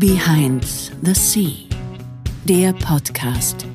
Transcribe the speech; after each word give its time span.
Behind 0.00 0.64
the 0.64 1.12
Sea, 1.12 1.68
der 2.46 2.72
Podcast. 2.72 3.66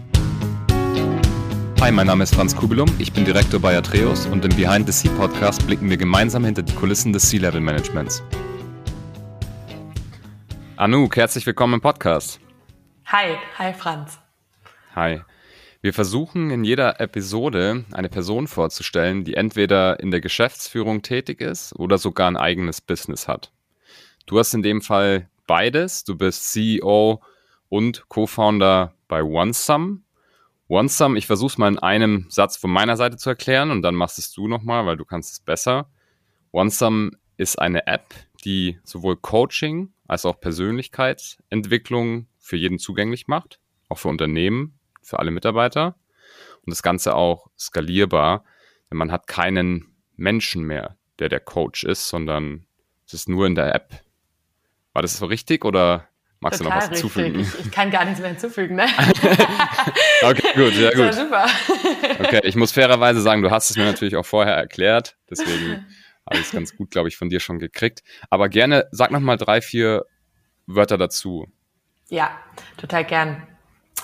Hi, 1.80 1.92
mein 1.92 2.08
Name 2.08 2.24
ist 2.24 2.34
Franz 2.34 2.56
Kubelum, 2.56 2.90
ich 2.98 3.14
bin 3.14 3.26
Direktor 3.26 3.60
bei 3.60 3.78
Atreus 3.78 4.26
und 4.26 4.44
im 4.44 4.56
Behind 4.56 4.92
the 4.92 4.92
Sea 4.92 5.16
Podcast 5.20 5.68
blicken 5.68 5.88
wir 5.88 5.98
gemeinsam 5.98 6.44
hinter 6.44 6.64
die 6.64 6.74
Kulissen 6.74 7.14
des 7.14 7.30
Sea-Level 7.30 7.62
Managements. 7.62 8.24
Anouk, 10.78 11.16
herzlich 11.16 11.46
willkommen 11.46 11.76
im 11.76 11.82
Podcast. 11.82 12.40
Hi, 13.06 13.36
hi 13.60 13.72
Franz. 13.74 14.18
Hi. 14.96 15.22
Wir 15.84 15.94
versuchen 15.94 16.50
in 16.50 16.64
jeder 16.64 17.00
Episode 17.00 17.86
eine 17.92 18.10
Person 18.10 18.48
vorzustellen, 18.48 19.26
die 19.26 19.36
entweder 19.36 20.00
in 20.00 20.10
der 20.10 20.22
Geschäftsführung 20.22 21.04
tätig 21.04 21.40
ist 21.40 21.76
oder 21.76 22.00
sogar 22.00 22.28
ein 22.28 22.36
eigenes 22.36 22.82
Business 22.82 23.28
hat. 23.28 23.52
Du 24.26 24.40
hast 24.40 24.56
in 24.56 24.64
dem 24.64 24.82
Fall 24.82 25.30
beides. 25.46 26.04
Du 26.04 26.16
bist 26.16 26.52
CEO 26.52 27.22
und 27.70 28.08
Co-Founder 28.10 28.94
bei 29.08 29.24
OneSum. 29.24 30.04
OneSum, 30.68 31.16
ich 31.16 31.28
versuche 31.28 31.52
es 31.54 31.58
mal 31.58 31.72
in 31.72 31.80
einem 31.80 32.26
Satz 32.30 32.58
von 32.58 32.72
meiner 32.72 32.98
Seite 32.98 33.18
zu 33.18 33.30
erklären 33.30 33.72
und 33.72 33.82
dann 33.82 33.96
machst 33.96 34.18
es 34.18 34.32
du 34.32 34.48
nochmal, 34.48 34.86
weil 34.86 34.98
du 34.98 35.06
kannst 35.06 35.34
es 35.34 35.40
besser. 35.40 35.90
OneSum 36.52 37.12
ist 37.38 37.60
eine 37.60 37.86
App, 37.88 38.14
die 38.46 38.80
sowohl 38.84 39.18
Coaching 39.18 39.94
als 40.08 40.26
auch 40.26 40.40
Persönlichkeitsentwicklung 40.40 42.28
für 42.40 42.58
jeden 42.58 42.80
zugänglich 42.80 43.28
macht, 43.28 43.60
auch 43.90 43.98
für 43.98 44.10
Unternehmen 44.10 44.80
für 45.02 45.20
alle 45.20 45.32
Mitarbeiter 45.32 45.96
und 46.66 46.72
das 46.72 46.82
Ganze 46.82 47.16
auch 47.16 47.48
skalierbar, 47.58 48.44
denn 48.90 48.98
man 48.98 49.12
hat 49.12 49.28
keinen 49.28 49.96
Menschen 50.16 50.64
mehr, 50.64 50.98
der 51.20 51.30
der 51.30 51.40
Coach 51.40 51.84
ist, 51.84 52.08
sondern 52.08 52.66
es 53.06 53.14
ist 53.14 53.30
nur 53.30 53.46
in 53.46 53.56
der 53.56 53.74
App. 53.76 54.05
War 54.96 55.02
das 55.02 55.18
so 55.18 55.26
richtig 55.26 55.66
oder 55.66 56.08
magst 56.40 56.62
Total 56.62 56.72
du 56.72 56.76
noch 56.78 56.84
was 56.84 56.90
richtig. 56.90 57.14
hinzufügen? 57.14 57.40
Ich, 57.42 57.66
ich, 57.66 57.72
kann 57.72 57.92
gar 57.92 58.06
nichts 58.06 58.22
mehr 58.22 58.30
hinzufügen, 58.30 58.76
ne? 58.76 58.86
okay, 60.22 60.54
gut, 60.56 60.74
sehr 60.74 60.92
gut. 60.94 61.08
Das 61.08 61.18
super. 61.18 61.46
okay, 62.20 62.40
ich 62.44 62.56
muss 62.56 62.72
fairerweise 62.72 63.20
sagen, 63.20 63.42
du 63.42 63.52
hast 63.52 63.70
es 63.70 63.76
mir 63.76 63.84
natürlich 63.84 64.16
auch 64.16 64.26
vorher 64.26 64.56
erklärt, 64.56 65.18
deswegen 65.30 65.86
alles 66.26 66.52
ganz 66.52 66.78
gut, 66.78 66.92
glaube 66.92 67.10
ich, 67.10 67.18
von 67.18 67.30
dir 67.30 67.42
schon 67.42 67.60
gekriegt. 67.60 68.04
Aber 68.30 68.48
gerne, 68.48 68.88
sag 68.92 69.12
noch 69.12 69.20
mal 69.20 69.36
drei, 69.36 69.60
vier 69.60 70.06
Wörter 70.66 70.98
dazu. 70.98 71.46
Ja, 72.08 72.40
total 72.78 73.04
gern. 73.04 73.46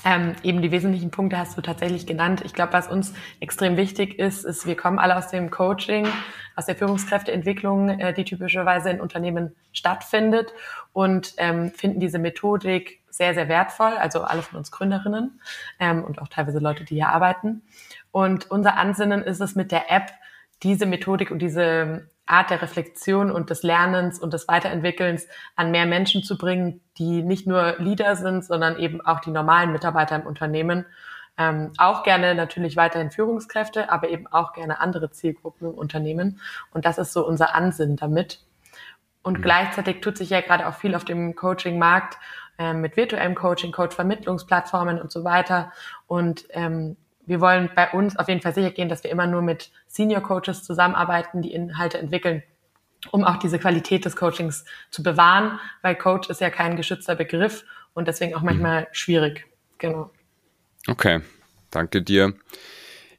Ähm, 0.04 0.36
eben 0.42 0.62
die 0.62 0.72
wesentlichen 0.72 1.12
Punkte 1.12 1.38
hast 1.38 1.56
du 1.58 1.62
tatsächlich 1.62 2.08
genannt. 2.08 2.42
Ich 2.44 2.54
glaube, 2.54 2.74
was 2.74 2.88
uns 2.88 3.14
extrem 3.40 3.78
wichtig 3.78 4.18
ist, 4.18 4.46
ist, 4.46 4.66
wir 4.66 4.76
kommen 4.76 4.98
alle 4.98 5.16
aus 5.16 5.28
dem 5.28 5.52
Coaching, 5.52 6.08
aus 6.56 6.66
der 6.66 6.76
Führungskräfteentwicklung, 6.76 7.90
äh, 8.00 8.14
die 8.14 8.26
typischerweise 8.26 8.90
in 8.90 9.00
Unternehmen 9.00 9.56
stattfindet 9.74 10.54
und 10.92 11.36
ähm, 11.38 11.72
finden 11.72 12.00
diese 12.00 12.18
Methodik 12.18 13.02
sehr, 13.10 13.36
sehr 13.36 13.48
wertvoll. 13.48 13.94
Also 13.94 14.22
alle 14.22 14.42
von 14.42 14.58
uns 14.58 14.72
Gründerinnen 14.72 15.40
ähm, 15.80 16.04
und 16.04 16.20
auch 16.20 16.28
teilweise 16.28 16.60
Leute, 16.60 16.84
die 16.84 16.96
hier 16.96 17.10
arbeiten. 17.10 17.62
Und 18.12 18.50
unser 18.50 18.78
Ansinnen 18.78 19.22
ist 19.22 19.40
es 19.40 19.56
mit 19.56 19.72
der 19.72 19.92
App, 19.92 20.12
diese 20.64 20.86
Methodik 20.86 21.32
und 21.32 21.40
diese 21.40 22.10
Art 22.32 22.50
der 22.50 22.62
Reflexion 22.62 23.32
und 23.32 23.50
des 23.50 23.64
Lernens 23.64 24.20
und 24.20 24.34
des 24.34 24.48
Weiterentwickelns 24.48 25.28
an 25.56 25.72
mehr 25.72 25.86
Menschen 25.86 26.24
zu 26.24 26.38
bringen, 26.38 26.82
die 26.98 27.24
nicht 27.24 27.48
nur 27.48 27.76
Leader 27.78 28.16
sind, 28.16 28.46
sondern 28.46 28.78
eben 28.78 29.02
auch 29.02 29.20
die 29.20 29.32
normalen 29.32 29.72
Mitarbeiter 29.72 30.16
im 30.16 30.26
Unternehmen. 30.26 30.86
Ähm, 31.38 31.72
auch 31.78 32.04
gerne 32.04 32.36
natürlich 32.36 32.76
weiterhin 32.76 33.12
Führungskräfte, 33.12 33.92
aber 33.92 34.10
eben 34.10 34.28
auch 34.28 34.54
gerne 34.54 34.80
andere 34.80 35.12
Zielgruppen 35.12 35.70
im 35.70 35.74
Unternehmen. 35.76 36.40
Und 36.72 36.86
das 36.86 36.98
ist 36.98 37.14
so 37.14 37.26
unser 37.26 37.56
Ansinnen 37.56 37.96
damit. 37.96 38.40
Und 39.24 39.40
mhm. 39.40 39.42
gleichzeitig 39.44 40.02
tut 40.02 40.18
sich 40.18 40.30
ja 40.30 40.42
gerade 40.42 40.68
auch 40.68 40.76
viel 40.76 40.96
auf 40.96 41.06
dem 41.06 41.36
Coaching-Markt 41.36 42.18
äh, 42.58 42.74
mit 42.74 42.98
virtuellem 42.98 43.36
Coaching, 43.36 43.72
Coach-Vermittlungsplattformen 43.72 45.00
und 45.00 45.12
so 45.12 45.24
weiter. 45.24 45.72
Und 46.08 46.46
ähm, 46.52 46.98
wir 47.32 47.40
wollen 47.40 47.70
bei 47.74 47.90
uns 47.92 48.18
auf 48.18 48.28
jeden 48.28 48.42
Fall 48.42 48.54
sicher 48.54 48.72
gehen, 48.72 48.90
dass 48.90 49.06
wir 49.06 49.10
immer 49.10 49.26
nur 49.26 49.42
mit 49.42 49.72
Senior 49.88 50.20
Coaches 50.22 50.64
zusammenarbeiten, 50.64 51.42
die 51.42 51.54
Inhalte 51.54 51.98
entwickeln, 51.98 52.44
um 53.12 53.24
auch 53.24 53.38
diese 53.38 53.58
Qualität 53.58 54.04
des 54.04 54.18
Coachings 54.18 54.66
zu 54.90 55.02
bewahren, 55.02 55.58
weil 55.82 55.96
Coach 55.96 56.30
ist 56.30 56.42
ja 56.42 56.50
kein 56.50 56.76
geschützter 56.76 57.16
Begriff 57.16 57.64
und 57.94 58.10
deswegen 58.10 58.36
auch 58.36 58.42
manchmal 58.42 58.82
mhm. 58.82 58.88
schwierig. 58.92 59.46
Genau. 59.78 60.12
Okay, 60.88 61.22
danke 61.70 62.02
dir. 62.02 62.34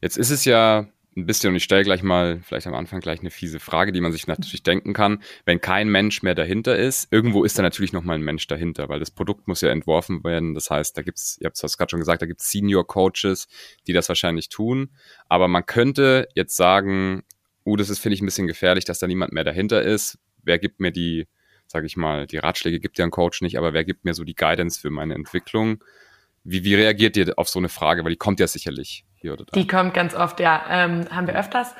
Jetzt 0.02 0.18
ist 0.18 0.28
es 0.28 0.44
ja 0.44 0.84
ein 1.16 1.26
bisschen, 1.26 1.50
und 1.50 1.56
ich 1.56 1.64
stelle 1.64 1.84
gleich 1.84 2.02
mal, 2.02 2.40
vielleicht 2.42 2.66
am 2.66 2.74
Anfang 2.74 3.00
gleich 3.00 3.20
eine 3.20 3.30
fiese 3.30 3.60
Frage, 3.60 3.92
die 3.92 4.00
man 4.00 4.12
sich 4.12 4.26
natürlich 4.26 4.62
denken 4.62 4.94
kann. 4.94 5.22
Wenn 5.44 5.60
kein 5.60 5.88
Mensch 5.88 6.22
mehr 6.22 6.34
dahinter 6.34 6.76
ist, 6.76 7.12
irgendwo 7.12 7.44
ist 7.44 7.58
da 7.58 7.62
natürlich 7.62 7.92
nochmal 7.92 8.16
ein 8.16 8.22
Mensch 8.22 8.46
dahinter, 8.46 8.88
weil 8.88 8.98
das 8.98 9.10
Produkt 9.10 9.46
muss 9.46 9.60
ja 9.60 9.68
entworfen 9.68 10.24
werden. 10.24 10.54
Das 10.54 10.70
heißt, 10.70 10.96
da 10.96 11.02
gibt's, 11.02 11.36
ihr 11.40 11.46
habt 11.46 11.62
es 11.62 11.76
gerade 11.76 11.90
schon 11.90 12.00
gesagt, 12.00 12.22
da 12.22 12.26
gibt's 12.26 12.50
Senior 12.50 12.86
Coaches, 12.86 13.46
die 13.86 13.92
das 13.92 14.08
wahrscheinlich 14.08 14.48
tun. 14.48 14.90
Aber 15.28 15.48
man 15.48 15.66
könnte 15.66 16.28
jetzt 16.34 16.56
sagen, 16.56 17.24
uh, 17.66 17.76
das 17.76 17.90
ist, 17.90 17.98
finde 17.98 18.14
ich, 18.14 18.22
ein 18.22 18.26
bisschen 18.26 18.46
gefährlich, 18.46 18.84
dass 18.84 18.98
da 18.98 19.06
niemand 19.06 19.32
mehr 19.32 19.44
dahinter 19.44 19.82
ist. 19.82 20.18
Wer 20.42 20.58
gibt 20.58 20.80
mir 20.80 20.92
die, 20.92 21.28
sage 21.66 21.86
ich 21.86 21.96
mal, 21.96 22.26
die 22.26 22.38
Ratschläge 22.38 22.80
gibt 22.80 22.98
ja 22.98 23.04
ein 23.04 23.10
Coach 23.10 23.42
nicht, 23.42 23.58
aber 23.58 23.74
wer 23.74 23.84
gibt 23.84 24.04
mir 24.04 24.14
so 24.14 24.24
die 24.24 24.34
Guidance 24.34 24.80
für 24.80 24.90
meine 24.90 25.14
Entwicklung? 25.14 25.84
Wie, 26.42 26.64
wie 26.64 26.74
reagiert 26.74 27.16
ihr 27.18 27.34
auf 27.36 27.50
so 27.50 27.58
eine 27.58 27.68
Frage? 27.68 28.02
Weil 28.02 28.12
die 28.12 28.16
kommt 28.16 28.40
ja 28.40 28.46
sicherlich 28.46 29.04
hier 29.22 29.32
oder 29.32 29.44
da. 29.46 29.52
Die 29.52 29.66
kommt 29.66 29.94
ganz 29.94 30.14
oft, 30.14 30.38
ja. 30.40 30.62
Ähm, 30.68 31.06
haben 31.10 31.26
wir 31.26 31.38
öfters. 31.38 31.74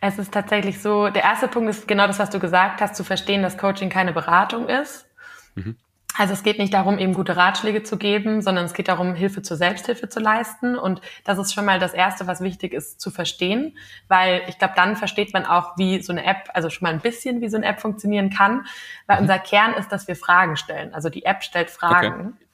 Es 0.00 0.18
ist 0.18 0.32
tatsächlich 0.32 0.80
so, 0.80 1.08
der 1.08 1.24
erste 1.24 1.48
Punkt 1.48 1.70
ist 1.70 1.88
genau 1.88 2.06
das, 2.06 2.18
was 2.18 2.30
du 2.30 2.38
gesagt 2.38 2.80
hast, 2.80 2.94
zu 2.94 3.02
verstehen, 3.02 3.42
dass 3.42 3.58
Coaching 3.58 3.88
keine 3.88 4.12
Beratung 4.12 4.68
ist. 4.68 5.06
Mhm. 5.54 5.76
Also 6.16 6.32
es 6.32 6.42
geht 6.42 6.58
nicht 6.58 6.74
darum, 6.74 6.98
eben 6.98 7.14
gute 7.14 7.36
Ratschläge 7.36 7.84
zu 7.84 7.96
geben, 7.96 8.42
sondern 8.42 8.64
es 8.64 8.74
geht 8.74 8.88
darum, 8.88 9.14
Hilfe 9.14 9.42
zur 9.42 9.56
Selbsthilfe 9.56 10.08
zu 10.08 10.18
leisten. 10.18 10.76
Und 10.76 11.00
das 11.22 11.38
ist 11.38 11.54
schon 11.54 11.64
mal 11.64 11.78
das 11.78 11.94
Erste, 11.94 12.26
was 12.26 12.40
wichtig 12.40 12.72
ist 12.72 13.00
zu 13.00 13.10
verstehen, 13.10 13.76
weil 14.08 14.42
ich 14.48 14.58
glaube, 14.58 14.74
dann 14.74 14.96
versteht 14.96 15.32
man 15.32 15.46
auch, 15.46 15.76
wie 15.76 16.02
so 16.02 16.12
eine 16.12 16.24
App, 16.24 16.48
also 16.54 16.70
schon 16.70 16.86
mal 16.86 16.92
ein 16.92 17.00
bisschen, 17.00 17.40
wie 17.40 17.48
so 17.48 17.56
eine 17.56 17.66
App 17.66 17.80
funktionieren 17.80 18.30
kann. 18.30 18.66
Weil 19.06 19.18
mhm. 19.18 19.22
unser 19.22 19.38
Kern 19.38 19.74
ist, 19.74 19.90
dass 19.90 20.08
wir 20.08 20.16
Fragen 20.16 20.56
stellen. 20.56 20.92
Also 20.92 21.08
die 21.08 21.24
App 21.24 21.44
stellt 21.44 21.70
Fragen. 21.70 22.34
Okay. 22.36 22.47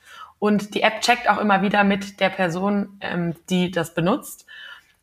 Und 0.44 0.74
die 0.74 0.82
App 0.82 1.00
checkt 1.00 1.30
auch 1.30 1.38
immer 1.38 1.62
wieder 1.62 1.84
mit 1.84 2.20
der 2.20 2.28
Person, 2.28 2.98
ähm, 3.00 3.34
die 3.48 3.70
das 3.70 3.94
benutzt. 3.94 4.44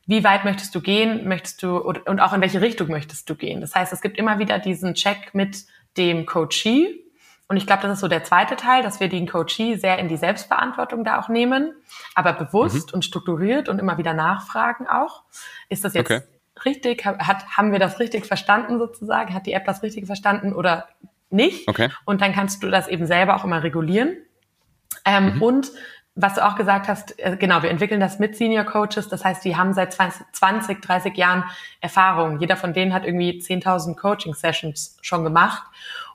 Wie 0.06 0.24
weit 0.24 0.46
möchtest 0.46 0.76
du 0.76 0.82
gehen? 0.82 1.28
Möchtest 1.28 1.64
du 1.64 1.78
und 1.78 2.20
auch 2.20 2.34
in 2.34 2.42
welche 2.42 2.62
Richtung 2.62 2.90
möchtest 2.90 3.28
du 3.28 3.34
gehen? 3.34 3.60
Das 3.60 3.74
heißt, 3.74 3.92
es 3.92 4.02
gibt 4.02 4.20
immer 4.20 4.38
wieder 4.38 4.60
diesen 4.60 4.94
Check 4.94 5.34
mit 5.34 5.66
dem 5.98 6.28
Coachee. 6.28 7.04
Und 7.48 7.58
ich 7.58 7.66
glaube, 7.66 7.82
das 7.82 7.94
ist 7.94 8.02
so 8.02 8.08
der 8.08 8.24
zweite 8.24 8.56
Teil, 8.56 8.84
dass 8.84 9.00
wir 9.00 9.10
den 9.10 9.28
Coachee 9.28 9.78
sehr 9.78 9.98
in 9.98 10.10
die 10.10 10.18
Selbstverantwortung 10.18 11.04
da 11.04 11.20
auch 11.20 11.28
nehmen, 11.28 11.74
aber 12.14 12.34
bewusst 12.34 12.90
mhm. 12.90 12.98
und 12.98 13.06
strukturiert 13.06 13.68
und 13.68 13.80
immer 13.80 13.98
wieder 13.98 14.14
nachfragen 14.14 14.86
auch. 14.86 15.24
Ist 15.70 15.84
das 15.84 15.96
jetzt 15.96 16.12
okay. 16.12 16.22
richtig? 16.66 17.04
Hat, 17.04 17.48
haben 17.58 17.72
wir 17.72 17.80
das 17.80 18.00
richtig 18.00 18.28
verstanden 18.28 18.78
sozusagen? 18.78 19.34
Hat 19.34 19.48
die 19.48 19.54
App 19.54 19.66
das 19.66 19.82
richtig 19.82 20.06
verstanden 20.06 20.54
oder 20.54 20.88
nicht? 21.32 21.68
Okay. 21.68 21.90
Und 22.06 22.22
dann 22.22 22.32
kannst 22.32 22.62
du 22.62 22.70
das 22.70 22.88
eben 22.88 23.08
selber 23.08 23.36
auch 23.36 23.44
immer 23.44 23.64
regulieren. 23.64 24.18
Ähm, 25.06 25.36
mhm. 25.36 25.42
Und 25.42 25.72
was 26.16 26.36
du 26.36 26.46
auch 26.46 26.56
gesagt 26.56 26.88
hast, 26.88 27.18
äh, 27.20 27.38
genau, 27.38 27.64
wir 27.64 27.70
entwickeln 27.70 28.00
das 28.00 28.20
mit 28.20 28.36
Senior 28.36 28.66
Coaches. 28.66 29.08
Das 29.08 29.24
heißt, 29.24 29.46
die 29.46 29.56
haben 29.56 29.74
seit 29.74 29.94
20, 29.94 30.82
30 30.82 31.16
Jahren 31.16 31.46
Erfahrung. 31.80 32.40
Jeder 32.40 32.58
von 32.58 32.74
denen 32.74 32.94
hat 32.94 33.06
irgendwie 33.06 33.40
10.000 33.40 33.96
Coaching 33.96 34.34
Sessions 34.34 34.98
schon 35.02 35.24
gemacht. 35.24 35.64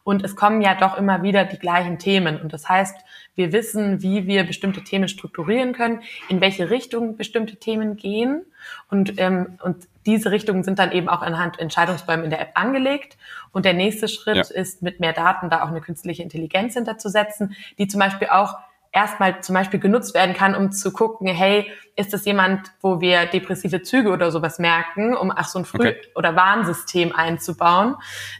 Und 0.05 0.23
es 0.23 0.37
kommen 0.37 0.61
ja 0.63 0.77
doch 0.77 0.97
immer 0.97 1.23
wieder 1.23 1.45
die 1.45 1.59
gleichen 1.59 1.99
Themen. 1.99 2.41
Und 2.41 2.53
das 2.53 2.69
heißt, 2.69 2.97
wir 3.35 3.53
wissen, 3.53 4.03
wie 4.03 4.27
wir 4.29 4.45
bestimmte 4.45 4.85
Themen 4.85 5.09
strukturieren 5.09 5.73
können, 5.73 6.03
in 6.29 6.41
welche 6.41 6.71
Richtung 6.71 7.17
bestimmte 7.17 7.57
Themen 7.57 7.97
gehen. 7.97 8.45
Und, 8.89 9.19
ähm, 9.19 9.59
und 9.65 9.89
diese 10.07 10.31
Richtungen 10.31 10.63
sind 10.63 10.79
dann 10.79 10.93
eben 10.93 11.09
auch 11.09 11.23
anhand 11.23 11.59
Entscheidungsbäumen 11.59 12.25
in 12.25 12.31
der 12.31 12.41
App 12.41 12.53
angelegt. 12.55 13.17
Und 13.51 13.65
der 13.65 13.75
nächste 13.75 14.07
Schritt 14.07 14.37
ja. 14.37 14.43
ist, 14.55 14.83
mit 14.83 15.01
mehr 15.01 15.13
Daten 15.13 15.51
da 15.51 15.65
auch 15.65 15.69
eine 15.69 15.81
künstliche 15.81 16.23
Intelligenz 16.23 16.75
hinterzusetzen, 16.75 17.57
die 17.79 17.89
zum 17.89 17.99
Beispiel 17.99 18.29
auch 18.29 18.59
erstmal 18.97 19.43
zum 19.43 19.55
Beispiel 19.55 19.79
genutzt 19.79 20.15
werden 20.15 20.35
kann, 20.35 20.55
um 20.55 20.73
zu 20.73 20.91
gucken, 20.91 21.29
hey, 21.29 21.71
ist 21.97 22.15
das 22.15 22.25
jemand, 22.25 22.73
wo 22.81 23.01
wir 23.03 23.27
depressive 23.27 23.83
Züge 23.83 24.11
oder 24.11 24.31
sowas 24.31 24.59
merken, 24.59 25.15
um 25.15 25.31
ach 25.35 25.49
so 25.49 25.59
ein 25.59 25.67
Früh- 25.67 25.89
okay. 25.89 26.01
oder 26.15 26.35
Warnsystem 26.35 27.15
einzubauen, 27.15 27.97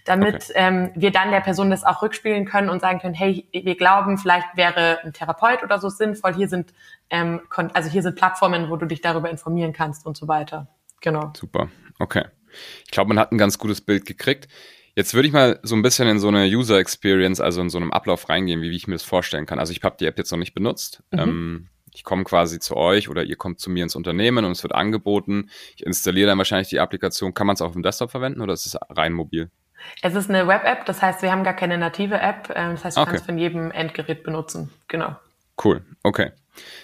damit 0.07 0.47
okay. 0.51 0.53
ähm, 0.55 0.91
wir 0.95 1.11
dann 1.11 1.31
der 1.31 1.41
Person 1.41 1.71
das 1.71 1.85
auch 1.85 2.01
rückspielen 2.01 2.47
können 2.47 2.71
und 2.71 2.81
sagen 2.81 3.01
können, 3.01 3.15
hey, 3.15 3.47
wir 3.53 3.77
glauben, 3.77 4.17
vielleicht 4.17 4.57
wäre 4.57 4.99
ein 5.05 5.13
Therapeut 5.13 5.63
oder 5.63 5.79
so 5.79 5.91
sinnvoll. 5.91 6.35
Hier 6.35 6.49
sind 6.49 6.73
ähm, 7.11 7.43
also 7.75 7.91
hier 7.91 8.03
sind 8.03 8.17
Plattformen, 8.17 8.71
wo 8.71 8.77
du 8.77 8.87
dich 8.87 9.03
darüber 9.03 9.29
informieren 9.29 9.75
kannst 9.75 10.07
und 10.07 10.17
so 10.17 10.27
weiter. 10.27 10.69
Genau. 11.03 11.33
Super. 11.37 11.69
Okay. 11.99 12.25
Ich 12.87 12.91
glaube, 12.91 13.09
man 13.09 13.19
hat 13.19 13.31
ein 13.31 13.39
ganz 13.39 13.59
gutes 13.59 13.83
Bild 13.83 14.07
gekriegt. 14.07 14.49
Jetzt 14.97 15.13
würde 15.13 15.29
ich 15.29 15.35
mal 15.35 15.61
so 15.63 15.77
ein 15.77 15.83
bisschen 15.83 16.09
in 16.09 16.19
so 16.19 16.29
eine 16.29 16.47
User 16.47 16.79
Experience, 16.79 17.39
also 17.41 17.61
in 17.61 17.69
so 17.69 17.77
einem 17.77 17.93
Ablauf 17.93 18.31
reingehen, 18.31 18.63
wie, 18.63 18.71
wie 18.71 18.77
ich 18.77 18.89
mir 18.89 18.95
das 18.95 19.03
vorstellen 19.03 19.45
kann. 19.45 19.59
Also 19.59 19.73
ich 19.73 19.83
habe 19.85 19.97
die 20.01 20.07
App 20.07 20.17
jetzt 20.17 20.31
noch 20.31 20.39
nicht 20.39 20.55
benutzt. 20.55 21.03
Mhm. 21.13 21.19
Ähm, 21.19 21.69
ich 21.93 22.03
komme 22.03 22.25
quasi 22.25 22.59
zu 22.59 22.77
euch 22.77 23.11
oder 23.11 23.23
ihr 23.23 23.37
kommt 23.37 23.61
zu 23.61 23.69
mir 23.71 23.83
ins 23.83 23.95
Unternehmen 23.95 24.47
und 24.47 24.53
es 24.53 24.63
wird 24.63 24.75
angeboten. 24.75 25.51
Ich 25.77 25.85
installiere 25.85 26.29
dann 26.29 26.39
wahrscheinlich 26.39 26.69
die 26.69 26.81
Applikation. 26.81 27.35
Kann 27.35 27.47
man 27.47 27.55
es 27.55 27.63
auch 27.63 27.67
auf 27.67 27.73
dem 27.75 27.83
Desktop 27.83 28.11
verwenden 28.11 28.41
oder 28.41 28.55
ist 28.55 28.65
es 28.65 28.77
rein 28.89 29.13
mobil? 29.13 29.51
Es 30.01 30.15
ist 30.15 30.31
eine 30.31 30.49
Web-App, 30.49 30.87
das 30.87 31.03
heißt, 31.03 31.21
wir 31.21 31.31
haben 31.31 31.45
gar 31.45 31.55
keine 31.55 31.77
native 31.77 32.19
App. 32.19 32.51
Ähm, 32.57 32.73
das 32.73 32.85
heißt, 32.87 32.97
du 32.97 33.03
Okay. 33.03 33.11
kannst 33.11 33.27
von 33.27 33.37
jedem 33.39 33.71
Endgerät 33.71 34.23
benutzen. 34.23 34.71
Genau. 34.89 35.15
Cool, 35.63 35.85
okay. 36.03 36.33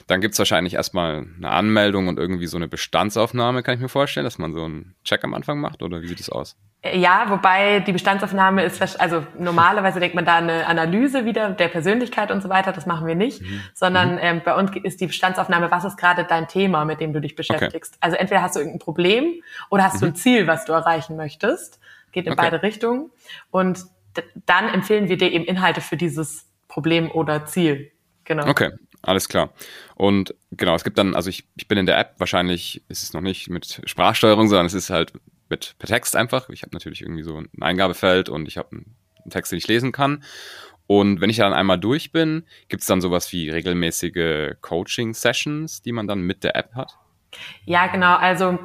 Dann 0.07 0.21
gibt's 0.21 0.39
wahrscheinlich 0.39 0.75
erstmal 0.75 1.27
eine 1.39 1.51
Anmeldung 1.51 2.09
und 2.09 2.19
irgendwie 2.19 2.47
so 2.47 2.59
eine 2.59 2.69
Bestandsaufnahme, 2.69 3.63
kann 3.63 3.75
ich 3.75 3.81
mir 3.81 3.89
vorstellen, 3.89 4.25
dass 4.25 4.37
man 4.37 4.53
so 4.53 4.65
einen 4.65 4.95
Check 5.03 5.25
am 5.25 5.33
Anfang 5.33 5.61
macht 5.61 5.83
oder 5.83 6.03
wie 6.03 6.09
sieht 6.09 6.21
das 6.21 6.29
aus? 6.29 6.57
Ja, 6.85 7.27
wobei 7.31 7.79
die 7.79 7.93
Bestandsaufnahme 7.93 8.65
ist, 8.65 9.01
also 9.01 9.25
normalerweise 9.39 10.01
denkt 10.01 10.17
man 10.17 10.25
da 10.25 10.39
eine 10.39 10.67
Analyse 10.67 11.25
wieder 11.25 11.51
der 11.51 11.69
Persönlichkeit 11.69 12.33
und 12.33 12.43
so 12.43 12.49
weiter, 12.49 12.73
das 12.73 12.87
machen 12.87 13.07
wir 13.07 13.15
nicht, 13.15 13.41
sondern 13.73 14.19
ähm, 14.21 14.43
bei 14.45 14.53
uns 14.57 14.73
ist 14.83 15.01
die 15.01 15.07
Bestandsaufnahme, 15.07 15.71
was 15.71 15.85
ist 15.85 15.97
gerade 15.97 16.25
dein 16.25 16.49
Thema, 16.49 16.85
mit 16.85 17.01
dem 17.01 17.13
du 17.13 17.21
dich 17.21 17.37
beschäftigst. 17.37 17.97
Also 18.01 18.17
entweder 18.17 18.43
hast 18.43 18.57
du 18.57 18.61
irgendein 18.61 18.81
Problem 18.81 19.43
oder 19.71 19.85
hast 19.85 20.03
du 20.03 20.07
ein 20.07 20.17
Ziel, 20.17 20.49
was 20.49 20.65
du 20.65 20.73
erreichen 20.73 21.17
möchtest. 21.17 21.79
Geht 22.11 22.27
in 22.27 22.33
Okay. 22.33 22.43
beide 22.43 22.63
Richtungen. 22.65 23.11
Und 23.53 23.85
dann 24.47 24.69
empfehlen 24.69 25.09
wir 25.09 25.17
dir 25.17 25.31
eben 25.31 25.45
Inhalte 25.45 25.81
für 25.81 25.97
dieses 25.97 26.47
Problem 26.67 27.13
oder 27.13 27.47
Ziel. 27.47 27.93
Genau. 28.25 28.49
Okay, 28.49 28.71
alles 29.03 29.29
klar. 29.29 29.51
Und 29.95 30.35
genau, 30.51 30.75
es 30.75 30.83
gibt 30.83 30.99
dann, 30.99 31.15
also 31.15 31.31
ich, 31.31 31.47
ich 31.57 31.69
bin 31.69 31.79
in 31.79 31.87
der 31.87 31.97
App, 31.99 32.15
wahrscheinlich 32.19 32.83
ist 32.89 33.05
es 33.05 33.13
noch 33.13 33.21
nicht 33.21 33.49
mit 33.51 33.83
Sprachsteuerung, 33.85 34.49
sondern 34.49 34.67
es 34.67 34.75
ist 34.75 34.91
halt 34.91 35.13
mit 35.53 35.75
per 35.79 35.87
Text 35.87 36.17
einfach. 36.17 36.49
Ich 36.49 36.63
habe 36.63 36.73
natürlich 36.73 37.03
irgendwie 37.03 37.23
so 37.23 37.37
ein 37.37 37.49
Eingabefeld 37.61 38.31
und 38.31 38.49
ich 38.49 38.57
habe 38.57 38.73
einen, 38.73 38.97
Text, 39.31 39.53
den 39.53 39.59
ich 39.59 39.69
lesen 39.69 39.93
kann. 39.93 40.25
Und 40.89 41.21
wenn 41.21 41.31
ich 41.31 41.37
dann 41.37 41.53
einmal 41.53 41.79
durch 41.79 42.11
bin, 42.11 42.45
gibt 42.69 42.81
es 42.81 42.89
dann 42.89 43.01
sowas 43.01 43.31
wie 43.33 43.49
regelmäßige 43.51 44.57
Coaching-Sessions, 44.61 45.83
die 45.83 45.93
man 45.93 46.09
dann 46.09 46.23
mit 46.23 46.43
der 46.43 46.57
App 46.57 46.75
hat? 46.75 46.99
Ja, 47.65 47.87
genau. 47.87 48.17
Also 48.17 48.59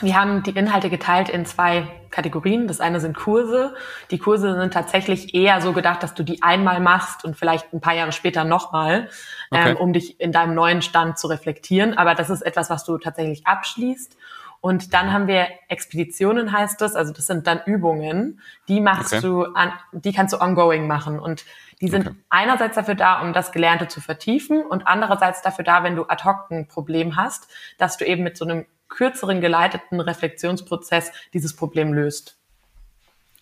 wir 0.00 0.16
haben 0.18 0.42
die 0.42 0.50
Inhalte 0.50 0.88
geteilt 0.88 1.28
in 1.28 1.44
zwei 1.44 1.86
Kategorien. 2.10 2.66
Das 2.66 2.80
eine 2.80 3.00
sind 3.00 3.16
Kurse. 3.16 3.74
Die 4.10 4.18
Kurse 4.18 4.58
sind 4.58 4.72
tatsächlich 4.72 5.34
eher 5.34 5.60
so 5.60 5.72
gedacht, 5.72 6.02
dass 6.02 6.14
du 6.14 6.22
die 6.22 6.42
einmal 6.42 6.80
machst 6.80 7.24
und 7.24 7.36
vielleicht 7.36 7.72
ein 7.74 7.80
paar 7.80 7.94
Jahre 7.94 8.12
später 8.12 8.44
nochmal, 8.44 9.08
Okay. 9.50 9.70
ähm, 9.70 9.76
um 9.76 9.92
dich 9.92 10.18
in 10.20 10.32
deinem 10.32 10.54
neuen 10.54 10.80
Stand 10.80 11.18
zu 11.18 11.26
reflektieren. 11.26 11.98
Aber 11.98 12.14
das 12.14 12.30
ist 12.30 12.42
etwas, 12.42 12.70
was 12.70 12.84
du 12.84 12.96
tatsächlich 12.98 13.46
abschließt. 13.46 14.16
Und 14.60 14.92
dann 14.92 15.12
haben 15.12 15.26
wir 15.26 15.48
Expeditionen, 15.68 16.52
heißt 16.52 16.80
das. 16.80 16.94
Also 16.94 17.12
das 17.12 17.26
sind 17.26 17.46
dann 17.46 17.60
Übungen, 17.64 18.40
die 18.68 18.80
machst 18.80 19.14
Okay. 19.14 19.22
du 19.22 19.44
an, 19.44 19.72
die 19.92 20.12
kannst 20.12 20.34
du 20.34 20.40
ongoing 20.40 20.86
machen. 20.86 21.18
Und 21.18 21.44
die 21.80 21.88
sind 21.88 22.08
Okay. 22.08 22.16
einerseits 22.28 22.74
dafür 22.74 22.94
da, 22.94 23.22
um 23.22 23.32
das 23.32 23.52
Gelernte 23.52 23.88
zu 23.88 24.00
vertiefen 24.02 24.62
und 24.62 24.86
andererseits 24.86 25.40
dafür 25.40 25.64
da, 25.64 25.82
wenn 25.82 25.96
du 25.96 26.04
ad 26.04 26.24
hoc 26.24 26.50
ein 26.50 26.68
Problem 26.68 27.16
hast, 27.16 27.48
dass 27.78 27.96
du 27.96 28.04
eben 28.04 28.22
mit 28.22 28.36
so 28.36 28.44
einem 28.44 28.66
kürzeren 28.88 29.40
geleiteten 29.40 30.00
Reflexionsprozess 30.00 31.12
dieses 31.32 31.56
Problem 31.56 31.94
löst. 31.94 32.36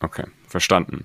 Okay, 0.01 0.25
verstanden. 0.47 1.05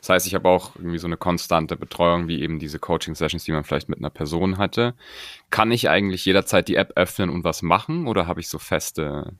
Das 0.00 0.10
heißt, 0.10 0.26
ich 0.26 0.34
habe 0.34 0.48
auch 0.48 0.76
irgendwie 0.76 0.98
so 0.98 1.06
eine 1.06 1.16
konstante 1.16 1.76
Betreuung, 1.76 2.28
wie 2.28 2.42
eben 2.42 2.58
diese 2.58 2.78
Coaching-Sessions, 2.78 3.44
die 3.44 3.52
man 3.52 3.64
vielleicht 3.64 3.88
mit 3.88 3.98
einer 3.98 4.10
Person 4.10 4.58
hatte. 4.58 4.94
Kann 5.50 5.72
ich 5.72 5.88
eigentlich 5.88 6.24
jederzeit 6.24 6.68
die 6.68 6.76
App 6.76 6.92
öffnen 6.96 7.30
und 7.30 7.44
was 7.44 7.62
machen 7.62 8.06
oder 8.06 8.26
habe 8.26 8.40
ich 8.40 8.48
so 8.48 8.58
feste 8.58 9.32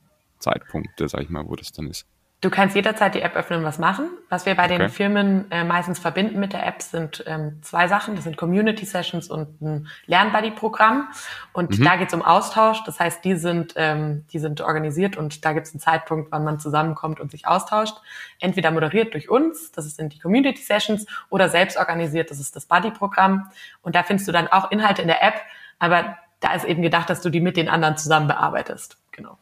Zeitpunkte, 0.45 1.07
sag 1.07 1.21
ich 1.21 1.29
mal, 1.29 1.47
wo 1.47 1.55
das 1.55 1.71
dann 1.71 1.87
ist? 1.87 2.05
Du 2.41 2.51
kannst 2.51 2.75
jederzeit 2.75 3.15
die 3.15 3.21
App 3.21 3.35
öffnen 3.35 3.59
und 3.59 3.65
was 3.65 3.79
machen. 3.79 4.09
Was 4.29 4.45
wir 4.45 4.53
bei 4.53 4.67
den 4.67 4.81
Okay. 4.81 4.91
Firmen 4.91 5.49
äh, 5.49 5.63
meistens 5.63 5.97
verbinden 5.97 6.39
mit 6.39 6.53
der 6.53 6.67
App 6.67 6.79
sind 6.81 7.23
ähm, 7.25 7.57
zwei 7.63 7.87
Sachen. 7.87 8.15
Das 8.15 8.25
sind 8.25 8.37
Community 8.37 8.85
Sessions 8.85 9.29
und 9.29 9.59
ein 9.61 9.87
Lernbuddy-Programm. 10.05 11.07
Und 11.53 11.83
da 11.83 11.95
geht 11.95 12.09
es 12.09 12.13
um 12.13 12.21
Austausch. 12.21 12.83
Das 12.85 12.99
heißt, 12.99 13.25
die 13.25 13.35
sind, 13.35 13.73
ähm, 13.77 14.25
die 14.31 14.37
sind 14.37 14.61
organisiert 14.61 15.17
und 15.17 15.43
da 15.43 15.53
gibt 15.53 15.65
es 15.65 15.73
einen 15.73 15.79
Zeitpunkt, 15.79 16.31
wann 16.31 16.43
man 16.43 16.59
zusammenkommt 16.59 17.19
und 17.19 17.31
sich 17.31 17.47
austauscht. 17.47 17.95
Entweder 18.39 18.69
moderiert 18.69 19.15
durch 19.15 19.27
uns, 19.29 19.71
das 19.71 19.89
sind 19.95 20.13
die 20.13 20.19
Community 20.19 20.61
Sessions, 20.61 21.07
oder 21.29 21.49
selbst 21.49 21.77
organisiert, 21.77 22.29
das 22.29 22.39
ist 22.39 22.55
das 22.55 22.67
Buddy-Programm. 22.67 23.49
Und 23.81 23.95
da 23.95 24.03
findest 24.03 24.27
du 24.27 24.31
dann 24.31 24.49
auch 24.49 24.69
Inhalte 24.69 25.01
in 25.01 25.07
der 25.07 25.23
App, 25.23 25.41
aber 25.79 26.17
da 26.41 26.53
ist 26.53 26.65
eben 26.65 26.83
gedacht, 26.83 27.09
dass 27.09 27.21
du 27.21 27.31
die 27.31 27.41
mit 27.41 27.57
den 27.57 27.69
anderen 27.69 27.97
zusammen 27.97 28.27
bearbeitest. 28.27 28.97
Genau. 29.11 29.39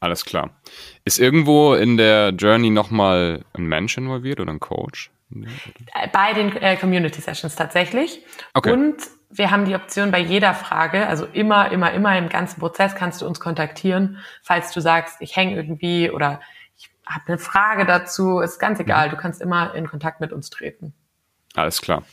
Alles 0.00 0.24
klar. 0.24 0.50
Ist 1.04 1.18
irgendwo 1.18 1.74
in 1.74 1.96
der 1.96 2.30
Journey 2.30 2.70
nochmal 2.70 3.44
ein 3.52 3.64
Mensch 3.64 3.96
involviert 3.98 4.40
oder 4.40 4.50
ein 4.50 4.60
Coach? 4.60 5.10
Äh, 5.32 6.08
Bei 6.12 6.32
den 6.32 6.56
äh, 6.56 6.76
Community 6.76 7.20
Sessions 7.20 7.54
tatsächlich. 7.54 8.24
Okay. 8.54 8.72
Und 8.72 8.96
wir 9.30 9.50
haben 9.50 9.64
die 9.64 9.74
Option 9.74 10.10
bei 10.10 10.18
jeder 10.18 10.54
Frage, 10.54 11.06
also 11.06 11.24
immer, 11.26 11.70
immer, 11.70 11.92
immer 11.92 12.18
im 12.18 12.28
ganzen 12.28 12.58
Prozess 12.58 12.94
kannst 12.96 13.22
du 13.22 13.26
uns 13.26 13.38
kontaktieren, 13.38 14.18
falls 14.42 14.72
du 14.72 14.80
sagst, 14.80 15.18
ich 15.20 15.36
hänge 15.36 15.54
irgendwie 15.54 16.10
oder 16.10 16.40
ich 16.76 16.90
habe 17.06 17.24
eine 17.28 17.38
Frage 17.38 17.86
dazu, 17.86 18.40
ist 18.40 18.58
ganz 18.58 18.80
egal, 18.80 19.10
du 19.10 19.16
kannst 19.16 19.40
immer 19.40 19.74
in 19.74 19.86
Kontakt 19.86 20.20
mit 20.20 20.32
uns 20.32 20.50
treten. 20.50 20.94
Alles 21.54 21.80
klar. 21.80 22.04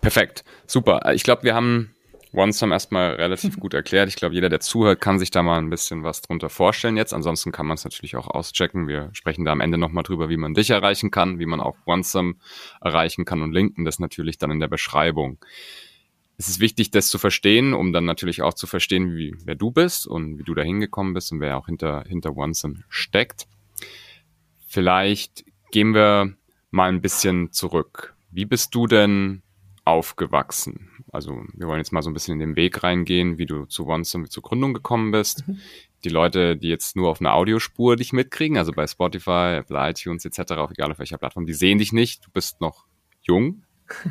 Perfekt. 0.00 0.44
Super. 0.66 1.12
Ich 1.12 1.24
glaube, 1.24 1.42
wir 1.42 1.54
haben 1.54 1.94
OneSum 2.36 2.70
erstmal 2.70 3.14
relativ 3.14 3.56
gut 3.60 3.74
erklärt. 3.74 4.08
Ich 4.08 4.16
glaube, 4.16 4.34
jeder, 4.34 4.48
der 4.48 4.60
zuhört, 4.60 5.00
kann 5.00 5.18
sich 5.18 5.30
da 5.30 5.42
mal 5.42 5.58
ein 5.58 5.70
bisschen 5.70 6.04
was 6.04 6.20
drunter 6.20 6.50
vorstellen 6.50 6.96
jetzt. 6.96 7.14
Ansonsten 7.14 7.50
kann 7.50 7.66
man 7.66 7.76
es 7.76 7.84
natürlich 7.84 8.16
auch 8.16 8.28
auschecken. 8.28 8.86
Wir 8.86 9.10
sprechen 9.12 9.44
da 9.44 9.52
am 9.52 9.60
Ende 9.60 9.78
nochmal 9.78 10.04
drüber, 10.04 10.28
wie 10.28 10.36
man 10.36 10.54
dich 10.54 10.70
erreichen 10.70 11.10
kann, 11.10 11.38
wie 11.38 11.46
man 11.46 11.60
auch 11.60 11.76
OneSum 11.86 12.40
erreichen 12.80 13.24
kann 13.24 13.42
und 13.42 13.52
linken 13.52 13.84
das 13.84 13.98
natürlich 13.98 14.38
dann 14.38 14.50
in 14.50 14.60
der 14.60 14.68
Beschreibung. 14.68 15.38
Es 16.38 16.48
ist 16.48 16.60
wichtig, 16.60 16.90
das 16.90 17.08
zu 17.08 17.18
verstehen, 17.18 17.72
um 17.72 17.94
dann 17.94 18.04
natürlich 18.04 18.42
auch 18.42 18.52
zu 18.52 18.66
verstehen, 18.66 19.16
wie, 19.16 19.34
wer 19.44 19.54
du 19.54 19.70
bist 19.70 20.06
und 20.06 20.38
wie 20.38 20.42
du 20.42 20.54
da 20.54 20.62
hingekommen 20.62 21.14
bist 21.14 21.32
und 21.32 21.40
wer 21.40 21.56
auch 21.56 21.66
hinter, 21.66 22.04
hinter 22.06 22.36
OneSum 22.36 22.84
steckt. 22.90 23.46
Vielleicht 24.66 25.46
gehen 25.70 25.94
wir 25.94 26.34
mal 26.70 26.90
ein 26.90 27.00
bisschen 27.00 27.52
zurück. 27.52 28.14
Wie 28.30 28.44
bist 28.44 28.74
du 28.74 28.86
denn 28.86 29.42
aufgewachsen? 29.86 30.90
Also 31.12 31.42
wir 31.54 31.66
wollen 31.68 31.78
jetzt 31.78 31.92
mal 31.92 32.02
so 32.02 32.10
ein 32.10 32.14
bisschen 32.14 32.34
in 32.34 32.40
den 32.40 32.56
Weg 32.56 32.82
reingehen, 32.82 33.38
wie 33.38 33.46
du 33.46 33.64
zu 33.64 33.86
OneSum, 33.86 34.28
zur 34.28 34.42
Gründung 34.42 34.74
gekommen 34.74 35.12
bist. 35.12 35.44
Die 36.04 36.08
Leute, 36.08 36.56
die 36.56 36.68
jetzt 36.68 36.96
nur 36.96 37.08
auf 37.08 37.20
einer 37.20 37.34
Audiospur 37.34 37.96
dich 37.96 38.12
mitkriegen, 38.12 38.58
also 38.58 38.72
bei 38.72 38.86
Spotify, 38.86 39.58
Apple 39.58 39.90
iTunes 39.90 40.24
etc., 40.24 40.52
auf 40.52 40.70
egal 40.70 40.90
auf 40.90 40.98
welcher 40.98 41.18
Plattform, 41.18 41.46
die 41.46 41.54
sehen 41.54 41.78
dich 41.78 41.92
nicht. 41.92 42.26
Du 42.26 42.30
bist 42.30 42.60
noch 42.60 42.86
jung. 43.22 43.62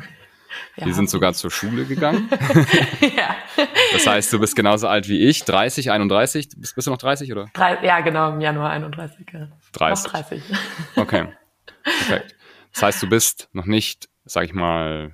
Ja. 0.76 0.86
Die 0.86 0.92
sind 0.94 1.10
sogar 1.10 1.34
zur 1.34 1.50
Schule 1.50 1.84
gegangen. 1.84 2.30
ja. 3.00 3.36
Das 3.92 4.06
heißt, 4.06 4.32
du 4.32 4.38
bist 4.38 4.56
genauso 4.56 4.88
alt 4.88 5.06
wie 5.06 5.28
ich, 5.28 5.44
30, 5.44 5.90
31. 5.90 6.48
Bist, 6.56 6.74
bist 6.74 6.86
du 6.86 6.90
noch 6.90 6.98
30 6.98 7.30
oder? 7.30 7.46
Drei, 7.52 7.84
ja, 7.84 8.00
genau, 8.00 8.32
im 8.32 8.40
Januar 8.40 8.70
31. 8.70 9.26
Ja. 9.34 9.48
30. 9.72 10.04
Noch 10.04 10.12
30. 10.12 10.42
Okay, 10.96 11.28
perfekt. 11.82 12.36
Das 12.72 12.82
heißt, 12.82 13.02
du 13.02 13.08
bist 13.08 13.50
noch 13.52 13.66
nicht, 13.66 14.08
sag 14.24 14.44
ich 14.44 14.54
mal, 14.54 15.12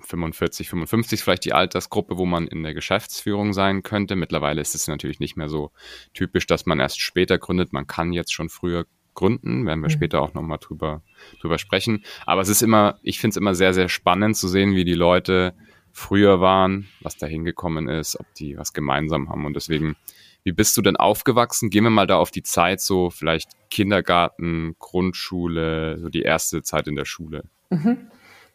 45, 0.00 0.68
55 0.68 1.18
ist 1.18 1.22
vielleicht 1.22 1.44
die 1.44 1.52
Altersgruppe, 1.52 2.18
wo 2.18 2.26
man 2.26 2.46
in 2.46 2.62
der 2.62 2.74
Geschäftsführung 2.74 3.52
sein 3.52 3.82
könnte. 3.82 4.16
Mittlerweile 4.16 4.60
ist 4.60 4.74
es 4.74 4.88
natürlich 4.88 5.20
nicht 5.20 5.36
mehr 5.36 5.48
so 5.48 5.70
typisch, 6.12 6.46
dass 6.46 6.66
man 6.66 6.80
erst 6.80 7.00
später 7.00 7.38
gründet. 7.38 7.72
Man 7.72 7.86
kann 7.86 8.12
jetzt 8.12 8.32
schon 8.32 8.48
früher 8.48 8.86
gründen, 9.14 9.64
werden 9.66 9.80
wir 9.80 9.88
Mhm. 9.88 9.92
später 9.92 10.20
auch 10.20 10.34
nochmal 10.34 10.58
drüber, 10.60 11.02
drüber 11.40 11.58
sprechen. 11.58 12.04
Aber 12.26 12.40
es 12.40 12.48
ist 12.48 12.62
immer, 12.62 12.98
ich 13.02 13.20
finde 13.20 13.32
es 13.32 13.36
immer 13.36 13.54
sehr, 13.54 13.72
sehr 13.72 13.88
spannend 13.88 14.36
zu 14.36 14.48
sehen, 14.48 14.74
wie 14.74 14.84
die 14.84 14.94
Leute 14.94 15.54
früher 15.92 16.40
waren, 16.40 16.88
was 17.00 17.16
da 17.16 17.26
hingekommen 17.26 17.88
ist, 17.88 18.18
ob 18.18 18.26
die 18.34 18.56
was 18.56 18.72
gemeinsam 18.72 19.28
haben. 19.28 19.46
Und 19.46 19.54
deswegen, 19.54 19.94
wie 20.42 20.50
bist 20.50 20.76
du 20.76 20.82
denn 20.82 20.96
aufgewachsen? 20.96 21.70
Gehen 21.70 21.84
wir 21.84 21.90
mal 21.90 22.08
da 22.08 22.16
auf 22.16 22.32
die 22.32 22.42
Zeit, 22.42 22.80
so 22.80 23.10
vielleicht 23.10 23.52
Kindergarten, 23.70 24.74
Grundschule, 24.80 25.98
so 26.00 26.08
die 26.08 26.22
erste 26.22 26.62
Zeit 26.62 26.88
in 26.88 26.96
der 26.96 27.04
Schule. 27.04 27.44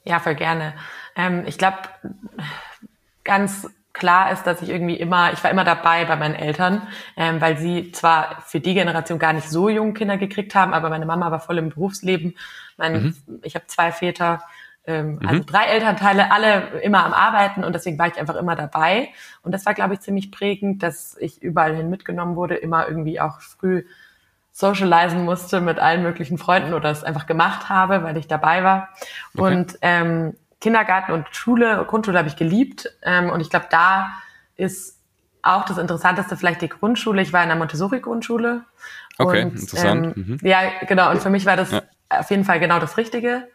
Ja, 0.09 0.19
voll 0.19 0.33
gerne. 0.33 0.73
Ähm, 1.15 1.43
ich 1.45 1.59
glaube, 1.59 1.77
ganz 3.23 3.69
klar 3.93 4.31
ist, 4.31 4.41
dass 4.47 4.63
ich 4.63 4.69
irgendwie 4.69 4.95
immer, 4.95 5.33
ich 5.33 5.43
war 5.43 5.51
immer 5.51 5.63
dabei 5.63 6.03
bei 6.05 6.15
meinen 6.15 6.33
Eltern, 6.33 6.81
ähm, 7.15 7.39
weil 7.39 7.59
sie 7.59 7.91
zwar 7.91 8.41
für 8.41 8.59
die 8.59 8.73
Generation 8.73 9.19
gar 9.19 9.33
nicht 9.33 9.47
so 9.47 9.69
jung 9.69 9.93
Kinder 9.93 10.17
gekriegt 10.17 10.55
haben, 10.55 10.73
aber 10.73 10.89
meine 10.89 11.05
Mama 11.05 11.29
war 11.29 11.39
voll 11.39 11.59
im 11.59 11.69
Berufsleben. 11.69 12.35
Mein, 12.75 13.15
Ich 13.43 13.53
habe 13.53 13.67
zwei 13.67 13.91
Väter, 13.91 14.41
ähm, 14.87 15.19
also 15.23 15.43
drei 15.45 15.65
Elternteile, 15.65 16.31
alle 16.31 16.79
immer 16.81 17.05
am 17.05 17.13
Arbeiten 17.13 17.63
und 17.63 17.73
deswegen 17.73 17.99
war 17.99 18.07
ich 18.07 18.17
einfach 18.17 18.35
immer 18.35 18.55
dabei. 18.55 19.09
Und 19.43 19.51
das 19.51 19.67
war, 19.67 19.75
glaube 19.75 19.93
ich, 19.93 19.99
ziemlich 19.99 20.31
prägend, 20.31 20.81
dass 20.81 21.17
ich 21.17 21.39
überall 21.39 21.75
hin 21.75 21.91
mitgenommen 21.91 22.35
wurde, 22.35 22.55
immer 22.55 22.87
irgendwie 22.87 23.19
auch 23.19 23.41
früh 23.41 23.83
socialisen 24.59 25.23
musste 25.23 25.61
mit 25.61 25.79
allen 25.79 26.03
möglichen 26.03 26.37
Freunden 26.37 26.73
oder 26.73 26.91
es 26.91 27.05
einfach 27.05 27.27
gemacht 27.27 27.69
habe, 27.69 28.03
weil 28.03 28.17
ich 28.17 28.27
dabei 28.27 28.61
war. 28.63 28.89
Okay. 29.37 29.55
Und 29.55 29.77
ähm, 29.81 30.35
Kindergarten 30.59 31.13
und 31.13 31.27
Schule, 31.31 31.85
Grundschule 31.87 32.17
habe 32.17 32.27
ich 32.27 32.35
geliebt. 32.35 32.89
Ähm, 33.03 33.29
und 33.29 33.39
ich 33.39 33.49
glaube, 33.49 33.67
da 33.69 34.09
ist 34.57 34.99
auch 35.43 35.63
das 35.63 35.77
Interessanteste 35.77 36.35
vielleicht 36.35 36.61
die 36.61 36.67
Grundschule. 36.67 37.21
Ich 37.21 37.31
war 37.31 37.41
in 37.41 37.47
der 37.47 37.57
Montessori-Grundschule. 37.57 38.65
Okay, 39.17 39.43
und, 39.43 39.51
interessant. 39.61 40.17
Ähm, 40.17 40.23
Mhm. 40.27 40.39
Ja, 40.41 40.59
genau. 40.85 41.09
Und 41.09 41.21
für 41.21 41.29
mich 41.29 41.45
war 41.45 41.55
das 41.55 41.71
Ja. 41.71 41.83
auf 42.09 42.29
jeden 42.29 42.43
Fall 42.43 42.59
genau 42.59 42.79
das 42.79 42.97
Richtige, 42.97 43.47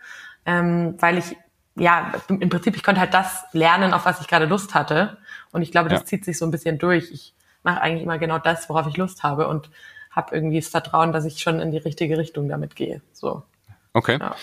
ähm, 0.46 0.96
weil 1.00 1.18
ich 1.18 1.36
ja, 1.76 2.12
im 2.28 2.48
Prinzip, 2.48 2.76
ich 2.76 2.84
konnte 2.84 3.00
halt 3.00 3.12
das 3.12 3.44
lernen, 3.52 3.92
auf 3.92 4.06
was 4.06 4.20
ich 4.20 4.28
gerade 4.28 4.46
Lust 4.46 4.74
hatte. 4.74 5.18
Und 5.50 5.60
ich 5.62 5.70
glaube, 5.72 5.88
das 5.90 6.00
Ja. 6.00 6.06
zieht 6.06 6.24
sich 6.24 6.38
so 6.38 6.46
ein 6.46 6.52
bisschen 6.52 6.78
durch. 6.78 7.10
Ich 7.10 7.34
mache 7.64 7.80
eigentlich 7.82 8.04
immer 8.04 8.16
genau 8.16 8.38
das, 8.38 8.68
worauf 8.70 8.86
ich 8.86 8.96
Lust 8.96 9.22
habe 9.24 9.48
und 9.48 9.68
habe 10.14 10.34
irgendwie 10.34 10.60
das 10.60 10.68
Vertrauen, 10.68 11.12
dass 11.12 11.24
ich 11.24 11.38
schon 11.38 11.60
in 11.60 11.70
die 11.70 11.78
richtige 11.78 12.18
Richtung 12.18 12.48
damit 12.48 12.76
gehe. 12.76 13.02
So. 13.12 13.42
Okay. 13.92 14.18
Ja. 14.20 14.36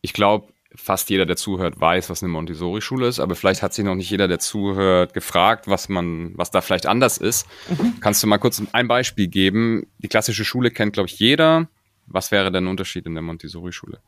Ich 0.00 0.12
glaube, 0.12 0.48
fast 0.74 1.10
jeder, 1.10 1.26
der 1.26 1.36
zuhört, 1.36 1.80
weiß, 1.80 2.10
was 2.10 2.22
eine 2.22 2.30
Montessori-Schule 2.30 3.08
ist, 3.08 3.20
aber 3.20 3.34
vielleicht 3.34 3.62
hat 3.62 3.74
sich 3.74 3.84
noch 3.84 3.94
nicht 3.94 4.10
jeder, 4.10 4.28
der 4.28 4.38
zuhört, 4.38 5.14
gefragt, 5.14 5.66
was 5.66 5.88
man, 5.88 6.32
was 6.36 6.50
da 6.50 6.60
vielleicht 6.60 6.86
anders 6.86 7.18
ist. 7.18 7.46
Mhm. 7.68 8.00
Kannst 8.00 8.22
du 8.22 8.26
mal 8.26 8.38
kurz 8.38 8.62
ein 8.72 8.88
Beispiel 8.88 9.28
geben? 9.28 9.86
Die 9.98 10.08
klassische 10.08 10.44
Schule 10.44 10.70
kennt, 10.70 10.92
glaube 10.92 11.08
ich, 11.08 11.18
jeder. 11.18 11.68
Was 12.06 12.30
wäre 12.30 12.50
denn 12.52 12.64
ein 12.64 12.68
Unterschied 12.68 13.06
in 13.06 13.14
der 13.14 13.22
Montessori-Schule? 13.22 13.98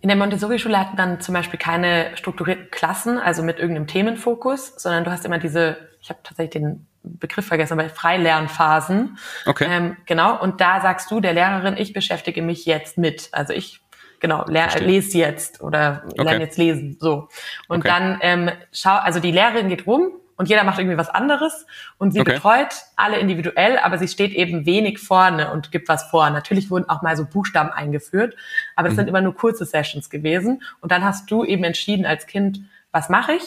In 0.00 0.08
der 0.08 0.16
Montessori-Schule 0.16 0.78
hatten 0.78 0.96
dann 0.96 1.20
zum 1.20 1.32
Beispiel 1.34 1.58
keine 1.58 2.16
strukturierten 2.16 2.70
Klassen, 2.70 3.18
also 3.18 3.42
mit 3.42 3.58
irgendeinem 3.58 3.86
Themenfokus, 3.86 4.74
sondern 4.76 5.04
du 5.04 5.10
hast 5.10 5.24
immer 5.24 5.38
diese, 5.38 5.76
ich 6.02 6.10
habe 6.10 6.20
tatsächlich 6.22 6.62
den 6.62 6.86
Begriff 7.04 7.46
vergessen, 7.46 7.78
aber 7.78 7.88
Freilernphasen. 7.88 9.18
Okay. 9.46 9.66
Ähm, 9.68 9.96
genau. 10.06 10.40
Und 10.40 10.60
da 10.60 10.80
sagst 10.80 11.10
du 11.10 11.20
der 11.20 11.34
Lehrerin, 11.34 11.76
ich 11.76 11.92
beschäftige 11.92 12.42
mich 12.42 12.64
jetzt 12.64 12.98
mit. 12.98 13.28
Also 13.32 13.52
ich 13.52 13.80
genau, 14.20 14.44
lese 14.46 15.18
jetzt 15.18 15.60
oder 15.60 16.02
okay. 16.06 16.24
lerne 16.24 16.44
jetzt 16.44 16.58
lesen. 16.58 16.96
So. 16.98 17.28
Und 17.68 17.80
okay. 17.80 17.88
dann 17.88 18.18
ähm, 18.22 18.50
schau, 18.72 18.96
also 18.96 19.20
die 19.20 19.30
Lehrerin 19.30 19.68
geht 19.68 19.86
rum 19.86 20.12
und 20.36 20.48
jeder 20.48 20.64
macht 20.64 20.78
irgendwie 20.78 20.96
was 20.96 21.10
anderes 21.10 21.66
und 21.98 22.12
sie 22.12 22.20
okay. 22.20 22.32
betreut 22.32 22.74
alle 22.96 23.18
individuell, 23.18 23.78
aber 23.78 23.98
sie 23.98 24.08
steht 24.08 24.32
eben 24.32 24.66
wenig 24.66 24.98
vorne 24.98 25.52
und 25.52 25.70
gibt 25.70 25.88
was 25.88 26.04
vor. 26.04 26.28
Natürlich 26.30 26.70
wurden 26.70 26.88
auch 26.88 27.02
mal 27.02 27.16
so 27.16 27.24
Buchstaben 27.24 27.70
eingeführt, 27.70 28.34
aber 28.76 28.88
das 28.88 28.94
mhm. 28.94 29.00
sind 29.00 29.08
immer 29.08 29.20
nur 29.20 29.34
kurze 29.34 29.64
Sessions 29.64 30.10
gewesen. 30.10 30.62
Und 30.80 30.90
dann 30.90 31.04
hast 31.04 31.30
du 31.30 31.44
eben 31.44 31.62
entschieden 31.62 32.06
als 32.06 32.26
Kind, 32.26 32.60
was 32.92 33.08
mache 33.08 33.34
ich? 33.34 33.44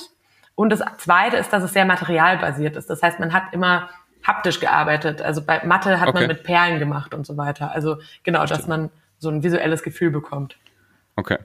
Und 0.58 0.72
das 0.72 0.82
Zweite 0.98 1.38
ist, 1.38 1.54
dass 1.54 1.62
es 1.62 1.72
sehr 1.72 1.86
materialbasiert 1.86 2.76
ist. 2.78 2.90
Das 2.90 3.04
heißt, 3.04 3.20
man 3.20 3.32
hat 3.32 3.54
immer 3.54 3.92
haptisch 4.24 4.60
gearbeitet. 4.60 5.22
Also 5.22 5.44
bei 5.44 5.64
Mathe 5.64 6.00
hat 6.00 6.10
okay. 6.10 6.22
man 6.22 6.28
mit 6.30 6.42
Perlen 6.42 6.80
gemacht 6.80 7.14
und 7.14 7.28
so 7.28 7.38
weiter. 7.38 7.72
Also 7.72 7.98
genau, 8.24 8.40
Verstehe. 8.40 8.58
dass 8.58 8.68
man 8.68 8.90
so 9.20 9.30
ein 9.30 9.44
visuelles 9.44 9.84
Gefühl 9.84 10.10
bekommt. 10.10 10.58
Okay. 11.16 11.38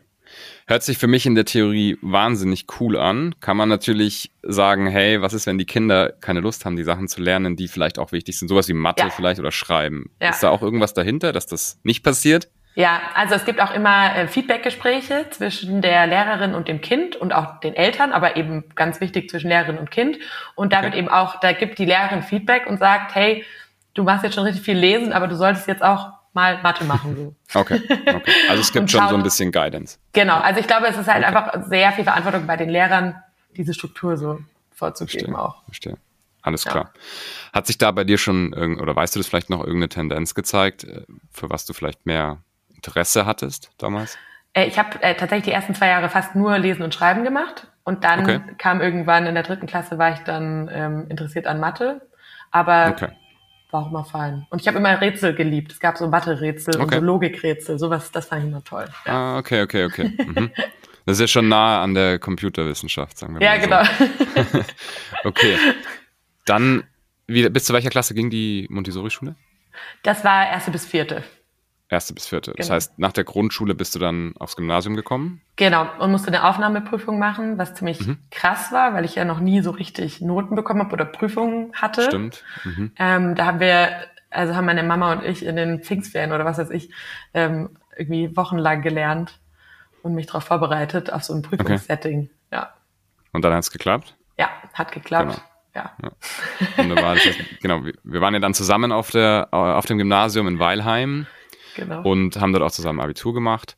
Hört 0.66 0.82
sich 0.82 0.96
für 0.96 1.08
mich 1.08 1.26
in 1.26 1.34
der 1.34 1.44
Theorie 1.44 1.98
wahnsinnig 2.00 2.64
cool 2.80 2.96
an. 2.96 3.34
Kann 3.40 3.58
man 3.58 3.68
natürlich 3.68 4.32
sagen, 4.42 4.86
hey, 4.86 5.20
was 5.20 5.34
ist, 5.34 5.46
wenn 5.46 5.58
die 5.58 5.66
Kinder 5.66 6.14
keine 6.22 6.40
Lust 6.40 6.64
haben, 6.64 6.76
die 6.76 6.82
Sachen 6.82 7.06
zu 7.06 7.20
lernen, 7.20 7.54
die 7.54 7.68
vielleicht 7.68 7.98
auch 7.98 8.12
wichtig 8.12 8.38
sind? 8.38 8.48
Sowas 8.48 8.66
wie 8.68 8.72
Mathe 8.72 9.02
ja. 9.02 9.10
vielleicht 9.10 9.40
oder 9.40 9.52
Schreiben. 9.52 10.10
Ja. 10.22 10.30
Ist 10.30 10.42
da 10.42 10.48
auch 10.48 10.62
irgendwas 10.62 10.94
dahinter, 10.94 11.34
dass 11.34 11.44
das 11.44 11.78
nicht 11.82 12.02
passiert? 12.02 12.48
Ja, 12.74 13.00
also 13.14 13.34
es 13.34 13.44
gibt 13.44 13.60
auch 13.60 13.74
immer 13.74 14.16
äh, 14.16 14.28
Feedbackgespräche 14.28 15.26
zwischen 15.30 15.82
der 15.82 16.06
Lehrerin 16.06 16.54
und 16.54 16.68
dem 16.68 16.80
Kind 16.80 17.16
und 17.16 17.32
auch 17.32 17.60
den 17.60 17.74
Eltern, 17.74 18.12
aber 18.12 18.36
eben 18.36 18.64
ganz 18.74 19.00
wichtig 19.00 19.28
zwischen 19.28 19.48
Lehrerin 19.48 19.78
und 19.78 19.90
Kind. 19.90 20.18
Und 20.54 20.72
da 20.72 20.78
okay. 20.78 20.86
wird 20.86 20.94
eben 20.94 21.08
auch, 21.08 21.38
da 21.40 21.52
gibt 21.52 21.78
die 21.78 21.84
Lehrerin 21.84 22.22
Feedback 22.22 22.66
und 22.66 22.78
sagt, 22.78 23.14
hey, 23.14 23.44
du 23.94 24.04
machst 24.04 24.24
jetzt 24.24 24.34
schon 24.34 24.44
richtig 24.44 24.64
viel 24.64 24.76
lesen, 24.76 25.12
aber 25.12 25.28
du 25.28 25.36
solltest 25.36 25.68
jetzt 25.68 25.82
auch 25.82 26.12
mal 26.32 26.62
Mathe 26.62 26.84
machen. 26.84 27.16
So. 27.16 27.34
Okay, 27.60 27.82
okay. 27.86 28.32
Also 28.48 28.62
es 28.62 28.72
gibt 28.72 28.90
schon 28.90 29.06
so 29.08 29.16
ein 29.16 29.22
bisschen 29.22 29.52
Guidance. 29.52 29.98
Genau, 30.14 30.38
also 30.38 30.58
ich 30.58 30.66
glaube, 30.66 30.86
es 30.86 30.96
ist 30.96 31.08
halt 31.08 31.26
okay. 31.26 31.36
einfach 31.36 31.68
sehr 31.68 31.92
viel 31.92 32.04
Verantwortung 32.04 32.46
bei 32.46 32.56
den 32.56 32.70
Lehrern, 32.70 33.22
diese 33.54 33.74
Struktur 33.74 34.16
so 34.16 34.38
vorzugeben 34.70 35.34
verstehe, 35.34 35.38
auch. 35.38 35.62
Verstehe. 35.64 35.98
Alles 36.40 36.64
klar. 36.64 36.90
Ja. 36.94 37.00
Hat 37.52 37.66
sich 37.66 37.76
da 37.76 37.90
bei 37.90 38.04
dir 38.04 38.16
schon, 38.16 38.54
oder 38.80 38.96
weißt 38.96 39.14
du 39.14 39.20
das 39.20 39.28
vielleicht 39.28 39.50
noch, 39.50 39.60
irgendeine 39.60 39.90
Tendenz 39.90 40.34
gezeigt, 40.34 40.84
äh, 40.84 41.02
für 41.30 41.50
was 41.50 41.66
du 41.66 41.74
vielleicht 41.74 42.06
mehr 42.06 42.38
Interesse 42.84 43.26
hattest 43.26 43.70
damals? 43.78 44.18
Äh, 44.52 44.66
ich 44.66 44.78
habe 44.78 45.02
äh, 45.02 45.14
tatsächlich 45.14 45.44
die 45.44 45.52
ersten 45.52 45.74
zwei 45.74 45.88
Jahre 45.88 46.08
fast 46.08 46.34
nur 46.34 46.58
Lesen 46.58 46.82
und 46.82 46.94
Schreiben 46.94 47.24
gemacht. 47.24 47.68
Und 47.84 48.04
dann 48.04 48.22
okay. 48.22 48.40
kam 48.58 48.80
irgendwann 48.80 49.26
in 49.26 49.34
der 49.34 49.42
dritten 49.42 49.66
Klasse, 49.66 49.98
war 49.98 50.12
ich 50.12 50.20
dann 50.20 50.70
ähm, 50.72 51.06
interessiert 51.08 51.46
an 51.46 51.58
Mathe. 51.58 52.02
Aber 52.50 52.90
okay 52.92 53.08
war 53.72 53.82
auch 53.82 53.90
immer 53.90 54.04
fein. 54.04 54.46
Und 54.50 54.60
ich 54.60 54.68
habe 54.68 54.78
immer 54.78 55.00
Rätsel 55.00 55.34
geliebt. 55.34 55.72
Es 55.72 55.80
gab 55.80 55.96
so 55.96 56.06
Mathe-Rätsel 56.08 56.74
okay. 56.76 56.82
und 56.82 56.92
so 56.92 57.00
Logikrätsel, 57.00 57.78
sowas, 57.78 58.12
das 58.12 58.26
fand 58.26 58.42
ich 58.42 58.48
immer 58.48 58.62
toll. 58.62 58.86
Ja. 59.06 59.12
Ah, 59.12 59.38
okay, 59.38 59.62
okay, 59.62 59.84
okay. 59.84 60.12
Mhm. 60.18 60.50
Das 61.04 61.16
ist 61.16 61.20
ja 61.20 61.26
schon 61.26 61.48
nah 61.48 61.82
an 61.82 61.94
der 61.94 62.20
Computerwissenschaft, 62.20 63.18
sagen 63.18 63.34
wir 63.34 63.42
ja, 63.42 63.56
mal. 63.56 63.60
Ja, 63.60 63.84
so. 63.84 64.44
genau. 64.46 64.64
okay. 65.24 65.56
Dann, 66.46 66.84
wie, 67.26 67.48
bis 67.48 67.64
zu 67.64 67.72
welcher 67.72 67.90
Klasse 67.90 68.14
ging 68.14 68.30
die 68.30 68.68
Montessori-Schule? 68.70 69.34
Das 70.04 70.22
war 70.22 70.46
erste 70.46 70.70
bis 70.70 70.86
vierte. 70.86 71.24
Erste 71.92 72.14
bis 72.14 72.26
vierte. 72.26 72.54
Das 72.56 72.68
genau. 72.68 72.76
heißt, 72.76 72.98
nach 72.98 73.12
der 73.12 73.24
Grundschule 73.24 73.74
bist 73.74 73.94
du 73.94 73.98
dann 73.98 74.32
aufs 74.38 74.56
Gymnasium 74.56 74.96
gekommen? 74.96 75.42
Genau, 75.56 75.86
und 75.98 76.10
musste 76.10 76.28
eine 76.28 76.48
Aufnahmeprüfung 76.48 77.18
machen, 77.18 77.58
was 77.58 77.74
ziemlich 77.74 78.00
mhm. 78.00 78.16
krass 78.30 78.72
war, 78.72 78.94
weil 78.94 79.04
ich 79.04 79.16
ja 79.16 79.26
noch 79.26 79.40
nie 79.40 79.60
so 79.60 79.72
richtig 79.72 80.22
Noten 80.22 80.56
bekommen 80.56 80.80
habe 80.80 80.94
oder 80.94 81.04
Prüfungen 81.04 81.70
hatte. 81.74 82.04
Stimmt. 82.04 82.44
Mhm. 82.64 82.92
Ähm, 82.98 83.34
da 83.34 83.44
haben 83.44 83.60
wir, 83.60 83.90
also 84.30 84.54
haben 84.54 84.64
meine 84.64 84.82
Mama 84.82 85.12
und 85.12 85.22
ich 85.22 85.44
in 85.44 85.54
den 85.54 85.82
Pfingstferien 85.82 86.32
oder 86.32 86.46
was 86.46 86.56
weiß 86.56 86.70
ich, 86.70 86.90
ähm, 87.34 87.76
irgendwie 87.94 88.34
wochenlang 88.38 88.80
gelernt 88.80 89.38
und 90.02 90.14
mich 90.14 90.24
darauf 90.24 90.44
vorbereitet, 90.44 91.12
auf 91.12 91.24
so 91.24 91.34
ein 91.34 91.42
Prüfungssetting. 91.42 92.20
Okay. 92.20 92.30
Ja. 92.52 92.72
Und 93.32 93.44
dann 93.44 93.52
hat 93.52 93.64
es 93.64 93.70
geklappt? 93.70 94.16
Ja, 94.38 94.48
hat 94.72 94.92
geklappt. 94.92 95.42
Genau. 95.74 95.84
Ja. 95.84 95.92
ja. 96.02 96.82
Wunderbar. 96.82 97.16
Das 97.16 97.24
genau, 97.60 97.82
wir 97.84 98.20
waren 98.22 98.32
ja 98.32 98.40
dann 98.40 98.54
zusammen 98.54 98.92
auf, 98.92 99.10
der, 99.10 99.48
auf 99.50 99.84
dem 99.84 99.98
Gymnasium 99.98 100.48
in 100.48 100.58
Weilheim. 100.58 101.26
Genau. 101.76 102.02
Und 102.02 102.40
haben 102.40 102.52
dort 102.52 102.64
auch 102.64 102.70
zusammen 102.70 103.00
Abitur 103.00 103.34
gemacht. 103.34 103.76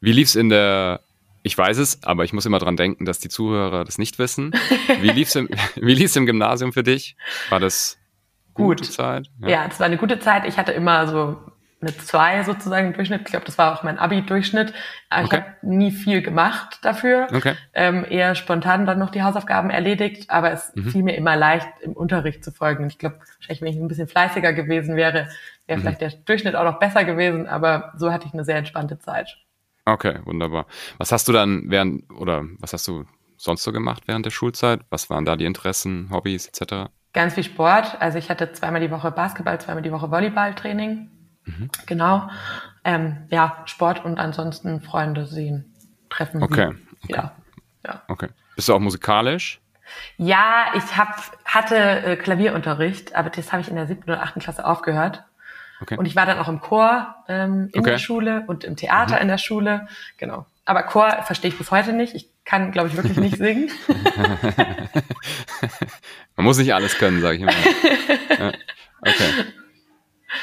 Wie 0.00 0.12
lief 0.12 0.28
es 0.28 0.36
in 0.36 0.48
der, 0.48 1.00
ich 1.42 1.56
weiß 1.56 1.78
es, 1.78 2.02
aber 2.04 2.24
ich 2.24 2.32
muss 2.32 2.46
immer 2.46 2.58
dran 2.58 2.76
denken, 2.76 3.04
dass 3.04 3.20
die 3.20 3.28
Zuhörer 3.28 3.84
das 3.84 3.98
nicht 3.98 4.18
wissen. 4.18 4.52
Wie 5.00 5.10
lief 5.10 5.28
es 5.28 5.36
im, 5.36 5.48
im 5.76 6.26
Gymnasium 6.26 6.72
für 6.72 6.82
dich? 6.82 7.16
War 7.48 7.60
das 7.60 7.98
gut. 8.52 8.78
gute 8.78 8.90
Zeit? 8.90 9.30
Ja, 9.40 9.66
es 9.66 9.74
ja, 9.74 9.80
war 9.80 9.86
eine 9.86 9.96
gute 9.96 10.18
Zeit. 10.18 10.46
Ich 10.46 10.58
hatte 10.58 10.72
immer 10.72 11.06
so 11.06 11.38
eine 11.84 11.96
2 11.96 12.44
sozusagen 12.44 12.88
im 12.88 12.92
Durchschnitt. 12.94 13.22
Ich 13.24 13.30
glaube, 13.30 13.46
das 13.46 13.58
war 13.58 13.74
auch 13.74 13.82
mein 13.82 13.98
Abi-Durchschnitt. 13.98 14.72
Okay. 15.10 15.24
Ich 15.24 15.32
habe 15.32 15.44
nie 15.62 15.90
viel 15.90 16.22
gemacht 16.22 16.78
dafür. 16.82 17.28
Okay. 17.32 17.54
Ähm, 17.74 18.04
eher 18.08 18.34
spontan 18.34 18.86
dann 18.86 18.98
noch 18.98 19.10
die 19.10 19.22
Hausaufgaben 19.22 19.70
erledigt, 19.70 20.30
aber 20.30 20.52
es 20.52 20.72
mhm. 20.74 20.90
fiel 20.90 21.02
mir 21.02 21.16
immer 21.16 21.36
leicht, 21.36 21.68
im 21.82 21.92
Unterricht 21.92 22.44
zu 22.44 22.52
folgen. 22.52 22.86
Ich 22.86 22.98
glaube, 22.98 23.18
wahrscheinlich, 23.18 23.62
wenn 23.62 23.68
ich 23.68 23.76
ein 23.76 23.88
bisschen 23.88 24.08
fleißiger 24.08 24.52
gewesen 24.52 24.96
wäre, 24.96 25.28
wäre 25.66 25.78
mhm. 25.78 25.82
vielleicht 25.82 26.00
der 26.00 26.10
Durchschnitt 26.10 26.56
auch 26.56 26.64
noch 26.64 26.78
besser 26.78 27.04
gewesen, 27.04 27.46
aber 27.46 27.92
so 27.96 28.12
hatte 28.12 28.26
ich 28.26 28.34
eine 28.34 28.44
sehr 28.44 28.56
entspannte 28.56 28.98
Zeit. 28.98 29.36
Okay, 29.84 30.20
wunderbar. 30.24 30.66
Was 30.98 31.12
hast 31.12 31.28
du 31.28 31.32
dann 31.32 31.64
während, 31.66 32.10
oder 32.10 32.44
was 32.58 32.72
hast 32.72 32.88
du 32.88 33.04
sonst 33.36 33.62
so 33.62 33.72
gemacht 33.72 34.04
während 34.06 34.24
der 34.24 34.30
Schulzeit? 34.30 34.80
Was 34.90 35.10
waren 35.10 35.24
da 35.24 35.36
die 35.36 35.44
Interessen, 35.44 36.08
Hobbys 36.10 36.46
etc.? 36.48 36.90
Ganz 37.12 37.34
viel 37.34 37.44
Sport. 37.44 38.00
Also 38.00 38.18
ich 38.18 38.30
hatte 38.30 38.52
zweimal 38.52 38.80
die 38.80 38.90
Woche 38.90 39.10
Basketball, 39.10 39.60
zweimal 39.60 39.82
die 39.82 39.92
Woche 39.92 40.10
Volleyballtraining. 40.10 41.10
Mhm. 41.44 41.70
Genau. 41.86 42.28
Ähm, 42.84 43.26
ja, 43.30 43.62
Sport 43.66 44.04
und 44.04 44.18
ansonsten 44.18 44.80
Freunde 44.80 45.26
sehen, 45.26 45.74
treffen. 46.08 46.42
Okay. 46.42 46.68
okay. 47.04 47.14
Ja. 47.14 47.32
ja. 47.86 48.02
Okay. 48.08 48.28
Bist 48.56 48.68
du 48.68 48.74
auch 48.74 48.80
musikalisch? 48.80 49.60
Ja, 50.16 50.66
ich 50.74 50.96
hab, 50.96 51.16
hatte 51.44 51.76
äh, 51.76 52.16
Klavierunterricht, 52.16 53.14
aber 53.14 53.30
das 53.30 53.52
habe 53.52 53.60
ich 53.60 53.68
in 53.68 53.76
der 53.76 53.86
siebten 53.86 54.10
oder 54.10 54.22
achten 54.22 54.40
Klasse 54.40 54.64
aufgehört. 54.64 55.24
Okay. 55.84 55.98
Und 55.98 56.06
ich 56.06 56.16
war 56.16 56.24
dann 56.24 56.38
auch 56.38 56.48
im 56.48 56.60
Chor 56.60 57.14
ähm, 57.28 57.68
in 57.74 57.80
okay. 57.80 57.90
der 57.90 57.98
Schule 57.98 58.44
und 58.46 58.64
im 58.64 58.74
Theater 58.74 59.16
mhm. 59.16 59.22
in 59.22 59.28
der 59.28 59.36
Schule. 59.36 59.86
Genau. 60.16 60.46
Aber 60.64 60.82
Chor 60.84 61.22
verstehe 61.24 61.50
ich 61.50 61.58
bis 61.58 61.70
heute 61.70 61.92
nicht. 61.92 62.14
Ich 62.14 62.30
kann, 62.46 62.72
glaube 62.72 62.88
ich, 62.88 62.96
wirklich 62.96 63.18
nicht 63.18 63.36
singen. 63.36 63.70
Man 66.36 66.46
muss 66.46 66.56
nicht 66.56 66.72
alles 66.72 66.96
können, 66.96 67.20
sage 67.20 67.36
ich 67.36 67.42
immer. 67.42 67.52
Ja. 68.30 68.52
Okay. 69.02 69.44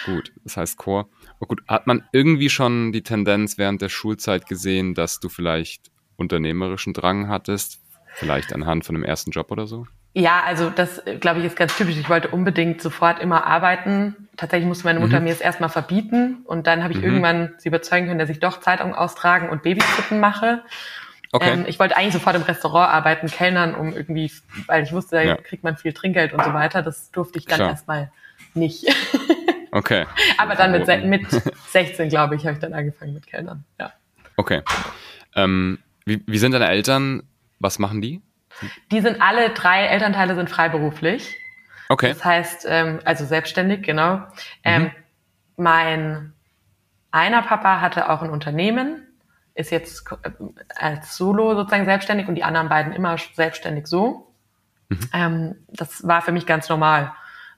Gut, 0.06 0.32
das 0.44 0.58
heißt 0.58 0.78
Chor. 0.78 1.10
Oh 1.40 1.48
gut, 1.48 1.64
hat 1.68 1.88
man 1.88 2.04
irgendwie 2.12 2.52
schon 2.52 2.92
die 2.92 3.02
Tendenz 3.02 3.58
während 3.58 3.82
der 3.82 3.90
Schulzeit 3.90 4.46
gesehen, 4.46 4.94
dass 4.94 5.20
du 5.20 5.28
vielleicht 5.28 5.90
unternehmerischen 6.18 6.94
Drang 6.94 7.28
hattest? 7.28 7.82
Vielleicht 8.14 8.54
anhand 8.54 8.86
von 8.86 8.96
einem 8.96 9.04
ersten 9.04 9.32
Job 9.32 9.52
oder 9.52 9.68
so? 9.68 9.88
Ja, 10.14 10.42
also 10.46 10.70
das, 10.70 11.02
glaube 11.22 11.40
ich, 11.40 11.46
ist 11.46 11.56
ganz 11.56 11.76
typisch. 11.78 11.98
Ich 11.98 12.10
wollte 12.10 12.28
unbedingt 12.28 12.82
sofort 12.82 13.20
immer 13.20 13.46
arbeiten. 13.46 14.28
Tatsächlich 14.36 14.68
musste 14.68 14.84
meine 14.84 15.00
Mutter 15.00 15.20
mhm. 15.20 15.26
mir 15.26 15.32
es 15.32 15.40
erstmal 15.40 15.70
verbieten 15.70 16.42
und 16.46 16.68
dann 16.68 16.84
habe 16.84 16.94
ich 16.94 17.00
mhm. 17.00 17.06
irgendwann 17.06 17.54
sie 17.58 17.70
überzeugen 17.70 18.08
können, 18.08 18.20
dass 18.20 18.30
ich 18.30 18.40
doch 18.40 18.60
Zeitung 18.60 18.94
austragen 18.94 19.50
und 19.50 19.64
Babysitten 19.64 20.20
mache. 20.20 20.64
Okay. 21.32 21.54
Ähm, 21.54 21.66
ich 21.66 21.80
wollte 21.80 21.96
eigentlich 21.96 22.14
sofort 22.14 22.36
im 22.36 22.42
Restaurant 22.42 22.92
arbeiten, 22.92 23.28
Kellnern, 23.28 23.74
um 23.74 23.94
irgendwie, 23.94 24.30
weil 24.68 24.84
ich 24.84 24.92
wusste, 24.92 25.16
da 25.16 25.22
ja. 25.22 25.36
kriegt 25.38 25.64
man 25.64 25.78
viel 25.78 25.94
Trinkgeld 25.94 26.34
und 26.34 26.44
so 26.44 26.54
weiter. 26.54 26.82
Das 26.82 27.12
durfte 27.12 27.40
ich 27.40 27.46
dann 27.46 27.62
erstmal 27.62 28.12
nicht. 28.54 28.94
Okay. 29.74 30.06
Aber 30.38 30.56
dann 30.56 30.74
mit, 30.74 31.06
mit 31.06 31.26
16, 31.70 32.10
glaube 32.10 32.36
ich, 32.36 32.46
habe 32.46 32.56
ich 32.56 32.60
dann 32.60 32.74
angefangen 32.74 33.14
mit 33.14 33.26
Kellnern. 33.26 33.64
Ja. 33.80 33.94
Okay. 34.36 34.64
Ähm, 35.34 35.80
wie, 36.04 36.22
wie 36.28 36.38
sind 36.38 36.52
deine 36.52 36.68
Eltern? 36.68 37.24
Was 37.62 37.80
machen 37.80 38.02
die? 38.02 38.22
Die 38.92 39.02
sind 39.02 39.22
alle 39.22 39.52
drei 39.52 39.86
Elternteile 39.86 40.36
sind 40.36 40.50
freiberuflich. 40.50 41.36
Okay. 41.90 42.10
Das 42.10 42.24
heißt, 42.24 42.66
ähm, 42.70 43.00
also 43.06 43.26
selbstständig, 43.26 43.84
genau. 43.84 44.24
Ähm, 44.64 44.84
mhm. 44.84 44.92
Mein 45.58 46.34
einer 47.12 47.42
Papa 47.42 47.82
hatte 47.82 48.10
auch 48.10 48.22
ein 48.22 48.30
Unternehmen, 48.30 49.08
ist 49.54 49.70
jetzt 49.70 50.10
äh, 50.24 50.32
als 50.76 51.18
Solo 51.18 51.56
sozusagen 51.56 51.86
selbstständig 51.86 52.28
und 52.28 52.36
die 52.36 52.44
anderen 52.44 52.70
beiden 52.70 52.94
immer 52.94 53.18
selbstständig 53.18 53.88
so. 53.88 54.34
Mhm. 54.90 55.10
Ähm, 55.14 55.56
das 55.68 56.08
war 56.08 56.22
für 56.22 56.32
mich 56.32 56.46
ganz 56.46 56.70
normal. 56.70 57.14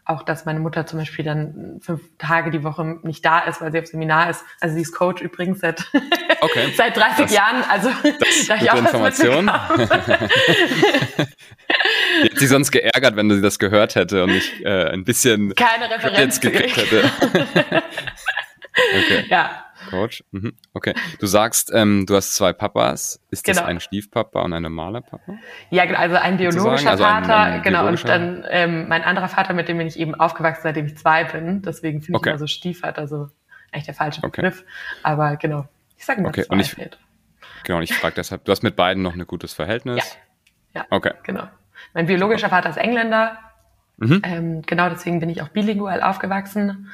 Auch, 0.06 0.24
dass 0.24 0.46
meine 0.46 0.60
Mutter 0.60 0.86
zum 0.86 1.00
Beispiel 1.00 1.24
dann 1.24 1.80
fünf 1.82 2.02
Tage 2.18 2.52
die 2.52 2.64
Woche 2.64 3.00
nicht 3.04 3.24
da 3.24 3.40
ist, 3.40 3.62
weil 3.62 3.72
sie 3.72 3.80
auf 3.80 3.88
Seminar 3.88 4.30
ist. 4.30 4.44
Also 4.60 4.76
sie 4.76 4.82
ist 4.82 4.94
Coach 4.94 5.22
übrigens 5.22 5.62
seit, 5.62 5.86
okay. 6.42 6.74
seit 6.78 6.98
30 6.98 7.26
das, 7.26 7.34
Jahren. 7.34 7.64
Also 7.70 7.90
das 8.04 8.48
da 8.48 8.56
ich 8.56 8.70
auch 8.72 8.78
Information. 8.78 9.50
Die 12.22 12.30
hätte 12.30 12.40
sie 12.40 12.48
sonst 12.48 12.72
geärgert, 12.72 13.16
wenn 13.16 13.30
sie 13.30 13.42
das 13.42 13.60
gehört 13.60 13.96
hätte 13.96 14.24
und 14.24 14.32
nicht 14.32 14.62
äh, 14.62 14.90
ein 14.90 15.04
bisschen 15.04 15.56
keine 15.56 15.90
Referenz 15.90 16.40
gekriegt 16.40 16.78
hätte. 16.78 17.10
okay. 18.74 19.26
Ja, 19.30 19.66
Coach. 19.94 20.24
Mhm. 20.32 20.54
Okay. 20.74 20.94
Du 21.20 21.28
sagst, 21.28 21.72
ähm, 21.74 22.06
du 22.08 22.16
hast 22.16 22.34
zwei 22.36 22.52
Papas. 22.52 23.22
Ist 23.30 23.48
das 23.48 23.58
genau. 23.58 23.68
ein 23.68 23.80
Stiefpapa 23.80 24.42
und 24.42 24.54
ein 24.54 24.64
normaler 24.64 25.02
Papa? 25.02 25.38
Ja, 25.70 25.86
genau, 25.86 26.00
also 26.00 26.16
ein 26.16 26.38
biologischer 26.38 26.92
also 26.92 27.04
Vater, 27.04 27.38
ein, 27.38 27.54
ein 27.54 27.62
genau, 27.62 27.88
und 27.88 28.08
dann 28.08 28.46
ähm, 28.50 28.88
mein 28.88 29.04
anderer 29.04 29.30
Vater, 29.30 29.54
mit 29.54 29.68
dem 29.68 29.78
bin 29.78 29.88
ich 29.88 30.00
eben 30.00 30.16
aufgewachsen, 30.16 30.62
seitdem 30.64 30.88
ich 30.88 30.98
zwei 30.98 31.24
bin. 31.24 31.62
Deswegen 31.62 32.02
finde 32.02 32.18
okay. 32.18 32.30
ich 32.30 32.34
immer 32.34 32.40
so 32.40 32.48
Stiefvater 32.48 33.08
so 33.08 33.30
echt 33.72 33.88
der 33.88 33.94
falsche 33.94 34.22
Begriff. 34.22 34.62
Okay. 34.62 35.00
Aber 35.04 35.36
genau, 35.38 35.68
ich 35.98 36.06
sage 36.06 36.22
mal 36.22 36.30
okay. 36.30 36.44
zwei. 36.44 36.54
Und 36.54 36.60
ich, 36.60 36.76
genau, 37.64 37.78
und 37.78 37.84
ich 37.84 37.94
frage 37.94 38.16
deshalb, 38.16 38.46
du 38.46 38.52
hast 38.52 38.64
mit 38.64 38.76
beiden 38.76 39.04
noch 39.04 39.14
ein 39.14 39.26
gutes 39.28 39.54
Verhältnis? 39.54 40.18
Ja. 40.74 40.82
ja. 40.82 40.88
Okay. 40.90 41.14
Genau. 41.24 41.48
Mein 41.94 42.08
biologischer 42.08 42.50
Vater 42.50 42.70
ist 42.70 42.78
Engländer. 42.78 43.38
Mhm. 43.98 44.22
Ähm, 44.24 44.62
genau 44.64 44.90
deswegen 44.90 45.20
bin 45.20 45.30
ich 45.30 45.42
auch 45.42 45.50
bilingual 45.50 46.02
aufgewachsen. 46.02 46.90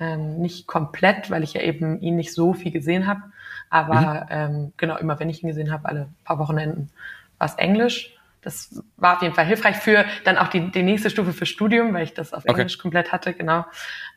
Ähm, 0.00 0.38
nicht 0.38 0.66
komplett, 0.66 1.30
weil 1.30 1.44
ich 1.44 1.54
ja 1.54 1.60
eben 1.60 2.00
ihn 2.00 2.16
nicht 2.16 2.32
so 2.32 2.52
viel 2.52 2.72
gesehen 2.72 3.06
habe. 3.06 3.22
Aber 3.70 4.00
mhm. 4.00 4.26
ähm, 4.30 4.72
genau, 4.76 4.96
immer 4.96 5.18
wenn 5.20 5.28
ich 5.28 5.42
ihn 5.42 5.48
gesehen 5.48 5.72
habe, 5.72 5.88
alle 5.88 6.08
paar 6.24 6.38
Wochenenden 6.38 6.90
war 7.38 7.46
es 7.48 7.54
Englisch. 7.54 8.16
Das 8.42 8.82
war 8.96 9.16
auf 9.16 9.22
jeden 9.22 9.34
Fall 9.34 9.46
hilfreich 9.46 9.76
für 9.76 10.04
dann 10.24 10.36
auch 10.36 10.48
die, 10.48 10.70
die 10.70 10.82
nächste 10.82 11.10
Stufe 11.10 11.32
für 11.32 11.46
Studium, 11.46 11.94
weil 11.94 12.04
ich 12.04 12.12
das 12.12 12.34
auf 12.34 12.44
Englisch 12.44 12.74
okay. 12.74 12.82
komplett 12.82 13.10
hatte, 13.10 13.32
genau. 13.32 13.64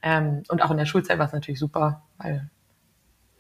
Ähm, 0.02 0.44
und 0.50 0.62
auch 0.62 0.72
in 0.72 0.78
der 0.78 0.86
Schulzeit 0.86 1.18
war 1.18 1.28
es 1.28 1.34
natürlich 1.34 1.60
super, 1.60 2.04
weil 2.18 2.50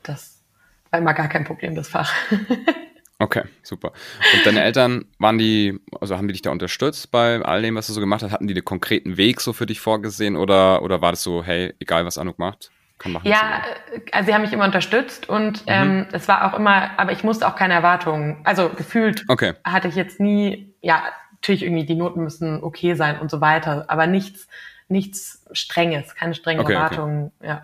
das 0.03 0.43
war 0.89 0.99
immer 0.99 1.13
gar 1.13 1.27
kein 1.27 1.43
Problem, 1.43 1.75
das 1.75 1.89
Fach. 1.89 2.13
Okay, 3.19 3.43
super. 3.63 3.93
Und 4.33 4.45
deine 4.45 4.61
Eltern, 4.61 5.05
waren 5.17 5.39
die, 5.39 5.79
also 5.99 6.17
haben 6.17 6.27
die 6.27 6.33
dich 6.33 6.43
da 6.43 6.51
unterstützt 6.51 7.11
bei 7.11 7.41
all 7.41 7.63
dem, 7.63 7.75
was 7.75 7.87
du 7.87 7.93
so 7.93 7.99
gemacht 7.99 8.21
hast? 8.21 8.31
Hatten 8.31 8.47
die 8.47 8.53
den 8.53 8.65
konkreten 8.65 9.17
Weg 9.17 9.41
so 9.41 9.53
für 9.53 9.65
dich 9.65 9.79
vorgesehen 9.79 10.35
oder, 10.35 10.83
oder 10.83 11.01
war 11.01 11.11
das 11.11 11.23
so, 11.23 11.43
hey, 11.43 11.73
egal 11.79 12.05
was 12.05 12.19
Anouk 12.19 12.37
macht, 12.37 12.69
kann 12.99 13.13
machen? 13.13 13.27
Ja, 13.27 13.63
also 14.11 14.27
sie 14.27 14.33
haben 14.35 14.43
mich 14.43 14.53
immer 14.53 14.65
unterstützt 14.65 15.27
und 15.29 15.61
mhm. 15.61 15.71
ähm, 15.71 16.07
es 16.11 16.27
war 16.27 16.45
auch 16.45 16.59
immer, 16.59 16.91
aber 16.99 17.11
ich 17.11 17.23
musste 17.23 17.47
auch 17.47 17.55
keine 17.55 17.73
Erwartungen, 17.73 18.37
also 18.43 18.69
gefühlt 18.69 19.25
okay. 19.29 19.53
hatte 19.63 19.87
ich 19.87 19.95
jetzt 19.95 20.19
nie, 20.19 20.75
ja, 20.81 21.01
natürlich 21.31 21.63
irgendwie 21.63 21.85
die 21.85 21.95
Noten 21.95 22.23
müssen 22.23 22.63
okay 22.63 22.93
sein 22.93 23.19
und 23.19 23.31
so 23.31 23.41
weiter, 23.41 23.85
aber 23.87 24.05
nichts, 24.05 24.47
nichts 24.89 25.43
Strenges, 25.53 26.13
keine 26.13 26.35
strengen 26.35 26.61
okay, 26.61 26.73
Erwartungen, 26.73 27.31
okay. 27.39 27.47
ja. 27.47 27.63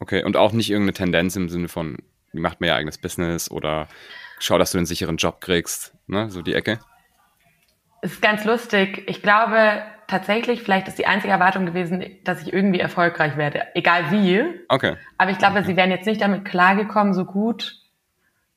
Okay, 0.00 0.22
und 0.22 0.36
auch 0.36 0.52
nicht 0.52 0.70
irgendeine 0.70 0.94
Tendenz 0.94 1.36
im 1.36 1.48
Sinne 1.48 1.68
von, 1.68 1.96
die 2.34 2.40
macht 2.40 2.60
mir 2.60 2.68
ihr 2.68 2.74
eigenes 2.74 2.98
Business 2.98 3.50
oder 3.50 3.88
schau, 4.40 4.58
dass 4.58 4.72
du 4.72 4.78
einen 4.78 4.86
sicheren 4.86 5.16
Job 5.16 5.40
kriegst, 5.40 5.94
ne? 6.06 6.30
so 6.30 6.42
die 6.42 6.54
Ecke? 6.54 6.80
Es 8.02 8.12
ist 8.12 8.22
ganz 8.22 8.44
lustig. 8.44 9.04
Ich 9.06 9.22
glaube 9.22 9.82
tatsächlich, 10.06 10.62
vielleicht 10.62 10.88
ist 10.88 10.98
die 10.98 11.06
einzige 11.06 11.32
Erwartung 11.32 11.66
gewesen, 11.66 12.04
dass 12.24 12.42
ich 12.42 12.52
irgendwie 12.52 12.80
erfolgreich 12.80 13.36
werde, 13.36 13.66
egal 13.74 14.10
wie. 14.10 14.44
Okay. 14.68 14.96
Aber 15.18 15.30
ich 15.30 15.38
glaube, 15.38 15.58
okay. 15.58 15.66
sie 15.66 15.76
wären 15.76 15.90
jetzt 15.90 16.06
nicht 16.06 16.20
damit 16.20 16.44
klargekommen, 16.44 17.14
so 17.14 17.24
gut. 17.24 17.76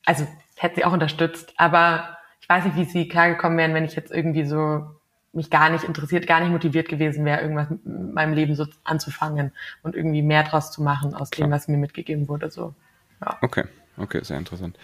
Also 0.04 0.26
hätte 0.56 0.76
sie 0.76 0.84
auch 0.84 0.92
unterstützt, 0.92 1.54
aber 1.56 2.18
ich 2.40 2.48
weiß 2.48 2.64
nicht, 2.64 2.76
wie 2.76 2.84
sie 2.84 3.08
klargekommen 3.08 3.56
wären, 3.56 3.74
wenn 3.74 3.84
ich 3.84 3.94
jetzt 3.94 4.12
irgendwie 4.12 4.44
so 4.44 4.84
mich 5.32 5.50
gar 5.50 5.70
nicht 5.70 5.84
interessiert, 5.84 6.26
gar 6.26 6.40
nicht 6.40 6.50
motiviert 6.50 6.88
gewesen 6.88 7.24
wäre, 7.24 7.40
irgendwas 7.40 7.70
mit 7.70 8.14
meinem 8.14 8.34
Leben 8.34 8.54
so 8.54 8.66
anzufangen 8.84 9.52
und 9.82 9.96
irgendwie 9.96 10.22
mehr 10.22 10.44
draus 10.44 10.70
zu 10.70 10.82
machen 10.82 11.14
aus 11.14 11.30
Klar. 11.30 11.48
dem, 11.48 11.52
was 11.52 11.68
mir 11.68 11.76
mitgegeben 11.76 12.28
wurde. 12.28 12.50
So. 12.50 12.74
Ja. 13.20 13.38
Okay, 13.40 13.64
okay, 13.96 14.22
sehr 14.22 14.38
interessant. 14.38 14.78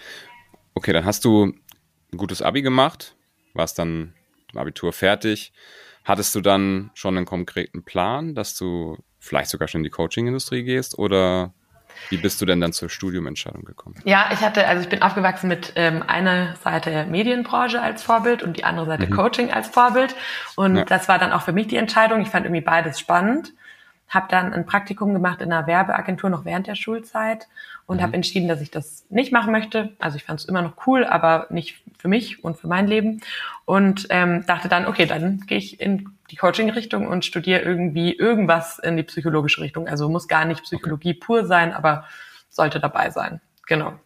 Okay, 0.74 0.92
dann 0.92 1.04
hast 1.04 1.24
du 1.24 1.52
ein 2.12 2.16
gutes 2.16 2.42
Abi 2.42 2.62
gemacht, 2.62 3.16
warst 3.54 3.78
dann 3.78 4.14
im 4.52 4.58
Abitur 4.58 4.92
fertig. 4.92 5.52
Hattest 6.04 6.34
du 6.34 6.40
dann 6.40 6.90
schon 6.94 7.16
einen 7.16 7.26
konkreten 7.26 7.84
Plan, 7.84 8.34
dass 8.34 8.56
du 8.56 8.98
vielleicht 9.18 9.50
sogar 9.50 9.68
schon 9.68 9.80
in 9.80 9.84
die 9.84 9.90
Coaching-Industrie 9.90 10.62
gehst 10.62 10.98
oder 10.98 11.52
wie 12.08 12.16
bist 12.16 12.40
du 12.40 12.46
denn 12.46 12.60
dann 12.60 12.72
zur 12.72 12.88
Studiumentscheidung 12.88 13.64
gekommen? 13.64 13.96
Ja, 14.04 14.30
ich 14.32 14.40
hatte, 14.40 14.66
also 14.66 14.82
ich 14.82 14.88
bin 14.88 15.02
aufgewachsen 15.02 15.48
mit 15.48 15.72
ähm, 15.76 16.02
einer 16.06 16.56
Seite 16.56 17.04
Medienbranche 17.04 17.82
als 17.82 18.02
Vorbild 18.02 18.42
und 18.42 18.56
die 18.56 18.64
andere 18.64 18.86
Seite 18.86 19.06
mhm. 19.06 19.10
Coaching 19.10 19.50
als 19.50 19.68
Vorbild. 19.68 20.14
Und 20.56 20.76
ja. 20.76 20.84
das 20.84 21.08
war 21.08 21.18
dann 21.18 21.32
auch 21.32 21.42
für 21.42 21.52
mich 21.52 21.66
die 21.66 21.76
Entscheidung. 21.76 22.22
Ich 22.22 22.28
fand 22.28 22.46
irgendwie 22.46 22.62
beides 22.62 22.98
spannend 22.98 23.52
habe 24.10 24.26
dann 24.28 24.52
ein 24.52 24.66
Praktikum 24.66 25.14
gemacht 25.14 25.40
in 25.40 25.52
einer 25.52 25.66
Werbeagentur 25.66 26.28
noch 26.28 26.44
während 26.44 26.66
der 26.66 26.74
Schulzeit 26.74 27.46
und 27.90 27.96
mhm. 27.96 28.02
habe 28.02 28.14
entschieden, 28.14 28.46
dass 28.46 28.60
ich 28.60 28.70
das 28.70 29.04
nicht 29.10 29.32
machen 29.32 29.50
möchte. 29.50 29.96
Also 29.98 30.16
ich 30.16 30.22
fand 30.22 30.38
es 30.38 30.46
immer 30.46 30.62
noch 30.62 30.86
cool, 30.86 31.04
aber 31.04 31.48
nicht 31.50 31.82
für 31.98 32.06
mich 32.06 32.44
und 32.44 32.56
für 32.56 32.68
mein 32.68 32.86
Leben. 32.86 33.20
Und 33.64 34.06
ähm, 34.10 34.46
dachte 34.46 34.68
dann, 34.68 34.86
okay, 34.86 35.06
dann 35.06 35.40
gehe 35.40 35.58
ich 35.58 35.80
in 35.80 36.08
die 36.30 36.36
Coaching-Richtung 36.36 37.08
und 37.08 37.24
studiere 37.24 37.62
irgendwie 37.62 38.14
irgendwas 38.14 38.78
in 38.78 38.96
die 38.96 39.02
psychologische 39.02 39.60
Richtung. 39.60 39.88
Also 39.88 40.08
muss 40.08 40.28
gar 40.28 40.44
nicht 40.44 40.62
Psychologie 40.62 41.16
okay. 41.16 41.20
pur 41.20 41.46
sein, 41.46 41.72
aber 41.72 42.04
sollte 42.48 42.78
dabei 42.78 43.10
sein. 43.10 43.40
Genau. 43.66 43.98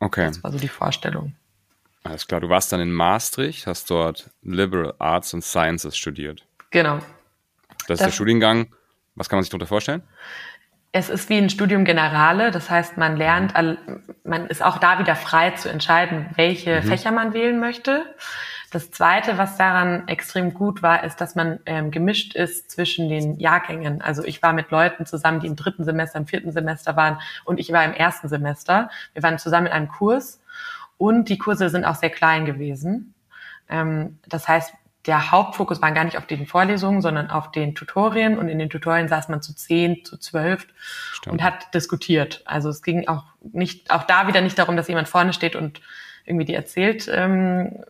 Okay. 0.00 0.28
Das 0.28 0.42
war 0.42 0.50
so 0.50 0.58
die 0.58 0.68
Vorstellung. 0.68 1.34
Alles 2.04 2.26
klar, 2.26 2.40
du 2.40 2.48
warst 2.48 2.72
dann 2.72 2.80
in 2.80 2.90
Maastricht, 2.90 3.66
hast 3.66 3.90
dort 3.90 4.30
Liberal 4.40 4.94
Arts 4.98 5.34
and 5.34 5.44
Sciences 5.44 5.94
studiert. 5.94 6.46
Genau. 6.70 7.00
Das, 7.00 7.86
das 7.88 8.00
ist 8.00 8.06
der 8.06 8.12
Studiengang 8.12 8.68
was 9.16 9.28
kann 9.28 9.38
man 9.38 9.42
sich 9.42 9.50
darunter 9.50 9.66
vorstellen? 9.66 10.02
Es 10.98 11.10
ist 11.10 11.28
wie 11.28 11.36
ein 11.36 11.50
Studium 11.50 11.84
Generale, 11.84 12.50
das 12.50 12.70
heißt, 12.70 12.96
man 12.96 13.18
lernt, 13.18 13.52
man 14.24 14.46
ist 14.46 14.64
auch 14.64 14.78
da 14.78 14.98
wieder 14.98 15.14
frei 15.14 15.50
zu 15.50 15.68
entscheiden, 15.68 16.24
welche 16.36 16.80
mhm. 16.80 16.84
Fächer 16.84 17.12
man 17.12 17.34
wählen 17.34 17.60
möchte. 17.60 18.06
Das 18.70 18.90
Zweite, 18.92 19.36
was 19.36 19.58
daran 19.58 20.08
extrem 20.08 20.54
gut 20.54 20.82
war, 20.82 21.04
ist, 21.04 21.20
dass 21.20 21.34
man 21.34 21.60
ähm, 21.66 21.90
gemischt 21.90 22.34
ist 22.34 22.70
zwischen 22.70 23.10
den 23.10 23.38
Jahrgängen. 23.38 24.00
Also 24.00 24.24
ich 24.24 24.42
war 24.42 24.54
mit 24.54 24.70
Leuten 24.70 25.04
zusammen, 25.04 25.40
die 25.40 25.48
im 25.48 25.56
dritten 25.56 25.84
Semester, 25.84 26.18
im 26.18 26.26
vierten 26.26 26.50
Semester 26.50 26.96
waren 26.96 27.18
und 27.44 27.60
ich 27.60 27.70
war 27.74 27.84
im 27.84 27.92
ersten 27.92 28.30
Semester. 28.30 28.88
Wir 29.12 29.22
waren 29.22 29.38
zusammen 29.38 29.66
in 29.66 29.72
einem 29.74 29.88
Kurs 29.88 30.40
und 30.96 31.28
die 31.28 31.36
Kurse 31.36 31.68
sind 31.68 31.84
auch 31.84 31.96
sehr 31.96 32.08
klein 32.08 32.46
gewesen. 32.46 33.12
Ähm, 33.68 34.18
das 34.30 34.48
heißt, 34.48 34.72
der 35.06 35.30
Hauptfokus 35.30 35.80
war 35.80 35.92
gar 35.92 36.04
nicht 36.04 36.18
auf 36.18 36.26
den 36.26 36.46
Vorlesungen, 36.46 37.00
sondern 37.00 37.30
auf 37.30 37.52
den 37.52 37.74
Tutorien. 37.74 38.38
Und 38.38 38.48
in 38.48 38.58
den 38.58 38.70
Tutorien 38.70 39.08
saß 39.08 39.28
man 39.28 39.42
zu 39.42 39.54
zehn, 39.54 40.04
zu 40.04 40.16
zwölf 40.18 40.66
und 41.28 41.42
hat 41.42 41.72
diskutiert. 41.74 42.42
Also 42.44 42.68
es 42.68 42.82
ging 42.82 43.06
auch 43.08 43.24
nicht, 43.40 43.90
auch 43.90 44.04
da 44.04 44.26
wieder 44.26 44.40
nicht 44.40 44.58
darum, 44.58 44.76
dass 44.76 44.88
jemand 44.88 45.08
vorne 45.08 45.32
steht 45.32 45.54
und 45.56 45.80
irgendwie 46.24 46.44
die 46.44 46.54
erzählt, 46.54 47.08
ähm, 47.12 47.84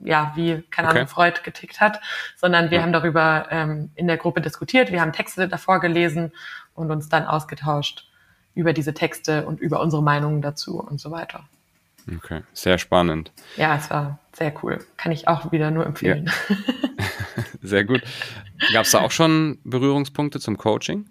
ja, 0.00 0.32
wie, 0.34 0.62
keine 0.70 0.88
Ahnung, 0.88 1.02
okay. 1.02 1.12
Freud 1.12 1.40
getickt 1.44 1.80
hat, 1.80 2.00
sondern 2.36 2.70
wir 2.70 2.78
ja. 2.78 2.82
haben 2.82 2.92
darüber 2.92 3.46
ähm, 3.50 3.90
in 3.94 4.08
der 4.08 4.16
Gruppe 4.16 4.40
diskutiert, 4.40 4.90
wir 4.90 5.00
haben 5.00 5.12
Texte 5.12 5.48
davor 5.48 5.80
gelesen 5.80 6.32
und 6.74 6.90
uns 6.90 7.08
dann 7.08 7.24
ausgetauscht 7.24 8.08
über 8.54 8.72
diese 8.72 8.92
Texte 8.92 9.46
und 9.46 9.60
über 9.60 9.80
unsere 9.80 10.02
Meinungen 10.02 10.42
dazu 10.42 10.80
und 10.80 11.00
so 11.00 11.12
weiter. 11.12 11.44
Okay, 12.16 12.42
sehr 12.52 12.78
spannend. 12.78 13.32
Ja, 13.56 13.76
es 13.76 13.90
war 13.90 14.18
sehr 14.32 14.52
cool. 14.62 14.78
Kann 14.96 15.12
ich 15.12 15.28
auch 15.28 15.52
wieder 15.52 15.70
nur 15.70 15.84
empfehlen. 15.84 16.30
Ja. 16.48 16.56
sehr 17.62 17.84
gut. 17.84 18.02
Gab 18.72 18.84
es 18.84 18.92
da 18.92 19.00
auch 19.00 19.10
schon 19.10 19.58
Berührungspunkte 19.64 20.40
zum 20.40 20.56
Coaching 20.56 21.06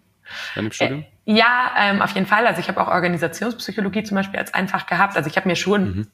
deinem 0.55 0.71
Studium? 0.71 1.05
Äh, 1.25 1.33
ja, 1.33 1.73
ähm, 1.77 2.01
auf 2.01 2.11
jeden 2.11 2.27
Fall. 2.27 2.47
Also 2.47 2.59
ich 2.59 2.67
habe 2.67 2.81
auch 2.81 2.87
Organisationspsychologie 2.87 4.03
zum 4.03 4.15
Beispiel 4.15 4.39
als 4.39 4.53
einfach 4.53 4.85
gehabt. 4.85 5.15
Also 5.17 5.29
ich 5.29 5.37
habe 5.37 5.47
mir 5.47 5.55
schon 5.55 5.83
mhm. 5.83 6.07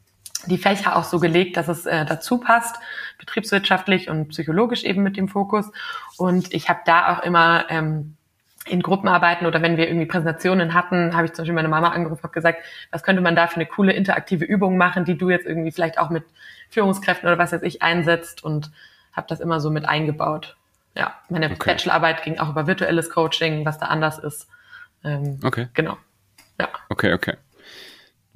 die 0.47 0.57
Fächer 0.57 0.95
auch 0.95 1.03
so 1.03 1.19
gelegt, 1.19 1.57
dass 1.57 1.67
es 1.67 1.85
äh, 1.85 2.05
dazu 2.05 2.39
passt, 2.39 2.75
betriebswirtschaftlich 3.19 4.09
und 4.09 4.29
psychologisch 4.29 4.83
eben 4.83 5.03
mit 5.03 5.17
dem 5.17 5.27
Fokus. 5.27 5.71
Und 6.17 6.53
ich 6.53 6.69
habe 6.69 6.81
da 6.85 7.13
auch 7.13 7.23
immer 7.23 7.65
ähm, 7.69 8.17
in 8.65 8.81
Gruppenarbeiten 8.81 9.45
oder 9.45 9.61
wenn 9.61 9.77
wir 9.77 9.87
irgendwie 9.87 10.05
Präsentationen 10.05 10.73
hatten, 10.73 11.15
habe 11.15 11.25
ich 11.25 11.33
zum 11.33 11.43
Beispiel 11.43 11.55
meine 11.55 11.67
Mama 11.67 11.89
angerufen, 11.89 12.23
habe 12.23 12.33
gesagt, 12.33 12.59
was 12.91 13.03
könnte 13.03 13.21
man 13.21 13.35
da 13.35 13.47
für 13.47 13.55
eine 13.55 13.65
coole 13.65 13.93
interaktive 13.93 14.45
Übung 14.45 14.77
machen, 14.77 15.05
die 15.05 15.17
du 15.17 15.29
jetzt 15.29 15.45
irgendwie 15.45 15.71
vielleicht 15.71 15.99
auch 15.99 16.09
mit 16.09 16.23
Führungskräften 16.69 17.27
oder 17.27 17.37
was 17.37 17.51
weiß 17.51 17.61
ich 17.63 17.81
einsetzt 17.81 18.43
und 18.43 18.71
habe 19.11 19.27
das 19.27 19.39
immer 19.39 19.59
so 19.59 19.69
mit 19.69 19.85
eingebaut. 19.85 20.55
Ja, 20.95 21.15
meine 21.29 21.47
okay. 21.47 21.71
Bachelorarbeit 21.71 22.23
ging 22.23 22.39
auch 22.39 22.49
über 22.49 22.67
virtuelles 22.67 23.09
Coaching, 23.09 23.65
was 23.65 23.79
da 23.79 23.87
anders 23.87 24.19
ist. 24.19 24.47
Ähm, 25.03 25.39
okay. 25.43 25.67
Genau. 25.73 25.97
Ja. 26.59 26.69
Okay, 26.89 27.13
okay. 27.13 27.35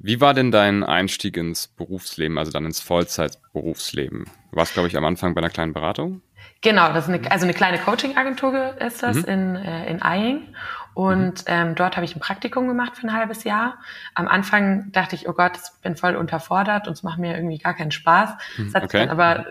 Wie 0.00 0.20
war 0.20 0.34
denn 0.34 0.52
dein 0.52 0.84
Einstieg 0.84 1.36
ins 1.36 1.66
Berufsleben, 1.66 2.38
also 2.38 2.52
dann 2.52 2.64
ins 2.64 2.80
Vollzeitberufsleben? 2.80 4.26
Du 4.50 4.56
warst, 4.56 4.74
glaube 4.74 4.88
ich, 4.88 4.96
am 4.96 5.04
Anfang 5.04 5.34
bei 5.34 5.40
einer 5.40 5.50
kleinen 5.50 5.72
Beratung? 5.72 6.22
Genau, 6.60 6.92
das 6.92 7.08
ist 7.08 7.14
eine, 7.14 7.30
also 7.30 7.44
eine 7.44 7.54
kleine 7.54 7.78
Coaching-Agentur 7.78 8.80
ist 8.80 9.02
das 9.02 9.16
mhm. 9.16 9.24
in, 9.24 9.56
äh, 9.56 9.90
in 9.90 10.02
Eying. 10.02 10.54
Und 10.94 11.40
mhm. 11.42 11.44
ähm, 11.46 11.74
dort 11.76 11.96
habe 11.96 12.04
ich 12.04 12.16
ein 12.16 12.20
Praktikum 12.20 12.66
gemacht 12.66 12.96
für 12.96 13.06
ein 13.06 13.12
halbes 13.12 13.44
Jahr. 13.44 13.78
Am 14.14 14.26
Anfang 14.26 14.90
dachte 14.90 15.14
ich, 15.14 15.28
oh 15.28 15.32
Gott, 15.32 15.52
ich 15.56 15.82
bin 15.82 15.94
voll 15.94 16.16
unterfordert 16.16 16.88
und 16.88 16.94
es 16.94 17.04
macht 17.04 17.18
mir 17.18 17.36
irgendwie 17.36 17.58
gar 17.58 17.74
keinen 17.74 17.92
Spaß. 17.92 18.30
Mhm, 18.56 18.64
das 18.64 18.74
hat 18.74 18.82
okay. 18.82 18.98
sich 18.98 19.06
dann 19.06 19.10
aber 19.10 19.46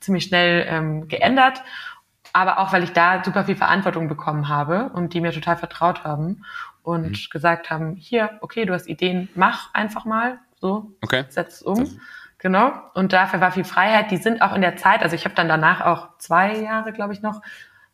ziemlich 0.00 0.24
schnell 0.24 0.64
ähm, 0.68 1.08
geändert. 1.08 1.62
aber 2.32 2.58
auch, 2.58 2.72
weil 2.72 2.84
ich 2.84 2.92
da 2.92 3.22
super 3.24 3.44
viel 3.44 3.56
Verantwortung 3.56 4.08
bekommen 4.08 4.48
habe 4.48 4.90
und 4.94 5.14
die 5.14 5.20
mir 5.20 5.32
total 5.32 5.56
vertraut 5.56 6.04
haben 6.04 6.44
und 6.82 7.10
mhm. 7.10 7.30
gesagt 7.30 7.70
haben, 7.70 7.96
hier, 7.96 8.38
okay, 8.40 8.64
du 8.64 8.72
hast 8.72 8.88
Ideen, 8.88 9.28
mach 9.34 9.74
einfach 9.74 10.04
mal, 10.04 10.38
so, 10.60 10.92
okay. 11.02 11.24
setz 11.28 11.56
es 11.56 11.62
um. 11.62 12.00
Genau. 12.38 12.72
Und 12.94 13.12
dafür 13.12 13.40
war 13.40 13.52
viel 13.52 13.64
Freiheit. 13.64 14.10
Die 14.10 14.16
sind 14.16 14.42
auch 14.42 14.54
in 14.54 14.60
der 14.60 14.76
Zeit, 14.76 15.02
also 15.02 15.14
ich 15.14 15.24
habe 15.24 15.34
dann 15.34 15.48
danach 15.48 15.80
auch 15.80 16.08
zwei 16.18 16.56
Jahre, 16.56 16.92
glaube 16.92 17.12
ich, 17.12 17.20
noch 17.20 17.42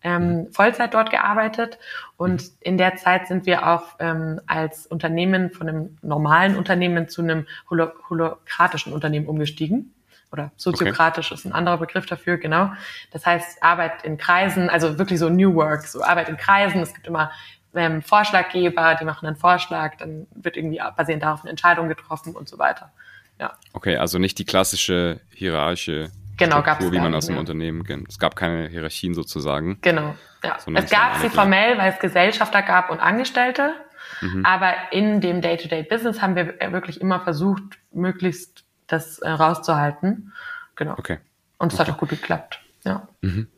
ähm, 0.03 0.43
mhm. 0.43 0.53
Vollzeit 0.53 0.93
dort 0.93 1.11
gearbeitet. 1.11 1.79
Und 2.17 2.43
mhm. 2.43 2.49
in 2.61 2.79
der 2.79 2.97
Zeit 2.97 3.27
sind 3.27 3.47
wir 3.47 3.67
auch 3.67 3.97
ähm, 3.99 4.41
als 4.47 4.87
Unternehmen 4.87 5.51
von 5.51 5.69
einem 5.69 5.99
normalen 6.03 6.57
Unternehmen 6.57 7.09
zu 7.09 7.23
einem 7.23 7.47
holo 7.71 7.91
holokratischen 8.09 8.93
Unternehmen 8.93 9.27
umgestiegen 9.27 9.95
oder 10.31 10.51
soziokratisch 10.57 11.31
okay. 11.31 11.39
ist 11.39 11.45
ein 11.47 11.53
anderer 11.53 11.79
Begriff 11.79 12.07
dafür, 12.07 12.39
genau. 12.39 12.73
Das 13.13 13.25
heißt 13.25 13.63
Arbeit 13.63 14.05
in 14.05 14.19
Kreisen, 14.19 14.69
also 14.69 14.99
wirklich 14.99 15.21
so 15.21 15.31
New 15.31 15.55
Work, 15.55 15.87
so 15.87 16.03
Arbeit 16.03 16.29
in 16.29 16.37
Kreisen. 16.37 16.83
Es 16.83 16.93
gibt 16.93 17.07
immer 17.07 17.31
ähm, 17.73 18.03
Vorschlaggeber, 18.03 18.97
die 18.97 19.05
machen 19.05 19.27
einen 19.27 19.37
Vorschlag, 19.37 19.97
dann 19.97 20.27
wird 20.35 20.57
irgendwie 20.57 20.81
basierend 20.97 21.23
darauf 21.23 21.43
eine 21.43 21.51
Entscheidung 21.51 21.89
getroffen 21.89 22.35
und 22.35 22.49
so 22.49 22.59
weiter. 22.59 22.93
Ja. 23.39 23.55
Okay, 23.73 23.97
also 23.97 24.19
nicht 24.19 24.39
die 24.39 24.45
klassische 24.45 25.21
hierarchische 25.31 26.11
genau, 26.37 26.61
Struktur, 26.61 26.93
wie 26.93 26.99
man 26.99 27.15
aus 27.15 27.27
dem 27.27 27.35
ja. 27.35 27.41
Unternehmen 27.41 27.85
kennt. 27.85 28.09
Es 28.09 28.19
gab 28.19 28.37
keine 28.37 28.69
Hierarchien 28.69 29.15
sozusagen. 29.15 29.79
Genau, 29.81 30.15
ja. 30.43 30.57
Es 30.75 30.91
gab 30.91 31.17
sie 31.17 31.31
formell, 31.31 31.79
weil 31.79 31.93
es 31.93 31.99
Gesellschafter 31.99 32.63
gab 32.63 32.91
und 32.91 33.01
Angestellte. 33.01 33.75
Mhm. 34.21 34.45
Aber 34.45 34.75
in 34.93 35.21
dem 35.21 35.41
Day-to-Day-Business 35.41 36.23
haben 36.23 36.37
wir 36.37 36.55
wirklich 36.73 37.01
immer 37.01 37.21
versucht, 37.21 37.63
möglichst 37.93 38.65
das 38.87 39.19
äh, 39.19 39.31
rauszuhalten. 39.31 40.33
Genau. 40.77 40.95
Okay. 40.99 41.19
Und 41.59 41.73
es 41.73 41.79
okay. 41.79 41.89
hat 41.89 41.95
auch 41.95 41.99
gut 41.99 42.11
geklappt. 42.11 42.61
Ja. 42.85 43.09
Mhm. 43.23 43.49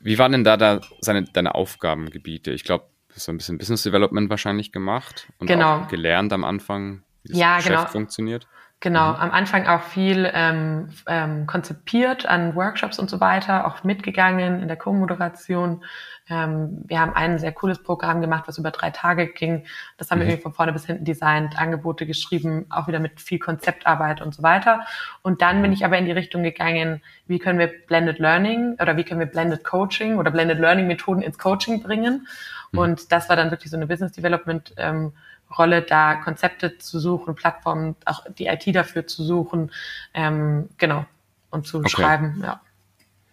Wie 0.00 0.18
waren 0.18 0.32
denn 0.32 0.44
da, 0.44 0.56
da 0.56 0.80
seine, 1.00 1.24
deine 1.24 1.54
Aufgabengebiete? 1.54 2.52
Ich 2.52 2.64
glaube, 2.64 2.84
du 3.08 3.16
hast 3.16 3.24
so 3.24 3.32
ein 3.32 3.36
bisschen 3.36 3.58
Business 3.58 3.82
Development 3.82 4.30
wahrscheinlich 4.30 4.72
gemacht 4.72 5.28
und 5.38 5.46
genau. 5.46 5.82
auch 5.82 5.88
gelernt 5.88 6.32
am 6.32 6.44
Anfang, 6.44 7.02
wie 7.22 7.28
das 7.28 7.38
ja, 7.38 7.56
Geschäft 7.58 7.76
genau. 7.76 7.90
funktioniert. 7.90 8.48
Genau, 8.82 9.10
mhm. 9.10 9.16
am 9.16 9.30
Anfang 9.30 9.66
auch 9.66 9.82
viel 9.82 10.30
ähm, 10.32 10.88
ähm, 11.06 11.46
konzipiert 11.46 12.24
an 12.24 12.54
Workshops 12.54 12.98
und 12.98 13.10
so 13.10 13.20
weiter, 13.20 13.66
auch 13.66 13.84
mitgegangen 13.84 14.62
in 14.62 14.68
der 14.68 14.78
Co-Moderation. 14.78 15.84
Ähm, 16.30 16.82
wir 16.86 16.98
haben 16.98 17.12
ein 17.12 17.38
sehr 17.38 17.52
cooles 17.52 17.82
Programm 17.82 18.22
gemacht, 18.22 18.44
was 18.46 18.56
über 18.56 18.70
drei 18.70 18.88
Tage 18.90 19.26
ging. 19.26 19.66
Das 19.98 20.10
haben 20.10 20.18
mhm. 20.18 20.22
wir 20.22 20.28
irgendwie 20.28 20.44
von 20.44 20.54
vorne 20.54 20.72
bis 20.72 20.86
hinten 20.86 21.04
designt, 21.04 21.60
Angebote 21.60 22.06
geschrieben, 22.06 22.64
auch 22.70 22.88
wieder 22.88 23.00
mit 23.00 23.20
viel 23.20 23.38
Konzeptarbeit 23.38 24.22
und 24.22 24.34
so 24.34 24.42
weiter. 24.42 24.86
Und 25.20 25.42
dann 25.42 25.60
bin 25.60 25.72
ich 25.72 25.84
aber 25.84 25.98
in 25.98 26.06
die 26.06 26.12
Richtung 26.12 26.42
gegangen, 26.42 27.02
wie 27.26 27.38
können 27.38 27.58
wir 27.58 27.70
Blended 27.86 28.18
Learning 28.18 28.78
oder 28.80 28.96
wie 28.96 29.04
können 29.04 29.20
wir 29.20 29.26
Blended 29.26 29.62
Coaching 29.62 30.16
oder 30.16 30.30
Blended 30.30 30.58
Learning 30.58 30.86
Methoden 30.86 31.20
ins 31.20 31.36
Coaching 31.36 31.82
bringen. 31.82 32.26
Mhm. 32.72 32.78
Und 32.78 33.12
das 33.12 33.28
war 33.28 33.36
dann 33.36 33.50
wirklich 33.50 33.70
so 33.70 33.76
eine 33.76 33.86
Business 33.86 34.12
Development 34.12 34.72
ähm, 34.78 35.12
Rolle, 35.56 35.82
da 35.82 36.16
Konzepte 36.16 36.78
zu 36.78 36.98
suchen, 36.98 37.34
Plattformen, 37.34 37.96
auch 38.04 38.24
die 38.38 38.46
IT 38.46 38.74
dafür 38.74 39.06
zu 39.06 39.24
suchen, 39.24 39.72
ähm, 40.14 40.68
genau, 40.78 41.04
und 41.50 41.66
zu 41.66 41.78
okay. 41.78 41.88
schreiben, 41.88 42.40
ja. 42.42 42.60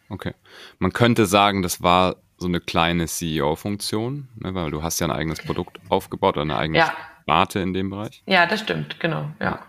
Okay. 0.10 0.34
Man 0.80 0.94
könnte 0.94 1.26
sagen, 1.26 1.62
das 1.62 1.82
war 1.82 2.16
so 2.38 2.48
eine 2.48 2.60
kleine 2.60 3.08
CEO-Funktion, 3.08 4.28
ne, 4.36 4.54
weil 4.54 4.72
du 4.72 4.84
hast 4.84 5.00
ja 5.00 5.08
ein 5.08 5.12
eigenes 5.12 5.44
Produkt 5.44 5.80
aufgebaut 5.90 6.36
oder 6.36 6.44
eine 6.44 6.58
eigene 6.58 6.80
ja. 6.80 6.94
Sparte 7.24 7.60
in 7.60 7.74
dem 7.74 7.90
Bereich. 7.90 8.24
Ja, 8.26 8.46
das 8.46 8.62
stimmt, 8.62 9.00
genau, 9.00 9.30
ja. 9.40 9.60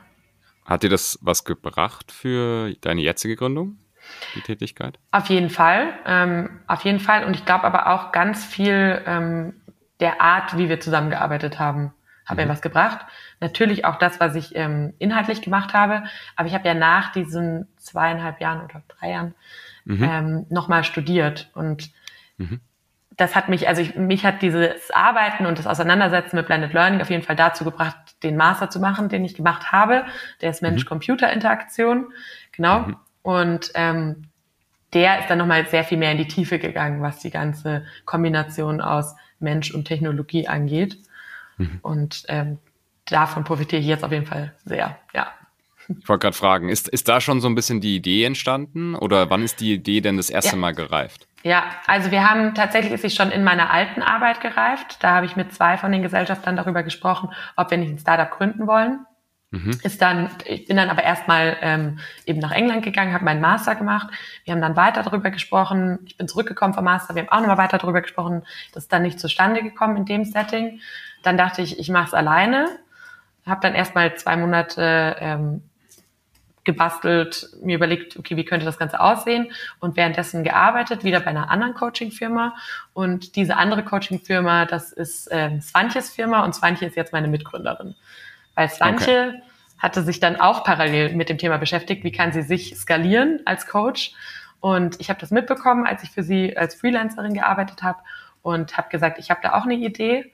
Hat 0.64 0.82
dir 0.82 0.90
das 0.90 1.18
was 1.22 1.44
gebracht 1.44 2.12
für 2.12 2.74
deine 2.82 3.00
jetzige 3.00 3.36
Gründung, 3.36 3.78
die 4.34 4.42
Tätigkeit? 4.42 4.98
Auf 5.10 5.26
jeden 5.26 5.48
Fall, 5.50 5.94
ähm, 6.04 6.60
auf 6.66 6.84
jeden 6.84 7.00
Fall. 7.00 7.24
Und 7.24 7.34
ich 7.34 7.46
glaube 7.46 7.64
aber 7.64 7.88
auch 7.88 8.12
ganz 8.12 8.44
viel 8.44 9.02
ähm, 9.06 9.54
der 10.00 10.20
Art, 10.20 10.58
wie 10.58 10.68
wir 10.68 10.78
zusammengearbeitet 10.78 11.58
haben 11.58 11.92
hat 12.28 12.36
mhm. 12.36 12.44
mir 12.44 12.48
was 12.50 12.62
gebracht. 12.62 13.06
Natürlich 13.40 13.84
auch 13.84 13.96
das, 13.96 14.20
was 14.20 14.34
ich 14.34 14.54
ähm, 14.54 14.94
inhaltlich 14.98 15.42
gemacht 15.42 15.74
habe, 15.74 16.04
aber 16.36 16.48
ich 16.48 16.54
habe 16.54 16.66
ja 16.66 16.74
nach 16.74 17.12
diesen 17.12 17.68
zweieinhalb 17.76 18.40
Jahren 18.40 18.62
oder 18.62 18.82
drei 18.88 19.10
Jahren 19.10 19.34
mhm. 19.84 20.02
ähm, 20.02 20.46
nochmal 20.50 20.84
studiert 20.84 21.50
und 21.54 21.90
mhm. 22.36 22.60
das 23.16 23.34
hat 23.34 23.48
mich, 23.48 23.68
also 23.68 23.82
ich, 23.82 23.96
mich 23.96 24.24
hat 24.24 24.42
dieses 24.42 24.90
Arbeiten 24.90 25.46
und 25.46 25.58
das 25.58 25.66
Auseinandersetzen 25.66 26.36
mit 26.36 26.46
Blended 26.46 26.72
Learning 26.72 27.00
auf 27.00 27.10
jeden 27.10 27.22
Fall 27.22 27.36
dazu 27.36 27.64
gebracht, 27.64 27.96
den 28.22 28.36
Master 28.36 28.70
zu 28.70 28.80
machen, 28.80 29.08
den 29.08 29.24
ich 29.24 29.34
gemacht 29.34 29.72
habe. 29.72 30.04
Der 30.40 30.50
ist 30.50 30.62
Mensch-Computer-Interaktion, 30.62 32.12
genau. 32.52 32.80
Mhm. 32.80 32.96
Und 33.22 33.70
ähm, 33.74 34.28
der 34.92 35.20
ist 35.20 35.28
dann 35.28 35.38
nochmal 35.38 35.66
sehr 35.66 35.84
viel 35.84 35.98
mehr 35.98 36.12
in 36.12 36.18
die 36.18 36.28
Tiefe 36.28 36.58
gegangen, 36.58 37.02
was 37.02 37.18
die 37.18 37.30
ganze 37.30 37.84
Kombination 38.04 38.80
aus 38.80 39.14
Mensch 39.38 39.72
und 39.72 39.84
Technologie 39.84 40.48
angeht. 40.48 40.98
Mhm. 41.58 41.78
Und 41.82 42.24
ähm, 42.28 42.58
davon 43.04 43.44
profitiere 43.44 43.80
ich 43.80 43.86
jetzt 43.86 44.04
auf 44.04 44.12
jeden 44.12 44.26
Fall 44.26 44.54
sehr, 44.64 44.98
ja. 45.14 45.28
Ich 46.00 46.08
wollte 46.08 46.26
gerade 46.26 46.36
fragen, 46.36 46.68
ist, 46.68 46.88
ist 46.88 47.08
da 47.08 47.20
schon 47.20 47.40
so 47.40 47.48
ein 47.48 47.54
bisschen 47.54 47.80
die 47.80 47.96
Idee 47.96 48.24
entstanden 48.24 48.94
oder 48.94 49.30
wann 49.30 49.42
ist 49.42 49.60
die 49.60 49.72
Idee 49.72 50.00
denn 50.00 50.18
das 50.18 50.28
erste 50.28 50.52
ja. 50.52 50.56
Mal 50.56 50.74
gereift? 50.74 51.26
Ja, 51.42 51.64
also 51.86 52.10
wir 52.10 52.28
haben 52.28 52.54
tatsächlich 52.54 52.92
ist 52.92 53.02
sie 53.02 53.10
schon 53.10 53.30
in 53.30 53.44
meiner 53.44 53.70
alten 53.70 54.02
Arbeit 54.02 54.40
gereift. 54.40 54.98
Da 55.00 55.14
habe 55.14 55.26
ich 55.26 55.36
mit 55.36 55.54
zwei 55.54 55.78
von 55.78 55.92
den 55.92 56.02
Gesellschaftern 56.02 56.56
darüber 56.56 56.82
gesprochen, 56.82 57.30
ob 57.56 57.70
wir 57.70 57.78
nicht 57.78 57.90
ein 57.90 57.98
Startup 57.98 58.30
gründen 58.30 58.66
wollen. 58.66 59.06
Mhm. 59.50 59.78
Ist 59.82 60.02
dann, 60.02 60.30
ich 60.44 60.66
bin 60.66 60.76
dann 60.76 60.90
aber 60.90 61.02
erstmal 61.02 61.56
ähm, 61.62 61.98
eben 62.26 62.38
nach 62.38 62.52
England 62.52 62.84
gegangen, 62.84 63.14
habe 63.14 63.24
meinen 63.24 63.40
Master 63.40 63.74
gemacht. 63.76 64.08
Wir 64.44 64.52
haben 64.52 64.60
dann 64.60 64.76
weiter 64.76 65.02
darüber 65.02 65.30
gesprochen. 65.30 66.00
Ich 66.04 66.18
bin 66.18 66.28
zurückgekommen 66.28 66.74
vom 66.74 66.84
Master. 66.84 67.14
Wir 67.14 67.22
haben 67.22 67.30
auch 67.30 67.40
nochmal 67.40 67.58
weiter 67.58 67.78
darüber 67.78 68.02
gesprochen. 68.02 68.42
Das 68.74 68.84
ist 68.84 68.92
dann 68.92 69.02
nicht 69.02 69.18
zustande 69.18 69.62
gekommen 69.62 69.96
in 69.96 70.04
dem 70.04 70.24
Setting. 70.24 70.80
Dann 71.22 71.38
dachte 71.38 71.62
ich, 71.62 71.78
ich 71.78 71.88
mache 71.88 72.08
es 72.08 72.14
alleine. 72.14 72.68
Habe 73.46 73.60
dann 73.62 73.74
erstmal 73.74 74.14
zwei 74.16 74.36
Monate 74.36 75.16
ähm, 75.18 75.62
gebastelt, 76.64 77.48
mir 77.62 77.76
überlegt, 77.76 78.18
okay, 78.18 78.36
wie 78.36 78.44
könnte 78.44 78.66
das 78.66 78.78
Ganze 78.78 79.00
aussehen 79.00 79.50
und 79.80 79.96
währenddessen 79.96 80.44
gearbeitet, 80.44 81.02
wieder 81.02 81.20
bei 81.20 81.28
einer 81.28 81.50
anderen 81.50 81.72
Coaching-Firma. 81.72 82.54
Und 82.92 83.36
diese 83.36 83.56
andere 83.56 83.82
Coaching-Firma, 83.82 84.66
das 84.66 84.92
ist 84.92 85.28
ähm, 85.30 85.62
Swantjes 85.62 86.10
Firma 86.10 86.44
und 86.44 86.54
Swantje 86.54 86.86
ist 86.86 86.96
jetzt 86.96 87.14
meine 87.14 87.28
Mitgründerin. 87.28 87.94
Weil 88.58 88.68
Swantje 88.70 89.28
okay. 89.28 89.42
hatte 89.78 90.02
sich 90.02 90.18
dann 90.18 90.34
auch 90.34 90.64
parallel 90.64 91.14
mit 91.14 91.28
dem 91.28 91.38
Thema 91.38 91.58
beschäftigt, 91.58 92.02
wie 92.02 92.10
kann 92.10 92.32
sie 92.32 92.42
sich 92.42 92.76
skalieren 92.76 93.38
als 93.44 93.68
Coach. 93.68 94.10
Und 94.58 95.00
ich 95.00 95.10
habe 95.10 95.20
das 95.20 95.30
mitbekommen, 95.30 95.86
als 95.86 96.02
ich 96.02 96.10
für 96.10 96.24
sie 96.24 96.56
als 96.56 96.74
Freelancerin 96.74 97.34
gearbeitet 97.34 97.84
habe 97.84 98.00
und 98.42 98.76
habe 98.76 98.88
gesagt, 98.88 99.20
ich 99.20 99.30
habe 99.30 99.38
da 99.44 99.54
auch 99.54 99.62
eine 99.62 99.74
Idee 99.74 100.32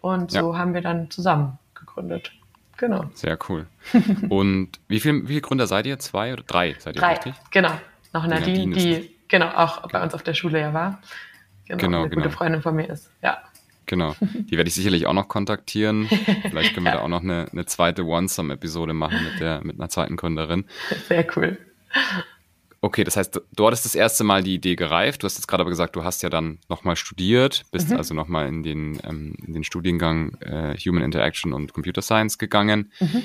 und 0.00 0.30
so 0.30 0.54
ja. 0.54 0.58
haben 0.58 0.72
wir 0.72 0.80
dann 0.80 1.10
zusammen 1.10 1.58
gegründet. 1.74 2.32
Genau. 2.78 3.04
Sehr 3.12 3.38
cool. 3.48 3.66
Und 4.28 4.68
wie, 4.86 5.00
viel, 5.00 5.22
wie 5.22 5.28
viele 5.28 5.40
Gründer 5.40 5.66
seid 5.66 5.86
ihr? 5.86 5.98
Zwei 5.98 6.34
oder 6.34 6.42
drei 6.42 6.76
seid 6.78 6.94
ihr 6.96 7.00
drei, 7.00 7.12
richtig? 7.12 7.34
Genau. 7.50 7.72
Noch 8.12 8.26
Nadine, 8.26 8.52
die, 8.52 8.66
Nadine 8.66 9.00
die 9.00 9.16
genau 9.28 9.48
auch 9.48 9.78
okay. 9.78 9.88
bei 9.92 10.02
uns 10.02 10.12
auf 10.12 10.22
der 10.22 10.34
Schule 10.34 10.60
ja 10.60 10.74
war. 10.74 11.00
Genau, 11.66 11.80
genau 11.80 11.98
eine 12.00 12.10
genau. 12.10 12.22
gute 12.22 12.36
Freundin 12.36 12.60
von 12.60 12.76
mir 12.76 12.90
ist. 12.90 13.10
Ja. 13.22 13.38
Genau. 13.86 14.14
Die 14.20 14.56
werde 14.56 14.68
ich 14.68 14.74
sicherlich 14.74 15.06
auch 15.06 15.12
noch 15.12 15.28
kontaktieren. 15.28 16.08
Vielleicht 16.42 16.74
können 16.74 16.86
wir 16.86 16.92
ja. 16.92 16.98
da 16.98 17.02
auch 17.04 17.08
noch 17.08 17.22
eine, 17.22 17.46
eine 17.50 17.66
zweite 17.66 18.04
One-Some-Episode 18.04 18.92
machen 18.94 19.18
mit, 19.24 19.40
der, 19.40 19.64
mit 19.64 19.78
einer 19.78 19.88
zweiten 19.88 20.16
Gründerin. 20.16 20.64
Sehr 21.08 21.26
cool. 21.36 21.56
Okay, 22.80 23.04
das 23.04 23.16
heißt, 23.16 23.40
dort 23.54 23.72
ist 23.72 23.84
das 23.84 23.94
erste 23.94 24.22
Mal 24.22 24.42
die 24.42 24.54
Idee 24.54 24.76
gereift. 24.76 25.22
Du 25.22 25.24
hast 25.24 25.36
jetzt 25.36 25.46
gerade 25.46 25.62
aber 25.62 25.70
gesagt, 25.70 25.96
du 25.96 26.04
hast 26.04 26.22
ja 26.22 26.28
dann 26.28 26.58
nochmal 26.68 26.96
studiert, 26.96 27.64
bist 27.72 27.90
mhm. 27.90 27.96
also 27.96 28.14
nochmal 28.14 28.48
in 28.48 28.62
den, 28.62 29.00
ähm, 29.02 29.34
in 29.46 29.54
den 29.54 29.64
Studiengang 29.64 30.34
äh, 30.40 30.76
Human 30.78 31.02
Interaction 31.02 31.52
und 31.52 31.72
Computer 31.72 32.02
Science 32.02 32.38
gegangen. 32.38 32.92
Mhm. 33.00 33.22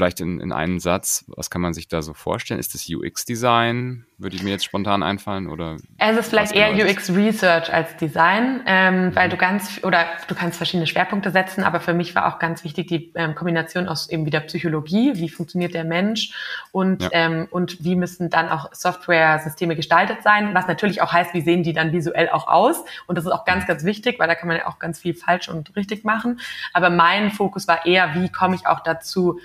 Vielleicht 0.00 0.20
in, 0.20 0.40
in 0.40 0.50
einen 0.50 0.80
Satz, 0.80 1.26
was 1.28 1.50
kann 1.50 1.60
man 1.60 1.74
sich 1.74 1.86
da 1.86 2.00
so 2.00 2.14
vorstellen? 2.14 2.58
Ist 2.58 2.72
das 2.72 2.88
UX-Design? 2.88 4.06
Würde 4.16 4.34
ich 4.34 4.42
mir 4.42 4.48
jetzt 4.48 4.64
spontan 4.64 5.02
einfallen? 5.02 5.46
Oder 5.46 5.76
es 5.98 6.16
ist 6.16 6.30
vielleicht 6.30 6.52
eher 6.52 6.72
genau 6.72 6.90
UX-Research 6.90 7.70
als 7.70 7.94
Design, 7.98 8.62
ähm, 8.64 9.08
mhm. 9.08 9.14
weil 9.14 9.28
du 9.28 9.36
ganz, 9.36 9.78
oder 9.82 10.06
du 10.26 10.34
kannst 10.34 10.56
verschiedene 10.56 10.86
Schwerpunkte 10.86 11.30
setzen, 11.30 11.64
aber 11.64 11.80
für 11.80 11.92
mich 11.92 12.14
war 12.14 12.32
auch 12.32 12.38
ganz 12.38 12.64
wichtig 12.64 12.86
die 12.86 13.12
ähm, 13.14 13.34
Kombination 13.34 13.88
aus 13.88 14.08
eben 14.08 14.24
wieder 14.24 14.40
Psychologie, 14.40 15.16
wie 15.16 15.28
funktioniert 15.28 15.74
der 15.74 15.84
Mensch 15.84 16.32
und, 16.72 17.02
ja. 17.02 17.10
ähm, 17.12 17.46
und 17.50 17.84
wie 17.84 17.94
müssen 17.94 18.30
dann 18.30 18.48
auch 18.48 18.72
Software-Systeme 18.72 19.76
gestaltet 19.76 20.22
sein, 20.22 20.54
was 20.54 20.66
natürlich 20.66 21.02
auch 21.02 21.12
heißt, 21.12 21.34
wie 21.34 21.42
sehen 21.42 21.62
die 21.62 21.74
dann 21.74 21.92
visuell 21.92 22.30
auch 22.30 22.48
aus 22.48 22.82
und 23.06 23.18
das 23.18 23.26
ist 23.26 23.32
auch 23.32 23.44
ganz, 23.44 23.66
ganz 23.66 23.84
wichtig, 23.84 24.18
weil 24.18 24.28
da 24.28 24.34
kann 24.34 24.48
man 24.48 24.56
ja 24.56 24.66
auch 24.66 24.78
ganz 24.78 24.98
viel 24.98 25.12
falsch 25.12 25.50
und 25.50 25.76
richtig 25.76 26.04
machen, 26.04 26.40
aber 26.72 26.88
mein 26.88 27.30
Fokus 27.30 27.68
war 27.68 27.84
eher, 27.84 28.14
wie 28.14 28.30
komme 28.30 28.54
ich 28.54 28.66
auch 28.66 28.80
dazu, 28.80 29.38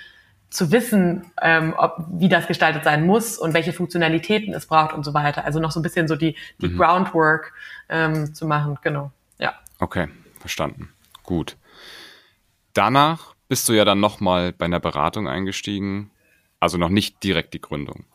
zu 0.56 0.72
wissen, 0.72 1.32
ähm, 1.42 1.74
ob, 1.78 1.98
wie 2.10 2.30
das 2.30 2.48
gestaltet 2.48 2.86
sein 2.86 3.06
muss 3.06 3.38
und 3.38 3.54
welche 3.54 3.74
Funktionalitäten 3.74 4.54
es 4.54 4.66
braucht 4.66 4.94
und 4.94 5.04
so 5.04 5.14
weiter. 5.14 5.44
Also 5.44 5.60
noch 5.60 5.72
so 5.72 5.82
ein 5.82 5.84
bisschen 5.84 6.08
so 6.08 6.16
die, 6.16 6.36
die 6.62 6.70
mhm. 6.70 6.78
Groundwork 6.78 7.54
ähm, 7.90 8.34
zu 8.34 8.48
machen, 8.48 8.78
genau. 8.82 9.12
Ja. 9.38 9.54
Okay, 9.80 10.08
verstanden. 10.40 10.90
Gut. 11.24 11.58
Danach 12.74 13.36
bist 13.50 13.68
du 13.68 13.74
ja 13.74 13.84
dann 13.84 14.00
nochmal 14.00 14.54
bei 14.54 14.66
einer 14.66 14.80
Beratung 14.80 15.28
eingestiegen, 15.28 16.12
Also 16.62 16.78
noch 16.78 16.90
nicht 16.90 17.22
direkt 17.24 17.54
die 17.54 17.62
Gründung. 17.62 18.06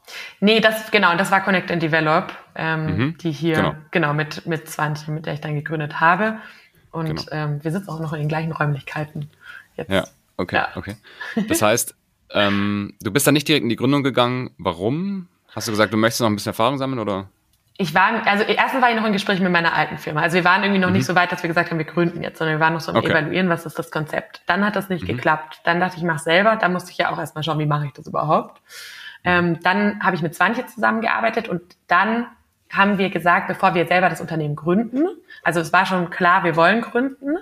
Nee, 0.40 0.60
das, 0.60 0.90
genau, 0.90 1.14
das 1.16 1.30
war 1.30 1.42
Connect 1.42 1.70
and 1.70 1.82
Develop, 1.82 2.32
ähm, 2.54 2.86
mhm, 2.86 3.18
die 3.18 3.32
hier, 3.32 3.56
genau, 3.56 3.74
genau 3.90 4.14
mit, 4.14 4.46
mit 4.46 4.66
20, 4.66 5.08
mit 5.08 5.26
der 5.26 5.34
ich 5.34 5.40
dann 5.40 5.54
gegründet 5.54 6.00
habe. 6.00 6.38
Und 6.90 7.26
genau. 7.26 7.32
ähm, 7.32 7.62
wir 7.62 7.70
sitzen 7.70 7.90
auch 7.90 8.00
noch 8.00 8.14
in 8.14 8.20
den 8.20 8.28
gleichen 8.28 8.52
Räumlichkeiten. 8.52 9.30
Jetzt. 9.76 9.90
Ja, 9.90 10.04
okay, 10.38 10.56
ja. 10.56 10.68
okay. 10.74 10.96
Das 11.48 11.62
heißt, 11.62 11.94
ähm, 12.32 12.94
du 13.00 13.10
bist 13.10 13.26
dann 13.26 13.34
nicht 13.34 13.48
direkt 13.48 13.62
in 13.62 13.68
die 13.68 13.76
Gründung 13.76 14.02
gegangen. 14.02 14.50
Warum? 14.58 15.28
Hast 15.54 15.68
du 15.68 15.72
gesagt, 15.72 15.92
du 15.92 15.96
möchtest 15.96 16.20
noch 16.20 16.28
ein 16.28 16.36
bisschen 16.36 16.50
Erfahrung 16.50 16.78
sammeln 16.78 17.00
oder? 17.00 17.28
Ich 17.76 17.94
war, 17.94 18.26
also 18.26 18.44
erstens 18.44 18.82
war 18.82 18.90
ich 18.90 18.96
noch 18.96 19.06
in 19.06 19.14
Gespräch 19.14 19.40
mit 19.40 19.50
meiner 19.50 19.72
alten 19.72 19.96
Firma. 19.96 20.20
Also 20.20 20.36
wir 20.36 20.44
waren 20.44 20.62
irgendwie 20.62 20.80
noch 20.80 20.88
mhm. 20.88 20.96
nicht 20.96 21.06
so 21.06 21.14
weit, 21.14 21.32
dass 21.32 21.42
wir 21.42 21.48
gesagt 21.48 21.70
haben, 21.70 21.78
wir 21.78 21.86
gründen 21.86 22.22
jetzt, 22.22 22.38
sondern 22.38 22.56
wir 22.56 22.60
waren 22.60 22.74
noch 22.74 22.82
so 22.82 22.92
am 22.92 22.98
okay. 22.98 23.10
Evaluieren, 23.10 23.48
was 23.48 23.64
ist 23.64 23.78
das 23.78 23.90
Konzept. 23.90 24.42
Dann 24.46 24.64
hat 24.64 24.76
das 24.76 24.90
nicht 24.90 25.04
mhm. 25.04 25.06
geklappt. 25.06 25.62
Dann 25.64 25.80
dachte 25.80 25.96
ich, 25.96 26.02
ich 26.02 26.06
mache 26.06 26.18
selber. 26.18 26.56
Dann 26.56 26.74
musste 26.74 26.90
ich 26.90 26.98
ja 26.98 27.10
auch 27.10 27.18
erstmal 27.18 27.42
schauen, 27.42 27.58
wie 27.58 27.66
mache 27.66 27.86
ich 27.86 27.92
das 27.92 28.06
überhaupt. 28.06 28.60
Ähm, 29.24 29.60
dann 29.62 29.98
habe 30.02 30.14
ich 30.14 30.20
mit 30.20 30.34
Swantje 30.34 30.66
zusammengearbeitet 30.66 31.48
und 31.48 31.62
dann 31.86 32.26
haben 32.70 32.98
wir 32.98 33.10
gesagt, 33.10 33.48
bevor 33.48 33.74
wir 33.74 33.86
selber 33.86 34.08
das 34.08 34.20
Unternehmen 34.20 34.54
gründen, 34.54 35.06
also 35.42 35.60
es 35.60 35.72
war 35.72 35.86
schon 35.86 36.10
klar, 36.10 36.44
wir 36.44 36.54
wollen 36.54 36.80
gründen, 36.82 37.36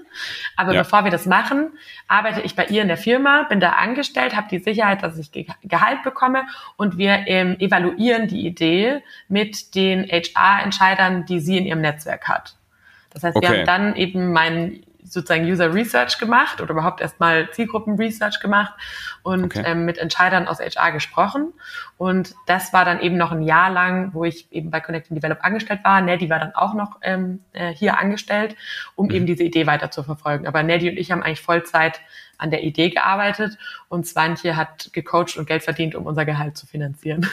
aber 0.57 0.73
ja. 0.73 0.83
bevor 0.83 1.05
wir 1.05 1.11
das 1.11 1.27
machen, 1.27 1.71
arbeite 2.09 2.41
ich 2.41 2.57
bei 2.57 2.64
ihr 2.67 2.83
in 2.83 2.88
der 2.88 2.97
Firma, 2.97 3.45
bin 3.45 3.61
da 3.61 3.73
angestellt, 3.73 4.35
habe 4.35 4.49
die 4.51 4.59
Sicherheit, 4.59 5.03
dass 5.03 5.19
ich 5.19 5.31
Gehalt 5.62 6.03
bekomme 6.03 6.45
und 6.77 6.97
wir 6.97 7.25
ähm, 7.27 7.57
evaluieren 7.61 8.27
die 8.29 8.47
Idee 8.47 9.03
mit 9.29 9.75
den 9.75 10.05
HR-Entscheidern, 10.05 11.27
die 11.27 11.41
sie 11.41 11.59
in 11.59 11.67
ihrem 11.67 11.83
Netzwerk 11.83 12.27
hat. 12.27 12.57
Das 13.11 13.23
heißt, 13.23 13.37
okay. 13.37 13.49
wir 13.49 13.59
haben 13.59 13.67
dann 13.67 13.97
eben 13.97 14.33
meinen 14.33 14.83
sozusagen 15.09 15.44
User 15.44 15.73
Research 15.73 16.18
gemacht 16.18 16.61
oder 16.61 16.73
überhaupt 16.73 17.01
erstmal 17.01 17.51
Zielgruppen 17.51 17.97
Research 17.97 18.40
gemacht 18.40 18.73
und 19.23 19.44
okay. 19.44 19.62
ähm, 19.64 19.85
mit 19.85 19.99
Entscheidern 19.99 20.47
aus 20.47 20.61
HR 20.61 20.92
gesprochen. 20.92 21.53
Und 21.97 22.35
das 22.47 22.73
war 22.73 22.85
dann 22.85 23.01
eben 23.01 23.16
noch 23.16 23.33
ein 23.33 23.42
Jahr 23.42 23.71
lang, 23.71 24.14
wo 24.14 24.25
ich 24.25 24.51
eben 24.53 24.71
bei 24.71 24.81
Connect 24.81 25.11
Develop 25.11 25.38
angestellt 25.42 25.81
war. 25.85 26.01
Neddy 26.01 26.31
war 26.31 26.38
dann 26.38 26.55
auch 26.55 26.75
noch 26.75 26.99
ähm, 27.03 27.40
äh, 27.53 27.73
hier 27.73 27.99
angestellt, 27.99 28.57
um 28.94 29.07
mhm. 29.07 29.14
eben 29.14 29.27
diese 29.27 29.42
Idee 29.42 29.66
weiter 29.66 29.90
zu 29.90 30.03
verfolgen. 30.03 30.47
Aber 30.47 30.62
Neddy 30.62 30.90
und 30.90 30.97
ich 30.97 31.11
haben 31.11 31.23
eigentlich 31.23 31.42
Vollzeit 31.42 32.01
an 32.38 32.51
der 32.51 32.62
Idee 32.62 32.90
gearbeitet 32.90 33.59
und 33.88 34.07
Swantje 34.07 34.57
hat 34.57 34.90
gecoacht 34.92 35.37
und 35.37 35.47
Geld 35.47 35.64
verdient, 35.64 35.94
um 35.94 36.07
unser 36.07 36.25
Gehalt 36.25 36.57
zu 36.57 36.66
finanzieren. 36.66 37.29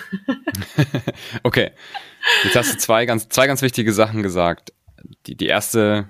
okay. 1.44 1.72
Jetzt 2.44 2.56
hast 2.56 2.74
du 2.74 2.78
zwei 2.80 3.06
ganz, 3.06 3.30
zwei 3.30 3.46
ganz 3.46 3.62
wichtige 3.62 3.94
Sachen 3.94 4.24
gesagt. 4.24 4.74
Die, 5.28 5.38
die 5.38 5.46
erste 5.46 6.10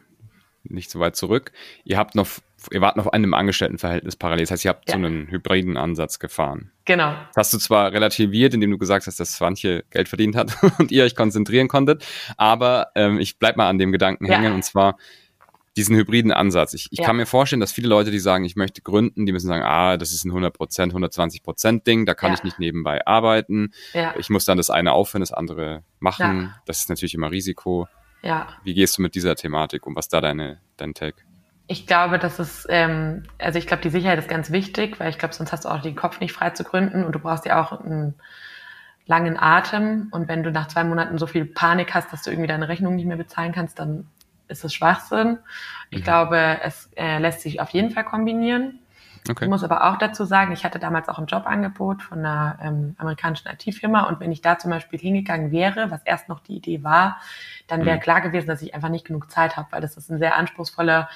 nicht 0.69 0.89
so 0.89 0.99
weit 0.99 1.15
zurück. 1.15 1.51
Ihr 1.84 1.97
habt 1.97 2.15
noch, 2.15 2.28
ihr 2.71 2.82
wart 2.82 2.97
noch 2.97 3.08
an 3.08 3.13
einem 3.13 3.34
Angestelltenverhältnis 3.34 4.15
parallel. 4.15 4.45
Das 4.45 4.51
heißt, 4.51 4.65
ihr 4.65 4.69
habt 4.69 4.89
ja. 4.89 4.97
so 4.97 5.04
einen 5.04 5.30
hybriden 5.30 5.78
Ansatz 5.78 6.19
gefahren. 6.19 6.71
Genau. 6.86 7.13
Das 7.34 7.47
hast 7.47 7.54
du 7.54 7.58
zwar 7.58 7.91
relativiert, 7.91 8.54
indem 8.54 8.71
du 8.71 8.78
gesagt 8.78 9.08
hast, 9.08 9.19
dass 9.19 9.34
Swantje 9.34 9.84
Geld 9.89 10.08
verdient 10.08 10.36
hat 10.36 10.56
und 10.80 10.91
ihr 10.91 11.04
euch 11.04 11.15
konzentrieren 11.15 11.67
konntet, 11.67 12.06
aber 12.38 12.88
ähm, 12.95 13.19
ich 13.19 13.39
bleib 13.39 13.58
mal 13.58 13.69
an 13.69 13.78
dem 13.78 13.91
Gedanken 13.91 14.25
ja. 14.25 14.38
hängen 14.38 14.54
und 14.54 14.63
zwar 14.63 14.97
diesen 15.78 15.95
hybriden 15.95 16.32
Ansatz. 16.32 16.73
Ich, 16.73 16.88
ich 16.91 16.99
ja. 16.99 17.06
kann 17.06 17.17
mir 17.17 17.25
vorstellen, 17.25 17.60
dass 17.60 17.73
viele 17.73 17.89
Leute, 17.89 18.10
die 18.10 18.19
sagen, 18.19 18.45
ich 18.45 18.56
möchte 18.56 18.82
gründen, 18.82 19.25
die 19.25 19.32
müssen 19.32 19.47
sagen, 19.47 19.63
ah, 19.63 19.97
das 19.97 20.13
ist 20.13 20.23
ein 20.23 20.32
100% 20.32 20.93
120% 20.93 21.84
Ding, 21.84 22.06
da 22.06 22.13
kann 22.13 22.34
ich 22.34 22.43
nicht 22.43 22.60
nebenbei 22.60 23.06
arbeiten. 23.06 23.71
Ich 24.17 24.30
muss 24.30 24.45
dann 24.45 24.58
das 24.58 24.69
eine 24.69 24.93
aufhören, 24.93 25.21
das 25.21 25.34
andere 25.34 25.84
machen. 25.99 26.54
Das 26.65 26.80
ist 26.80 26.89
natürlich 26.89 27.13
immer 27.13 27.32
Risiko. 27.32 27.88
Ja. 28.26 28.48
Wie 28.64 28.74
gehst 28.74 28.98
du 28.98 29.04
mit 29.04 29.14
dieser 29.14 29.36
Thematik 29.36 29.86
um? 29.86 29.96
Was 29.96 30.10
da 30.10 30.20
deine, 30.20 30.58
dein 30.78 30.96
Take? 30.96 31.18
Ich 31.68 31.86
glaube, 31.86 32.18
das 32.18 32.40
ist, 32.40 32.66
ähm, 32.70 33.24
also 33.38 33.60
ich 33.60 33.68
glaube, 33.68 33.84
die 33.84 33.90
Sicherheit 33.90 34.18
ist 34.18 34.28
ganz 34.28 34.52
wichtig, 34.52 35.00
weil 35.00 35.10
ich 35.12 35.20
glaube, 35.20 35.36
sonst 35.36 35.52
hast 35.52 35.66
du 35.66 35.70
auch 35.70 35.82
den 35.82 35.96
Kopf 35.96 36.20
nicht 36.20 36.34
frei 36.34 36.50
zu 36.50 36.64
gründen 36.64 37.04
und 37.04 37.14
du 37.14 37.20
brauchst 37.20 37.46
ja 37.46 37.64
auch 37.64 37.80
einen 37.80 38.16
langen 39.06 39.38
Atem. 39.38 40.08
Und 40.12 40.28
wenn 40.28 40.42
du 40.42 40.52
nach 40.52 40.68
zwei 40.68 40.84
Monaten 40.84 41.20
so 41.20 41.28
viel 41.28 41.46
Panik 41.46 41.94
hast, 41.94 42.12
dass 42.12 42.24
du 42.24 42.32
irgendwie 42.32 42.48
deine 42.48 42.68
Rechnung 42.68 42.96
nicht 42.96 43.06
mehr 43.06 43.18
bezahlen 43.18 43.52
kannst, 43.52 43.78
dann 43.78 44.08
ist 44.48 44.66
es 44.66 44.74
Schwachsinn. 44.74 45.38
Ich 45.92 46.00
mhm. 46.00 46.04
glaube, 46.04 46.60
es 46.64 46.90
äh, 46.96 47.20
lässt 47.20 47.42
sich 47.42 47.62
auf 47.62 47.70
jeden 47.70 47.92
Fall 47.92 48.06
kombinieren. 48.06 48.80
Okay. 49.28 49.46
Ich 49.46 49.50
muss 49.50 49.64
aber 49.64 49.86
auch 49.86 49.98
dazu 49.98 50.24
sagen, 50.24 50.52
ich 50.52 50.64
hatte 50.64 50.78
damals 50.78 51.10
auch 51.10 51.18
ein 51.18 51.26
Jobangebot 51.26 52.04
von 52.04 52.20
einer 52.20 52.60
ähm, 52.62 52.96
amerikanischen 52.98 53.48
IT-Firma 53.48 54.04
und 54.04 54.20
wenn 54.20 54.32
ich 54.32 54.42
da 54.42 54.60
zum 54.60 54.72
Beispiel 54.72 55.00
hingegangen 55.00 55.52
wäre, 55.52 55.90
was 55.90 56.04
erst 56.04 56.30
noch 56.30 56.40
die 56.42 56.58
Idee 56.58 56.84
war, 56.84 57.20
dann 57.68 57.86
wäre 57.86 57.98
mhm. 57.98 58.02
klar 58.02 58.22
gewesen, 58.22 58.48
dass 58.48 58.62
ich 58.62 58.76
einfach 58.76 58.90
nicht 58.90 59.06
genug 59.06 59.32
Zeit 59.32 59.58
habe, 59.58 59.68
weil 59.72 59.82
das 59.82 59.98
ist 59.98 60.10
ein 60.10 60.20
sehr 60.20 60.36
anspruchsvoller 60.36 61.10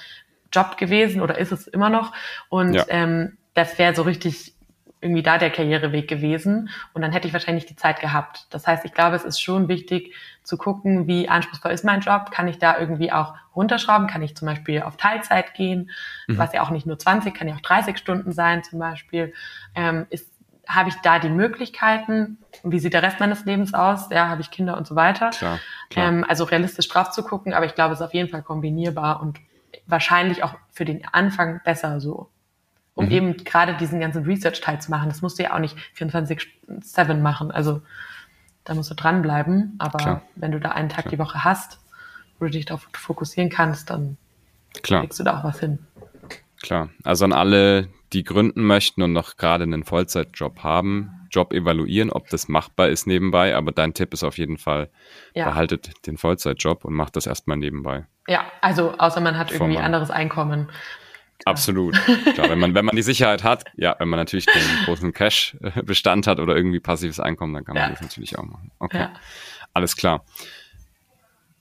Job 0.52 0.76
gewesen 0.76 1.20
oder 1.22 1.38
ist 1.38 1.52
es 1.52 1.68
immer 1.68 1.90
noch. 1.90 2.12
Und 2.48 2.74
ja. 2.74 2.84
ähm, 2.88 3.38
das 3.54 3.78
wäre 3.78 3.94
so 3.94 4.02
richtig 4.02 4.54
irgendwie 5.00 5.22
da 5.22 5.38
der 5.38 5.50
Karriereweg 5.50 6.08
gewesen 6.08 6.68
und 6.92 7.02
dann 7.02 7.12
hätte 7.12 7.26
ich 7.26 7.32
wahrscheinlich 7.32 7.66
die 7.66 7.76
Zeit 7.76 8.00
gehabt. 8.00 8.46
Das 8.50 8.66
heißt, 8.66 8.84
ich 8.84 8.92
glaube, 8.92 9.16
es 9.16 9.24
ist 9.24 9.40
schon 9.40 9.68
wichtig 9.68 10.14
zu 10.42 10.58
gucken, 10.58 11.06
wie 11.06 11.28
anspruchsvoll 11.28 11.72
ist 11.72 11.84
mein 11.84 12.00
Job, 12.00 12.30
kann 12.30 12.48
ich 12.48 12.58
da 12.58 12.78
irgendwie 12.78 13.10
auch 13.10 13.34
runterschrauben, 13.56 14.08
kann 14.08 14.22
ich 14.22 14.36
zum 14.36 14.46
Beispiel 14.46 14.82
auf 14.82 14.96
Teilzeit 14.96 15.54
gehen, 15.54 15.90
mhm. 16.26 16.38
was 16.38 16.52
ja 16.52 16.62
auch 16.62 16.70
nicht 16.70 16.86
nur 16.86 16.98
20, 16.98 17.34
kann 17.34 17.48
ja 17.48 17.54
auch 17.54 17.60
30 17.60 17.96
Stunden 17.96 18.32
sein 18.32 18.62
zum 18.62 18.78
Beispiel, 18.78 19.32
ähm, 19.74 20.06
ist 20.10 20.28
habe 20.70 20.88
ich 20.88 20.94
da 21.02 21.18
die 21.18 21.30
Möglichkeiten? 21.30 22.38
Wie 22.62 22.78
sieht 22.78 22.94
der 22.94 23.02
Rest 23.02 23.18
meines 23.18 23.44
Lebens 23.44 23.74
aus? 23.74 24.08
Ja, 24.10 24.28
habe 24.28 24.40
ich 24.40 24.52
Kinder 24.52 24.76
und 24.76 24.86
so 24.86 24.94
weiter? 24.94 25.30
Klar, 25.30 25.58
klar. 25.88 26.08
Ähm, 26.08 26.24
also 26.28 26.44
realistisch 26.44 26.86
drauf 26.86 27.10
zu 27.10 27.24
gucken, 27.24 27.54
aber 27.54 27.66
ich 27.66 27.74
glaube, 27.74 27.92
es 27.92 27.98
ist 27.98 28.06
auf 28.06 28.14
jeden 28.14 28.28
Fall 28.28 28.42
kombinierbar 28.42 29.20
und 29.20 29.40
wahrscheinlich 29.86 30.44
auch 30.44 30.54
für 30.70 30.84
den 30.84 31.02
Anfang 31.10 31.60
besser 31.64 32.00
so 32.00 32.30
um 32.94 33.06
mhm. 33.06 33.10
eben 33.10 33.36
gerade 33.44 33.76
diesen 33.76 34.00
ganzen 34.00 34.24
Research-Teil 34.24 34.80
zu 34.80 34.90
machen. 34.90 35.08
Das 35.08 35.22
musst 35.22 35.38
du 35.38 35.42
ja 35.42 35.54
auch 35.54 35.58
nicht 35.58 35.76
24-7 35.96 37.14
machen. 37.20 37.50
Also 37.50 37.82
da 38.64 38.74
musst 38.74 38.90
du 38.90 38.94
dranbleiben. 38.94 39.74
Aber 39.78 39.98
Klar. 39.98 40.22
wenn 40.36 40.52
du 40.52 40.60
da 40.60 40.70
einen 40.70 40.88
Tag 40.88 41.04
Klar. 41.04 41.10
die 41.12 41.18
Woche 41.18 41.44
hast, 41.44 41.80
wo 42.38 42.46
du 42.46 42.50
dich 42.50 42.66
darauf 42.66 42.88
fokussieren 42.92 43.50
kannst, 43.50 43.90
dann 43.90 44.16
Klar. 44.82 45.00
kriegst 45.00 45.18
du 45.18 45.24
da 45.24 45.38
auch 45.38 45.44
was 45.44 45.60
hin. 45.60 45.78
Klar. 46.62 46.90
Also 47.04 47.24
an 47.24 47.32
alle, 47.32 47.88
die 48.12 48.22
gründen 48.22 48.62
möchten 48.62 49.02
und 49.02 49.12
noch 49.12 49.36
gerade 49.36 49.64
einen 49.64 49.84
Vollzeitjob 49.84 50.62
haben, 50.62 51.10
Job 51.30 51.52
evaluieren, 51.52 52.10
ob 52.10 52.28
das 52.28 52.48
machbar 52.48 52.88
ist 52.88 53.06
nebenbei. 53.06 53.56
Aber 53.56 53.72
dein 53.72 53.94
Tipp 53.94 54.12
ist 54.12 54.24
auf 54.24 54.36
jeden 54.36 54.58
Fall, 54.58 54.90
ja. 55.34 55.44
behaltet 55.44 56.06
den 56.06 56.18
Vollzeitjob 56.18 56.84
und 56.84 56.94
macht 56.94 57.16
das 57.16 57.26
erstmal 57.26 57.56
nebenbei. 57.56 58.06
Ja, 58.26 58.44
also 58.60 58.94
außer 58.98 59.20
man 59.20 59.38
hat 59.38 59.52
irgendwie 59.52 59.78
anderes 59.78 60.10
Einkommen. 60.10 60.68
Absolut. 61.44 61.94
Klar, 62.34 62.50
wenn 62.50 62.58
man, 62.58 62.74
wenn 62.74 62.84
man 62.84 62.96
die 62.96 63.02
Sicherheit 63.02 63.44
hat, 63.44 63.64
ja, 63.76 63.96
wenn 63.98 64.08
man 64.08 64.18
natürlich 64.18 64.46
den 64.46 64.62
großen 64.84 65.12
Cash-Bestand 65.12 66.26
hat 66.26 66.40
oder 66.40 66.56
irgendwie 66.56 66.80
passives 66.80 67.20
Einkommen, 67.20 67.54
dann 67.54 67.64
kann 67.64 67.74
man 67.74 67.84
ja. 67.84 67.90
das 67.90 68.00
natürlich 68.00 68.38
auch 68.38 68.44
machen. 68.44 68.70
Okay. 68.78 68.98
Ja. 68.98 69.12
Alles 69.72 69.96
klar. 69.96 70.24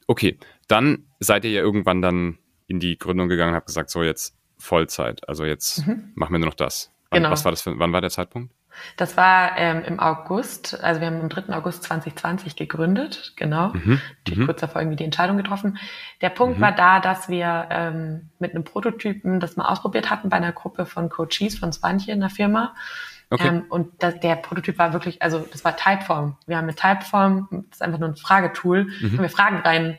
Okay, 0.07 0.37
dann 0.67 1.05
seid 1.19 1.45
ihr 1.45 1.51
ja 1.51 1.61
irgendwann 1.61 2.01
dann 2.01 2.37
in 2.67 2.79
die 2.79 2.97
Gründung 2.97 3.29
gegangen 3.29 3.51
und 3.51 3.55
habt 3.55 3.67
gesagt, 3.67 3.89
so 3.89 4.03
jetzt 4.03 4.35
Vollzeit. 4.57 5.27
Also 5.27 5.45
jetzt 5.45 5.85
mhm. 5.87 6.11
machen 6.15 6.33
wir 6.33 6.39
nur 6.39 6.49
noch 6.49 6.55
das. 6.55 6.91
Wann, 7.09 7.21
genau. 7.21 7.31
Was 7.31 7.45
war 7.45 7.51
das 7.51 7.61
für, 7.61 7.77
wann 7.79 7.93
war 7.93 8.01
der 8.01 8.09
Zeitpunkt? 8.09 8.53
Das 8.97 9.17
war 9.17 9.57
ähm, 9.57 9.83
im 9.85 9.99
August, 9.99 10.81
also 10.83 11.01
wir 11.01 11.07
haben 11.07 11.21
am 11.21 11.29
3. 11.29 11.53
August 11.53 11.83
2020 11.83 12.55
gegründet, 12.55 13.33
genau. 13.35 13.69
Mhm. 13.73 14.01
Mhm. 14.27 14.45
kurz 14.45 14.61
davor 14.61 14.81
irgendwie 14.81 14.97
die 14.97 15.03
Entscheidung 15.03 15.37
getroffen. 15.37 15.77
Der 16.21 16.29
Punkt 16.29 16.57
mhm. 16.57 16.61
war 16.61 16.71
da, 16.71 16.99
dass 16.99 17.29
wir 17.29 17.67
ähm, 17.69 18.29
mit 18.39 18.53
einem 18.53 18.63
Prototypen 18.63 19.39
das 19.39 19.55
mal 19.55 19.65
ausprobiert 19.65 20.09
hatten 20.09 20.29
bei 20.29 20.37
einer 20.37 20.51
Gruppe 20.51 20.85
von 20.85 21.09
Coaches 21.09 21.57
von 21.57 21.71
Swantje 21.71 22.13
in 22.13 22.19
der 22.19 22.29
Firma. 22.29 22.73
Okay. 23.29 23.47
Ähm, 23.47 23.65
und 23.69 23.91
das, 23.99 24.19
der 24.19 24.35
Prototyp 24.35 24.77
war 24.77 24.93
wirklich, 24.93 25.21
also 25.21 25.39
das 25.51 25.63
war 25.63 25.77
Typeform. 25.77 26.37
Wir 26.47 26.57
haben 26.57 26.65
mit 26.65 26.77
Typeform, 26.77 27.47
das 27.51 27.77
ist 27.77 27.81
einfach 27.81 27.99
nur 27.99 28.09
ein 28.09 28.15
Fragetool, 28.15 28.85
mhm. 28.85 29.11
haben 29.11 29.21
wir 29.21 29.29
Fragen 29.29 29.97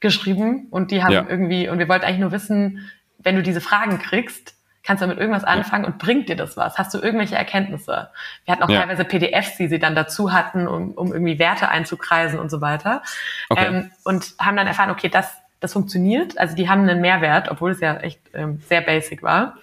reingeschrieben 0.00 0.68
und 0.70 0.90
die 0.90 1.02
haben 1.02 1.12
ja. 1.12 1.26
irgendwie, 1.28 1.68
und 1.68 1.78
wir 1.78 1.88
wollten 1.88 2.04
eigentlich 2.04 2.20
nur 2.20 2.32
wissen, 2.32 2.88
wenn 3.18 3.36
du 3.36 3.42
diese 3.42 3.60
Fragen 3.60 3.98
kriegst, 3.98 4.56
Kannst 4.84 5.00
du 5.00 5.06
damit 5.06 5.20
irgendwas 5.20 5.44
anfangen 5.44 5.84
und 5.84 5.98
bringt 5.98 6.28
dir 6.28 6.34
das 6.34 6.56
was? 6.56 6.76
Hast 6.76 6.92
du 6.92 6.98
irgendwelche 6.98 7.36
Erkenntnisse? 7.36 8.10
Wir 8.44 8.52
hatten 8.52 8.64
auch 8.64 8.68
ja. 8.68 8.80
teilweise 8.80 9.04
PDFs, 9.04 9.56
die 9.56 9.68
sie 9.68 9.78
dann 9.78 9.94
dazu 9.94 10.32
hatten, 10.32 10.66
um, 10.66 10.92
um 10.92 11.12
irgendwie 11.12 11.38
Werte 11.38 11.68
einzukreisen 11.68 12.40
und 12.40 12.50
so 12.50 12.60
weiter. 12.60 13.02
Okay. 13.48 13.66
Ähm, 13.66 13.90
und 14.02 14.34
haben 14.40 14.56
dann 14.56 14.66
erfahren, 14.66 14.90
okay, 14.90 15.08
das, 15.08 15.36
das 15.60 15.72
funktioniert. 15.72 16.36
Also 16.36 16.56
die 16.56 16.68
haben 16.68 16.82
einen 16.82 17.00
Mehrwert, 17.00 17.48
obwohl 17.48 17.70
es 17.70 17.80
ja 17.80 17.96
echt 17.98 18.20
ähm, 18.34 18.60
sehr 18.66 18.80
basic 18.80 19.22
war. 19.22 19.56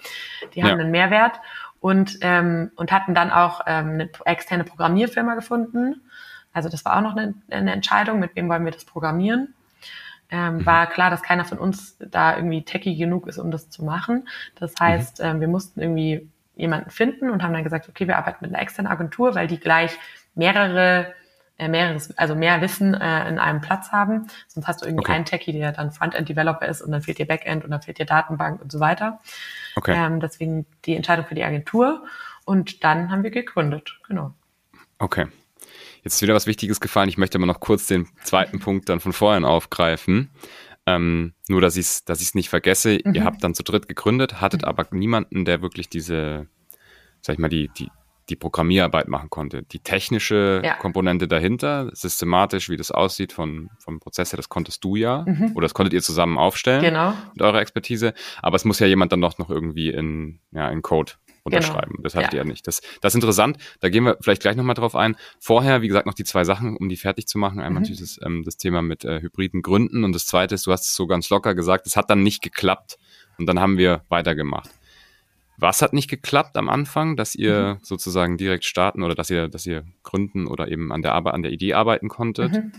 Die 0.54 0.62
haben 0.62 0.70
ja. 0.70 0.76
einen 0.76 0.90
Mehrwert 0.90 1.38
und, 1.80 2.18
ähm, 2.22 2.70
und 2.76 2.90
hatten 2.90 3.14
dann 3.14 3.30
auch 3.30 3.60
ähm, 3.66 3.90
eine 3.90 4.10
externe 4.24 4.64
Programmierfirma 4.64 5.34
gefunden. 5.34 6.00
Also 6.54 6.70
das 6.70 6.86
war 6.86 6.96
auch 6.96 7.02
noch 7.02 7.14
eine, 7.14 7.34
eine 7.50 7.72
Entscheidung, 7.72 8.20
mit 8.20 8.34
wem 8.36 8.48
wollen 8.48 8.64
wir 8.64 8.72
das 8.72 8.86
programmieren 8.86 9.54
ähm, 10.30 10.58
mhm. 10.58 10.66
war 10.66 10.86
klar, 10.86 11.10
dass 11.10 11.22
keiner 11.22 11.44
von 11.44 11.58
uns 11.58 11.96
da 11.98 12.36
irgendwie 12.36 12.64
techy 12.64 12.96
genug 12.96 13.26
ist, 13.26 13.38
um 13.38 13.50
das 13.50 13.70
zu 13.70 13.84
machen. 13.84 14.28
Das 14.54 14.74
heißt, 14.78 15.20
mhm. 15.20 15.24
ähm, 15.24 15.40
wir 15.40 15.48
mussten 15.48 15.80
irgendwie 15.80 16.28
jemanden 16.56 16.90
finden 16.90 17.30
und 17.30 17.42
haben 17.42 17.52
dann 17.52 17.64
gesagt, 17.64 17.88
okay, 17.88 18.06
wir 18.06 18.18
arbeiten 18.18 18.38
mit 18.40 18.52
einer 18.52 18.62
externen 18.62 18.90
Agentur, 18.90 19.34
weil 19.34 19.46
die 19.46 19.58
gleich 19.58 19.98
mehrere 20.34 21.14
äh, 21.60 21.68
mehreres, 21.68 22.16
also 22.16 22.34
mehr 22.34 22.62
Wissen 22.62 22.94
äh, 22.94 23.28
in 23.28 23.38
einem 23.38 23.60
Platz 23.60 23.92
haben. 23.92 24.28
Sonst 24.48 24.66
hast 24.66 24.80
du 24.80 24.86
irgendwie 24.86 25.04
okay. 25.04 25.12
einen 25.12 25.24
Techie, 25.26 25.52
der 25.52 25.72
dann 25.72 25.92
Frontend-Developer 25.92 26.66
ist 26.66 26.80
und 26.80 26.90
dann 26.90 27.02
fehlt 27.02 27.18
dir 27.18 27.26
Backend 27.26 27.64
und 27.64 27.70
dann 27.70 27.82
fehlt 27.82 27.98
dir 27.98 28.06
Datenbank 28.06 28.62
und 28.62 28.72
so 28.72 28.80
weiter. 28.80 29.20
Okay. 29.76 29.94
Ähm, 29.94 30.20
deswegen 30.20 30.64
die 30.86 30.96
Entscheidung 30.96 31.26
für 31.26 31.34
die 31.34 31.44
Agentur 31.44 32.02
und 32.46 32.82
dann 32.82 33.10
haben 33.10 33.22
wir 33.22 33.30
gegründet, 33.30 34.00
genau. 34.08 34.32
Okay. 34.98 35.26
Jetzt 36.02 36.14
ist 36.14 36.22
wieder 36.22 36.34
was 36.34 36.46
Wichtiges 36.46 36.80
gefallen. 36.80 37.08
Ich 37.08 37.18
möchte 37.18 37.38
aber 37.38 37.46
noch 37.46 37.60
kurz 37.60 37.86
den 37.86 38.08
zweiten 38.24 38.58
Punkt 38.58 38.88
dann 38.88 39.00
von 39.00 39.12
vorhin 39.12 39.44
aufgreifen. 39.44 40.30
Ähm, 40.86 41.34
nur, 41.48 41.60
dass 41.60 41.76
ich 41.76 41.86
es 41.86 42.04
dass 42.04 42.20
ich's 42.20 42.34
nicht 42.34 42.48
vergesse. 42.48 42.98
Mhm. 43.04 43.14
Ihr 43.14 43.24
habt 43.24 43.44
dann 43.44 43.54
zu 43.54 43.62
dritt 43.62 43.88
gegründet, 43.88 44.40
hattet 44.40 44.62
mhm. 44.62 44.68
aber 44.68 44.86
niemanden, 44.90 45.44
der 45.44 45.62
wirklich 45.62 45.88
diese, 45.88 46.48
sag 47.20 47.34
ich 47.34 47.38
mal, 47.38 47.48
die, 47.48 47.70
die, 47.78 47.88
die 48.30 48.36
Programmierarbeit 48.36 49.08
machen 49.08 49.28
konnte. 49.28 49.62
Die 49.62 49.80
technische 49.80 50.62
ja. 50.64 50.74
Komponente 50.74 51.28
dahinter, 51.28 51.90
systematisch, 51.92 52.68
wie 52.70 52.76
das 52.76 52.90
aussieht 52.90 53.32
von, 53.32 53.70
vom 53.78 54.00
Prozess 54.00 54.32
her, 54.32 54.36
das 54.36 54.48
konntest 54.48 54.82
du 54.84 54.96
ja. 54.96 55.24
Mhm. 55.26 55.52
Oder 55.54 55.64
das 55.64 55.74
konntet 55.74 55.92
ihr 55.92 56.02
zusammen 56.02 56.38
aufstellen 56.38 56.82
genau. 56.82 57.12
mit 57.34 57.42
eurer 57.42 57.60
Expertise. 57.60 58.14
Aber 58.40 58.56
es 58.56 58.64
muss 58.64 58.78
ja 58.78 58.86
jemand 58.86 59.12
dann 59.12 59.20
doch 59.20 59.38
noch 59.38 59.50
irgendwie 59.50 59.90
in, 59.90 60.40
ja, 60.52 60.70
in 60.70 60.80
Code 60.80 61.12
unterschreiben. 61.42 61.92
Genau. 61.92 62.02
Das 62.02 62.14
hattet 62.14 62.32
ja. 62.32 62.38
ihr 62.38 62.44
ja 62.44 62.48
nicht. 62.48 62.66
Das, 62.66 62.80
das 63.00 63.12
ist 63.12 63.16
interessant. 63.16 63.58
Da 63.80 63.88
gehen 63.88 64.04
wir 64.04 64.16
vielleicht 64.20 64.42
gleich 64.42 64.56
nochmal 64.56 64.74
drauf 64.74 64.94
ein. 64.94 65.16
Vorher, 65.38 65.82
wie 65.82 65.88
gesagt, 65.88 66.06
noch 66.06 66.14
die 66.14 66.24
zwei 66.24 66.44
Sachen, 66.44 66.76
um 66.76 66.88
die 66.88 66.96
fertig 66.96 67.26
zu 67.26 67.38
machen. 67.38 67.60
Einmal 67.60 67.82
mhm. 67.82 67.86
dieses, 67.86 68.20
ähm, 68.24 68.42
das 68.44 68.56
Thema 68.56 68.82
mit 68.82 69.04
äh, 69.04 69.20
hybriden 69.20 69.62
Gründen 69.62 70.04
und 70.04 70.14
das 70.14 70.26
zweite 70.26 70.54
ist, 70.54 70.66
du 70.66 70.72
hast 70.72 70.86
es 70.86 70.94
so 70.94 71.06
ganz 71.06 71.30
locker 71.30 71.54
gesagt, 71.54 71.86
es 71.86 71.96
hat 71.96 72.10
dann 72.10 72.22
nicht 72.22 72.42
geklappt. 72.42 72.98
Und 73.38 73.46
dann 73.46 73.58
haben 73.58 73.78
wir 73.78 74.02
weitergemacht. 74.08 74.70
Was 75.56 75.82
hat 75.82 75.92
nicht 75.92 76.08
geklappt 76.08 76.56
am 76.56 76.68
Anfang, 76.68 77.16
dass 77.16 77.34
ihr 77.34 77.74
mhm. 77.74 77.84
sozusagen 77.84 78.38
direkt 78.38 78.64
starten 78.64 79.02
oder 79.02 79.14
dass 79.14 79.30
ihr, 79.30 79.48
dass 79.48 79.66
ihr 79.66 79.84
gründen 80.02 80.46
oder 80.46 80.68
eben 80.68 80.90
an 80.92 81.02
der 81.02 81.12
Arbeit, 81.12 81.34
an 81.34 81.42
der 81.42 81.52
Idee 81.52 81.74
arbeiten 81.74 82.08
konntet? 82.08 82.52
Mhm. 82.52 82.72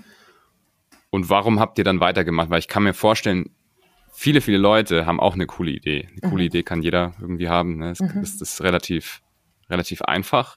Und 1.11 1.29
warum 1.29 1.59
habt 1.59 1.77
ihr 1.77 1.83
dann 1.83 1.99
weitergemacht? 1.99 2.49
Weil 2.49 2.59
ich 2.59 2.67
kann 2.67 2.83
mir 2.83 2.93
vorstellen, 2.93 3.51
viele, 4.11 4.41
viele 4.41 4.57
Leute 4.57 5.05
haben 5.05 5.19
auch 5.19 5.33
eine 5.33 5.47
coole 5.47 5.71
Idee. 5.71 6.07
Eine 6.11 6.31
coole 6.31 6.43
mhm. 6.43 6.47
Idee 6.47 6.63
kann 6.63 6.81
jeder 6.81 7.13
irgendwie 7.19 7.49
haben. 7.49 7.77
Ne? 7.77 7.91
Es, 7.91 7.99
mhm. 7.99 8.21
ist, 8.21 8.41
ist 8.41 8.61
relativ, 8.61 9.21
relativ 9.69 10.01
einfach. 10.01 10.55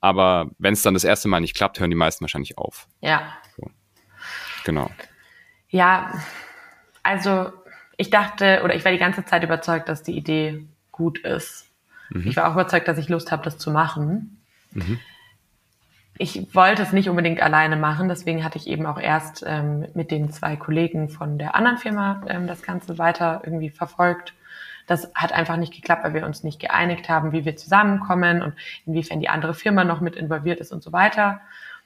Aber 0.00 0.50
wenn 0.58 0.74
es 0.74 0.82
dann 0.82 0.94
das 0.94 1.04
erste 1.04 1.28
Mal 1.28 1.40
nicht 1.40 1.56
klappt, 1.56 1.80
hören 1.80 1.90
die 1.90 1.96
meisten 1.96 2.22
wahrscheinlich 2.22 2.58
auf. 2.58 2.86
Ja. 3.00 3.32
So. 3.56 3.70
Genau. 4.64 4.90
Ja, 5.68 6.12
also 7.02 7.52
ich 7.96 8.10
dachte 8.10 8.60
oder 8.64 8.74
ich 8.74 8.84
war 8.84 8.92
die 8.92 8.98
ganze 8.98 9.24
Zeit 9.24 9.42
überzeugt, 9.42 9.88
dass 9.88 10.02
die 10.02 10.16
Idee 10.16 10.66
gut 10.92 11.18
ist. 11.18 11.70
Mhm. 12.10 12.26
Ich 12.26 12.36
war 12.36 12.48
auch 12.48 12.54
überzeugt, 12.54 12.88
dass 12.88 12.98
ich 12.98 13.08
Lust 13.08 13.32
habe, 13.32 13.42
das 13.42 13.58
zu 13.58 13.70
machen. 13.70 14.42
Mhm 14.72 15.00
ich 16.18 16.54
wollte 16.54 16.82
es 16.82 16.92
nicht 16.92 17.08
unbedingt 17.08 17.42
alleine 17.42 17.76
machen, 17.76 18.08
deswegen 18.08 18.44
hatte 18.44 18.58
ich 18.58 18.66
eben 18.66 18.86
auch 18.86 18.98
erst 18.98 19.44
ähm, 19.46 19.86
mit 19.94 20.10
den 20.10 20.30
zwei 20.30 20.56
Kollegen 20.56 21.08
von 21.08 21.38
der 21.38 21.54
anderen 21.54 21.78
Firma 21.78 22.22
ähm, 22.28 22.46
das 22.46 22.62
Ganze 22.62 22.98
weiter 22.98 23.42
irgendwie 23.44 23.70
verfolgt. 23.70 24.34
Das 24.86 25.10
hat 25.14 25.32
einfach 25.32 25.56
nicht 25.56 25.74
geklappt, 25.74 26.04
weil 26.04 26.14
wir 26.14 26.26
uns 26.26 26.44
nicht 26.44 26.60
geeinigt 26.60 27.08
haben, 27.08 27.32
wie 27.32 27.44
wir 27.44 27.56
zusammenkommen 27.56 28.42
und 28.42 28.54
inwiefern 28.86 29.20
die 29.20 29.28
andere 29.28 29.52
Firma 29.52 29.84
noch 29.84 30.00
mit 30.00 30.16
involviert 30.16 30.60
ist 30.60 30.72
und 30.72 30.82
so 30.82 30.92
weiter. 30.92 31.40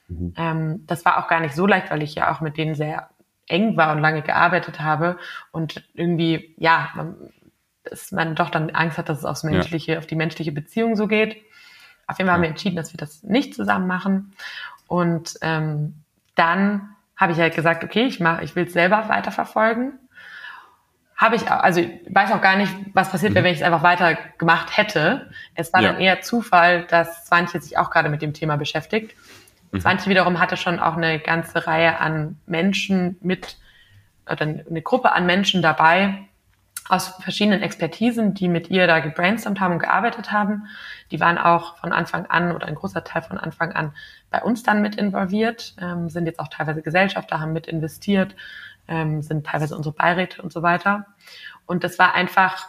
Mhm. 0.07 0.33
Ähm, 0.37 0.83
das 0.87 1.03
war 1.03 1.17
auch 1.17 1.27
gar 1.27 1.39
nicht 1.39 1.55
so 1.55 1.65
leicht, 1.65 1.89
weil 1.89 2.03
ich 2.03 2.15
ja 2.15 2.31
auch 2.31 2.41
mit 2.41 2.57
denen 2.57 2.75
sehr 2.75 3.09
eng 3.47 3.75
war 3.75 3.91
und 3.91 3.99
lange 3.99 4.21
gearbeitet 4.21 4.79
habe 4.79 5.17
und 5.51 5.83
irgendwie, 5.93 6.55
ja, 6.57 6.89
man, 6.95 7.15
dass 7.83 8.11
man 8.11 8.35
doch 8.35 8.49
dann 8.49 8.69
Angst 8.69 8.97
hat, 8.97 9.09
dass 9.09 9.19
es 9.19 9.25
aufs 9.25 9.43
menschliche, 9.43 9.93
ja. 9.93 9.97
auf 9.97 10.05
die 10.05 10.15
menschliche 10.15 10.51
Beziehung 10.51 10.95
so 10.95 11.07
geht. 11.07 11.37
Auf 12.11 12.17
jeden 12.17 12.27
Fall 12.27 12.35
haben 12.35 12.41
wir 12.41 12.49
entschieden, 12.49 12.75
dass 12.75 12.91
wir 12.93 12.97
das 12.97 13.23
nicht 13.23 13.55
zusammen 13.55 13.87
machen. 13.87 14.33
Und 14.87 15.37
ähm, 15.41 15.95
dann 16.35 16.89
habe 17.15 17.31
ich 17.31 17.39
halt 17.39 17.55
gesagt, 17.55 17.85
okay, 17.85 18.03
ich 18.03 18.19
mache, 18.19 18.43
ich 18.43 18.53
will 18.55 18.65
es 18.65 18.73
selber 18.73 19.07
weiterverfolgen. 19.07 19.93
Habe 21.15 21.37
ich, 21.37 21.49
also 21.49 21.79
ich 21.79 21.89
weiß 22.09 22.31
auch 22.33 22.41
gar 22.41 22.57
nicht, 22.57 22.73
was 22.93 23.11
passiert 23.11 23.33
wäre, 23.33 23.43
mhm. 23.43 23.45
wenn 23.45 23.53
ich 23.53 23.59
es 23.59 23.65
einfach 23.65 23.83
weiter 23.83 24.17
gemacht 24.37 24.75
hätte. 24.75 25.31
Es 25.55 25.71
war 25.71 25.81
ja. 25.81 25.93
dann 25.93 26.01
eher 26.01 26.19
Zufall, 26.21 26.83
dass 26.87 27.27
Swantje 27.27 27.61
sich 27.61 27.77
auch 27.77 27.91
gerade 27.91 28.09
mit 28.09 28.21
dem 28.21 28.33
Thema 28.33 28.57
beschäftigt. 28.57 29.15
Mhm. 29.71 29.79
Swantje 29.79 30.09
wiederum 30.09 30.39
hatte 30.39 30.57
schon 30.57 30.79
auch 30.79 30.97
eine 30.97 31.19
ganze 31.19 31.65
Reihe 31.65 31.99
an 31.99 32.39
Menschen 32.45 33.17
mit, 33.21 33.55
oder 34.29 34.41
eine 34.41 34.81
Gruppe 34.81 35.13
an 35.13 35.25
Menschen 35.25 35.61
dabei, 35.61 36.27
aus 36.91 37.07
verschiedenen 37.21 37.61
Expertisen, 37.61 38.33
die 38.33 38.49
mit 38.49 38.69
ihr 38.69 38.85
da 38.85 38.99
gebrainstormt 38.99 39.61
haben 39.61 39.73
und 39.73 39.79
gearbeitet 39.79 40.31
haben. 40.31 40.67
Die 41.09 41.19
waren 41.19 41.37
auch 41.37 41.77
von 41.77 41.93
Anfang 41.93 42.25
an 42.25 42.53
oder 42.53 42.67
ein 42.67 42.75
großer 42.75 43.03
Teil 43.03 43.21
von 43.21 43.37
Anfang 43.37 43.71
an 43.71 43.93
bei 44.29 44.41
uns 44.41 44.63
dann 44.63 44.81
mit 44.81 44.95
involviert, 44.95 45.73
ähm, 45.79 46.09
sind 46.09 46.25
jetzt 46.25 46.39
auch 46.39 46.49
teilweise 46.49 46.81
Gesellschafter, 46.81 47.39
haben 47.39 47.53
mit 47.53 47.67
investiert, 47.67 48.35
ähm, 48.89 49.21
sind 49.21 49.47
teilweise 49.47 49.77
unsere 49.77 49.95
Beiräte 49.95 50.41
und 50.41 50.51
so 50.51 50.63
weiter. 50.63 51.05
Und 51.65 51.85
das 51.85 51.97
war 51.97 52.13
einfach 52.13 52.67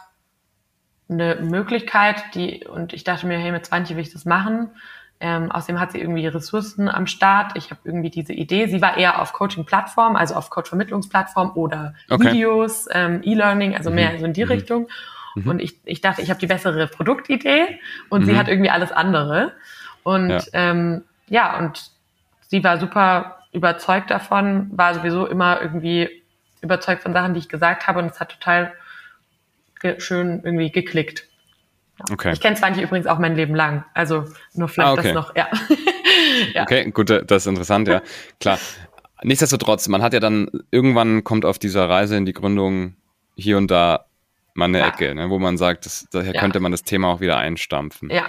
eine 1.09 1.35
Möglichkeit, 1.35 2.23
die, 2.33 2.65
und 2.65 2.93
ich 2.93 3.03
dachte 3.03 3.27
mir, 3.27 3.37
hey, 3.37 3.51
mit 3.51 3.65
20 3.65 3.97
will 3.97 4.03
ich 4.03 4.13
das 4.13 4.23
machen. 4.23 4.69
Ähm, 5.25 5.49
außerdem 5.53 5.79
hat 5.79 5.93
sie 5.93 6.01
irgendwie 6.01 6.27
Ressourcen 6.27 6.89
am 6.89 7.07
Start. 7.07 7.53
Ich 7.55 7.71
habe 7.71 7.79
irgendwie 7.85 8.09
diese 8.09 8.33
Idee. 8.33 8.67
Sie 8.67 8.81
war 8.81 8.97
eher 8.97 9.21
auf 9.21 9.31
Coaching-Plattform, 9.31 10.17
also 10.17 10.35
auf 10.35 10.49
Coach-Vermittlungsplattform 10.49 11.53
oder 11.55 11.95
okay. 12.09 12.33
Videos, 12.33 12.89
ähm, 12.91 13.21
E-Learning, 13.23 13.73
also 13.73 13.89
mhm. 13.89 13.95
mehr 13.95 14.19
so 14.19 14.25
in 14.25 14.33
die 14.33 14.43
mhm. 14.43 14.51
Richtung. 14.51 14.89
Mhm. 15.35 15.49
Und 15.49 15.61
ich, 15.61 15.77
ich 15.85 16.01
dachte, 16.01 16.21
ich 16.21 16.29
habe 16.29 16.41
die 16.41 16.47
bessere 16.47 16.87
Produktidee 16.87 17.79
und 18.09 18.25
sie 18.25 18.33
mhm. 18.33 18.37
hat 18.37 18.49
irgendwie 18.49 18.69
alles 18.69 18.91
andere. 18.91 19.53
Und 20.03 20.29
ja. 20.29 20.41
Ähm, 20.51 21.05
ja, 21.29 21.57
und 21.57 21.89
sie 22.49 22.61
war 22.61 22.77
super 22.77 23.37
überzeugt 23.53 24.11
davon, 24.11 24.71
war 24.73 24.93
sowieso 24.93 25.25
immer 25.25 25.61
irgendwie 25.61 26.21
überzeugt 26.61 27.01
von 27.01 27.13
Sachen, 27.13 27.33
die 27.33 27.39
ich 27.39 27.47
gesagt 27.47 27.87
habe 27.87 27.99
und 27.99 28.07
es 28.07 28.19
hat 28.19 28.29
total 28.29 28.73
schön 29.99 30.41
irgendwie 30.43 30.69
geklickt. 30.69 31.29
Okay. 32.11 32.33
Ich 32.33 32.41
kenne 32.41 32.55
Zwanji 32.55 32.81
übrigens 32.81 33.07
auch 33.07 33.19
mein 33.19 33.35
Leben 33.35 33.55
lang. 33.55 33.85
Also 33.93 34.25
nur 34.53 34.67
vielleicht 34.67 34.89
ah, 34.89 34.93
okay. 34.93 35.03
das 35.03 35.13
noch, 35.13 35.35
ja. 35.35 35.47
ja. 36.53 36.63
Okay, 36.63 36.91
gut, 36.91 37.09
das 37.09 37.43
ist 37.43 37.47
interessant, 37.47 37.87
ja. 37.87 38.01
Klar. 38.39 38.59
Nichtsdestotrotz, 39.23 39.87
man 39.87 40.01
hat 40.01 40.13
ja 40.13 40.19
dann, 40.19 40.49
irgendwann 40.71 41.23
kommt 41.23 41.45
auf 41.45 41.59
dieser 41.59 41.87
Reise 41.87 42.17
in 42.17 42.25
die 42.25 42.33
Gründung 42.33 42.95
hier 43.35 43.57
und 43.57 43.71
da 43.71 44.05
mal 44.53 44.65
eine 44.65 44.79
ja. 44.79 44.87
Ecke, 44.87 45.15
ne, 45.15 45.29
wo 45.29 45.39
man 45.39 45.57
sagt, 45.57 45.85
das, 45.85 46.07
daher 46.11 46.33
ja. 46.33 46.39
könnte 46.39 46.59
man 46.59 46.71
das 46.71 46.83
Thema 46.83 47.07
auch 47.07 47.21
wieder 47.21 47.37
einstampfen. 47.37 48.09
Ja. 48.09 48.25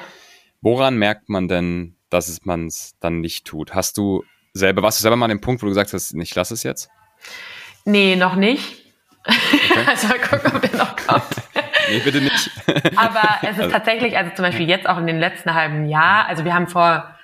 Woran 0.61 0.97
merkt 0.97 1.29
man 1.29 1.49
denn, 1.49 1.97
dass 2.11 2.45
man 2.45 2.69
es 2.69 2.97
dann 3.01 3.21
nicht 3.21 3.45
tut? 3.45 3.75
Hast 3.75 3.99
du 3.99 4.25
selber, 4.53 4.83
warst 4.83 4.99
du 4.99 5.03
selber 5.03 5.17
mal 5.17 5.27
an 5.27 5.31
dem 5.31 5.41
Punkt, 5.41 5.63
wo 5.63 5.67
du 5.67 5.71
gesagt 5.71 5.93
hast, 5.93 6.15
ich 6.15 6.35
lasse 6.35 6.55
es 6.55 6.63
jetzt? 6.63 6.89
Nee, 7.85 8.17
noch 8.17 8.37
nicht. 8.37 8.85
Okay. 9.27 9.81
also 9.87 10.09
mal 10.09 10.19
gucken, 10.21 10.53
ob 10.55 10.63
der 10.63 10.79
noch 10.79 10.97
kommt. 10.97 11.44
Nee, 11.91 12.01
bitte 12.05 12.21
nicht. 12.21 12.51
Aber 12.97 13.39
es 13.43 13.51
ist 13.51 13.59
also 13.61 13.71
tatsächlich, 13.71 14.17
also 14.17 14.33
zum 14.35 14.45
Beispiel 14.45 14.69
jetzt 14.69 14.89
auch 14.89 14.99
in 14.99 15.07
den 15.07 15.19
letzten 15.19 15.55
halben 15.55 15.87
Jahr, 15.89 16.27
also 16.27 16.45
wir 16.45 16.55
haben 16.55 16.69
vor 16.69 17.15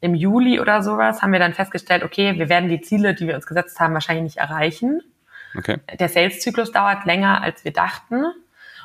im 0.00 0.14
Juli 0.14 0.60
oder 0.60 0.82
sowas, 0.82 1.22
haben 1.22 1.32
wir 1.32 1.38
dann 1.38 1.54
festgestellt, 1.54 2.02
okay, 2.02 2.36
wir 2.36 2.48
werden 2.48 2.68
die 2.68 2.80
Ziele, 2.80 3.14
die 3.14 3.28
wir 3.28 3.36
uns 3.36 3.46
gesetzt 3.46 3.78
haben, 3.78 3.94
wahrscheinlich 3.94 4.24
nicht 4.24 4.36
erreichen. 4.38 5.00
Okay. 5.56 5.78
Der 5.98 6.08
Sales-Zyklus 6.08 6.72
dauert 6.72 7.04
länger, 7.04 7.40
als 7.42 7.64
wir 7.64 7.72
dachten. 7.72 8.24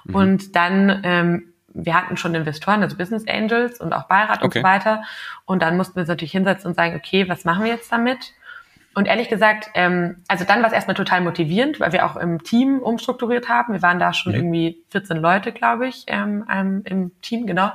Mhm. 0.04 0.16
Und 0.16 0.56
dann, 0.56 1.02
ähm, 1.04 1.54
wir 1.70 1.96
hatten 1.96 2.18
schon 2.18 2.36
Investoren, 2.36 2.84
also 2.84 2.98
Business 2.98 3.26
Angels 3.28 3.80
und 3.80 3.94
auch 3.94 4.08
Beirat 4.08 4.44
okay. 4.44 4.46
und 4.46 4.54
so 4.54 4.64
weiter. 4.64 5.04
Und 5.46 5.62
dann 5.62 5.76
mussten 5.76 5.96
wir 5.96 6.02
uns 6.02 6.10
natürlich 6.10 6.32
hinsetzen 6.32 6.70
und 6.70 6.76
sagen, 6.76 6.96
okay, 6.96 7.28
was 7.28 7.46
machen 7.46 7.64
wir 7.64 7.72
jetzt 7.72 7.92
damit? 7.92 8.34
Und 8.98 9.06
ehrlich 9.06 9.30
gesagt, 9.30 9.70
ähm, 9.76 10.24
also 10.28 10.44
dann 10.44 10.62
war 10.62 10.70
es 10.70 10.74
erstmal 10.74 10.96
total 10.96 11.22
motivierend, 11.22 11.80
weil 11.80 11.92
wir 11.92 12.04
auch 12.04 12.16
im 12.16 12.42
Team 12.42 12.80
umstrukturiert 12.80 13.48
haben. 13.48 13.74
Wir 13.74 13.84
waren 13.84 14.00
da 14.00 14.12
schon 14.12 14.32
mhm. 14.32 14.40
irgendwie 14.40 14.84
14 14.90 15.18
Leute, 15.18 15.52
glaube 15.52 15.88
ich, 15.88 16.06
ähm, 16.08 16.48
ähm, 16.52 16.82
im 16.84 17.12
Team, 17.22 17.46
genau. 17.46 17.70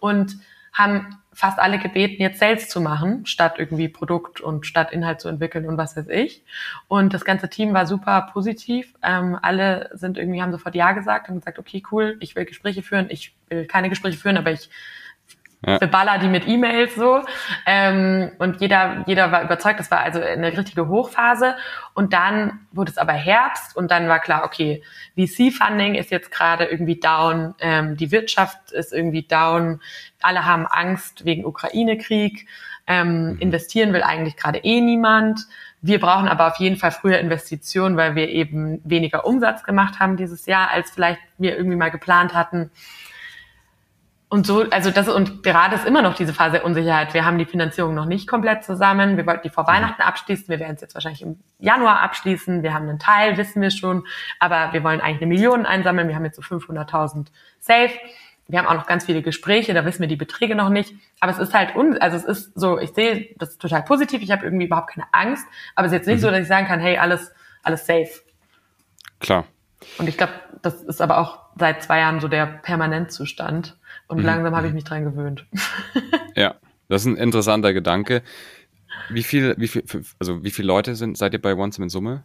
Und 0.00 0.36
haben 0.72 1.16
fast 1.32 1.60
alle 1.60 1.78
gebeten, 1.78 2.20
jetzt 2.20 2.40
Sales 2.40 2.68
zu 2.68 2.80
machen, 2.80 3.24
statt 3.24 3.54
irgendwie 3.58 3.86
Produkt 3.86 4.40
und 4.40 4.66
statt 4.66 4.90
Inhalt 4.90 5.20
zu 5.20 5.28
entwickeln 5.28 5.64
und 5.68 5.78
was 5.78 5.96
weiß 5.96 6.08
ich. 6.08 6.42
Und 6.88 7.14
das 7.14 7.24
ganze 7.24 7.48
Team 7.48 7.72
war 7.72 7.86
super 7.86 8.30
positiv. 8.32 8.94
Ähm, 9.00 9.38
alle 9.40 9.90
sind 9.92 10.18
irgendwie, 10.18 10.42
haben 10.42 10.50
sofort 10.50 10.74
Ja 10.74 10.90
gesagt 10.90 11.28
und 11.28 11.36
gesagt, 11.36 11.60
okay, 11.60 11.84
cool, 11.92 12.16
ich 12.18 12.34
will 12.34 12.46
Gespräche 12.46 12.82
führen. 12.82 13.06
Ich 13.10 13.32
will 13.48 13.66
keine 13.66 13.90
Gespräche 13.90 14.18
führen, 14.18 14.38
aber 14.38 14.50
ich 14.50 14.68
ja. 15.66 15.78
beballer 15.78 16.18
die 16.18 16.28
mit 16.28 16.46
E-Mails 16.46 16.94
so. 16.94 17.20
Ähm, 17.66 18.32
und 18.38 18.60
jeder, 18.60 19.04
jeder 19.06 19.32
war 19.32 19.42
überzeugt, 19.42 19.80
das 19.80 19.90
war 19.90 20.00
also 20.00 20.20
eine 20.20 20.56
richtige 20.56 20.88
Hochphase. 20.88 21.56
Und 21.94 22.12
dann 22.12 22.60
wurde 22.72 22.90
es 22.90 22.98
aber 22.98 23.12
Herbst 23.12 23.76
und 23.76 23.90
dann 23.90 24.08
war 24.08 24.20
klar, 24.20 24.44
okay, 24.44 24.82
VC-Funding 25.16 25.94
ist 25.94 26.10
jetzt 26.10 26.30
gerade 26.30 26.64
irgendwie 26.64 26.98
down, 26.98 27.54
ähm, 27.60 27.96
die 27.96 28.10
Wirtschaft 28.10 28.72
ist 28.72 28.92
irgendwie 28.92 29.22
down, 29.22 29.80
alle 30.22 30.44
haben 30.44 30.66
Angst 30.66 31.24
wegen 31.24 31.44
Ukraine-Krieg, 31.44 32.46
ähm, 32.86 33.32
mhm. 33.32 33.38
investieren 33.38 33.92
will 33.92 34.02
eigentlich 34.02 34.36
gerade 34.36 34.58
eh 34.58 34.80
niemand. 34.80 35.40
Wir 35.80 36.00
brauchen 36.00 36.28
aber 36.28 36.46
auf 36.46 36.56
jeden 36.56 36.76
Fall 36.76 36.92
früher 36.92 37.18
Investitionen, 37.18 37.96
weil 37.96 38.14
wir 38.14 38.30
eben 38.30 38.80
weniger 38.84 39.26
Umsatz 39.26 39.64
gemacht 39.64 40.00
haben 40.00 40.16
dieses 40.16 40.46
Jahr, 40.46 40.70
als 40.70 40.90
vielleicht 40.90 41.20
wir 41.36 41.56
irgendwie 41.56 41.76
mal 41.76 41.90
geplant 41.90 42.32
hatten. 42.32 42.70
Und 44.28 44.46
so, 44.46 44.68
also 44.70 44.90
das 44.90 45.08
und 45.08 45.42
gerade 45.42 45.76
ist 45.76 45.86
immer 45.86 46.02
noch 46.02 46.14
diese 46.14 46.34
Phase 46.34 46.52
der 46.52 46.64
Unsicherheit. 46.64 47.14
Wir 47.14 47.24
haben 47.24 47.38
die 47.38 47.44
Finanzierung 47.44 47.94
noch 47.94 48.06
nicht 48.06 48.26
komplett 48.26 48.64
zusammen. 48.64 49.16
Wir 49.16 49.26
wollten 49.26 49.42
die 49.44 49.50
vor 49.50 49.64
mhm. 49.64 49.68
Weihnachten 49.68 50.02
abschließen. 50.02 50.48
Wir 50.48 50.58
werden 50.58 50.74
es 50.74 50.80
jetzt 50.80 50.94
wahrscheinlich 50.94 51.22
im 51.22 51.38
Januar 51.58 52.00
abschließen. 52.00 52.62
Wir 52.62 52.74
haben 52.74 52.88
einen 52.88 52.98
Teil, 52.98 53.36
wissen 53.36 53.62
wir 53.62 53.70
schon, 53.70 54.06
aber 54.40 54.72
wir 54.72 54.82
wollen 54.82 55.00
eigentlich 55.00 55.22
eine 55.22 55.26
Million 55.26 55.66
einsammeln. 55.66 56.08
Wir 56.08 56.16
haben 56.16 56.24
jetzt 56.24 56.36
so 56.36 56.42
500.000 56.42 57.26
safe. 57.60 57.92
wir 58.48 58.58
haben 58.58 58.66
auch 58.66 58.74
noch 58.74 58.86
ganz 58.86 59.04
viele 59.06 59.22
Gespräche, 59.22 59.72
da 59.72 59.84
wissen 59.84 60.00
wir 60.00 60.08
die 60.08 60.16
Beträge 60.16 60.54
noch 60.54 60.68
nicht. 60.68 60.94
Aber 61.20 61.30
es 61.30 61.38
ist 61.38 61.54
halt, 61.54 61.76
un 61.76 61.96
also 61.98 62.16
es 62.16 62.24
ist 62.24 62.58
so, 62.58 62.78
ich 62.78 62.90
sehe 62.90 63.28
das 63.38 63.50
ist 63.50 63.60
total 63.60 63.82
positiv, 63.82 64.20
ich 64.22 64.32
habe 64.32 64.44
irgendwie 64.44 64.66
überhaupt 64.66 64.90
keine 64.90 65.06
Angst, 65.12 65.46
aber 65.74 65.86
es 65.86 65.92
ist 65.92 65.98
jetzt 65.98 66.06
nicht 66.06 66.16
mhm. 66.16 66.22
so, 66.22 66.30
dass 66.30 66.40
ich 66.40 66.48
sagen 66.48 66.66
kann, 66.66 66.80
hey, 66.80 66.98
alles, 66.98 67.32
alles 67.62 67.86
safe. 67.86 68.10
Klar. 69.20 69.44
Und 69.98 70.08
ich 70.08 70.16
glaube, 70.16 70.32
das 70.62 70.82
ist 70.82 71.00
aber 71.00 71.18
auch 71.18 71.38
seit 71.56 71.82
zwei 71.82 72.00
Jahren 72.00 72.20
so 72.20 72.28
der 72.28 72.46
Permanentzustand. 72.46 73.76
Und 74.08 74.18
mhm. 74.18 74.24
langsam 74.24 74.56
habe 74.56 74.66
ich 74.66 74.72
mich 74.72 74.84
dran 74.84 75.04
gewöhnt. 75.04 75.46
ja, 76.34 76.54
das 76.88 77.02
ist 77.02 77.06
ein 77.06 77.16
interessanter 77.16 77.72
Gedanke. 77.72 78.22
Wie 79.10 79.22
viel, 79.22 79.54
wie 79.58 79.68
viel, 79.68 79.84
also 80.18 80.44
wie 80.44 80.50
viele 80.50 80.68
Leute 80.68 80.94
sind, 80.94 81.18
seid 81.18 81.32
ihr 81.32 81.42
bei 81.42 81.54
OneSim 81.54 81.84
in 81.84 81.90
Summe? 81.90 82.22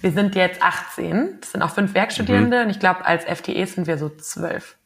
Wir 0.00 0.10
sind 0.12 0.34
jetzt 0.34 0.62
18. 0.62 1.38
Das 1.40 1.52
sind 1.52 1.62
auch 1.62 1.70
fünf 1.70 1.94
Werkstudierende 1.94 2.58
mhm. 2.58 2.64
und 2.64 2.70
ich 2.70 2.78
glaube, 2.78 3.04
als 3.06 3.24
FTE 3.24 3.66
sind 3.66 3.86
wir 3.86 3.98
so 3.98 4.08
zwölf. 4.08 4.76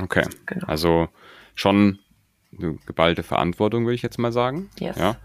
Okay. 0.00 0.24
Genau. 0.46 0.66
Also 0.66 1.08
schon 1.54 1.98
eine 2.58 2.78
geballte 2.86 3.22
Verantwortung, 3.22 3.84
würde 3.84 3.94
ich 3.94 4.02
jetzt 4.02 4.18
mal 4.18 4.32
sagen. 4.32 4.70
Yes. 4.78 4.96
Ja. 4.96 5.16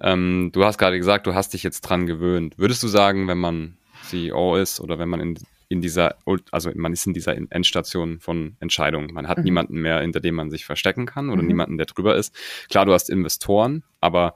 Ähm, 0.00 0.50
du 0.52 0.64
hast 0.64 0.78
gerade 0.78 0.98
gesagt, 0.98 1.26
du 1.26 1.34
hast 1.34 1.52
dich 1.52 1.62
jetzt 1.62 1.82
dran 1.82 2.06
gewöhnt. 2.06 2.58
Würdest 2.58 2.82
du 2.82 2.88
sagen, 2.88 3.28
wenn 3.28 3.38
man 3.38 3.76
CEO 4.04 4.56
ist 4.56 4.80
oder 4.80 4.98
wenn 4.98 5.08
man 5.08 5.20
in, 5.20 5.38
in 5.70 5.80
dieser, 5.80 6.16
also 6.50 6.72
man 6.74 6.92
ist 6.92 7.06
in 7.06 7.14
dieser 7.14 7.36
Endstation 7.36 8.18
von 8.18 8.56
Entscheidungen. 8.58 9.14
Man 9.14 9.28
hat 9.28 9.38
mhm. 9.38 9.44
niemanden 9.44 9.80
mehr, 9.80 10.00
hinter 10.00 10.18
dem 10.18 10.34
man 10.34 10.50
sich 10.50 10.64
verstecken 10.64 11.06
kann 11.06 11.30
oder 11.30 11.42
mhm. 11.42 11.48
niemanden, 11.48 11.78
der 11.78 11.86
drüber 11.86 12.16
ist. 12.16 12.34
Klar, 12.68 12.86
du 12.86 12.92
hast 12.92 13.08
Investoren, 13.08 13.84
aber 14.00 14.34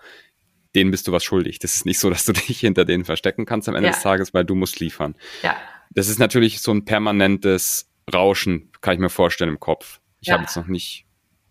denen 0.76 0.93
bist 0.93 1.09
du 1.09 1.12
was 1.12 1.24
schuldig. 1.24 1.59
Das 1.59 1.74
ist 1.74 1.87
nicht 1.87 1.99
so, 1.99 2.09
dass 2.11 2.24
du 2.24 2.32
dich 2.32 2.61
hinter 2.61 2.85
denen 2.85 3.05
verstecken 3.05 3.47
kannst 3.47 3.68
am 3.68 3.74
Ende 3.74 3.89
ja. 3.89 3.93
des 3.93 4.03
Tages, 4.03 4.32
weil 4.32 4.45
du 4.45 4.55
musst 4.55 4.78
liefern. 4.78 5.16
Ja. 5.43 5.57
Das 5.91 6.09
ist 6.09 6.20
natürlich 6.20 6.61
so 6.61 6.70
ein 6.70 6.85
permanentes 6.85 7.91
Rauschen, 8.12 8.70
kann 8.80 8.95
ich 8.95 9.01
mir 9.01 9.11
vorstellen, 9.11 9.51
im 9.51 9.61
Kopf. 9.61 10.01
Ich 10.20 10.28
ja. 10.28 10.35
habe 10.35 10.45
jetzt 10.45 10.57
noch 10.57 10.68
nicht 10.68 11.03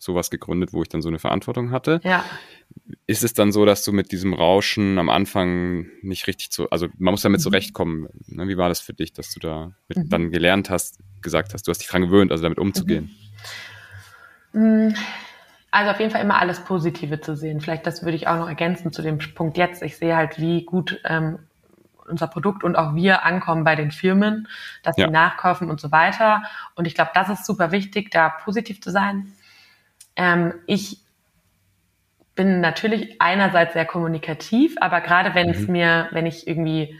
sowas 0.04 0.30
gegründet, 0.30 0.74
wo 0.74 0.82
ich 0.82 0.90
dann 0.90 1.02
so 1.02 1.10
eine 1.10 1.20
Verantwortung 1.20 1.72
hatte. 1.72 2.00
Ja. 2.04 2.24
Ist 3.08 3.24
es 3.24 3.34
dann 3.34 3.52
so, 3.52 3.66
dass 3.66 3.84
du 3.84 3.92
mit 3.92 4.12
diesem 4.12 4.34
Rauschen 4.34 4.98
am 4.98 5.10
Anfang 5.10 5.88
nicht 6.02 6.28
richtig 6.28 6.52
zu, 6.52 6.70
also 6.70 6.88
man 6.98 7.14
muss 7.14 7.22
damit 7.22 7.40
mhm. 7.40 7.44
zurechtkommen. 7.44 8.08
Ne? 8.28 8.48
Wie 8.48 8.58
war 8.58 8.70
das 8.70 8.80
für 8.80 8.94
dich, 8.94 9.14
dass 9.14 9.34
du 9.34 9.40
da 9.40 9.72
mhm. 9.96 10.10
dann 10.10 10.32
gelernt 10.32 10.70
hast, 10.70 11.00
gesagt 11.22 11.54
hast, 11.54 11.68
du 11.68 11.72
hast 11.72 11.80
dich 11.80 11.88
dran 11.88 12.02
gewöhnt, 12.02 12.32
also 12.32 12.44
damit 12.44 12.60
umzugehen? 12.60 13.12
Mhm. 14.54 14.88
Mm, 14.90 14.94
also 15.72 15.90
auf 15.90 16.00
jeden 16.00 16.12
Fall 16.12 16.22
immer 16.22 16.40
alles 16.40 16.60
Positive 16.60 17.20
zu 17.20 17.36
sehen. 17.36 17.60
Vielleicht 17.60 17.88
das 17.88 18.04
würde 18.04 18.16
ich 18.16 18.28
auch 18.28 18.38
noch 18.38 18.48
ergänzen 18.48 18.92
zu 18.92 19.02
dem 19.02 19.18
Punkt 19.18 19.58
jetzt. 19.58 19.82
Ich 19.82 19.98
sehe 19.98 20.16
halt, 20.16 20.40
wie 20.40 20.66
gut 20.66 21.02
ähm, 21.04 21.40
unser 22.08 22.28
Produkt 22.28 22.64
und 22.64 22.76
auch 22.76 22.96
wir 22.96 23.24
ankommen 23.26 23.64
bei 23.64 23.76
den 23.76 23.92
Firmen, 23.92 24.48
dass 24.84 24.98
ja. 24.98 25.08
sie 25.08 25.12
nachkaufen 25.12 25.70
und 25.70 25.80
so 25.80 25.92
weiter. 25.92 26.44
Und 26.76 26.86
ich 26.86 26.96
glaube, 26.96 27.12
das 27.14 27.30
ist 27.30 27.46
super 27.46 27.72
wichtig, 27.72 28.12
da 28.12 28.30
positiv 28.30 28.82
zu 28.82 28.92
sein. 28.92 29.34
Ähm, 30.16 30.54
ich 30.68 31.00
bin 32.36 32.62
natürlich 32.62 33.22
einerseits 33.22 33.74
sehr 33.74 33.86
kommunikativ, 33.86 34.76
aber 34.82 35.02
gerade 35.02 35.36
wenn 35.36 35.48
mhm. 35.48 35.54
es 35.54 35.68
mir, 35.68 36.08
wenn 36.12 36.26
ich 36.26 36.48
irgendwie 36.48 37.00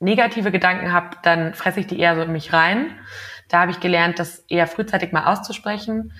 negative 0.00 0.50
Gedanken 0.50 0.92
habe, 0.92 1.16
dann 1.22 1.54
fresse 1.54 1.80
ich 1.80 1.86
die 1.86 1.98
eher 1.98 2.16
so 2.16 2.22
in 2.22 2.32
mich 2.32 2.52
rein. 2.52 2.98
Da 3.48 3.60
habe 3.60 3.70
ich 3.70 3.80
gelernt, 3.80 4.18
das 4.18 4.40
eher 4.48 4.66
frühzeitig 4.66 5.12
mal 5.12 5.30
auszusprechen. 5.32 6.12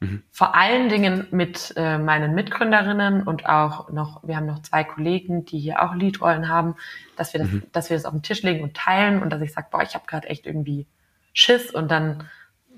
Mhm. 0.00 0.22
Vor 0.30 0.54
allen 0.54 0.88
Dingen 0.88 1.26
mit 1.30 1.74
äh, 1.76 1.98
meinen 1.98 2.34
Mitgründerinnen 2.34 3.22
und 3.22 3.46
auch 3.46 3.90
noch, 3.90 4.22
wir 4.22 4.36
haben 4.36 4.46
noch 4.46 4.62
zwei 4.62 4.84
Kollegen, 4.84 5.44
die 5.44 5.58
hier 5.58 5.82
auch 5.82 5.94
Leadrollen 5.94 6.48
haben, 6.48 6.76
dass 7.16 7.32
wir 7.32 7.40
das, 7.40 7.50
mhm. 7.50 7.62
dass 7.72 7.90
wir 7.90 7.96
das 7.96 8.04
auf 8.04 8.12
den 8.12 8.22
Tisch 8.22 8.42
legen 8.42 8.62
und 8.62 8.74
teilen 8.74 9.22
und 9.22 9.30
dass 9.30 9.42
ich 9.42 9.52
sage, 9.52 9.68
boah, 9.70 9.82
ich 9.82 9.94
habe 9.94 10.06
gerade 10.06 10.28
echt 10.28 10.46
irgendwie 10.46 10.86
Schiss 11.32 11.70
und 11.70 11.90
dann 11.90 12.28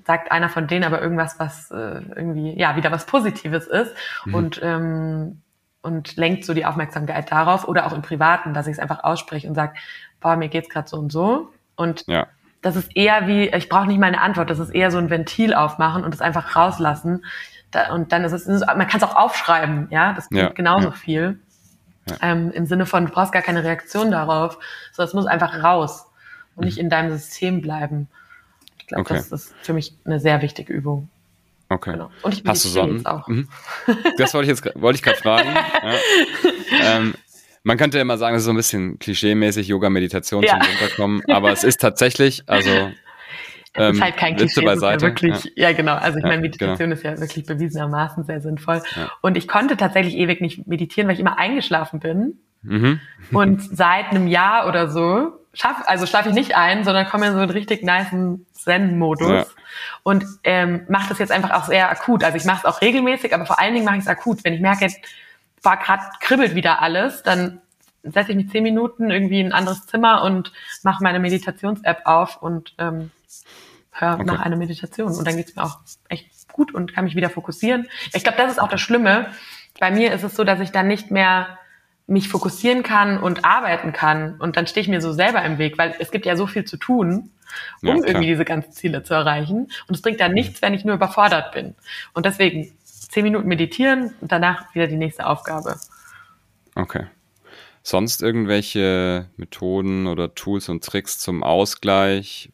sagt 0.07 0.31
einer 0.31 0.49
von 0.49 0.67
denen 0.67 0.83
aber 0.83 1.01
irgendwas, 1.01 1.39
was 1.39 1.69
äh, 1.69 2.01
irgendwie 2.15 2.57
ja 2.57 2.75
wieder 2.75 2.91
was 2.91 3.05
Positives 3.05 3.67
ist 3.67 3.93
mhm. 4.25 4.33
und 4.33 4.59
ähm, 4.63 5.41
und 5.81 6.17
lenkt 6.17 6.43
so 6.43 6.53
die 6.55 6.65
Aufmerksamkeit 6.65 7.31
darauf 7.31 7.67
oder 7.67 7.85
auch 7.85 7.93
im 7.93 8.01
Privaten, 8.01 8.53
dass 8.53 8.67
ich 8.67 8.73
es 8.73 8.79
einfach 8.79 9.03
ausspreche 9.03 9.47
und 9.47 9.53
sage, 9.55 9.73
boah, 10.19 10.35
mir 10.35 10.49
geht's 10.49 10.69
gerade 10.69 10.87
so 10.89 10.97
und 10.97 11.11
so 11.11 11.49
und 11.75 12.03
ja 12.07 12.27
das 12.61 12.75
ist 12.75 12.95
eher 12.95 13.27
wie, 13.27 13.47
ich 13.49 13.69
brauche 13.69 13.87
nicht 13.87 13.99
mal 13.99 14.07
eine 14.07 14.21
Antwort, 14.21 14.49
das 14.49 14.59
ist 14.59 14.71
eher 14.71 14.91
so 14.91 14.97
ein 14.97 15.09
Ventil 15.09 15.53
aufmachen 15.53 16.03
und 16.03 16.13
es 16.13 16.21
einfach 16.21 16.55
rauslassen. 16.55 17.25
Da, 17.71 17.93
und 17.93 18.11
dann 18.11 18.23
ist 18.23 18.31
es, 18.31 18.47
man 18.47 18.87
kann 18.87 18.97
es 18.97 19.03
auch 19.03 19.15
aufschreiben, 19.15 19.87
ja, 19.89 20.13
das 20.13 20.29
bringt 20.29 20.41
ja, 20.41 20.49
genauso 20.49 20.89
ja. 20.89 20.93
viel. 20.93 21.39
Ähm, 22.21 22.51
Im 22.51 22.65
Sinne 22.65 22.85
von, 22.85 23.05
du 23.05 23.11
brauchst 23.11 23.33
gar 23.33 23.41
keine 23.41 23.63
Reaktion 23.63 24.11
darauf, 24.11 24.57
sondern 24.91 25.07
es 25.07 25.13
muss 25.13 25.25
einfach 25.25 25.61
raus 25.61 26.07
und 26.55 26.65
nicht 26.65 26.77
mhm. 26.77 26.85
in 26.85 26.89
deinem 26.89 27.11
System 27.11 27.61
bleiben. 27.61 28.07
Ich 28.87 28.93
glaube, 28.93 29.01
okay. 29.01 29.15
das 29.15 29.33
ist 29.33 29.53
für 29.61 29.73
mich 29.73 29.93
eine 30.05 30.17
sehr 30.17 30.41
wichtige 30.41 30.71
Übung. 30.71 31.09
Okay. 31.67 31.91
Genau. 31.91 32.09
Und 32.21 32.33
ich 32.33 32.43
Hast 32.45 32.63
du 32.63 32.69
Sonnen? 32.69 33.05
Auch. 33.05 33.27
Mhm. 33.27 33.49
Das 34.17 34.33
wollte 34.33 34.49
ich 34.49 34.57
jetzt 34.57 34.81
wollte 34.81 34.95
ich 34.95 35.03
gerade 35.03 35.17
fragen. 35.17 35.49
ja. 36.71 36.97
ähm, 36.97 37.13
man 37.63 37.77
könnte 37.77 37.99
immer 37.99 38.17
sagen, 38.17 38.37
es 38.37 38.43
ist 38.43 38.45
so 38.45 38.51
ein 38.51 38.55
bisschen 38.55 38.97
klischee-mäßig 38.97 39.67
Yoga-Meditation 39.67 40.41
ja. 40.41 40.51
zum 40.51 40.61
Runterkommen, 40.61 41.21
aber 41.27 41.51
es 41.51 41.65
ist 41.65 41.81
tatsächlich, 41.81 42.43
also 42.47 42.69
ähm, 43.73 43.95
ist 43.95 44.01
halt 44.01 44.15
kein 44.15 44.37
Klischee, 44.37 44.61
beiseite. 44.61 45.05
Ja 45.05 45.11
wirklich, 45.11 45.51
ja. 45.57 45.69
ja. 45.69 45.71
genau. 45.73 45.95
Also 45.95 46.19
ich 46.19 46.23
ja, 46.23 46.29
meine, 46.29 46.41
Meditation 46.41 46.77
genau. 46.77 46.93
ist 46.93 47.03
ja 47.03 47.19
wirklich 47.19 47.45
bewiesenermaßen 47.45 48.23
sehr 48.23 48.39
sinnvoll. 48.39 48.81
Ja. 48.95 49.11
Und 49.21 49.35
ich 49.35 49.49
konnte 49.49 49.75
tatsächlich 49.75 50.15
ewig 50.15 50.39
nicht 50.39 50.65
meditieren, 50.65 51.09
weil 51.09 51.15
ich 51.15 51.19
immer 51.19 51.37
eingeschlafen 51.37 51.99
bin. 51.99 52.39
Mhm. 52.61 53.01
Und 53.33 53.61
seit 53.61 54.11
einem 54.11 54.27
Jahr 54.27 54.69
oder 54.69 54.89
so 54.89 55.33
schaff, 55.57 55.83
also 55.85 56.05
schlafe 56.05 56.29
ich 56.29 56.35
nicht 56.35 56.55
ein, 56.55 56.83
sondern 56.83 57.07
komme 57.07 57.27
in 57.27 57.33
so 57.33 57.39
einen 57.39 57.49
richtig 57.49 57.83
niceen 57.83 58.45
Zen-Modus. 58.53 59.29
Ja. 59.29 59.45
Und 60.03 60.25
ähm, 60.43 60.85
mache 60.87 61.09
das 61.09 61.19
jetzt 61.19 61.31
einfach 61.31 61.51
auch 61.51 61.65
sehr 61.65 61.89
akut. 61.89 62.23
Also 62.23 62.37
ich 62.37 62.45
mache 62.45 62.59
es 62.59 62.65
auch 62.65 62.81
regelmäßig, 62.81 63.33
aber 63.33 63.45
vor 63.45 63.59
allen 63.59 63.73
Dingen 63.73 63.85
mache 63.85 63.97
ich 63.97 64.03
es 64.03 64.07
akut. 64.07 64.43
Wenn 64.43 64.53
ich 64.53 64.61
merke, 64.61 64.87
war 65.63 65.77
gerade 65.77 66.03
kribbelt 66.19 66.55
wieder 66.55 66.81
alles, 66.81 67.23
dann 67.23 67.61
setze 68.03 68.31
ich 68.31 68.37
mich 68.37 68.49
zehn 68.49 68.63
Minuten 68.63 69.09
irgendwie 69.09 69.41
in 69.41 69.47
ein 69.47 69.53
anderes 69.53 69.85
Zimmer 69.85 70.23
und 70.23 70.51
mache 70.83 71.03
meine 71.03 71.19
Meditations-App 71.19 72.01
auf 72.05 72.41
und 72.41 72.73
ähm, 72.77 73.11
höre 73.91 74.15
okay. 74.15 74.23
nach 74.23 74.39
einer 74.39 74.55
Meditation. 74.55 75.13
Und 75.13 75.27
dann 75.27 75.35
geht's 75.35 75.55
mir 75.55 75.63
auch 75.63 75.79
echt 76.07 76.29
gut 76.51 76.73
und 76.73 76.93
kann 76.93 77.03
mich 77.03 77.15
wieder 77.15 77.29
fokussieren. 77.29 77.87
Ich 78.13 78.23
glaube, 78.23 78.37
das 78.37 78.51
ist 78.51 78.59
auch 78.59 78.69
das 78.69 78.81
Schlimme. 78.81 79.31
Bei 79.79 79.91
mir 79.91 80.13
ist 80.13 80.23
es 80.23 80.35
so, 80.35 80.43
dass 80.43 80.59
ich 80.59 80.71
dann 80.71 80.87
nicht 80.87 81.11
mehr 81.11 81.59
mich 82.07 82.29
fokussieren 82.29 82.83
kann 82.83 83.19
und 83.21 83.43
arbeiten 83.43 83.91
kann. 83.91 84.39
Und 84.39 84.55
dann 84.55 84.65
stehe 84.65 84.81
ich 84.81 84.87
mir 84.87 85.01
so 85.01 85.11
selber 85.11 85.43
im 85.43 85.57
Weg, 85.57 85.77
weil 85.77 85.95
es 85.99 86.09
gibt 86.09 86.25
ja 86.25 86.37
so 86.37 86.47
viel 86.47 86.63
zu 86.63 86.77
tun, 86.77 87.31
um 87.81 87.87
ja, 87.87 87.95
irgendwie 87.95 88.27
diese 88.27 88.45
ganzen 88.45 88.71
Ziele 88.71 89.03
zu 89.03 89.13
erreichen. 89.13 89.69
Und 89.87 89.95
es 89.95 90.01
bringt 90.01 90.21
dann 90.21 90.33
nichts, 90.33 90.61
wenn 90.61 90.73
ich 90.73 90.85
nur 90.85 90.95
überfordert 90.95 91.51
bin. 91.51 91.75
Und 92.13 92.25
deswegen 92.25 92.71
zehn 92.83 93.23
Minuten 93.23 93.47
meditieren 93.47 94.13
und 94.21 94.31
danach 94.31 94.73
wieder 94.73 94.87
die 94.87 94.95
nächste 94.95 95.27
Aufgabe. 95.27 95.75
Okay. 96.75 97.05
Sonst 97.83 98.21
irgendwelche 98.21 99.29
Methoden 99.37 100.07
oder 100.07 100.35
Tools 100.35 100.69
und 100.69 100.83
Tricks 100.83 101.19
zum 101.19 101.41
Ausgleich, 101.43 102.51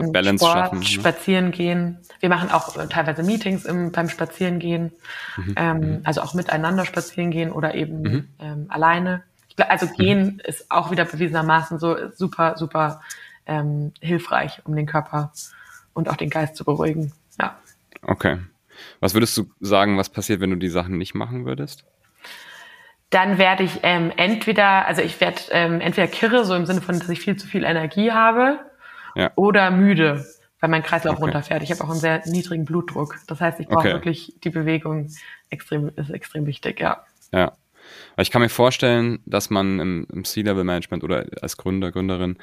ba 0.00 0.10
Balance 0.10 0.44
Sport, 0.44 0.58
schaffen? 0.58 0.78
Ne? 0.78 0.84
Spazieren 0.84 1.50
gehen. 1.50 1.98
Wir 2.20 2.28
machen 2.28 2.50
auch 2.50 2.76
äh, 2.76 2.86
teilweise 2.86 3.22
Meetings 3.22 3.64
im, 3.64 3.92
beim 3.92 4.08
Spazierengehen, 4.08 4.92
mhm. 5.36 5.54
ähm, 5.56 5.78
mhm. 5.78 6.00
also 6.04 6.22
auch 6.22 6.34
miteinander 6.34 6.84
spazieren 6.84 7.30
gehen 7.30 7.52
oder 7.52 7.74
eben 7.74 8.02
mhm. 8.02 8.28
ähm, 8.40 8.66
alleine. 8.68 9.22
Also 9.56 9.86
gehen 9.86 10.24
mhm. 10.24 10.40
ist 10.44 10.70
auch 10.70 10.90
wieder 10.90 11.04
bewiesenermaßen 11.04 11.78
so 11.78 11.96
super, 12.12 12.56
super 12.56 13.00
ähm, 13.46 13.92
hilfreich, 14.00 14.60
um 14.64 14.74
den 14.74 14.86
Körper 14.86 15.32
und 15.92 16.08
auch 16.08 16.16
den 16.16 16.30
Geist 16.30 16.56
zu 16.56 16.64
beruhigen. 16.64 17.12
Ja. 17.40 17.56
Okay. 18.02 18.38
Was 19.00 19.14
würdest 19.14 19.36
du 19.36 19.46
sagen, 19.60 19.96
was 19.96 20.08
passiert, 20.08 20.40
wenn 20.40 20.50
du 20.50 20.56
die 20.56 20.68
Sachen 20.68 20.98
nicht 20.98 21.14
machen 21.14 21.44
würdest? 21.44 21.84
Dann 23.10 23.38
werde 23.38 23.62
ich 23.62 23.80
ähm, 23.84 24.12
entweder, 24.16 24.86
also 24.86 25.00
ich 25.00 25.20
werde 25.20 25.40
ähm, 25.50 25.80
entweder 25.80 26.08
kirre, 26.08 26.44
so 26.44 26.54
im 26.54 26.66
Sinne 26.66 26.80
von, 26.80 26.98
dass 26.98 27.08
ich 27.08 27.20
viel 27.20 27.36
zu 27.36 27.46
viel 27.46 27.62
Energie 27.62 28.10
habe, 28.10 28.58
ja. 29.14 29.32
oder 29.36 29.70
müde, 29.70 30.24
weil 30.60 30.70
mein 30.70 30.82
Kreislauf 30.82 31.16
okay. 31.16 31.24
runterfährt. 31.24 31.62
Ich 31.62 31.70
habe 31.70 31.84
auch 31.84 31.90
einen 31.90 32.00
sehr 32.00 32.22
niedrigen 32.26 32.64
Blutdruck. 32.64 33.16
Das 33.26 33.40
heißt, 33.40 33.60
ich 33.60 33.68
brauche 33.68 33.88
okay. 33.88 33.92
wirklich 33.92 34.34
die 34.42 34.50
Bewegung 34.50 35.10
extrem, 35.50 35.90
ist 35.96 36.10
extrem 36.10 36.46
wichtig, 36.46 36.80
ja. 36.80 37.04
Ja. 37.32 37.52
Ich 38.16 38.30
kann 38.30 38.40
mir 38.40 38.48
vorstellen, 38.48 39.18
dass 39.26 39.50
man 39.50 39.78
im, 39.78 40.06
im 40.10 40.24
C-Level-Management 40.24 41.04
oder 41.04 41.26
als 41.42 41.56
Gründer, 41.56 41.92
Gründerin 41.92 42.38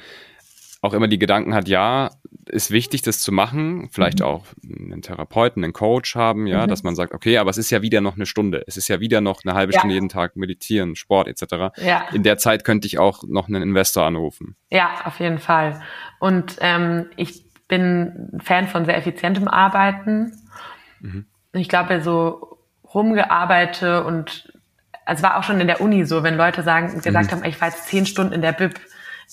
auch 0.82 0.94
immer 0.94 1.06
die 1.06 1.18
Gedanken 1.18 1.54
hat, 1.54 1.68
ja, 1.68 2.10
ist 2.46 2.72
wichtig, 2.72 3.02
das 3.02 3.20
zu 3.20 3.30
machen, 3.30 3.88
vielleicht 3.92 4.18
mhm. 4.18 4.26
auch 4.26 4.46
einen 4.64 5.00
Therapeuten, 5.00 5.62
einen 5.62 5.72
Coach 5.72 6.16
haben, 6.16 6.48
ja, 6.48 6.64
mhm. 6.64 6.68
dass 6.68 6.82
man 6.82 6.96
sagt, 6.96 7.14
okay, 7.14 7.38
aber 7.38 7.50
es 7.50 7.56
ist 7.56 7.70
ja 7.70 7.82
wieder 7.82 8.00
noch 8.00 8.16
eine 8.16 8.26
Stunde, 8.26 8.64
es 8.66 8.76
ist 8.76 8.88
ja 8.88 8.98
wieder 8.98 9.20
noch 9.20 9.44
eine 9.44 9.54
halbe 9.54 9.72
ja. 9.72 9.78
Stunde 9.78 9.94
jeden 9.94 10.08
Tag 10.08 10.34
meditieren, 10.34 10.96
Sport 10.96 11.28
etc. 11.28 11.72
Ja. 11.76 12.08
In 12.12 12.24
der 12.24 12.36
Zeit 12.36 12.64
könnte 12.64 12.88
ich 12.88 12.98
auch 12.98 13.22
noch 13.26 13.48
einen 13.48 13.62
Investor 13.62 14.04
anrufen. 14.04 14.56
Ja, 14.70 15.02
auf 15.04 15.20
jeden 15.20 15.38
Fall. 15.38 15.80
Und 16.18 16.56
ähm, 16.60 17.06
ich 17.16 17.44
bin 17.68 18.40
Fan 18.42 18.66
von 18.66 18.84
sehr 18.84 18.96
effizientem 18.96 19.46
Arbeiten. 19.46 20.32
Mhm. 21.00 21.26
Ich 21.52 21.68
glaube, 21.68 22.02
so 22.02 22.58
rumgearbeitet 22.92 24.04
und 24.04 24.52
es 25.06 25.22
war 25.22 25.38
auch 25.38 25.44
schon 25.44 25.60
in 25.60 25.68
der 25.68 25.80
Uni 25.80 26.04
so, 26.04 26.22
wenn 26.24 26.36
Leute 26.36 26.62
sagen, 26.64 27.00
gesagt 27.00 27.30
mhm. 27.30 27.36
haben, 27.36 27.44
ich 27.44 27.60
war 27.60 27.68
jetzt 27.68 27.86
zehn 27.86 28.04
Stunden 28.04 28.32
in 28.32 28.42
der 28.42 28.52
Bib, 28.52 28.74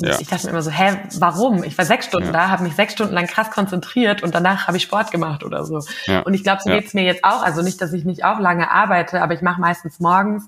Ja. 0.01 0.17
Ich 0.19 0.27
dachte 0.27 0.45
mir 0.45 0.51
immer 0.51 0.61
so, 0.61 0.71
hä, 0.71 0.97
warum? 1.19 1.63
Ich 1.63 1.77
war 1.77 1.85
sechs 1.85 2.05
Stunden 2.05 2.27
Ja. 2.27 2.33
da, 2.33 2.49
habe 2.49 2.63
mich 2.63 2.75
sechs 2.75 2.93
Stunden 2.93 3.13
lang 3.13 3.27
krass 3.27 3.51
konzentriert 3.51 4.23
und 4.23 4.33
danach 4.33 4.67
habe 4.67 4.77
ich 4.77 4.83
Sport 4.83 5.11
gemacht 5.11 5.43
oder 5.43 5.65
so. 5.65 5.81
Ja. 6.05 6.21
Und 6.21 6.33
ich 6.33 6.43
glaube, 6.43 6.61
so 6.63 6.69
geht's 6.69 6.93
mir 6.93 7.03
jetzt 7.03 7.23
auch. 7.23 7.43
Also 7.43 7.61
nicht, 7.61 7.81
dass 7.81 7.91
ich 7.91 8.05
nicht 8.05 8.23
auch 8.23 8.39
lange 8.39 8.71
arbeite, 8.71 9.21
aber 9.21 9.33
ich 9.33 9.41
mache 9.41 9.59
meistens 9.59 9.99
morgens, 9.99 10.47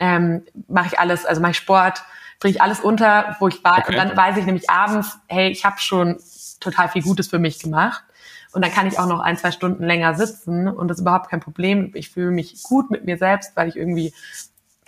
ähm, 0.00 0.42
mache 0.68 0.88
ich 0.88 0.98
alles, 0.98 1.24
also 1.24 1.40
mache 1.40 1.52
ich 1.52 1.56
Sport, 1.58 2.02
bringe 2.40 2.54
ich 2.56 2.62
alles 2.62 2.80
unter, 2.80 3.36
wo 3.38 3.46
ich 3.48 3.62
war. 3.62 3.78
Okay. 3.78 3.92
Und 3.92 3.96
dann 3.96 4.16
weiß 4.16 4.36
ich 4.38 4.46
nämlich 4.46 4.68
abends, 4.68 5.18
hey, 5.28 5.50
ich 5.50 5.64
habe 5.64 5.78
schon 5.78 6.18
total 6.58 6.88
viel 6.88 7.02
Gutes 7.02 7.28
für 7.28 7.38
mich 7.38 7.60
gemacht. 7.60 8.02
Und 8.52 8.64
dann 8.64 8.72
kann 8.72 8.88
ich 8.88 8.98
auch 8.98 9.06
noch 9.06 9.20
ein, 9.20 9.36
zwei 9.36 9.52
Stunden 9.52 9.84
länger 9.84 10.14
sitzen 10.14 10.66
und 10.66 10.88
das 10.88 10.96
ist 10.96 11.02
überhaupt 11.02 11.30
kein 11.30 11.38
Problem. 11.38 11.92
Ich 11.94 12.10
fühle 12.10 12.32
mich 12.32 12.60
gut 12.64 12.90
mit 12.90 13.04
mir 13.04 13.16
selbst, 13.16 13.54
weil 13.54 13.68
ich 13.68 13.76
irgendwie 13.76 14.12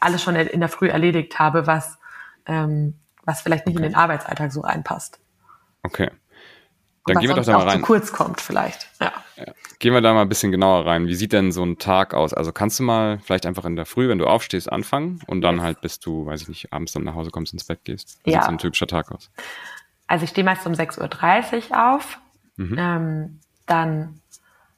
alles 0.00 0.20
schon 0.22 0.34
in 0.34 0.58
der 0.58 0.68
Früh 0.68 0.88
erledigt 0.88 1.38
habe, 1.38 1.68
was, 1.68 1.98
ähm, 2.46 2.94
was 3.24 3.40
vielleicht 3.40 3.66
nicht 3.66 3.76
in 3.76 3.82
den 3.82 3.94
Arbeitsalltag 3.94 4.52
so 4.52 4.60
reinpasst. 4.62 5.18
Okay. 5.82 6.10
Dann 7.06 7.18
gehen 7.18 7.30
wir 7.30 7.34
doch 7.36 7.44
da 7.44 7.58
mal 7.58 7.68
rein. 7.68 7.80
zu 7.80 7.84
kurz 7.86 8.12
kommt 8.12 8.40
vielleicht. 8.40 8.88
Ja. 9.00 9.12
Gehen 9.80 9.92
wir 9.92 10.00
da 10.00 10.14
mal 10.14 10.22
ein 10.22 10.28
bisschen 10.28 10.52
genauer 10.52 10.86
rein. 10.86 11.08
Wie 11.08 11.16
sieht 11.16 11.32
denn 11.32 11.50
so 11.50 11.64
ein 11.64 11.78
Tag 11.78 12.14
aus? 12.14 12.32
Also 12.32 12.52
kannst 12.52 12.78
du 12.78 12.84
mal 12.84 13.18
vielleicht 13.18 13.44
einfach 13.44 13.64
in 13.64 13.74
der 13.74 13.86
Früh, 13.86 14.08
wenn 14.08 14.18
du 14.18 14.26
aufstehst, 14.28 14.70
anfangen 14.70 15.20
und 15.26 15.40
dann 15.40 15.56
Yes. 15.56 15.64
halt, 15.64 15.80
bis 15.80 15.98
du, 15.98 16.26
weiß 16.26 16.42
ich 16.42 16.48
nicht, 16.48 16.72
abends 16.72 16.92
dann 16.92 17.02
nach 17.02 17.14
Hause 17.16 17.30
kommst, 17.32 17.52
ins 17.52 17.64
Bett 17.64 17.80
gehst? 17.84 18.20
Wie 18.22 18.30
Ja. 18.30 18.38
sieht 18.42 18.46
so 18.46 18.52
ein 18.52 18.58
typischer 18.58 18.86
Tag 18.86 19.10
aus? 19.10 19.30
Also 20.06 20.22
ich 20.24 20.30
stehe 20.30 20.44
meist 20.44 20.64
um 20.66 20.74
6.30 20.74 21.70
Uhr 21.70 21.94
auf. 21.94 22.18
Mhm. 22.56 22.76
Ähm, 22.78 23.40
dann 23.66 24.20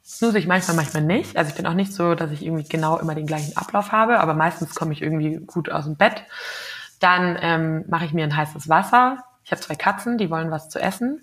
snooze 0.03 0.39
ich 0.39 0.47
manchmal, 0.47 0.77
manchmal 0.77 1.03
nicht. 1.03 1.37
Also 1.37 1.51
ich 1.51 1.57
bin 1.57 1.67
auch 1.67 1.75
nicht 1.75 1.93
so, 1.93 2.15
dass 2.15 2.31
ich 2.31 2.43
irgendwie 2.43 2.67
genau 2.67 2.99
immer 2.99 3.15
den 3.15 3.27
gleichen 3.27 3.55
Ablauf 3.59 3.93
habe, 3.93 4.21
aber 4.21 4.33
meistens 4.33 4.75
komme 4.75 4.95
ich 4.95 5.03
irgendwie 5.03 5.37
gut 5.45 5.71
aus 5.71 5.85
dem 5.85 5.97
Bett. 5.97 6.23
Dann 7.05 7.39
ähm, 7.43 7.85
mache 7.89 8.07
ich 8.07 8.15
mir 8.15 8.25
ein 8.25 8.35
heißes 8.35 8.67
Wasser. 8.71 9.19
Ich 9.45 9.51
habe 9.53 9.61
zwei 9.61 9.75
Katzen, 9.75 10.17
die 10.17 10.31
wollen 10.31 10.51
was 10.51 10.71
zu 10.71 10.81
essen. 10.81 11.21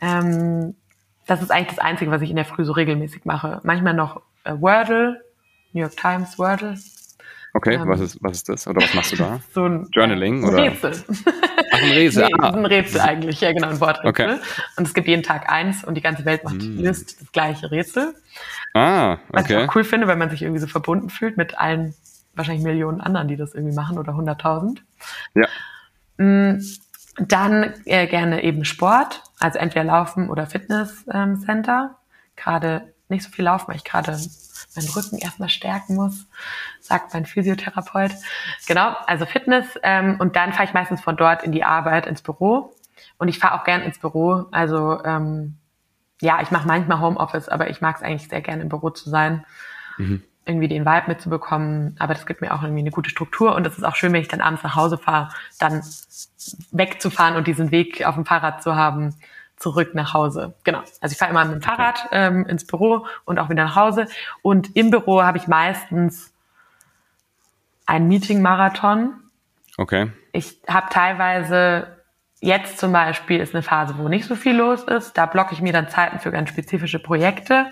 Ähm, 0.00 0.74
das 1.28 1.42
ist 1.42 1.52
eigentlich 1.52 1.76
das 1.76 1.78
Einzige, 1.78 2.10
was 2.10 2.22
ich 2.22 2.30
in 2.30 2.34
der 2.36 2.44
Früh 2.44 2.64
so 2.64 2.72
regelmäßig 2.72 3.24
mache. 3.24 3.60
Manchmal 3.62 3.94
noch 3.94 4.22
äh, 4.42 4.52
Wordle, 4.60 5.20
New 5.72 5.80
York 5.82 5.96
Times 5.96 6.38
Wordle. 6.40 6.76
Okay, 7.54 7.74
Ähm. 7.74 7.88
was, 7.88 8.00
ist, 8.00 8.18
was 8.20 8.32
ist 8.38 8.48
das? 8.48 8.66
Oder 8.66 8.82
was 8.82 8.94
machst 8.94 9.12
du 9.12 9.16
da? 9.16 9.38
So 9.54 9.64
ein 9.64 9.86
Journaling, 9.92 10.42
ein 10.42 10.48
oder? 10.48 10.64
Rätsel. 10.64 10.92
Ach, 11.72 11.82
ein 11.82 11.90
Rätsel. 11.92 12.24
Nee, 12.26 12.32
ah. 12.40 12.50
ein 12.50 12.66
Rätsel 12.66 13.00
eigentlich, 13.00 13.40
ja 13.40 13.52
genau, 13.52 13.68
ein 13.68 13.80
Worträtsel. 13.80 14.08
Okay. 14.10 14.36
Und 14.76 14.88
es 14.88 14.92
gibt 14.92 15.06
jeden 15.06 15.22
Tag 15.22 15.48
eins 15.50 15.84
und 15.84 15.94
die 15.94 16.02
ganze 16.02 16.24
Welt 16.24 16.42
macht, 16.42 16.56
Mm. 16.56 16.80
löst 16.80 17.20
das 17.20 17.30
gleiche 17.30 17.70
Rätsel. 17.70 18.12
ah, 18.74 19.18
Was 19.28 19.48
ich 19.48 19.54
okay. 19.56 19.64
auch 19.68 19.74
cool 19.76 19.84
finde, 19.84 20.08
weil 20.08 20.16
man 20.16 20.30
sich 20.30 20.42
irgendwie 20.42 20.60
so 20.60 20.66
verbunden 20.66 21.10
fühlt 21.10 21.36
mit 21.36 21.56
allen 21.58 21.94
wahrscheinlich 22.34 22.64
Millionen 22.64 23.00
anderen, 23.00 23.28
die 23.28 23.36
das 23.36 23.54
irgendwie 23.54 23.74
machen 23.74 23.96
oder 23.98 24.12
100.000. 24.12 24.80
Ja. 25.34 25.46
Mm, 26.18 26.62
Dann 27.18 27.74
äh, 27.84 28.06
gerne 28.06 28.42
eben 28.42 28.64
Sport, 28.64 29.22
also 29.38 29.58
entweder 29.58 29.84
Laufen 29.84 30.28
oder 30.28 30.46
Fitnesscenter. 30.46 31.90
Ähm, 31.90 31.96
gerade 32.36 32.92
nicht 33.08 33.24
so 33.24 33.30
viel 33.30 33.44
laufen, 33.44 33.68
weil 33.68 33.76
ich 33.76 33.84
gerade 33.84 34.12
meinen 34.12 34.88
Rücken 34.88 35.18
erstmal 35.18 35.48
stärken 35.48 35.94
muss, 35.94 36.26
sagt 36.80 37.14
mein 37.14 37.24
Physiotherapeut. 37.24 38.12
Genau, 38.66 38.94
also 39.06 39.26
Fitness. 39.26 39.66
Ähm, 39.82 40.16
und 40.18 40.36
dann 40.36 40.52
fahre 40.52 40.64
ich 40.64 40.74
meistens 40.74 41.00
von 41.00 41.16
dort 41.16 41.42
in 41.42 41.52
die 41.52 41.64
Arbeit, 41.64 42.06
ins 42.06 42.22
Büro. 42.22 42.74
Und 43.18 43.28
ich 43.28 43.38
fahre 43.38 43.58
auch 43.58 43.64
gern 43.64 43.82
ins 43.82 43.98
Büro. 43.98 44.46
Also 44.50 45.02
ähm, 45.04 45.56
ja, 46.20 46.40
ich 46.42 46.50
mache 46.50 46.66
manchmal 46.66 47.00
Homeoffice, 47.00 47.48
aber 47.48 47.70
ich 47.70 47.80
mag 47.80 47.96
es 47.96 48.02
eigentlich 48.02 48.28
sehr 48.28 48.40
gerne 48.40 48.62
im 48.62 48.68
Büro 48.68 48.90
zu 48.90 49.08
sein. 49.08 49.44
Mhm. 49.98 50.22
Irgendwie 50.46 50.68
den 50.68 50.86
Vibe 50.86 51.08
mitzubekommen. 51.08 51.96
Aber 51.98 52.14
das 52.14 52.24
gibt 52.24 52.40
mir 52.40 52.54
auch 52.54 52.62
irgendwie 52.62 52.80
eine 52.80 52.90
gute 52.90 53.10
Struktur. 53.10 53.54
Und 53.54 53.66
es 53.66 53.76
ist 53.76 53.84
auch 53.84 53.96
schön, 53.96 54.12
wenn 54.12 54.22
ich 54.22 54.28
dann 54.28 54.40
abends 54.40 54.62
nach 54.62 54.76
Hause 54.76 54.96
fahre, 54.96 55.28
dann 55.58 55.82
wegzufahren 56.70 57.36
und 57.36 57.46
diesen 57.46 57.70
Weg 57.72 58.06
auf 58.06 58.14
dem 58.14 58.24
Fahrrad 58.24 58.62
zu 58.62 58.76
haben, 58.76 59.14
zurück 59.56 59.94
nach 59.94 60.14
Hause. 60.14 60.54
Genau. 60.64 60.80
Also 61.00 61.12
ich 61.12 61.18
fahre 61.18 61.30
immer 61.30 61.44
mit 61.44 61.54
dem 61.54 61.62
Fahrrad 61.62 62.08
ähm, 62.12 62.46
ins 62.46 62.66
Büro 62.66 63.06
und 63.24 63.38
auch 63.38 63.48
wieder 63.48 63.64
nach 63.64 63.76
Hause. 63.76 64.06
Und 64.42 64.76
im 64.76 64.90
Büro 64.90 65.22
habe 65.22 65.38
ich 65.38 65.48
meistens 65.48 66.32
einen 67.86 68.08
Meeting-Marathon. 68.08 69.14
Okay. 69.78 70.12
Ich 70.32 70.60
habe 70.68 70.88
teilweise, 70.90 71.96
jetzt 72.40 72.78
zum 72.78 72.92
Beispiel 72.92 73.40
ist 73.40 73.54
eine 73.54 73.62
Phase, 73.62 73.96
wo 73.98 74.08
nicht 74.08 74.26
so 74.26 74.34
viel 74.34 74.56
los 74.56 74.82
ist. 74.84 75.14
Da 75.14 75.26
blocke 75.26 75.54
ich 75.54 75.62
mir 75.62 75.72
dann 75.72 75.88
Zeiten 75.88 76.18
für 76.18 76.30
ganz 76.30 76.50
spezifische 76.50 76.98
Projekte. 76.98 77.70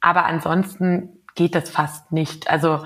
Aber 0.00 0.26
ansonsten 0.26 1.23
geht 1.34 1.54
das 1.54 1.70
fast 1.70 2.12
nicht. 2.12 2.48
Also 2.48 2.84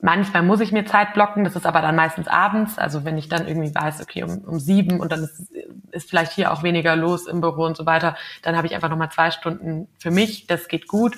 manchmal 0.00 0.42
muss 0.42 0.60
ich 0.60 0.72
mir 0.72 0.84
Zeit 0.86 1.14
blocken, 1.14 1.44
das 1.44 1.56
ist 1.56 1.66
aber 1.66 1.82
dann 1.82 1.96
meistens 1.96 2.28
abends. 2.28 2.78
Also 2.78 3.04
wenn 3.04 3.18
ich 3.18 3.28
dann 3.28 3.46
irgendwie 3.46 3.74
weiß, 3.74 4.00
okay, 4.00 4.22
um, 4.22 4.38
um 4.38 4.60
sieben 4.60 5.00
und 5.00 5.12
dann 5.12 5.24
ist, 5.24 5.50
ist 5.90 6.10
vielleicht 6.10 6.32
hier 6.32 6.52
auch 6.52 6.62
weniger 6.62 6.96
los 6.96 7.26
im 7.26 7.40
Büro 7.40 7.64
und 7.64 7.76
so 7.76 7.86
weiter, 7.86 8.16
dann 8.42 8.56
habe 8.56 8.66
ich 8.66 8.74
einfach 8.74 8.88
nochmal 8.88 9.10
zwei 9.10 9.30
Stunden 9.30 9.88
für 9.98 10.10
mich. 10.10 10.46
Das 10.46 10.68
geht 10.68 10.88
gut. 10.88 11.16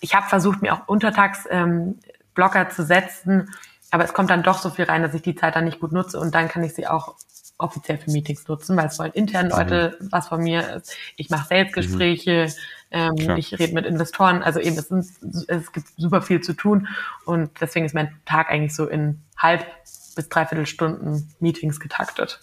Ich 0.00 0.14
habe 0.14 0.28
versucht, 0.28 0.62
mir 0.62 0.74
auch 0.74 0.86
untertags 0.88 1.46
ähm, 1.50 1.98
Blocker 2.34 2.68
zu 2.68 2.84
setzen, 2.84 3.50
aber 3.90 4.04
es 4.04 4.12
kommt 4.12 4.30
dann 4.30 4.42
doch 4.42 4.58
so 4.58 4.70
viel 4.70 4.84
rein, 4.84 5.02
dass 5.02 5.14
ich 5.14 5.22
die 5.22 5.34
Zeit 5.34 5.56
dann 5.56 5.64
nicht 5.64 5.80
gut 5.80 5.92
nutze 5.92 6.20
und 6.20 6.34
dann 6.34 6.48
kann 6.48 6.62
ich 6.62 6.74
sie 6.74 6.86
auch 6.86 7.16
offiziell 7.58 7.98
für 7.98 8.10
Meetings 8.10 8.46
nutzen, 8.46 8.76
weil 8.76 8.86
es 8.86 8.98
wollen 8.98 9.12
intern 9.12 9.48
Leute 9.48 9.98
was 10.12 10.28
von 10.28 10.40
mir. 10.40 10.82
Ich 11.16 11.28
mache 11.28 11.48
Selbstgespräche, 11.48 12.52
ähm, 12.90 13.36
ich 13.36 13.58
rede 13.58 13.74
mit 13.74 13.86
Investoren. 13.86 14.42
Also 14.42 14.60
eben, 14.60 14.76
es, 14.76 14.88
sind, 14.88 15.06
es 15.48 15.72
gibt 15.72 15.88
super 15.96 16.22
viel 16.22 16.40
zu 16.40 16.54
tun 16.54 16.88
und 17.24 17.50
deswegen 17.60 17.86
ist 17.86 17.94
mein 17.94 18.14
Tag 18.24 18.50
eigentlich 18.50 18.74
so 18.74 18.86
in 18.86 19.22
halb 19.36 19.66
bis 20.16 20.28
dreiviertel 20.28 20.66
Stunden 20.66 21.32
Meetings 21.40 21.80
getaktet. 21.80 22.40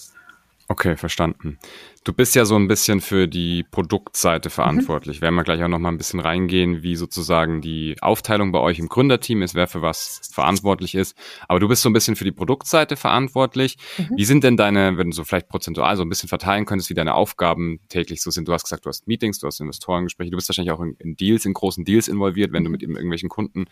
Okay, 0.68 0.98
verstanden. 0.98 1.60
Du 2.06 2.12
bist 2.12 2.34
ja 2.34 2.44
so 2.44 2.56
ein 2.56 2.68
bisschen 2.68 3.00
für 3.00 3.28
die 3.28 3.62
Mhm. 3.64 3.68
Produktseite 3.70 4.50
verantwortlich. 4.50 5.22
Werden 5.22 5.36
wir 5.36 5.44
gleich 5.44 5.62
auch 5.64 5.68
noch 5.68 5.78
mal 5.78 5.90
ein 5.90 5.98
bisschen 6.00 6.20
reingehen, 6.20 6.82
wie 6.82 6.96
sozusagen 6.96 7.62
die 7.62 7.96
Aufteilung 8.02 8.52
bei 8.52 8.58
euch 8.60 8.80
im 8.80 8.90
Gründerteam 8.90 9.44
ist, 9.44 9.54
wer 9.54 9.68
für 9.68 9.84
was 9.84 10.22
verantwortlich 10.34 10.96
ist. 10.96 11.16
Aber 11.48 11.60
du 11.60 11.68
bist 11.68 11.84
so 11.84 11.90
ein 11.90 11.94
bisschen 11.94 12.16
für 12.16 12.24
die 12.24 12.32
Produktseite 12.32 12.96
verantwortlich. 12.96 13.78
Mhm. 14.00 14.18
Wie 14.18 14.26
sind 14.26 14.44
denn 14.44 14.58
deine, 14.58 14.98
wenn 14.98 15.12
du 15.12 15.16
so 15.16 15.24
vielleicht 15.24 15.50
prozentual 15.50 15.96
so 15.98 16.02
ein 16.04 16.10
bisschen 16.10 16.30
verteilen 16.30 16.66
könntest, 16.66 16.90
wie 16.90 16.96
deine 16.96 17.14
Aufgaben 17.14 17.80
täglich 17.90 18.24
so 18.24 18.32
sind? 18.32 18.48
Du 18.48 18.54
hast 18.54 18.64
gesagt, 18.64 18.86
du 18.86 18.90
hast 18.90 19.08
Meetings, 19.08 19.38
du 19.38 19.46
hast 19.46 19.60
Investorengespräche, 19.60 20.32
du 20.32 20.38
bist 20.38 20.50
wahrscheinlich 20.50 20.72
auch 20.74 20.82
in, 20.82 20.96
in 20.98 21.16
Deals, 21.16 21.46
in 21.46 21.54
großen 21.54 21.86
Deals 21.86 22.08
involviert, 22.08 22.52
wenn 22.54 22.64
du 22.64 22.70
Mhm. 22.70 22.72
mit 22.72 22.82
irgendwelchen 22.82 23.30
Kunden 23.30 23.66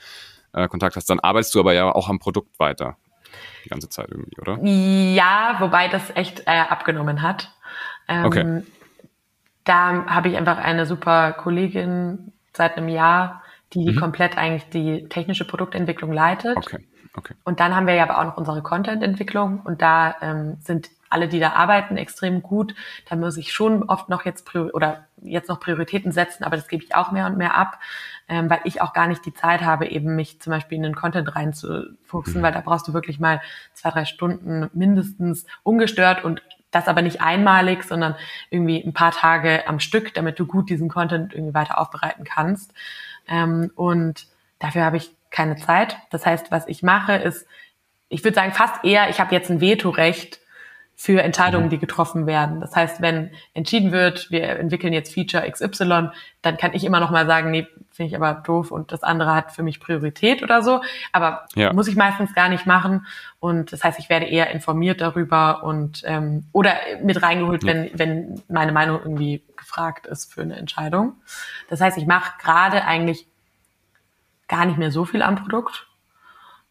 äh, 0.53 0.67
Kontakt 0.67 0.95
hast. 0.95 1.09
Dann 1.09 1.19
arbeitest 1.19 1.55
du 1.55 1.59
aber 1.59 1.73
ja 1.73 1.91
auch 1.91 2.07
am 2.07 2.19
Produkt 2.19 2.59
weiter. 2.59 2.97
Die 3.63 3.69
ganze 3.69 3.89
Zeit 3.89 4.09
irgendwie, 4.09 4.39
oder? 4.41 4.59
Ja, 4.63 5.55
wobei 5.59 5.87
das 5.87 6.09
echt 6.15 6.41
äh, 6.47 6.59
abgenommen 6.59 7.21
hat. 7.21 7.51
Ähm, 8.07 8.25
Okay. 8.25 8.63
Da 9.65 10.05
habe 10.07 10.27
ich 10.27 10.35
einfach 10.35 10.57
eine 10.57 10.85
super 10.85 11.31
Kollegin 11.31 12.33
seit 12.51 12.75
einem 12.77 12.89
Jahr, 12.89 13.43
die 13.73 13.91
Mhm. 13.91 13.95
komplett 13.99 14.37
eigentlich 14.37 14.69
die 14.69 15.07
technische 15.07 15.45
Produktentwicklung 15.45 16.11
leitet. 16.11 16.57
Okay, 16.57 16.85
okay. 17.15 17.33
Und 17.45 17.61
dann 17.61 17.73
haben 17.73 17.87
wir 17.87 17.93
ja 17.93 18.03
aber 18.03 18.19
auch 18.19 18.25
noch 18.25 18.37
unsere 18.37 18.61
Content-Entwicklung 18.61 19.61
und 19.63 19.81
da 19.81 20.15
ähm, 20.21 20.57
sind 20.59 20.89
alle, 21.13 21.27
die 21.27 21.39
da 21.39 21.53
arbeiten, 21.53 21.95
extrem 21.97 22.41
gut. 22.41 22.75
Da 23.09 23.15
muss 23.15 23.37
ich 23.37 23.53
schon 23.53 23.83
oft 23.83 24.09
noch 24.09 24.25
jetzt 24.25 24.53
oder 24.55 25.05
jetzt 25.21 25.47
noch 25.47 25.59
Prioritäten 25.59 26.11
setzen, 26.11 26.43
aber 26.43 26.57
das 26.57 26.67
gebe 26.67 26.83
ich 26.83 26.95
auch 26.95 27.11
mehr 27.11 27.25
und 27.27 27.37
mehr 27.37 27.55
ab, 27.55 27.79
ähm, 28.27 28.49
weil 28.49 28.59
ich 28.65 28.81
auch 28.81 28.93
gar 28.93 29.07
nicht 29.07 29.25
die 29.25 29.33
Zeit 29.33 29.61
habe, 29.61 29.87
eben 29.87 30.15
mich 30.15 30.41
zum 30.41 30.51
Beispiel 30.51 30.75
in 30.75 30.83
den 30.83 30.95
Content 30.95 31.35
reinzufuchsen, 31.35 32.39
Mhm. 32.39 32.43
weil 32.43 32.51
da 32.51 32.61
brauchst 32.61 32.87
du 32.87 32.93
wirklich 32.93 33.19
mal 33.19 33.41
zwei, 33.73 33.91
drei 33.91 34.05
Stunden 34.05 34.69
mindestens 34.73 35.45
ungestört 35.63 36.23
und 36.23 36.41
das 36.71 36.87
aber 36.87 37.01
nicht 37.03 37.21
einmalig, 37.21 37.83
sondern 37.83 38.15
irgendwie 38.49 38.83
ein 38.83 38.93
paar 38.93 39.11
Tage 39.11 39.67
am 39.67 39.79
Stück, 39.79 40.13
damit 40.15 40.39
du 40.39 40.45
gut 40.47 40.69
diesen 40.69 40.89
Content 40.89 41.33
irgendwie 41.33 41.53
weiter 41.53 41.77
aufbereiten 41.77 42.25
kannst. 42.25 42.73
Ähm, 43.27 43.71
und 43.75 44.27
dafür 44.59 44.83
habe 44.83 44.97
ich 44.97 45.11
keine 45.29 45.55
Zeit. 45.55 45.97
Das 46.09 46.25
heißt, 46.25 46.51
was 46.51 46.67
ich 46.67 46.83
mache, 46.83 47.13
ist, 47.13 47.47
ich 48.09 48.23
würde 48.23 48.35
sagen, 48.35 48.51
fast 48.51 48.83
eher, 48.83 49.09
ich 49.09 49.19
habe 49.19 49.33
jetzt 49.33 49.49
ein 49.49 49.61
Vetorecht 49.61 50.39
für 51.03 51.21
Entscheidungen, 51.21 51.69
die 51.69 51.79
getroffen 51.79 52.27
werden. 52.27 52.61
Das 52.61 52.77
heißt, 52.77 53.01
wenn 53.01 53.31
entschieden 53.53 53.91
wird, 53.91 54.31
wir 54.31 54.47
entwickeln 54.57 54.93
jetzt 54.93 55.13
Feature 55.13 55.43
XY, 55.51 56.11
dann 56.41 56.55
kann 56.55 56.73
ich 56.73 56.85
immer 56.85 57.01
noch 57.01 57.11
mal 57.11 57.25
sagen, 57.27 57.51
nee, 57.51 57.67
finde 57.91 58.07
ich 58.07 58.15
aber 58.15 58.35
doof 58.35 58.71
und 58.71 58.93
das 58.93 59.03
andere 59.03 59.35
hat 59.35 59.51
für 59.51 59.63
mich 59.63 59.81
Priorität 59.81 60.41
oder 60.43 60.63
so. 60.63 60.81
Aber 61.11 61.45
Ja. 61.55 61.73
muss 61.73 61.89
ich 61.89 61.97
meistens 61.97 62.33
gar 62.33 62.47
nicht 62.47 62.65
machen. 62.65 63.05
Und 63.41 63.73
das 63.73 63.83
heißt, 63.83 63.99
ich 63.99 64.07
werde 64.07 64.27
eher 64.27 64.51
informiert 64.51 65.01
darüber 65.01 65.65
und 65.65 66.03
ähm, 66.05 66.45
oder 66.53 66.71
mit 67.01 67.21
reingeholt, 67.21 67.65
wenn, 67.65 67.91
wenn 67.95 68.41
meine 68.47 68.71
Meinung 68.71 69.01
irgendwie 69.01 69.43
gefragt 69.57 70.07
ist 70.07 70.33
für 70.33 70.43
eine 70.43 70.55
Entscheidung. 70.55 71.17
Das 71.69 71.81
heißt, 71.81 71.97
ich 71.97 72.05
mache 72.05 72.31
gerade 72.39 72.85
eigentlich 72.85 73.27
gar 74.47 74.63
nicht 74.63 74.77
mehr 74.77 74.89
so 74.89 75.03
viel 75.03 75.21
am 75.21 75.35
Produkt. 75.35 75.85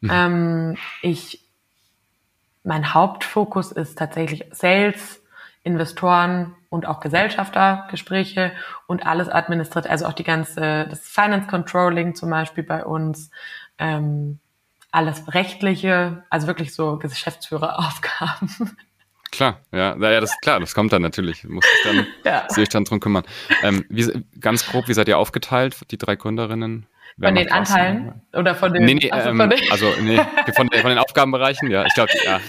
Ähm, 0.02 0.78
ich 1.02 1.41
mein 2.64 2.94
Hauptfokus 2.94 3.72
ist 3.72 3.98
tatsächlich 3.98 4.44
Sales, 4.52 5.22
Investoren 5.64 6.54
und 6.70 6.86
auch 6.86 7.00
Gesellschaftergespräche 7.00 8.52
und 8.86 9.06
alles 9.06 9.28
administrativ, 9.28 9.90
also 9.90 10.06
auch 10.06 10.12
die 10.12 10.24
ganze, 10.24 10.86
das 10.88 11.08
Finance 11.08 11.46
Controlling 11.48 12.14
zum 12.14 12.30
Beispiel 12.30 12.64
bei 12.64 12.84
uns, 12.84 13.30
ähm, 13.78 14.40
alles 14.90 15.32
rechtliche, 15.32 16.24
also 16.30 16.46
wirklich 16.46 16.74
so 16.74 16.98
Geschäftsführeraufgaben. 16.98 18.76
Klar, 19.30 19.60
ja, 19.72 19.96
ja, 19.96 20.20
das 20.20 20.32
ist 20.32 20.42
klar, 20.42 20.60
das 20.60 20.74
kommt 20.74 20.92
dann 20.92 21.00
natürlich. 21.00 21.44
Muss 21.44 21.64
ich 21.64 21.90
dann, 21.90 22.06
ja. 22.24 22.44
sich 22.48 22.68
dann 22.68 22.84
drum 22.84 23.00
kümmern. 23.00 23.24
Ähm, 23.62 23.86
wie, 23.88 24.24
ganz 24.38 24.66
grob, 24.66 24.88
wie 24.88 24.92
seid 24.92 25.08
ihr 25.08 25.16
aufgeteilt, 25.16 25.90
die 25.90 25.96
drei 25.96 26.16
Gründerinnen? 26.16 26.86
Von 27.20 27.34
den 27.34 27.52
Anteilen 27.52 28.22
oder 28.32 28.54
von 28.54 28.72
den, 28.72 28.84
nee, 28.84 28.94
nee, 28.94 29.10
also, 29.10 29.28
ähm, 29.30 29.36
von, 29.36 29.50
den 29.50 29.60
also 29.70 29.86
nee, 30.00 30.16
von, 30.54 30.70
von, 30.70 30.88
den 30.88 30.98
Aufgabenbereichen, 30.98 31.70
ja. 31.70 31.84
Ich 31.84 31.94
glaube, 31.94 32.10
ja. 32.24 32.40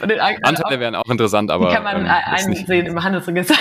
Anteile 0.41 0.80
wären 0.80 0.95
auch 0.95 1.09
interessant, 1.09 1.51
aber. 1.51 1.70
Die 1.70 1.76
kann 1.76 1.84
man 1.84 2.05
ähm, 2.05 2.11
einsehen 2.11 2.86
im 2.86 3.03
Handelsregister. 3.03 3.55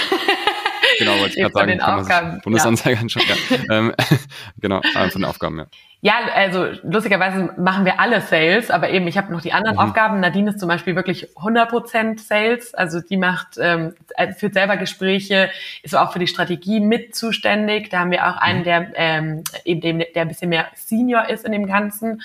Genau, 0.98 1.12
wollte 1.18 1.28
ich 1.28 1.36
gerade 1.36 1.52
sagen. 1.52 1.68
Den 1.68 1.80
Aufgaben. 1.80 2.40
Bundesanzeiger 2.42 3.00
ja. 3.02 3.08
schon, 3.08 3.22
ja. 3.22 3.76
ähm, 3.76 3.94
genau, 4.60 4.80
äh, 4.80 5.10
von 5.10 5.22
den 5.22 5.24
Aufgaben, 5.24 5.58
ja. 5.58 5.66
Ja, 6.04 6.14
also 6.34 6.66
lustigerweise 6.82 7.54
machen 7.56 7.84
wir 7.84 8.00
alle 8.00 8.20
Sales, 8.22 8.72
aber 8.72 8.90
eben, 8.90 9.06
ich 9.06 9.16
habe 9.16 9.32
noch 9.32 9.40
die 9.40 9.52
anderen 9.52 9.76
mhm. 9.76 9.82
Aufgaben. 9.82 10.18
Nadine 10.18 10.50
ist 10.50 10.58
zum 10.58 10.68
Beispiel 10.68 10.96
wirklich 10.96 11.28
100% 11.36 12.18
Sales, 12.18 12.74
also 12.74 13.00
die 13.00 13.16
macht, 13.16 13.56
ähm, 13.60 13.94
äh, 14.16 14.32
führt 14.32 14.54
selber 14.54 14.76
Gespräche, 14.76 15.48
ist 15.84 15.94
auch 15.94 16.12
für 16.12 16.18
die 16.18 16.26
Strategie 16.26 16.80
mit 16.80 17.14
zuständig. 17.14 17.88
Da 17.88 18.00
haben 18.00 18.10
wir 18.10 18.26
auch 18.28 18.36
einen, 18.36 18.60
mhm. 18.60 18.64
der 18.64 18.92
ähm, 18.96 19.44
eben 19.64 19.80
dem, 19.80 19.98
der 20.00 20.22
ein 20.22 20.28
bisschen 20.28 20.48
mehr 20.48 20.66
Senior 20.74 21.28
ist 21.28 21.44
in 21.44 21.52
dem 21.52 21.66
Ganzen, 21.66 22.22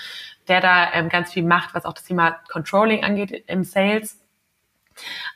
der 0.47 0.59
da 0.59 0.93
ähm, 0.93 1.09
ganz 1.09 1.31
viel 1.31 1.43
macht, 1.43 1.75
was 1.75 1.85
auch 1.85 1.93
das 1.93 2.03
Thema 2.03 2.31
Controlling 2.51 3.03
angeht 3.03 3.43
im 3.45 3.63
Sales. 3.63 4.17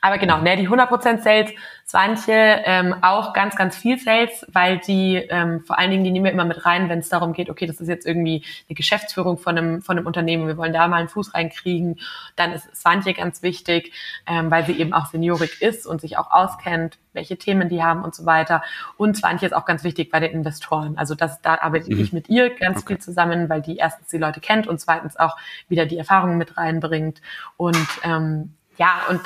Aber 0.00 0.18
genau, 0.18 0.40
ne, 0.40 0.56
die 0.56 0.68
100% 0.68 1.22
Sales, 1.22 1.52
Swantje 1.92 2.62
ähm, 2.64 2.94
auch 3.02 3.34
ganz, 3.34 3.54
ganz 3.54 3.76
viel 3.76 3.98
Sales, 3.98 4.46
weil 4.50 4.78
die 4.78 5.16
ähm, 5.16 5.60
vor 5.60 5.78
allen 5.78 5.90
Dingen, 5.90 6.04
die 6.04 6.10
nehmen 6.10 6.24
wir 6.24 6.32
immer 6.32 6.46
mit 6.46 6.64
rein, 6.64 6.88
wenn 6.88 7.00
es 7.00 7.10
darum 7.10 7.34
geht, 7.34 7.50
okay, 7.50 7.66
das 7.66 7.82
ist 7.82 7.88
jetzt 7.88 8.06
irgendwie 8.06 8.44
eine 8.66 8.74
Geschäftsführung 8.74 9.36
von 9.36 9.58
einem, 9.58 9.82
von 9.82 9.98
einem 9.98 10.06
Unternehmen, 10.06 10.46
wir 10.46 10.56
wollen 10.56 10.72
da 10.72 10.88
mal 10.88 10.96
einen 10.96 11.10
Fuß 11.10 11.34
reinkriegen, 11.34 12.00
dann 12.34 12.52
ist 12.52 12.74
Swantje 12.74 13.12
ganz 13.12 13.42
wichtig, 13.42 13.92
ähm, 14.26 14.50
weil 14.50 14.64
sie 14.64 14.72
eben 14.72 14.94
auch 14.94 15.04
seniorig 15.04 15.60
ist 15.60 15.86
und 15.86 16.00
sich 16.00 16.16
auch 16.16 16.30
auskennt, 16.30 16.96
welche 17.12 17.36
Themen 17.36 17.68
die 17.68 17.82
haben 17.82 18.02
und 18.02 18.14
so 18.14 18.24
weiter. 18.24 18.62
Und 18.96 19.18
Swantje 19.18 19.48
ist 19.48 19.52
auch 19.52 19.66
ganz 19.66 19.84
wichtig 19.84 20.10
bei 20.10 20.18
den 20.18 20.32
Investoren. 20.32 20.96
Also 20.96 21.14
das, 21.14 21.42
da 21.42 21.56
arbeite 21.56 21.92
mhm. 21.92 22.00
ich 22.00 22.14
mit 22.14 22.30
ihr 22.30 22.54
ganz 22.54 22.78
okay. 22.78 22.94
viel 22.94 22.98
zusammen, 23.00 23.50
weil 23.50 23.60
die 23.60 23.76
erstens 23.76 24.08
die 24.08 24.16
Leute 24.16 24.40
kennt 24.40 24.66
und 24.66 24.80
zweitens 24.80 25.18
auch 25.18 25.36
wieder 25.68 25.84
die 25.84 25.98
Erfahrungen 25.98 26.38
mit 26.38 26.56
reinbringt. 26.56 27.20
Und 27.58 27.86
ähm, 28.02 28.54
ja, 28.78 29.02
und 29.10 29.20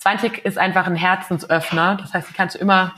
Zwanzig 0.00 0.46
ist 0.46 0.56
einfach 0.56 0.86
ein 0.86 0.96
Herzensöffner. 0.96 1.96
Das 1.96 2.14
heißt, 2.14 2.30
die 2.30 2.32
kannst 2.32 2.54
du 2.54 2.58
immer, 2.58 2.94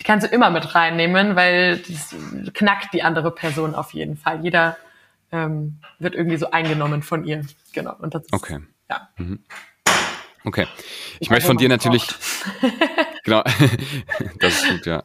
die 0.00 0.04
kannst 0.04 0.24
du 0.24 0.32
immer 0.32 0.48
mit 0.48 0.76
reinnehmen, 0.76 1.34
weil 1.34 1.78
das 1.78 2.14
knackt 2.54 2.94
die 2.94 3.02
andere 3.02 3.34
Person 3.34 3.74
auf 3.74 3.92
jeden 3.92 4.16
Fall. 4.16 4.44
Jeder 4.44 4.76
ähm, 5.32 5.80
wird 5.98 6.14
irgendwie 6.14 6.36
so 6.36 6.52
eingenommen 6.52 7.02
von 7.02 7.24
ihr. 7.24 7.44
Genau. 7.72 7.96
Und 7.98 8.14
das 8.14 8.22
ist, 8.22 8.32
okay. 8.32 8.60
Ja. 8.88 9.08
Mhm. 9.16 9.40
Okay. 10.44 10.68
Ich, 11.14 11.22
ich 11.22 11.30
möchte 11.30 11.48
von 11.48 11.56
dir 11.56 11.68
natürlich. 11.68 12.06
genau. 13.24 13.42
das 14.38 14.62
ist 14.62 14.68
gut, 14.68 14.86
ja. 14.86 15.02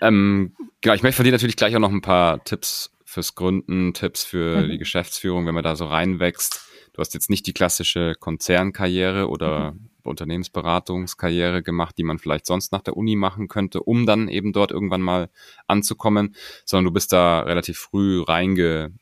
Ähm, 0.00 0.54
genau, 0.80 0.94
ich 0.94 1.02
möchte 1.02 1.16
von 1.16 1.24
dir 1.24 1.32
natürlich 1.32 1.56
gleich 1.56 1.74
auch 1.74 1.80
noch 1.80 1.90
ein 1.90 2.02
paar 2.02 2.44
Tipps 2.44 2.92
fürs 3.04 3.34
Gründen, 3.34 3.94
Tipps 3.94 4.22
für 4.22 4.62
mhm. 4.62 4.70
die 4.70 4.78
Geschäftsführung, 4.78 5.44
wenn 5.48 5.54
man 5.54 5.64
da 5.64 5.74
so 5.74 5.86
reinwächst. 5.86 6.68
Du 6.92 7.00
hast 7.00 7.14
jetzt 7.14 7.30
nicht 7.30 7.48
die 7.48 7.52
klassische 7.52 8.14
Konzernkarriere 8.14 9.28
oder 9.28 9.72
mhm. 9.72 9.89
Unternehmensberatungskarriere 10.10 11.62
gemacht, 11.62 11.96
die 11.96 12.02
man 12.02 12.18
vielleicht 12.18 12.46
sonst 12.46 12.72
nach 12.72 12.82
der 12.82 12.96
Uni 12.96 13.16
machen 13.16 13.48
könnte, 13.48 13.82
um 13.82 14.06
dann 14.06 14.28
eben 14.28 14.52
dort 14.52 14.70
irgendwann 14.70 15.00
mal 15.00 15.30
anzukommen, 15.66 16.34
sondern 16.64 16.84
du 16.86 16.90
bist 16.90 17.12
da 17.12 17.40
relativ 17.40 17.78
früh 17.78 18.22
reinge 18.22 18.92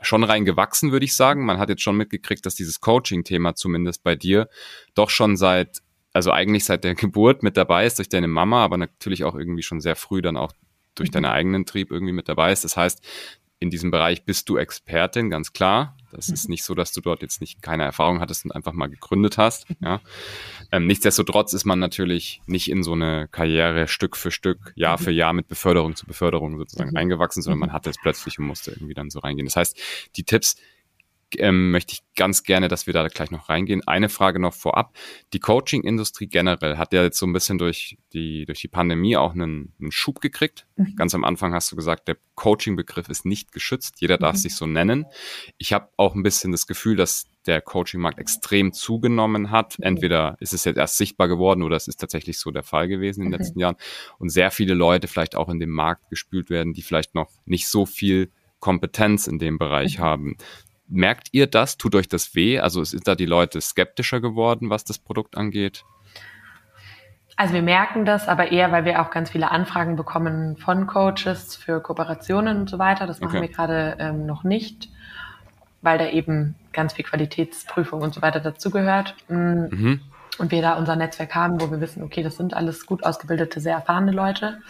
schon 0.00 0.24
reingewachsen, 0.24 0.92
würde 0.92 1.04
ich 1.04 1.16
sagen. 1.16 1.44
Man 1.44 1.58
hat 1.58 1.68
jetzt 1.68 1.82
schon 1.82 1.96
mitgekriegt, 1.96 2.46
dass 2.46 2.54
dieses 2.54 2.80
Coaching-Thema 2.80 3.54
zumindest 3.54 4.04
bei 4.04 4.14
dir 4.14 4.48
doch 4.94 5.10
schon 5.10 5.36
seit, 5.36 5.82
also 6.12 6.30
eigentlich 6.30 6.64
seit 6.64 6.84
der 6.84 6.94
Geburt 6.94 7.42
mit 7.42 7.56
dabei 7.56 7.86
ist 7.86 7.98
durch 7.98 8.08
deine 8.08 8.28
Mama, 8.28 8.62
aber 8.62 8.76
natürlich 8.76 9.24
auch 9.24 9.34
irgendwie 9.34 9.62
schon 9.62 9.80
sehr 9.80 9.96
früh 9.96 10.22
dann 10.22 10.36
auch 10.36 10.52
durch 10.94 11.10
mhm. 11.10 11.14
deinen 11.14 11.24
eigenen 11.26 11.66
Trieb 11.66 11.90
irgendwie 11.90 12.12
mit 12.12 12.28
dabei 12.28 12.52
ist. 12.52 12.64
Das 12.64 12.76
heißt, 12.76 13.02
in 13.60 13.70
diesem 13.70 13.90
Bereich 13.90 14.24
bist 14.24 14.48
du 14.48 14.56
Expertin, 14.56 15.30
ganz 15.30 15.52
klar. 15.52 15.96
Das 16.12 16.28
mhm. 16.28 16.34
ist 16.34 16.48
nicht 16.48 16.64
so, 16.64 16.74
dass 16.74 16.92
du 16.92 17.00
dort 17.00 17.22
jetzt 17.22 17.40
nicht 17.40 17.62
keine 17.62 17.84
Erfahrung 17.84 18.20
hattest 18.20 18.44
und 18.44 18.52
einfach 18.52 18.72
mal 18.72 18.88
gegründet 18.88 19.38
hast. 19.38 19.68
Mhm. 19.68 19.76
Ja. 19.82 20.00
Ähm, 20.72 20.86
nichtsdestotrotz 20.86 21.52
ist 21.52 21.64
man 21.64 21.78
natürlich 21.78 22.40
nicht 22.46 22.70
in 22.70 22.82
so 22.82 22.92
eine 22.92 23.28
Karriere 23.28 23.88
Stück 23.88 24.16
für 24.16 24.30
Stück, 24.30 24.72
Jahr 24.76 24.98
mhm. 24.98 25.04
für 25.04 25.10
Jahr 25.10 25.32
mit 25.32 25.48
Beförderung 25.48 25.96
zu 25.96 26.06
Beförderung 26.06 26.58
sozusagen 26.58 26.90
mhm. 26.90 26.96
eingewachsen, 26.96 27.42
sondern 27.42 27.60
man 27.60 27.70
mhm. 27.70 27.74
hat 27.74 27.86
jetzt 27.86 28.00
plötzlich 28.00 28.38
und 28.38 28.46
musste 28.46 28.70
irgendwie 28.70 28.94
dann 28.94 29.10
so 29.10 29.20
reingehen. 29.20 29.46
Das 29.46 29.56
heißt, 29.56 29.78
die 30.16 30.24
Tipps, 30.24 30.56
ähm, 31.36 31.70
möchte 31.70 31.92
ich 31.92 32.02
ganz 32.16 32.42
gerne, 32.42 32.68
dass 32.68 32.86
wir 32.86 32.94
da 32.94 33.06
gleich 33.08 33.30
noch 33.30 33.48
reingehen. 33.48 33.86
Eine 33.86 34.08
Frage 34.08 34.38
noch 34.38 34.54
vorab. 34.54 34.96
Die 35.32 35.40
Coaching-Industrie 35.40 36.26
generell 36.26 36.76
hat 36.76 36.92
ja 36.92 37.02
jetzt 37.02 37.18
so 37.18 37.26
ein 37.26 37.32
bisschen 37.32 37.58
durch 37.58 37.98
die, 38.12 38.46
durch 38.46 38.60
die 38.60 38.68
Pandemie 38.68 39.16
auch 39.16 39.32
einen, 39.32 39.72
einen 39.80 39.92
Schub 39.92 40.20
gekriegt. 40.20 40.66
Mhm. 40.76 40.96
Ganz 40.96 41.14
am 41.14 41.24
Anfang 41.24 41.54
hast 41.54 41.70
du 41.72 41.76
gesagt, 41.76 42.08
der 42.08 42.16
Coaching-Begriff 42.34 43.08
ist 43.08 43.24
nicht 43.24 43.52
geschützt. 43.52 44.00
Jeder 44.00 44.18
darf 44.18 44.34
mhm. 44.34 44.38
sich 44.38 44.54
so 44.54 44.66
nennen. 44.66 45.06
Ich 45.58 45.72
habe 45.72 45.88
auch 45.96 46.14
ein 46.14 46.22
bisschen 46.22 46.52
das 46.52 46.66
Gefühl, 46.66 46.96
dass 46.96 47.26
der 47.46 47.60
Coaching-Markt 47.60 48.18
extrem 48.18 48.72
zugenommen 48.72 49.50
hat. 49.50 49.78
Mhm. 49.78 49.84
Entweder 49.84 50.36
ist 50.40 50.52
es 50.52 50.64
jetzt 50.64 50.76
erst 50.76 50.96
sichtbar 50.96 51.28
geworden 51.28 51.62
oder 51.62 51.76
es 51.76 51.88
ist 51.88 51.96
tatsächlich 51.96 52.38
so 52.38 52.50
der 52.50 52.62
Fall 52.62 52.88
gewesen 52.88 53.22
in 53.22 53.30
den 53.30 53.38
mhm. 53.38 53.44
letzten 53.44 53.60
Jahren. 53.60 53.76
Und 54.18 54.30
sehr 54.30 54.50
viele 54.50 54.74
Leute 54.74 55.08
vielleicht 55.08 55.36
auch 55.36 55.48
in 55.48 55.58
den 55.58 55.70
Markt 55.70 56.10
gespült 56.10 56.50
werden, 56.50 56.72
die 56.72 56.82
vielleicht 56.82 57.14
noch 57.14 57.30
nicht 57.44 57.68
so 57.68 57.86
viel 57.86 58.30
Kompetenz 58.60 59.26
in 59.26 59.38
dem 59.38 59.58
Bereich 59.58 59.98
mhm. 59.98 60.02
haben. 60.02 60.36
Merkt 60.88 61.28
ihr 61.32 61.46
das? 61.46 61.76
Tut 61.76 61.94
euch 61.94 62.08
das 62.08 62.34
weh? 62.34 62.58
Also 62.60 62.82
sind 62.82 63.06
da 63.06 63.14
die 63.14 63.26
Leute 63.26 63.60
skeptischer 63.60 64.20
geworden, 64.20 64.70
was 64.70 64.84
das 64.84 64.98
Produkt 64.98 65.36
angeht? 65.36 65.84
Also 67.36 67.54
wir 67.54 67.62
merken 67.62 68.04
das, 68.04 68.26
aber 68.26 68.50
eher, 68.50 68.72
weil 68.72 68.84
wir 68.84 69.00
auch 69.00 69.10
ganz 69.10 69.30
viele 69.30 69.52
Anfragen 69.52 69.94
bekommen 69.94 70.56
von 70.56 70.88
Coaches 70.88 71.54
für 71.54 71.80
Kooperationen 71.80 72.58
und 72.58 72.68
so 72.68 72.80
weiter. 72.80 73.06
Das 73.06 73.20
machen 73.20 73.36
okay. 73.36 73.48
wir 73.48 73.54
gerade 73.54 73.96
ähm, 74.00 74.26
noch 74.26 74.42
nicht, 74.42 74.88
weil 75.80 75.98
da 75.98 76.08
eben 76.08 76.56
ganz 76.72 76.94
viel 76.94 77.04
Qualitätsprüfung 77.04 78.02
und 78.02 78.12
so 78.12 78.22
weiter 78.22 78.40
dazugehört. 78.40 79.14
Mm. 79.28 79.34
Mhm. 79.70 80.00
Und 80.38 80.50
wir 80.52 80.62
da 80.62 80.74
unser 80.74 80.96
Netzwerk 80.96 81.34
haben, 81.34 81.60
wo 81.60 81.70
wir 81.70 81.80
wissen, 81.80 82.02
okay, 82.02 82.22
das 82.22 82.36
sind 82.36 82.54
alles 82.54 82.86
gut 82.86 83.04
ausgebildete, 83.04 83.60
sehr 83.60 83.74
erfahrene 83.74 84.12
Leute. 84.12 84.60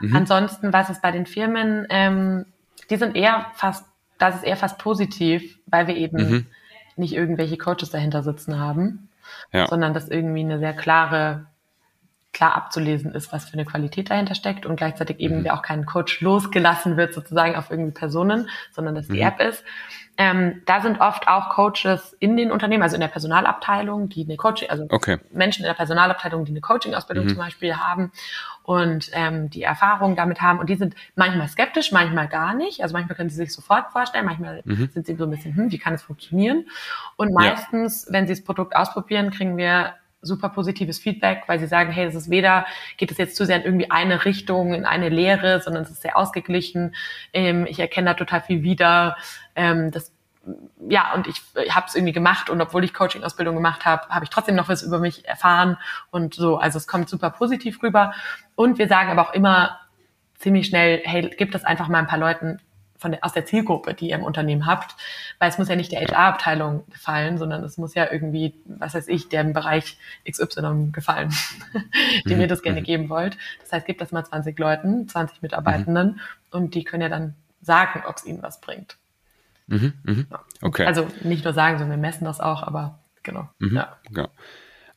Mhm. 0.00 0.16
Ansonsten, 0.16 0.72
was 0.72 0.90
ist 0.90 1.02
bei 1.02 1.10
den 1.10 1.26
Firmen, 1.26 1.86
ähm, 1.90 2.46
die 2.88 2.96
sind 2.96 3.16
eher 3.16 3.46
fast 3.54 3.84
das 4.18 4.36
ist 4.36 4.44
eher 4.44 4.56
fast 4.56 4.78
positiv, 4.78 5.58
weil 5.66 5.86
wir 5.86 5.96
eben 5.96 6.16
mhm. 6.16 6.46
nicht 6.96 7.14
irgendwelche 7.14 7.58
Coaches 7.58 7.90
dahinter 7.90 8.22
sitzen 8.22 8.58
haben, 8.58 9.08
ja. 9.52 9.66
sondern 9.66 9.94
dass 9.94 10.08
irgendwie 10.08 10.40
eine 10.40 10.58
sehr 10.58 10.74
klare, 10.74 11.46
klar 12.32 12.54
abzulesen 12.54 13.12
ist, 13.12 13.32
was 13.32 13.46
für 13.46 13.54
eine 13.54 13.64
Qualität 13.64 14.10
dahinter 14.10 14.34
steckt 14.34 14.66
und 14.66 14.76
gleichzeitig 14.76 15.20
eben 15.20 15.42
mhm. 15.42 15.50
auch 15.50 15.62
kein 15.62 15.86
Coach 15.86 16.20
losgelassen 16.20 16.96
wird 16.96 17.14
sozusagen 17.14 17.56
auf 17.56 17.70
irgendwie 17.70 17.92
Personen, 17.92 18.48
sondern 18.72 18.94
dass 18.94 19.08
die 19.08 19.20
mhm. 19.20 19.26
App 19.26 19.40
ist. 19.40 19.64
Ähm, 20.16 20.62
da 20.66 20.80
sind 20.80 21.00
oft 21.00 21.26
auch 21.26 21.50
Coaches 21.50 22.16
in 22.20 22.36
den 22.36 22.52
Unternehmen, 22.52 22.84
also 22.84 22.94
in 22.94 23.00
der 23.00 23.08
Personalabteilung, 23.08 24.08
die 24.08 24.24
eine 24.24 24.36
Coaching, 24.36 24.70
also 24.70 24.86
okay. 24.90 25.18
Menschen 25.32 25.64
in 25.64 25.66
der 25.66 25.74
Personalabteilung, 25.74 26.44
die 26.44 26.52
eine 26.52 26.60
Coaching-Ausbildung 26.60 27.24
mhm. 27.24 27.30
zum 27.30 27.38
Beispiel 27.38 27.74
haben 27.74 28.12
und 28.64 29.10
ähm, 29.12 29.50
die 29.50 29.62
Erfahrung 29.62 30.16
damit 30.16 30.40
haben. 30.40 30.58
Und 30.58 30.70
die 30.70 30.74
sind 30.74 30.94
manchmal 31.14 31.48
skeptisch, 31.48 31.92
manchmal 31.92 32.28
gar 32.28 32.54
nicht. 32.54 32.82
Also 32.82 32.94
manchmal 32.94 33.14
können 33.14 33.28
sie 33.28 33.36
sich 33.36 33.52
sofort 33.52 33.92
vorstellen, 33.92 34.24
manchmal 34.24 34.62
mhm. 34.64 34.88
sind 34.88 35.06
sie 35.06 35.14
so 35.14 35.24
ein 35.24 35.30
bisschen, 35.30 35.54
hm, 35.54 35.70
wie 35.70 35.78
kann 35.78 35.92
es 35.92 36.02
funktionieren? 36.02 36.66
Und 37.16 37.34
meistens, 37.34 38.06
ja. 38.06 38.14
wenn 38.14 38.26
sie 38.26 38.32
das 38.32 38.42
Produkt 38.42 38.74
ausprobieren, 38.74 39.30
kriegen 39.30 39.58
wir 39.58 39.94
super 40.22 40.48
positives 40.48 40.98
Feedback, 40.98 41.42
weil 41.46 41.58
sie 41.58 41.66
sagen, 41.66 41.92
hey, 41.92 42.06
das 42.06 42.14
ist 42.14 42.30
weder, 42.30 42.64
geht 42.96 43.10
es 43.10 43.18
jetzt 43.18 43.36
zu 43.36 43.44
sehr 43.44 43.56
in 43.56 43.64
irgendwie 43.64 43.90
eine 43.90 44.24
Richtung, 44.24 44.72
in 44.72 44.86
eine 44.86 45.10
Lehre, 45.10 45.60
sondern 45.60 45.82
es 45.82 45.90
ist 45.90 46.00
sehr 46.00 46.16
ausgeglichen. 46.16 46.94
Ähm, 47.34 47.66
ich 47.68 47.78
erkenne 47.78 48.10
da 48.10 48.14
total 48.14 48.40
viel 48.40 48.62
wieder. 48.62 49.18
Ähm, 49.54 49.90
das 49.90 50.13
ja, 50.88 51.14
und 51.14 51.26
ich, 51.26 51.42
ich 51.64 51.74
habe 51.74 51.86
es 51.86 51.94
irgendwie 51.94 52.12
gemacht 52.12 52.50
und 52.50 52.60
obwohl 52.60 52.84
ich 52.84 52.92
Coaching-Ausbildung 52.92 53.54
gemacht 53.54 53.84
habe, 53.84 54.08
habe 54.08 54.24
ich 54.24 54.30
trotzdem 54.30 54.54
noch 54.54 54.68
was 54.68 54.82
über 54.82 54.98
mich 54.98 55.26
erfahren 55.26 55.78
und 56.10 56.34
so. 56.34 56.56
Also 56.58 56.78
es 56.78 56.86
kommt 56.86 57.08
super 57.08 57.30
positiv 57.30 57.82
rüber. 57.82 58.12
Und 58.54 58.78
wir 58.78 58.88
sagen 58.88 59.10
aber 59.10 59.28
auch 59.28 59.32
immer 59.32 59.80
ziemlich 60.38 60.66
schnell, 60.66 61.00
hey, 61.04 61.30
gib 61.36 61.52
das 61.52 61.64
einfach 61.64 61.88
mal 61.88 61.98
ein 61.98 62.06
paar 62.06 62.18
Leuten 62.18 62.60
von 62.98 63.12
der, 63.12 63.24
aus 63.24 63.32
der 63.32 63.44
Zielgruppe, 63.44 63.94
die 63.94 64.10
ihr 64.10 64.16
im 64.16 64.22
Unternehmen 64.22 64.66
habt, 64.66 64.94
weil 65.38 65.50
es 65.50 65.58
muss 65.58 65.68
ja 65.68 65.76
nicht 65.76 65.92
der 65.92 66.00
HR-Abteilung 66.00 66.84
gefallen, 66.90 67.38
sondern 67.38 67.62
es 67.64 67.76
muss 67.76 67.94
ja 67.94 68.10
irgendwie, 68.10 68.54
was 68.64 68.94
weiß 68.94 69.08
ich, 69.08 69.28
dem 69.28 69.52
Bereich 69.52 69.98
XY 70.30 70.90
gefallen, 70.92 71.34
die 72.26 72.32
mhm. 72.32 72.40
mir 72.40 72.46
das 72.46 72.62
gerne 72.62 72.80
mhm. 72.80 72.84
geben 72.84 73.08
wollt. 73.08 73.36
Das 73.60 73.72
heißt, 73.72 73.86
gebt 73.86 74.00
das 74.00 74.12
mal 74.12 74.24
20 74.24 74.58
Leuten, 74.58 75.08
20 75.08 75.42
Mitarbeitenden 75.42 76.12
mhm. 76.12 76.20
und 76.50 76.74
die 76.74 76.84
können 76.84 77.02
ja 77.02 77.08
dann 77.08 77.34
sagen, 77.60 78.02
ob 78.06 78.16
es 78.16 78.24
ihnen 78.24 78.42
was 78.42 78.60
bringt. 78.60 78.96
Mhm, 79.66 79.94
mh. 80.02 80.24
Okay. 80.62 80.86
Also 80.86 81.08
nicht 81.22 81.44
nur 81.44 81.52
sagen, 81.52 81.78
sondern 81.78 81.98
wir 81.98 82.08
messen 82.08 82.24
das 82.24 82.40
auch, 82.40 82.62
aber 82.62 83.00
genau. 83.22 83.48
Mhm, 83.58 83.76
ja. 83.76 83.96
genau. 84.10 84.28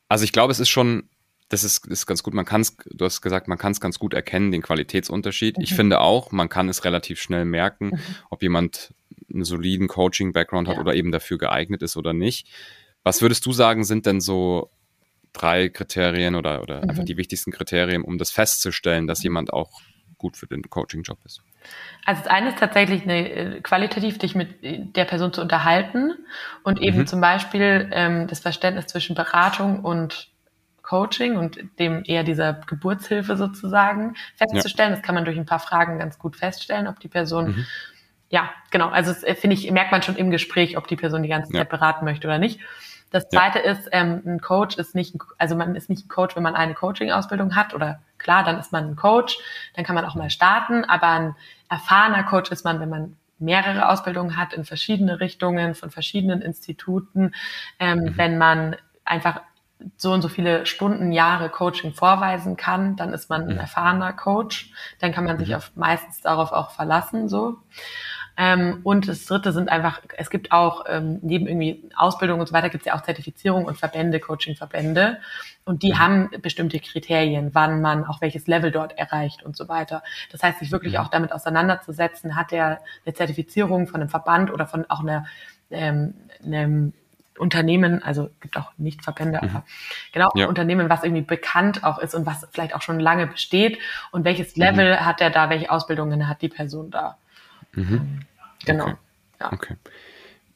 Also 0.10 0.24
ich 0.24 0.32
glaube, 0.32 0.52
es 0.52 0.60
ist 0.60 0.70
schon, 0.70 1.10
das 1.50 1.64
ist, 1.64 1.88
ist 1.88 2.06
ganz 2.06 2.24
gut, 2.24 2.34
man 2.34 2.46
kann 2.46 2.62
es, 2.62 2.76
du 2.86 3.06
hast 3.06 3.22
gesagt, 3.22 3.48
man 3.48 3.58
kann 3.58 3.72
es 3.72 3.80
ganz 3.80 4.00
gut 4.00 4.14
erkennen, 4.14 4.52
den 4.52 4.62
Qualitätsunterschied. 4.62 5.58
Mhm. 5.58 5.64
Ich 5.64 5.74
finde 5.74 6.02
auch, 6.02 6.32
man 6.32 6.50
kann 6.50 6.70
es 6.70 6.86
relativ 6.86 7.22
schnell 7.22 7.46
merken, 7.46 7.88
mhm. 7.88 8.00
ob 8.30 8.42
jemand 8.42 8.94
einen 9.34 9.44
soliden 9.44 9.88
Coaching-Background 9.88 10.68
hat 10.68 10.76
ja. 10.76 10.82
oder 10.82 10.96
eben 10.96 11.12
dafür 11.12 11.38
geeignet 11.38 11.82
ist 11.82 11.98
oder 11.98 12.14
nicht. 12.14 12.48
Was 13.04 13.22
würdest 13.22 13.46
du 13.46 13.54
sagen, 13.54 13.84
sind 13.84 14.06
denn 14.06 14.22
so 14.22 14.70
drei 15.34 15.70
Kriterien 15.70 16.36
oder, 16.36 16.62
oder 16.62 16.84
mhm. 16.84 16.90
einfach 16.90 17.06
die 17.06 17.18
wichtigsten 17.18 17.52
Kriterien, 17.52 18.04
um 18.04 18.18
das 18.18 18.32
festzustellen, 18.32 19.08
dass 19.08 19.24
jemand 19.24 19.54
auch 19.54 19.82
gut 20.18 20.38
für 20.38 20.48
den 20.48 20.62
Coaching-Job 20.64 21.20
ist? 21.26 21.42
Also 22.06 22.24
das 22.24 22.32
eine 22.32 22.50
ist 22.50 22.60
tatsächlich 22.60 23.04
eine, 23.04 23.30
äh, 23.30 23.62
qualitativ 23.62 24.18
dich 24.18 24.36
mit 24.36 24.96
der 24.96 25.06
Person 25.06 25.34
zu 25.34 25.42
unterhalten 25.42 26.14
und 26.64 26.82
eben 26.82 27.00
mhm. 27.00 27.08
zum 27.08 27.22
Beispiel 27.22 27.90
ähm, 27.92 28.28
das 28.28 28.40
Verständnis 28.40 28.88
zwischen 28.88 29.16
Beratung 29.16 29.84
und 29.84 30.30
Coaching 30.82 31.36
und 31.36 31.60
dem 31.80 32.04
eher 32.06 32.24
dieser 32.24 32.54
Geburtshilfe 32.54 33.36
sozusagen 33.36 34.16
festzustellen. 34.36 34.92
Ja. 34.92 34.96
Das 34.96 35.06
kann 35.06 35.16
man 35.16 35.26
durch 35.26 35.38
ein 35.38 35.46
paar 35.46 35.60
Fragen 35.60 36.00
ganz 36.00 36.18
gut 36.18 36.38
feststellen, 36.38 36.88
ob 36.88 37.00
die 37.00 37.10
Person 37.10 37.48
mhm. 37.48 37.66
ja, 38.30 38.50
genau. 38.72 38.88
Also 38.88 39.12
äh, 39.26 39.36
finde 39.36 39.56
ich, 39.56 39.70
merkt 39.72 39.92
man 39.92 40.02
schon 40.02 40.16
im 40.16 40.32
Gespräch, 40.32 40.78
ob 40.78 40.88
die 40.88 40.96
Person 40.96 41.24
die 41.24 41.30
ganze 41.30 41.52
Zeit 41.52 41.60
ja. 41.60 41.64
beraten 41.66 42.06
möchte 42.06 42.28
oder 42.28 42.38
nicht. 42.38 42.62
Das 43.12 43.30
zweite 43.30 43.60
ja. 43.60 43.72
ist, 43.72 43.90
ähm, 43.92 44.22
ein 44.26 44.42
Coach 44.42 44.78
ist 44.78 44.96
nicht, 44.96 45.16
also 45.38 45.56
man 45.56 45.76
ist 45.76 45.90
nicht 45.90 46.06
ein 46.06 46.10
Coach, 46.10 46.36
wenn 46.36 46.44
man 46.44 46.56
eine 46.56 46.74
Coaching-Ausbildung 46.74 47.56
hat 47.56 47.74
oder 47.74 48.02
klar, 48.18 48.44
dann 48.44 48.60
ist 48.60 48.72
man 48.72 48.86
ein 48.86 48.96
Coach, 48.96 49.38
dann 49.76 49.86
kann 49.86 49.96
man 49.96 50.06
auch 50.06 50.16
mal 50.16 50.30
starten, 50.30 50.86
aber 50.86 51.08
ein 51.08 51.36
erfahrener 51.70 52.24
Coach 52.24 52.52
ist 52.52 52.66
man, 52.66 52.80
wenn 52.80 52.90
man 52.90 53.18
mehrere 53.40 53.90
Ausbildungen 53.90 54.38
hat 54.38 54.54
in 54.54 54.66
verschiedene 54.66 55.20
Richtungen 55.20 55.76
von 55.76 55.92
verschiedenen 55.92 56.42
Instituten, 56.42 57.34
ähm, 57.80 58.00
mhm. 58.00 58.18
wenn 58.18 58.38
man 58.38 58.76
einfach 59.06 59.42
so 59.96 60.12
und 60.12 60.22
so 60.22 60.28
viele 60.28 60.66
Stunden, 60.66 61.12
Jahre 61.12 61.50
Coaching 61.50 61.94
vorweisen 61.94 62.58
kann, 62.58 62.96
dann 62.96 63.14
ist 63.14 63.30
man 63.30 63.48
ein 63.48 63.58
erfahrener 63.58 64.12
Coach. 64.12 64.72
Dann 65.00 65.12
kann 65.12 65.24
man 65.24 65.38
sich 65.38 65.50
mhm. 65.50 65.56
auf, 65.56 65.72
meistens 65.76 66.22
darauf 66.22 66.52
auch 66.52 66.72
verlassen, 66.72 67.30
so. 67.30 67.58
Ähm, 68.38 68.82
und 68.84 69.08
das 69.08 69.26
dritte 69.26 69.52
sind 69.52 69.70
einfach, 69.70 70.02
es 70.16 70.30
gibt 70.30 70.52
auch 70.52 70.86
ähm, 70.88 71.18
neben 71.24 71.48
irgendwie 71.48 71.90
Ausbildung 71.96 72.40
und 72.40 72.48
so 72.48 72.54
weiter, 72.54 72.70
gibt 72.70 72.84
es 72.84 72.86
ja 72.86 72.96
auch 72.96 73.02
Zertifizierung 73.02 73.66
und 73.66 73.78
Verbände, 73.78 74.20
Coaching-Verbände. 74.20 75.18
Und 75.66 75.82
die 75.82 75.94
mhm. 75.94 76.00
haben 76.00 76.30
bestimmte 76.44 76.80
Kriterien, 76.80 77.50
wann 77.54 77.82
man 77.82 78.06
auch 78.06 78.22
welches 78.22 78.46
Level 78.46 78.72
dort 78.72 78.98
erreicht 78.98 79.44
und 79.44 79.58
so 79.58 79.68
weiter. 79.68 80.04
Das 80.32 80.44
heißt, 80.44 80.60
sich 80.60 80.72
wirklich 80.72 80.94
mhm. 80.94 81.00
auch 81.00 81.08
damit 81.08 81.32
auseinanderzusetzen, 81.32 82.36
hat 82.36 82.52
der 82.52 82.80
eine 83.06 83.16
Zertifizierung 83.16 83.88
von 83.88 84.02
einem 84.02 84.10
Verband 84.10 84.54
oder 84.54 84.68
von 84.68 84.86
auch 84.88 85.02
einer, 85.02 85.26
ähm, 85.72 86.14
einem 86.46 86.94
Unternehmen, 87.40 88.04
also 88.04 88.30
gibt 88.40 88.58
auch 88.58 88.72
nicht 88.78 89.04
Verbände, 89.04 89.40
mhm. 89.42 89.50
aber 89.50 89.64
genau, 90.12 90.30
ja. 90.36 90.48
Unternehmen, 90.48 90.90
was 90.90 91.04
irgendwie 91.04 91.24
bekannt 91.24 91.84
auch 91.84 91.98
ist 91.98 92.14
und 92.14 92.26
was 92.26 92.48
vielleicht 92.52 92.76
auch 92.76 92.82
schon 92.82 93.00
lange 93.00 93.28
besteht 93.28 93.80
und 94.12 94.26
welches 94.26 94.56
mhm. 94.56 94.64
Level 94.64 94.92
mhm. 94.94 95.06
hat 95.06 95.20
der 95.20 95.32
da, 95.32 95.50
welche 95.50 95.72
Ausbildungen 95.72 96.28
hat 96.28 96.42
die 96.42 96.50
Person 96.50 96.92
da. 96.92 97.18
Mhm. 97.78 98.20
Genau. 98.66 98.86
Okay. 98.86 98.96
Ja. 99.40 99.54
okay. 99.54 99.76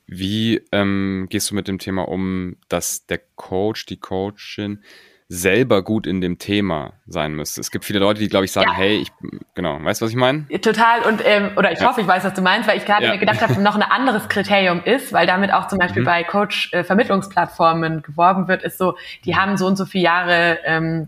Wie 0.08 0.62
ähm, 0.72 1.28
gehst 1.30 1.52
du 1.52 1.56
mit 1.56 1.68
dem 1.68 1.80
Thema 1.80 2.08
um, 2.08 2.58
dass 2.68 3.06
der 3.06 3.22
Coach, 3.36 3.86
die 3.86 3.98
Coachin 3.98 4.84
selber 5.30 5.82
gut 5.82 6.08
in 6.08 6.20
dem 6.20 6.40
Thema 6.40 6.92
sein 7.08 7.34
müsste. 7.34 7.62
Es 7.62 7.72
gibt 7.72 7.86
viele 7.86 8.00
Leute, 8.00 8.20
die, 8.20 8.28
glaube 8.28 8.44
ich, 8.44 8.52
sagen, 8.52 8.72
ja. 8.72 8.76
hey, 8.76 8.98
ich, 8.98 9.14
genau, 9.54 9.82
weißt 9.82 10.02
du, 10.02 10.06
was 10.06 10.12
ich 10.12 10.18
meine? 10.18 10.46
Total 10.60 11.04
und, 11.04 11.22
ähm, 11.24 11.52
oder 11.56 11.72
ich 11.72 11.80
ja. 11.80 11.88
hoffe, 11.88 12.02
ich 12.02 12.08
weiß, 12.08 12.26
was 12.26 12.34
du 12.34 12.42
meinst, 12.42 12.68
weil 12.68 12.78
ich 12.78 12.84
gerade 12.84 13.06
ja. 13.06 13.14
mir 13.14 13.18
gedacht 13.18 13.40
habe, 13.40 13.62
noch 13.62 13.76
ein 13.76 13.82
anderes 13.82 14.28
Kriterium 14.28 14.84
ist, 14.84 15.14
weil 15.14 15.26
damit 15.28 15.54
auch 15.54 15.70
zum 15.70 15.80
Beispiel 15.80 16.02
mhm. 16.02 16.08
bei 16.08 16.24
Coach-Vermittlungsplattformen 16.26 18.00
äh, 18.00 18.02
geworben 18.02 18.50
wird, 18.50 18.64
ist 18.64 18.78
so, 18.78 18.98
die 19.24 19.38
haben 19.38 19.56
so 19.56 19.68
und 19.68 19.78
so 19.78 19.86
viele 19.86 20.04
Jahre 20.04 20.60
ähm, 20.66 21.08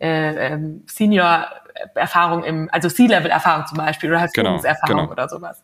äh, 0.00 0.52
ähm, 0.52 0.82
Senior 0.86 1.46
Erfahrung 1.94 2.44
im, 2.44 2.68
also 2.72 2.88
C-Level-Erfahrung 2.88 3.66
zum 3.66 3.78
Beispiel 3.78 4.10
oder 4.10 4.20
halt 4.20 4.32
genau, 4.32 4.50
Führungserfahrung 4.50 5.00
genau. 5.02 5.12
oder 5.12 5.28
sowas. 5.28 5.62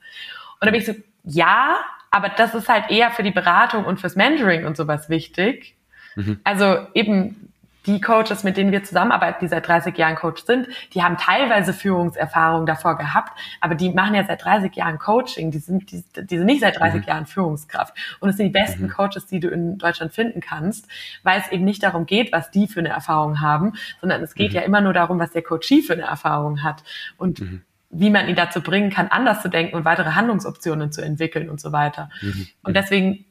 Und 0.61 0.67
da 0.67 0.71
bin 0.71 0.81
ich 0.81 0.87
so, 0.87 0.95
ja, 1.25 1.77
aber 2.11 2.29
das 2.29 2.55
ist 2.55 2.69
halt 2.69 2.91
eher 2.91 3.11
für 3.11 3.23
die 3.23 3.31
Beratung 3.31 3.85
und 3.85 4.01
fürs 4.01 4.17
Mentoring 4.17 4.67
und 4.67 4.77
sowas 4.77 5.09
wichtig. 5.09 5.77
Mhm. 6.15 6.41
Also 6.45 6.87
eben 6.95 7.52
die 7.87 8.01
Coaches, 8.01 8.45
mit 8.45 8.57
denen 8.57 8.73
wir 8.73 8.85
zusammenarbeiten, 8.85 9.39
die 9.41 9.49
seit 9.49 9.67
30 9.67 9.97
Jahren 9.97 10.15
Coach 10.17 10.45
sind, 10.45 10.69
die 10.95 11.03
haben 11.03 11.17
teilweise 11.17 11.73
Führungserfahrung 11.73 12.67
davor 12.67 12.97
gehabt, 12.97 13.39
aber 13.61 13.75
die 13.75 13.91
machen 13.91 14.15
ja 14.15 14.25
seit 14.25 14.45
30 14.45 14.75
Jahren 14.75 14.99
Coaching, 14.99 15.51
die 15.51 15.59
sind, 15.59 15.91
die, 15.91 16.05
die 16.17 16.39
sind 16.39 16.47
nicht 16.47 16.61
seit 16.61 16.79
30 16.79 17.03
mhm. 17.03 17.09
Jahren 17.09 17.27
Führungskraft. 17.27 17.95
Und 18.21 18.29
es 18.29 18.37
sind 18.37 18.47
die 18.47 18.53
besten 18.53 18.85
mhm. 18.85 18.91
Coaches, 18.91 19.27
die 19.27 19.41
du 19.41 19.49
in 19.49 19.79
Deutschland 19.79 20.13
finden 20.13 20.41
kannst, 20.41 20.87
weil 21.23 21.41
es 21.41 21.51
eben 21.51 21.65
nicht 21.65 21.83
darum 21.83 22.07
geht, 22.07 22.33
was 22.33 22.51
die 22.51 22.69
für 22.69 22.81
eine 22.81 22.91
Erfahrung 22.91 23.41
haben, 23.41 23.73
sondern 24.01 24.23
es 24.23 24.35
geht 24.35 24.51
mhm. 24.51 24.57
ja 24.57 24.63
immer 24.63 24.81
nur 24.81 24.93
darum, 24.93 25.19
was 25.19 25.33
der 25.33 25.43
Coachie 25.43 25.83
für 25.83 25.95
eine 25.95 26.03
Erfahrung 26.03 26.63
hat. 26.63 26.85
Und 27.17 27.41
mhm. 27.41 27.63
wie 27.91 28.11
man 28.11 28.29
ihn 28.29 28.37
dazu 28.37 28.61
bringen 28.61 28.91
kann, 28.91 29.09
anders 29.09 29.43
zu 29.43 29.49
denken 29.49 29.77
und 29.77 29.85
weitere 29.85 30.11
Handlungsoptionen 30.11 30.93
zu 30.93 31.03
entwickeln 31.03 31.51
und 31.51 31.61
so 31.61 31.73
weiter. 31.73 32.11
Mhm. 32.21 32.49
Und 32.63 32.77
deswegen 32.77 33.25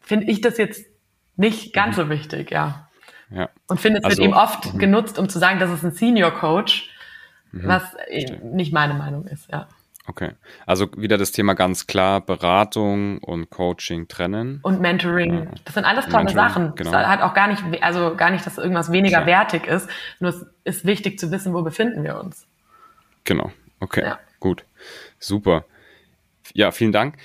finde 0.00 0.26
ich 0.26 0.40
das 0.40 0.58
jetzt 0.58 0.86
nicht 1.36 1.72
ganz 1.72 1.96
mhm. 1.96 2.02
so 2.02 2.10
wichtig, 2.10 2.50
ja. 2.50 2.87
Ja. 3.30 3.50
Und 3.66 3.80
finde, 3.80 3.98
es 3.98 4.04
also, 4.04 4.18
wird 4.18 4.28
eben 4.28 4.34
oft 4.34 4.74
mh. 4.74 4.78
genutzt, 4.78 5.18
um 5.18 5.28
zu 5.28 5.38
sagen, 5.38 5.58
das 5.58 5.70
ist 5.70 5.84
ein 5.84 5.92
Senior 5.92 6.30
Coach, 6.30 6.90
mhm. 7.52 7.68
was 7.68 7.82
nicht 8.42 8.72
meine 8.72 8.94
Meinung 8.94 9.26
ist, 9.26 9.50
ja. 9.50 9.68
Okay. 10.08 10.30
Also 10.64 10.88
wieder 10.96 11.18
das 11.18 11.32
Thema 11.32 11.52
ganz 11.52 11.86
klar, 11.86 12.22
Beratung 12.22 13.18
und 13.18 13.50
Coaching 13.50 14.08
trennen. 14.08 14.58
Und 14.62 14.80
Mentoring. 14.80 15.34
Ja. 15.34 15.50
Das 15.66 15.74
sind 15.74 15.84
alles 15.84 16.06
tolle 16.06 16.24
Mentoring, 16.24 16.48
Sachen. 16.48 16.74
Genau. 16.76 16.92
Das 16.92 17.06
hat 17.06 17.20
auch 17.20 17.34
gar 17.34 17.46
nicht, 17.46 17.62
also 17.82 18.16
gar 18.16 18.30
nicht, 18.30 18.46
dass 18.46 18.56
irgendwas 18.56 18.90
weniger 18.90 19.22
Klar. 19.22 19.26
wertig 19.26 19.66
ist. 19.66 19.88
Nur 20.18 20.30
es 20.30 20.46
ist 20.64 20.86
wichtig 20.86 21.18
zu 21.18 21.30
wissen, 21.30 21.52
wo 21.52 21.60
befinden 21.60 22.04
wir 22.04 22.18
uns. 22.18 22.46
Genau. 23.24 23.52
Okay. 23.80 24.02
Ja. 24.02 24.18
Gut. 24.40 24.64
Super. 25.18 25.66
Ja, 26.54 26.70
vielen 26.70 26.92
Dank. 26.92 27.16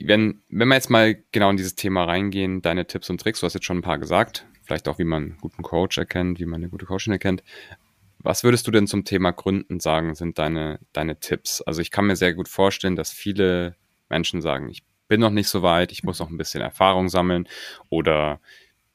Wenn, 0.00 0.40
wenn 0.48 0.68
wir 0.68 0.74
jetzt 0.74 0.88
mal 0.88 1.16
genau 1.30 1.50
in 1.50 1.58
dieses 1.58 1.74
Thema 1.74 2.04
reingehen, 2.04 2.62
deine 2.62 2.86
Tipps 2.86 3.10
und 3.10 3.20
Tricks, 3.20 3.40
du 3.40 3.46
hast 3.46 3.54
jetzt 3.54 3.66
schon 3.66 3.78
ein 3.78 3.82
paar 3.82 3.98
gesagt, 3.98 4.46
vielleicht 4.66 4.88
auch, 4.88 4.98
wie 4.98 5.04
man 5.04 5.22
einen 5.22 5.38
guten 5.40 5.62
Coach 5.62 5.98
erkennt, 5.98 6.40
wie 6.40 6.46
man 6.46 6.60
eine 6.60 6.68
gute 6.68 6.86
Coachin 6.86 7.12
erkennt. 7.12 7.42
Was 8.18 8.42
würdest 8.42 8.66
du 8.66 8.70
denn 8.70 8.86
zum 8.86 9.04
Thema 9.04 9.30
Gründen 9.30 9.78
sagen, 9.78 10.14
sind 10.14 10.38
deine, 10.38 10.80
deine 10.92 11.20
Tipps? 11.20 11.62
Also 11.62 11.80
ich 11.80 11.90
kann 11.90 12.06
mir 12.06 12.16
sehr 12.16 12.34
gut 12.34 12.48
vorstellen, 12.48 12.96
dass 12.96 13.12
viele 13.12 13.76
Menschen 14.08 14.42
sagen, 14.42 14.68
ich 14.68 14.82
bin 15.08 15.20
noch 15.20 15.30
nicht 15.30 15.48
so 15.48 15.62
weit, 15.62 15.92
ich 15.92 16.02
muss 16.02 16.18
noch 16.18 16.30
ein 16.30 16.36
bisschen 16.36 16.60
Erfahrung 16.60 17.08
sammeln 17.08 17.48
oder 17.88 18.40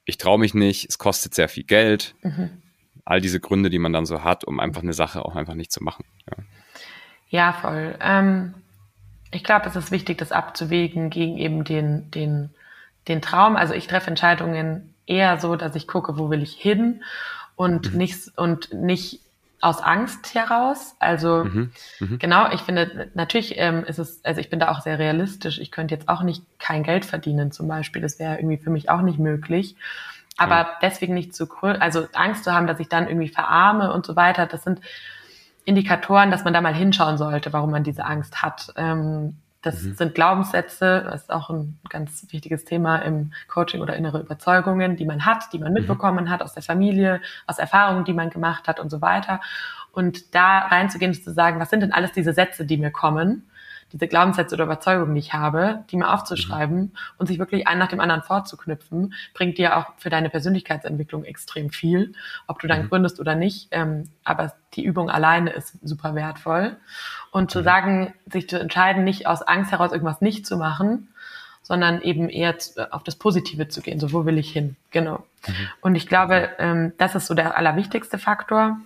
ich 0.05 0.17
traue 0.17 0.39
mich 0.39 0.53
nicht, 0.53 0.89
es 0.89 0.97
kostet 0.97 1.33
sehr 1.33 1.47
viel 1.47 1.63
Geld. 1.63 2.15
Mhm. 2.21 2.61
All 3.05 3.21
diese 3.21 3.39
Gründe, 3.39 3.69
die 3.69 3.79
man 3.79 3.93
dann 3.93 4.05
so 4.05 4.23
hat, 4.23 4.43
um 4.43 4.59
einfach 4.59 4.81
eine 4.81 4.93
Sache 4.93 5.23
auch 5.23 5.35
einfach 5.35 5.53
nicht 5.53 5.71
zu 5.71 5.83
machen. 5.83 6.05
Ja, 6.29 6.43
ja 7.29 7.53
voll. 7.53 7.95
Ähm, 8.01 8.53
ich 9.31 9.43
glaube, 9.43 9.67
es 9.67 9.75
ist 9.75 9.91
wichtig, 9.91 10.17
das 10.17 10.31
abzuwägen 10.31 11.09
gegen 11.09 11.37
eben 11.37 11.63
den, 11.63 12.11
den, 12.11 12.49
den 13.07 13.21
Traum. 13.21 13.55
Also 13.55 13.73
ich 13.73 13.87
treffe 13.87 14.09
Entscheidungen 14.09 14.90
eher 15.05 15.39
so, 15.39 15.55
dass 15.55 15.75
ich 15.75 15.87
gucke, 15.87 16.17
wo 16.17 16.29
will 16.29 16.41
ich 16.41 16.53
hin 16.53 17.03
und 17.55 17.91
mhm. 17.91 17.97
nicht 17.97 18.37
und 18.37 18.73
nicht 18.73 19.21
aus 19.61 19.81
Angst 19.81 20.33
heraus. 20.33 20.95
Also 20.99 21.43
mhm. 21.43 21.71
Mhm. 21.99 22.19
genau, 22.19 22.51
ich 22.51 22.61
finde 22.61 23.09
natürlich 23.13 23.53
ähm, 23.57 23.83
ist 23.83 23.99
es, 23.99 24.25
also 24.25 24.41
ich 24.41 24.49
bin 24.49 24.59
da 24.59 24.71
auch 24.71 24.81
sehr 24.81 24.99
realistisch. 24.99 25.59
Ich 25.59 25.71
könnte 25.71 25.93
jetzt 25.93 26.09
auch 26.09 26.23
nicht 26.23 26.43
kein 26.59 26.83
Geld 26.83 27.05
verdienen 27.05 27.51
zum 27.51 27.67
Beispiel. 27.67 28.01
Das 28.01 28.19
wäre 28.19 28.37
irgendwie 28.37 28.57
für 28.57 28.71
mich 28.71 28.89
auch 28.89 29.01
nicht 29.01 29.19
möglich. 29.19 29.75
Aber 30.37 30.55
ja. 30.55 30.77
deswegen 30.81 31.13
nicht 31.13 31.35
zu 31.35 31.47
also 31.61 32.07
Angst 32.13 32.43
zu 32.43 32.53
haben, 32.53 32.65
dass 32.65 32.79
ich 32.79 32.89
dann 32.89 33.07
irgendwie 33.07 33.29
verarme 33.29 33.93
und 33.93 34.05
so 34.05 34.15
weiter. 34.15 34.47
Das 34.47 34.63
sind 34.63 34.81
Indikatoren, 35.65 36.31
dass 36.31 36.43
man 36.43 36.53
da 36.53 36.61
mal 36.61 36.73
hinschauen 36.73 37.17
sollte, 37.17 37.53
warum 37.53 37.69
man 37.69 37.83
diese 37.83 38.05
Angst 38.05 38.41
hat. 38.41 38.73
Ähm, 38.75 39.37
das 39.61 39.83
mhm. 39.83 39.95
sind 39.95 40.15
Glaubenssätze, 40.15 41.03
das 41.09 41.23
ist 41.23 41.31
auch 41.31 41.49
ein 41.49 41.79
ganz 41.89 42.25
wichtiges 42.29 42.65
Thema 42.65 42.97
im 42.97 43.31
Coaching 43.47 43.81
oder 43.81 43.95
innere 43.95 44.19
Überzeugungen, 44.21 44.95
die 44.95 45.05
man 45.05 45.25
hat, 45.25 45.53
die 45.53 45.59
man 45.59 45.69
mhm. 45.69 45.79
mitbekommen 45.79 46.29
hat 46.29 46.41
aus 46.41 46.53
der 46.53 46.63
Familie, 46.63 47.21
aus 47.47 47.59
Erfahrungen, 47.59 48.03
die 48.03 48.13
man 48.13 48.29
gemacht 48.29 48.67
hat 48.67 48.79
und 48.79 48.89
so 48.89 49.01
weiter. 49.01 49.39
Und 49.91 50.33
da 50.33 50.59
reinzugehen, 50.59 51.11
ist 51.11 51.23
zu 51.23 51.33
sagen, 51.33 51.59
was 51.59 51.69
sind 51.69 51.81
denn 51.81 51.91
alles 51.91 52.11
diese 52.11 52.33
Sätze, 52.33 52.65
die 52.65 52.77
mir 52.77 52.91
kommen? 52.91 53.50
Diese 53.91 54.07
Glaubenssätze 54.07 54.55
oder 54.55 54.65
Überzeugungen, 54.65 55.13
die 55.13 55.19
ich 55.19 55.33
habe, 55.33 55.83
die 55.89 55.97
mal 55.97 56.13
aufzuschreiben 56.13 56.77
mhm. 56.77 56.91
und 57.17 57.27
sich 57.27 57.39
wirklich 57.39 57.67
einen 57.67 57.79
nach 57.79 57.87
dem 57.87 57.99
anderen 57.99 58.21
vorzuknüpfen, 58.21 59.13
bringt 59.33 59.57
dir 59.57 59.77
auch 59.77 59.87
für 59.97 60.09
deine 60.09 60.29
Persönlichkeitsentwicklung 60.29 61.23
extrem 61.23 61.69
viel, 61.69 62.13
ob 62.47 62.59
du 62.59 62.67
dann 62.67 62.83
mhm. 62.83 62.89
gründest 62.89 63.19
oder 63.19 63.35
nicht. 63.35 63.67
Ähm, 63.71 64.09
aber 64.23 64.53
die 64.73 64.83
Übung 64.83 65.09
alleine 65.09 65.51
ist 65.51 65.77
super 65.83 66.15
wertvoll. 66.15 66.77
Und 67.31 67.51
zu 67.51 67.59
mhm. 67.59 67.63
sagen, 67.63 68.13
sich 68.31 68.49
zu 68.49 68.59
entscheiden, 68.59 69.03
nicht 69.03 69.27
aus 69.27 69.41
Angst 69.41 69.71
heraus 69.71 69.91
irgendwas 69.91 70.21
nicht 70.21 70.45
zu 70.45 70.57
machen, 70.57 71.09
sondern 71.63 72.01
eben 72.01 72.29
eher 72.29 72.55
auf 72.89 73.03
das 73.03 73.15
Positive 73.15 73.67
zu 73.67 73.81
gehen. 73.81 73.99
So, 73.99 74.11
wo 74.11 74.25
will 74.25 74.37
ich 74.37 74.51
hin? 74.51 74.75
Genau. 74.89 75.23
Mhm. 75.47 75.53
Und 75.81 75.95
ich 75.95 76.07
glaube, 76.07 76.49
ähm, 76.59 76.93
das 76.97 77.15
ist 77.15 77.27
so 77.27 77.33
der 77.33 77.57
allerwichtigste 77.57 78.17
Faktor. 78.17 78.79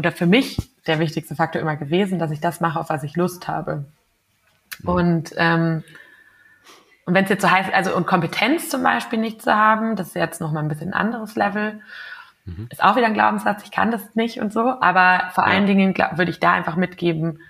Oder 0.00 0.12
für 0.12 0.24
mich 0.24 0.56
der 0.86 0.98
wichtigste 0.98 1.34
Faktor 1.34 1.60
immer 1.60 1.76
gewesen, 1.76 2.18
dass 2.18 2.30
ich 2.30 2.40
das 2.40 2.62
mache, 2.62 2.80
auf 2.80 2.88
was 2.88 3.02
ich 3.02 3.16
Lust 3.16 3.48
habe. 3.48 3.84
Und, 4.82 5.34
ähm, 5.36 5.84
und 7.04 7.12
wenn 7.12 7.24
es 7.24 7.28
jetzt 7.28 7.42
so 7.42 7.50
heißt, 7.50 7.70
also 7.74 7.94
und 7.94 8.06
Kompetenz 8.06 8.70
zum 8.70 8.82
Beispiel 8.82 9.18
nicht 9.18 9.42
zu 9.42 9.54
haben, 9.54 9.96
das 9.96 10.06
ist 10.08 10.14
jetzt 10.14 10.40
nochmal 10.40 10.62
ein 10.62 10.70
bisschen 10.70 10.94
ein 10.94 10.98
anderes 10.98 11.36
Level, 11.36 11.82
mhm. 12.46 12.68
ist 12.70 12.82
auch 12.82 12.96
wieder 12.96 13.08
ein 13.08 13.12
Glaubenssatz, 13.12 13.62
ich 13.62 13.70
kann 13.70 13.90
das 13.90 14.14
nicht 14.14 14.40
und 14.40 14.54
so, 14.54 14.80
aber 14.80 15.28
vor 15.34 15.44
ja. 15.44 15.50
allen 15.50 15.66
Dingen 15.66 15.94
würde 16.14 16.30
ich 16.30 16.40
da 16.40 16.52
einfach 16.52 16.76
mitgeben, 16.76 17.40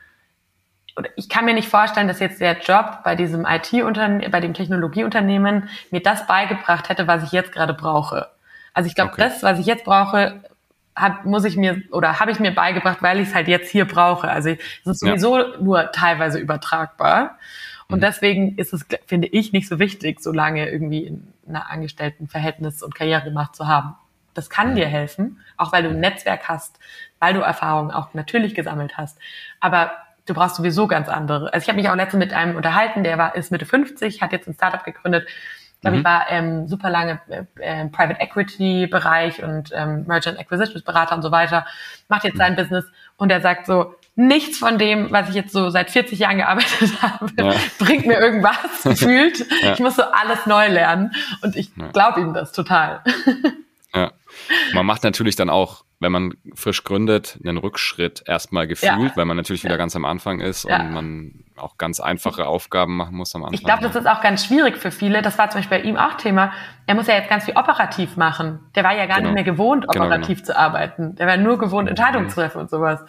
ich 1.15 1.29
kann 1.29 1.45
mir 1.45 1.55
nicht 1.55 1.69
vorstellen, 1.69 2.09
dass 2.09 2.19
jetzt 2.19 2.41
der 2.41 2.59
Job 2.59 3.05
bei 3.05 3.15
diesem 3.15 3.47
IT-Unternehmen, 3.47 4.29
bei 4.33 4.41
dem 4.41 4.55
Technologieunternehmen 4.55 5.69
mir 5.93 6.03
das 6.03 6.27
beigebracht 6.27 6.89
hätte, 6.89 7.07
was 7.07 7.23
ich 7.23 7.31
jetzt 7.31 7.53
gerade 7.53 7.75
brauche. 7.75 8.27
Also 8.75 8.89
ich 8.89 8.97
glaube, 8.97 9.13
okay. 9.13 9.23
das, 9.23 9.45
was 9.45 9.61
ich 9.61 9.67
jetzt 9.67 9.85
brauche, 9.85 10.43
hab, 10.97 11.25
muss 11.25 11.45
ich 11.45 11.57
mir 11.57 11.83
oder 11.93 12.21
habe 12.21 12.31
ich 12.31 12.41
mir 12.41 12.55
beigebracht, 12.55 13.03
weil 13.03 13.21
ich 13.21 13.29
es 13.29 13.35
halt 13.35 13.49
jetzt 13.49 13.71
hier 13.71 13.87
brauche. 13.87 14.29
Also 14.29 14.51
es 14.51 14.59
ist 14.87 15.01
sowieso 15.01 15.39
ja. 15.39 15.61
nur 15.61 15.93
teilweise 15.93 16.39
übertragbar. 16.39 17.39
Und 17.89 17.99
mhm. 17.99 18.03
deswegen 18.03 18.57
ist 18.57 18.73
es, 18.73 18.87
finde 19.07 19.29
ich, 19.29 19.53
nicht 19.53 19.69
so 19.69 19.79
wichtig, 19.79 20.21
so 20.21 20.33
lange 20.33 20.71
irgendwie 20.71 21.07
in 21.07 21.33
einer 21.49 21.71
Angestelltenverhältnis 21.71 22.83
und 22.83 22.95
Karriere 22.95 23.25
gemacht 23.25 23.57
zu 23.57 23.67
haben. 23.67 23.97
Das 24.35 24.49
kann 24.49 24.77
dir 24.77 24.87
helfen, 24.87 25.41
auch 25.57 25.73
weil 25.73 25.83
du 25.83 25.91
ein 25.91 26.01
Netzwerk 26.01 26.49
hast, 26.49 26.79
weil 27.19 27.35
du 27.35 27.41
Erfahrungen 27.41 27.91
auch 27.91 28.15
natürlich 28.15 28.55
gesammelt 28.55 28.97
hast. 28.97 29.19
Aber 29.59 29.91
du 30.27 30.35
brauchst 30.35 30.57
sowieso 30.57 30.87
ganz 30.87 31.09
andere. 31.09 31.53
Also 31.53 31.65
ich 31.65 31.69
habe 31.69 31.81
mich 31.81 31.89
auch 31.89 31.97
letztens 31.97 32.25
mit 32.25 32.33
einem 32.33 32.57
unterhalten, 32.57 33.03
der 33.03 33.19
war 33.19 33.35
ist 33.35 33.51
Mitte 33.51 33.67
50, 33.67 34.23
hat 34.23 34.33
jetzt 34.33 34.47
ein 34.47 34.55
Startup 34.55 34.85
gegründet. 34.85 35.27
Ich 35.81 35.83
glaube, 35.83 35.97
mhm. 35.97 36.01
ich 36.03 36.05
war 36.05 36.27
ähm, 36.29 36.69
super 36.69 36.91
lange 36.91 37.21
äh, 37.31 37.45
äh, 37.59 37.89
Private 37.89 38.21
Equity 38.21 38.87
Bereich 38.87 39.43
und 39.43 39.71
ähm, 39.75 40.05
Merchant 40.07 40.39
Acquisitions 40.39 40.83
Berater 40.83 41.17
und 41.17 41.23
so 41.23 41.31
weiter. 41.31 41.65
Macht 42.09 42.25
jetzt 42.25 42.37
sein 42.37 42.55
Business 42.55 42.85
und 43.17 43.33
er 43.33 43.41
sagt 43.41 43.65
so, 43.65 43.95
nichts 44.15 44.59
von 44.59 44.77
dem, 44.77 45.11
was 45.11 45.31
ich 45.31 45.35
jetzt 45.35 45.53
so 45.55 45.71
seit 45.71 45.91
40 45.91 46.19
Jahren 46.19 46.37
gearbeitet 46.37 46.91
habe, 47.03 47.31
ja. 47.39 47.55
bringt 47.79 48.05
mir 48.05 48.21
irgendwas 48.21 48.57
gefühlt. 48.85 49.43
Ja. 49.63 49.73
Ich 49.73 49.81
muss 49.81 49.97
so 49.97 50.03
alles 50.03 50.45
neu 50.45 50.69
lernen 50.69 51.13
und 51.41 51.57
ich 51.57 51.71
ja. 51.75 51.89
glaube 51.93 52.21
ihm 52.21 52.35
das 52.35 52.53
total. 52.53 53.03
Ja. 53.93 54.13
Man 54.73 54.87
macht 54.87 55.03
natürlich 55.03 55.35
dann 55.35 55.51
auch 55.51 55.83
wenn 56.01 56.13
man 56.13 56.33
frisch 56.55 56.83
gründet, 56.83 57.39
einen 57.45 57.59
Rückschritt 57.59 58.23
erstmal 58.27 58.67
gefühlt, 58.67 59.11
ja. 59.11 59.17
weil 59.17 59.27
man 59.27 59.37
natürlich 59.37 59.65
wieder 59.65 59.75
ja. 59.75 59.79
ganz 59.79 59.95
am 59.95 60.07
Anfang 60.07 60.41
ist 60.41 60.65
ja. 60.65 60.81
und 60.81 60.93
man 60.93 61.45
auch 61.57 61.77
ganz 61.77 62.01
einfache 62.01 62.47
Aufgaben 62.47 62.97
machen 62.97 63.15
muss 63.15 63.35
am 63.35 63.45
Anfang. 63.45 63.55
Ich 63.55 63.65
glaube, 63.65 63.83
das 63.83 63.95
ist 63.95 64.07
auch 64.07 64.23
ganz 64.23 64.47
schwierig 64.47 64.79
für 64.79 64.91
viele. 64.91 65.21
Das 65.21 65.37
war 65.37 65.51
zum 65.51 65.61
Beispiel 65.61 65.79
bei 65.79 65.85
ihm 65.85 65.99
auch 65.99 66.15
Thema. 66.15 66.53
Er 66.87 66.95
muss 66.95 67.07
ja 67.07 67.15
jetzt 67.15 67.29
ganz 67.29 67.45
viel 67.45 67.55
operativ 67.55 68.17
machen. 68.17 68.61
Der 68.75 68.83
war 68.83 68.97
ja 68.97 69.05
gar 69.05 69.19
genau. 69.19 69.29
nicht 69.29 69.35
mehr 69.35 69.45
gewohnt, 69.45 69.87
genau, 69.87 70.07
operativ 70.07 70.39
genau, 70.39 70.47
genau. 70.47 70.47
zu 70.47 70.59
arbeiten. 70.59 71.17
Der 71.17 71.27
war 71.27 71.37
nur 71.37 71.59
gewohnt, 71.59 71.91
Entscheidungen 71.91 72.25
mhm. 72.25 72.31
zu 72.31 72.37
treffen 72.37 72.63
und 72.63 72.71
sowas. 72.71 73.01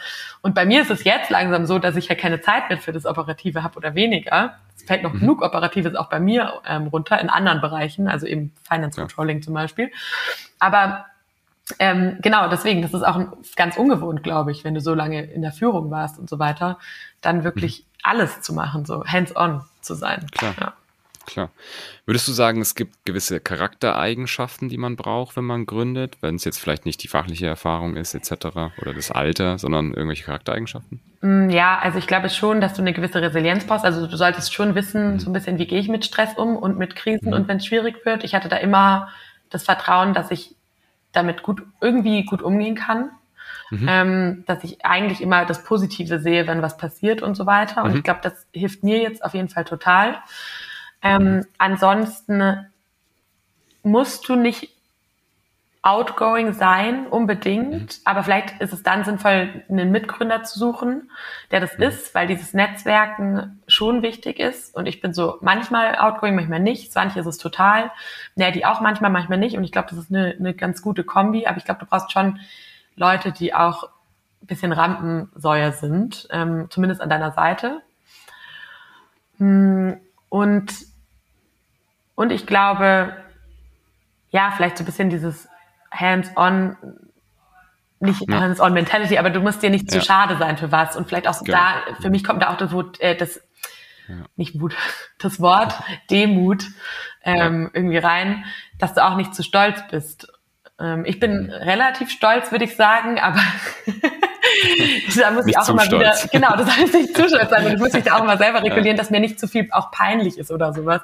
Und 0.41 0.53
bei 0.53 0.65
mir 0.65 0.81
ist 0.81 0.91
es 0.91 1.05
jetzt 1.05 1.29
langsam 1.29 1.65
so, 1.65 1.79
dass 1.79 1.95
ich 1.95 2.09
ja 2.09 2.15
keine 2.15 2.41
Zeit 2.41 2.67
mehr 2.67 2.77
für 2.77 2.91
das 2.91 3.05
Operative 3.05 3.63
habe 3.63 3.77
oder 3.77 3.95
weniger. 3.95 4.57
Es 4.75 4.83
fällt 4.83 5.03
noch 5.03 5.13
mhm. 5.13 5.19
genug 5.19 5.41
Operatives 5.43 5.95
auch 5.95 6.09
bei 6.09 6.19
mir 6.19 6.61
ähm, 6.67 6.87
runter 6.87 7.21
in 7.21 7.29
anderen 7.29 7.61
Bereichen, 7.61 8.09
also 8.09 8.27
eben 8.27 8.51
Finance 8.67 8.99
Controlling 8.99 9.41
zum 9.41 9.53
Beispiel. 9.53 9.91
Aber 10.59 11.05
ähm, 11.79 12.17
genau, 12.21 12.49
deswegen, 12.49 12.81
das 12.81 12.93
ist 12.93 13.03
auch 13.03 13.19
ganz 13.55 13.77
ungewohnt, 13.77 14.23
glaube 14.23 14.51
ich, 14.51 14.63
wenn 14.63 14.73
du 14.73 14.81
so 14.81 14.93
lange 14.93 15.23
in 15.23 15.41
der 15.41 15.51
Führung 15.51 15.91
warst 15.91 16.19
und 16.19 16.29
so 16.29 16.39
weiter, 16.39 16.79
dann 17.21 17.43
wirklich 17.43 17.79
mhm. 17.79 17.85
alles 18.03 18.41
zu 18.41 18.53
machen, 18.53 18.85
so 18.85 19.05
hands-on 19.05 19.61
zu 19.81 19.95
sein. 19.95 20.27
Klar. 20.31 20.55
Ja. 20.59 20.73
Klar. 21.25 21.51
Würdest 22.05 22.27
du 22.27 22.31
sagen, 22.31 22.61
es 22.61 22.75
gibt 22.75 23.05
gewisse 23.05 23.39
Charaktereigenschaften, 23.39 24.69
die 24.69 24.77
man 24.77 24.95
braucht, 24.95 25.37
wenn 25.37 25.45
man 25.45 25.65
gründet, 25.65 26.17
wenn 26.21 26.35
es 26.35 26.43
jetzt 26.43 26.57
vielleicht 26.57 26.85
nicht 26.85 27.01
die 27.03 27.07
fachliche 27.07 27.47
Erfahrung 27.47 27.95
ist, 27.95 28.15
etc. 28.15 28.47
oder 28.81 28.93
das 28.93 29.11
Alter, 29.11 29.59
sondern 29.59 29.93
irgendwelche 29.93 30.25
Charaktereigenschaften? 30.25 30.99
Mm, 31.21 31.49
ja, 31.49 31.77
also 31.77 31.99
ich 31.99 32.07
glaube 32.07 32.29
schon, 32.29 32.59
dass 32.59 32.73
du 32.73 32.81
eine 32.81 32.93
gewisse 32.93 33.21
Resilienz 33.21 33.65
brauchst. 33.65 33.85
Also 33.85 34.07
du 34.07 34.17
solltest 34.17 34.53
schon 34.53 34.75
wissen, 34.75 35.13
mhm. 35.13 35.19
so 35.19 35.29
ein 35.29 35.33
bisschen, 35.33 35.59
wie 35.59 35.67
gehe 35.67 35.79
ich 35.79 35.89
mit 35.89 36.05
Stress 36.05 36.33
um 36.35 36.57
und 36.57 36.77
mit 36.77 36.95
Krisen 36.95 37.27
mhm. 37.27 37.33
und 37.33 37.47
wenn 37.47 37.57
es 37.57 37.65
schwierig 37.65 38.05
wird. 38.05 38.23
Ich 38.23 38.33
hatte 38.33 38.49
da 38.49 38.57
immer 38.57 39.09
das 39.49 39.63
Vertrauen, 39.63 40.13
dass 40.13 40.31
ich 40.31 40.55
damit 41.11 41.43
gut 41.43 41.63
irgendwie 41.79 42.25
gut 42.25 42.41
umgehen 42.41 42.75
kann. 42.75 43.11
Mhm. 43.69 43.87
Ähm, 43.89 44.43
dass 44.47 44.63
ich 44.63 44.85
eigentlich 44.85 45.21
immer 45.21 45.45
das 45.45 45.63
Positive 45.63 46.19
sehe, 46.19 46.45
wenn 46.45 46.61
was 46.61 46.77
passiert 46.77 47.21
und 47.21 47.35
so 47.35 47.45
weiter. 47.45 47.83
Und 47.83 47.91
mhm. 47.91 47.97
ich 47.97 48.03
glaube, 48.03 48.19
das 48.21 48.45
hilft 48.53 48.83
mir 48.83 49.01
jetzt 49.01 49.23
auf 49.23 49.33
jeden 49.33 49.49
Fall 49.49 49.63
total. 49.63 50.17
Ähm, 51.01 51.45
ansonsten 51.57 52.65
musst 53.83 54.27
du 54.27 54.35
nicht 54.35 54.69
outgoing 55.81 56.53
sein, 56.53 57.07
unbedingt. 57.07 57.97
Mhm. 57.97 58.01
Aber 58.05 58.23
vielleicht 58.23 58.61
ist 58.61 58.73
es 58.73 58.83
dann 58.83 59.03
sinnvoll, 59.03 59.63
einen 59.69 59.91
Mitgründer 59.91 60.43
zu 60.43 60.59
suchen, 60.59 61.09
der 61.49 61.59
das 61.59 61.77
mhm. 61.77 61.83
ist, 61.83 62.13
weil 62.13 62.27
dieses 62.27 62.53
Netzwerken 62.53 63.60
schon 63.71 64.01
wichtig 64.01 64.39
ist. 64.39 64.75
Und 64.75 64.85
ich 64.85 65.01
bin 65.01 65.13
so 65.13 65.37
manchmal 65.41 65.95
outgoing, 65.95 66.35
manchmal 66.35 66.59
nicht. 66.59 66.93
Manche 66.95 67.19
ist 67.19 67.25
es 67.25 67.37
total. 67.37 67.91
Ja, 68.35 68.51
die 68.51 68.65
auch 68.65 68.81
manchmal, 68.81 69.11
manchmal 69.11 69.37
nicht. 69.37 69.57
Und 69.57 69.63
ich 69.63 69.71
glaube, 69.71 69.89
das 69.89 69.97
ist 69.97 70.11
eine, 70.11 70.35
eine 70.37 70.53
ganz 70.53 70.81
gute 70.81 71.03
Kombi. 71.03 71.45
Aber 71.47 71.57
ich 71.57 71.65
glaube, 71.65 71.79
du 71.79 71.85
brauchst 71.85 72.11
schon 72.11 72.39
Leute, 72.95 73.31
die 73.31 73.53
auch 73.53 73.89
ein 74.41 74.47
bisschen 74.47 74.71
Rampensäuer 74.71 75.71
sind, 75.71 76.27
ähm, 76.31 76.67
zumindest 76.69 77.01
an 77.01 77.09
deiner 77.09 77.31
Seite. 77.31 77.81
Hm, 79.37 79.99
und, 80.29 80.73
und 82.15 82.31
ich 82.31 82.45
glaube, 82.45 83.15
ja, 84.29 84.51
vielleicht 84.55 84.77
so 84.77 84.83
ein 84.83 84.85
bisschen 84.85 85.09
dieses 85.09 85.47
hands-on, 85.91 86.77
nicht 87.99 88.27
ja. 88.29 88.39
hands-on 88.39 88.73
Mentality, 88.73 89.17
aber 89.17 89.29
du 89.29 89.41
musst 89.41 89.61
dir 89.61 89.69
nicht 89.69 89.91
zu 89.91 89.97
ja. 89.97 90.03
schade 90.03 90.37
sein 90.37 90.57
für 90.57 90.71
was. 90.71 90.95
Und 90.95 91.07
vielleicht 91.07 91.27
auch 91.27 91.43
genau. 91.43 91.57
da, 91.57 91.95
für 92.01 92.09
mich 92.09 92.23
kommt 92.23 92.41
da 92.41 92.51
auch 92.51 92.57
das 92.57 92.71
Wut, 92.71 92.99
äh, 92.99 93.15
das, 93.15 93.41
ja. 94.11 94.25
nicht 94.35 94.59
Wut, 94.59 94.75
das 95.19 95.39
Wort 95.39 95.73
Demut 96.09 96.65
ähm, 97.23 97.69
irgendwie 97.73 97.97
rein, 97.97 98.43
dass 98.77 98.93
du 98.93 99.05
auch 99.05 99.15
nicht 99.15 99.33
zu 99.33 99.43
stolz 99.43 99.81
bist. 99.89 100.27
Ähm, 100.79 101.05
ich 101.05 101.19
bin 101.19 101.43
mhm. 101.43 101.49
relativ 101.51 102.09
stolz, 102.09 102.51
würde 102.51 102.65
ich 102.65 102.75
sagen, 102.75 103.19
aber 103.19 103.39
da 105.15 105.31
muss 105.31 105.45
nicht 105.45 105.55
ich 105.55 105.57
auch 105.59 105.69
immer 105.69 105.83
stolz. 105.83 106.23
wieder, 106.23 106.39
genau, 106.39 106.55
das 106.55 106.75
heißt 106.75 106.93
nicht 106.93 107.15
zu 107.15 107.27
stolz 107.27 107.49
sein, 107.49 107.65
und 107.67 107.73
ich 107.73 107.79
muss 107.79 107.93
mich 107.93 108.03
da 108.03 108.17
auch 108.17 108.23
immer 108.23 108.37
selber 108.37 108.63
regulieren, 108.63 108.97
dass 108.97 109.11
mir 109.11 109.19
nicht 109.19 109.39
zu 109.39 109.47
viel 109.47 109.67
auch 109.71 109.91
peinlich 109.91 110.39
ist 110.39 110.51
oder 110.51 110.73
sowas. 110.73 111.01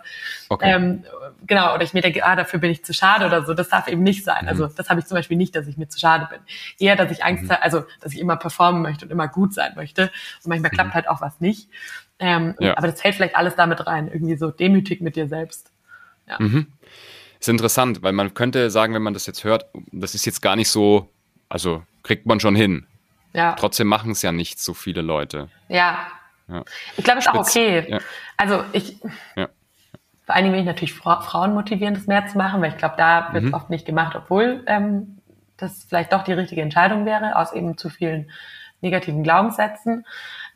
Okay. 0.50 0.74
Ähm, 0.74 1.04
genau, 1.46 1.76
oder 1.76 1.84
ich 1.84 1.94
mir 1.94 2.02
denke, 2.02 2.26
ah, 2.26 2.36
dafür 2.36 2.60
bin 2.60 2.72
ich 2.72 2.84
zu 2.84 2.94
schade 2.94 3.26
oder 3.28 3.46
so. 3.46 3.54
Das 3.54 3.70
darf 3.70 3.88
eben 3.88 4.02
nicht 4.02 4.24
sein. 4.24 4.44
Mhm. 4.44 4.50
Also 4.50 4.68
das 4.68 4.90
habe 4.90 5.00
ich 5.00 5.06
zum 5.06 5.16
Beispiel 5.16 5.38
nicht, 5.38 5.56
dass 5.56 5.68
ich 5.68 5.78
mir 5.78 5.88
zu 5.88 6.00
schade 6.00 6.28
bin. 6.30 6.40
Eher, 6.80 6.96
dass 6.96 7.12
ich 7.12 7.24
Angst 7.24 7.44
mhm. 7.44 7.52
habe, 7.52 7.62
also 7.62 7.84
dass 8.00 8.14
ich 8.14 8.20
immer 8.20 8.38
performen 8.38 8.82
möchte 8.82 9.06
und 9.06 9.12
immer 9.12 9.28
gut 9.28 9.54
sein 9.54 9.74
möchte. 9.76 10.04
Und 10.44 10.48
manchmal 10.48 10.72
mhm. 10.72 10.76
klappt 10.76 10.94
halt 10.96 11.10
auch 11.10 11.22
was 11.22 11.40
nicht. 11.40 11.70
Ähm, 12.20 12.56
ja. 12.60 12.78
Aber 12.78 12.88
das 12.88 13.02
fällt 13.02 13.16
vielleicht 13.16 13.36
alles 13.36 13.56
damit 13.56 13.86
rein, 13.86 14.08
irgendwie 14.08 14.38
so 14.38 14.52
demütig 14.52 15.02
mit 15.02 15.16
dir 15.16 15.28
selbst. 15.28 15.72
Ja. 16.28 16.38
Mhm. 16.40 16.68
Ist 17.40 17.50
interessant, 17.50 18.02
weil 18.02 18.14
man 18.14 18.34
könnte 18.34 18.72
sagen, 18.72 18.94
wenn 18.94 19.04
man 19.04 19.14
das 19.14 19.28
jetzt 19.28 19.44
hört, 19.44 19.68
das 19.92 20.16
ist 20.16 20.26
jetzt 20.26 20.42
gar 20.42 20.56
nicht 20.56 20.70
so, 20.70 21.10
also 21.50 21.84
kriegt 22.04 22.26
man 22.26 22.40
schon 22.40 22.56
hin. 22.56 22.88
Ja. 23.34 23.54
Trotzdem 23.54 23.88
machen 23.88 24.12
es 24.12 24.22
ja 24.24 24.32
nicht 24.32 24.60
so 24.60 24.74
viele 24.74 25.02
Leute. 25.02 25.50
Ja. 25.68 26.08
ja. 26.48 26.64
Ich 26.96 27.04
glaube, 27.04 27.20
es 27.20 27.26
ist 27.26 27.32
auch 27.32 27.48
okay. 27.48 27.86
Ja. 27.88 28.00
Also 28.38 28.64
ich, 28.72 28.98
vor 30.28 30.36
allen 30.36 30.44
Dingen 30.44 30.54
will 30.56 30.62
ich 30.62 30.68
natürlich 30.68 30.94
Fra 30.94 31.22
Frauen 31.22 31.54
motivieren, 31.54 31.94
das 31.94 32.08
mehr 32.08 32.26
zu 32.28 32.38
machen, 32.38 32.62
weil 32.62 32.72
ich 32.72 32.78
glaube, 32.78 32.96
da 32.98 33.30
wird 33.32 33.44
es 33.46 33.50
mhm. 33.50 33.56
oft 33.56 33.70
nicht 33.70 33.86
gemacht, 33.86 34.16
obwohl 34.16 34.64
ähm, 34.66 35.20
das 35.58 35.86
vielleicht 35.88 36.12
doch 36.14 36.24
die 36.24 36.34
richtige 36.34 36.62
Entscheidung 36.62 37.06
wäre, 37.06 37.36
aus 37.36 37.54
eben 37.54 37.78
zu 37.78 37.90
vielen 37.90 38.32
negativen 38.82 39.24
Glaubenssätzen. 39.24 40.06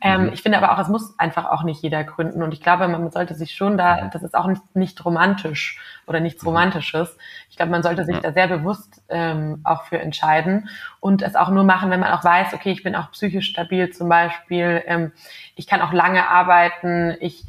Ähm, 0.04 0.24
mhm. 0.24 0.32
Ich 0.32 0.42
finde 0.42 0.58
aber 0.58 0.72
auch, 0.72 0.78
es 0.80 0.88
muss 0.88 1.16
einfach 1.18 1.46
auch 1.46 1.62
nicht 1.62 1.80
jeder 1.82 2.02
gründen. 2.02 2.42
Und 2.42 2.52
ich 2.52 2.60
glaube, 2.60 2.88
man 2.88 3.10
sollte 3.12 3.34
sich 3.34 3.54
schon 3.54 3.78
da, 3.78 4.08
das 4.08 4.24
ist 4.24 4.34
auch 4.34 4.48
nicht, 4.48 4.62
nicht 4.74 5.04
romantisch 5.04 5.80
oder 6.06 6.18
nichts 6.18 6.42
mhm. 6.42 6.48
Romantisches. 6.48 7.16
Ich 7.48 7.56
glaube, 7.56 7.70
man 7.70 7.84
sollte 7.84 8.04
sich 8.04 8.18
da 8.18 8.32
sehr 8.32 8.48
bewusst 8.48 9.00
ähm, 9.08 9.60
auch 9.62 9.84
für 9.84 10.00
entscheiden 10.00 10.68
und 10.98 11.22
es 11.22 11.36
auch 11.36 11.50
nur 11.50 11.62
machen, 11.62 11.90
wenn 11.90 12.00
man 12.00 12.10
auch 12.12 12.24
weiß, 12.24 12.52
okay, 12.52 12.72
ich 12.72 12.82
bin 12.82 12.96
auch 12.96 13.12
psychisch 13.12 13.48
stabil 13.48 13.90
zum 13.90 14.08
Beispiel, 14.08 14.82
ähm, 14.86 15.12
ich 15.54 15.68
kann 15.68 15.80
auch 15.80 15.92
lange 15.92 16.28
arbeiten, 16.28 17.16
ich, 17.20 17.44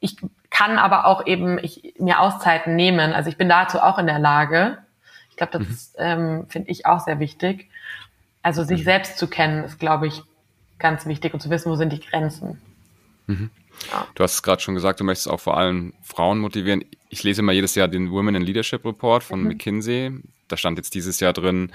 ich 0.00 0.16
kann 0.50 0.76
aber 0.78 1.06
auch 1.06 1.26
eben 1.26 1.58
ich, 1.62 1.94
mir 1.98 2.20
Auszeiten 2.20 2.76
nehmen. 2.76 3.14
Also 3.14 3.30
ich 3.30 3.38
bin 3.38 3.48
dazu 3.48 3.80
auch 3.80 3.98
in 3.98 4.06
der 4.06 4.18
Lage. 4.18 4.78
Ich 5.30 5.36
glaube, 5.36 5.58
das 5.58 5.94
mhm. 5.98 6.04
ähm, 6.04 6.46
finde 6.48 6.70
ich 6.70 6.84
auch 6.84 7.00
sehr 7.00 7.20
wichtig. 7.20 7.70
Also 8.42 8.64
sich 8.64 8.80
mhm. 8.80 8.84
selbst 8.84 9.18
zu 9.18 9.28
kennen, 9.28 9.64
ist, 9.64 9.80
glaube 9.80 10.06
ich, 10.06 10.22
ganz 10.78 11.06
wichtig 11.06 11.34
und 11.34 11.40
zu 11.40 11.50
wissen, 11.50 11.70
wo 11.70 11.76
sind 11.76 11.92
die 11.92 12.00
Grenzen. 12.00 12.60
Mhm. 13.26 13.50
Ja. 13.90 14.06
Du 14.14 14.22
hast 14.22 14.34
es 14.34 14.42
gerade 14.42 14.62
schon 14.62 14.74
gesagt, 14.74 15.00
du 15.00 15.04
möchtest 15.04 15.28
auch 15.28 15.40
vor 15.40 15.56
allem 15.56 15.92
Frauen 16.02 16.38
motivieren. 16.38 16.84
Ich 17.08 17.22
lese 17.22 17.42
immer 17.42 17.52
jedes 17.52 17.74
Jahr 17.74 17.88
den 17.88 18.10
Women 18.10 18.36
in 18.36 18.42
Leadership 18.42 18.84
Report 18.84 19.22
von 19.22 19.40
mhm. 19.40 19.48
McKinsey. 19.48 20.12
Da 20.48 20.56
stand 20.56 20.78
jetzt 20.78 20.94
dieses 20.94 21.20
Jahr 21.20 21.32
drin, 21.32 21.72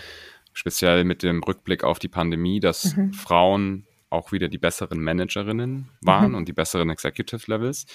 speziell 0.54 1.04
mit 1.04 1.24
dem 1.24 1.44
Rückblick 1.44 1.84
auf 1.84 2.00
die 2.00 2.08
Pandemie, 2.08 2.60
dass 2.60 2.96
mhm. 2.96 3.14
Frauen 3.14 3.86
auch 4.10 4.32
wieder 4.32 4.50
die 4.50 4.58
besseren 4.58 5.02
Managerinnen 5.02 5.90
waren 6.02 6.32
mhm. 6.32 6.36
und 6.36 6.48
die 6.48 6.54
besseren 6.54 6.90
Executive 6.90 7.44
Levels. 7.48 7.86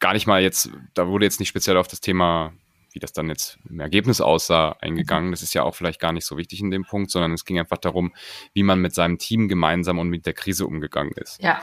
Gar 0.00 0.14
nicht 0.14 0.26
mal 0.26 0.42
jetzt, 0.42 0.70
da 0.94 1.06
wurde 1.06 1.26
jetzt 1.26 1.40
nicht 1.40 1.50
speziell 1.50 1.76
auf 1.76 1.88
das 1.88 2.00
Thema 2.00 2.52
wie 2.92 2.98
das 2.98 3.12
dann 3.12 3.28
jetzt 3.28 3.58
im 3.68 3.80
Ergebnis 3.80 4.20
aussah, 4.20 4.76
eingegangen. 4.80 5.28
Mhm. 5.28 5.32
Das 5.32 5.42
ist 5.42 5.54
ja 5.54 5.62
auch 5.62 5.74
vielleicht 5.74 6.00
gar 6.00 6.12
nicht 6.12 6.26
so 6.26 6.36
wichtig 6.36 6.60
in 6.60 6.70
dem 6.70 6.84
Punkt, 6.84 7.10
sondern 7.10 7.32
es 7.32 7.44
ging 7.44 7.58
einfach 7.58 7.78
darum, 7.78 8.12
wie 8.52 8.62
man 8.62 8.80
mit 8.80 8.94
seinem 8.94 9.18
Team 9.18 9.48
gemeinsam 9.48 9.98
und 9.98 10.08
mit 10.08 10.26
der 10.26 10.34
Krise 10.34 10.66
umgegangen 10.66 11.12
ist. 11.12 11.42
Ja. 11.42 11.60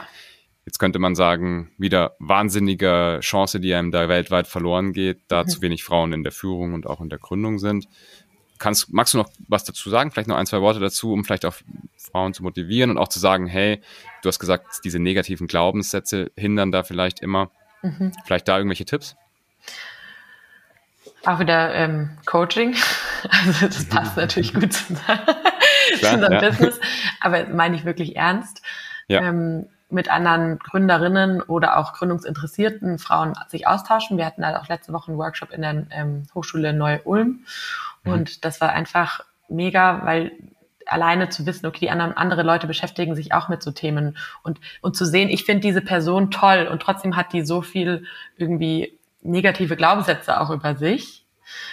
Jetzt 0.64 0.78
könnte 0.78 0.98
man 0.98 1.14
sagen, 1.14 1.70
wieder 1.78 2.14
wahnsinnige 2.18 3.20
Chance, 3.22 3.58
die 3.58 3.72
einem 3.72 3.90
da 3.90 4.08
weltweit 4.08 4.46
verloren 4.46 4.92
geht, 4.92 5.22
da 5.28 5.42
mhm. 5.42 5.48
zu 5.48 5.62
wenig 5.62 5.82
Frauen 5.82 6.12
in 6.12 6.22
der 6.22 6.32
Führung 6.32 6.74
und 6.74 6.86
auch 6.86 7.00
in 7.00 7.08
der 7.08 7.18
Gründung 7.18 7.58
sind. 7.58 7.88
kannst, 8.58 8.92
magst 8.92 9.14
du 9.14 9.18
noch 9.18 9.30
was 9.48 9.64
dazu 9.64 9.88
sagen? 9.88 10.10
Vielleicht 10.10 10.28
noch 10.28 10.36
ein, 10.36 10.44
zwei 10.44 10.60
Worte 10.60 10.80
dazu, 10.80 11.12
um 11.12 11.24
vielleicht 11.24 11.46
auch 11.46 11.54
Frauen 11.96 12.34
zu 12.34 12.42
motivieren 12.42 12.90
und 12.90 12.98
auch 12.98 13.08
zu 13.08 13.18
sagen, 13.18 13.46
hey, 13.46 13.80
du 14.22 14.28
hast 14.28 14.38
gesagt, 14.38 14.84
diese 14.84 14.98
negativen 14.98 15.46
Glaubenssätze 15.46 16.32
hindern 16.36 16.70
da 16.70 16.82
vielleicht 16.82 17.20
immer. 17.20 17.50
Mhm. 17.82 18.12
Vielleicht 18.26 18.48
da 18.48 18.58
irgendwelche 18.58 18.84
Tipps? 18.84 19.16
Auch 21.24 21.40
wieder 21.40 21.74
ähm, 21.74 22.10
Coaching. 22.26 22.74
Also 23.30 23.66
das 23.66 23.84
passt 23.88 24.16
natürlich 24.16 24.54
gut 24.54 24.72
zu, 24.74 24.94
Klar, 24.94 26.14
unserem 26.14 26.32
ja. 26.32 26.40
Business, 26.40 26.80
aber 27.20 27.46
meine 27.46 27.74
ich 27.74 27.84
wirklich 27.84 28.14
ernst. 28.14 28.62
Ja. 29.08 29.22
Ähm, 29.22 29.66
mit 29.90 30.10
anderen 30.10 30.58
Gründerinnen 30.58 31.40
oder 31.42 31.78
auch 31.78 31.94
gründungsinteressierten 31.94 32.98
Frauen 32.98 33.32
sich 33.48 33.66
austauschen. 33.66 34.18
Wir 34.18 34.26
hatten 34.26 34.44
halt 34.44 34.56
auch 34.56 34.68
letzte 34.68 34.92
Woche 34.92 35.08
einen 35.08 35.18
Workshop 35.18 35.50
in 35.50 35.62
der 35.62 35.86
ähm, 35.90 36.26
Hochschule 36.34 36.72
Neu-Ulm 36.72 37.44
mhm. 38.04 38.12
und 38.12 38.44
das 38.44 38.60
war 38.60 38.72
einfach 38.72 39.24
mega, 39.48 40.04
weil 40.04 40.32
alleine 40.86 41.28
zu 41.28 41.46
wissen, 41.46 41.66
okay, 41.66 41.80
die 41.80 41.90
anderen 41.90 42.16
andere 42.16 42.42
Leute 42.42 42.66
beschäftigen 42.66 43.14
sich 43.14 43.32
auch 43.32 43.48
mit 43.48 43.62
so 43.62 43.70
Themen 43.70 44.16
und 44.42 44.60
und 44.82 44.96
zu 44.96 45.04
sehen, 45.04 45.28
ich 45.30 45.44
finde 45.44 45.60
diese 45.60 45.82
Person 45.82 46.30
toll 46.30 46.68
und 46.70 46.82
trotzdem 46.82 47.16
hat 47.16 47.32
die 47.32 47.42
so 47.42 47.62
viel 47.62 48.04
irgendwie 48.36 48.97
negative 49.22 49.76
Glaubenssätze 49.76 50.40
auch 50.40 50.50
über 50.50 50.76
sich 50.76 51.26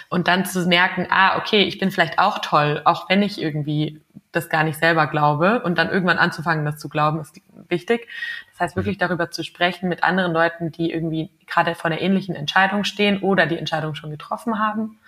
und 0.10 0.28
dann 0.28 0.46
zu 0.46 0.66
merken, 0.68 1.08
ah, 1.10 1.38
okay, 1.38 1.64
ich 1.64 1.80
bin 1.80 1.92
vielleicht 1.92 2.20
auch 2.20 2.40
toll, 2.40 2.82
auch 2.86 3.10
wenn 3.10 3.22
ich 3.22 3.42
irgendwie 3.42 4.02
das 4.32 4.50
gar 4.50 4.64
nicht 4.64 4.80
selber 4.80 5.08
glaube 5.08 5.62
und 5.64 5.78
dann 5.78 5.90
irgendwann 5.90 6.18
anzufangen, 6.18 6.66
das 6.66 6.78
zu 6.78 6.90
glauben, 6.90 7.20
ist 7.20 7.40
wichtig. 7.70 8.08
Das 8.52 8.60
heißt, 8.60 8.76
wirklich 8.76 8.98
mhm. 8.98 9.00
darüber 9.00 9.32
zu 9.32 9.44
sprechen 9.44 9.90
mit 9.90 10.04
anderen 10.04 10.34
Leuten, 10.34 10.72
die 10.72 10.92
irgendwie 10.92 11.32
gerade 11.48 11.76
vor 11.76 11.92
einer 11.92 12.02
ähnlichen 12.02 12.36
Entscheidung 12.36 12.84
stehen 12.84 13.22
oder 13.22 13.46
die 13.46 13.58
Entscheidung 13.58 13.96
schon 13.96 14.12
getroffen 14.12 14.60
haben. 14.60 15.00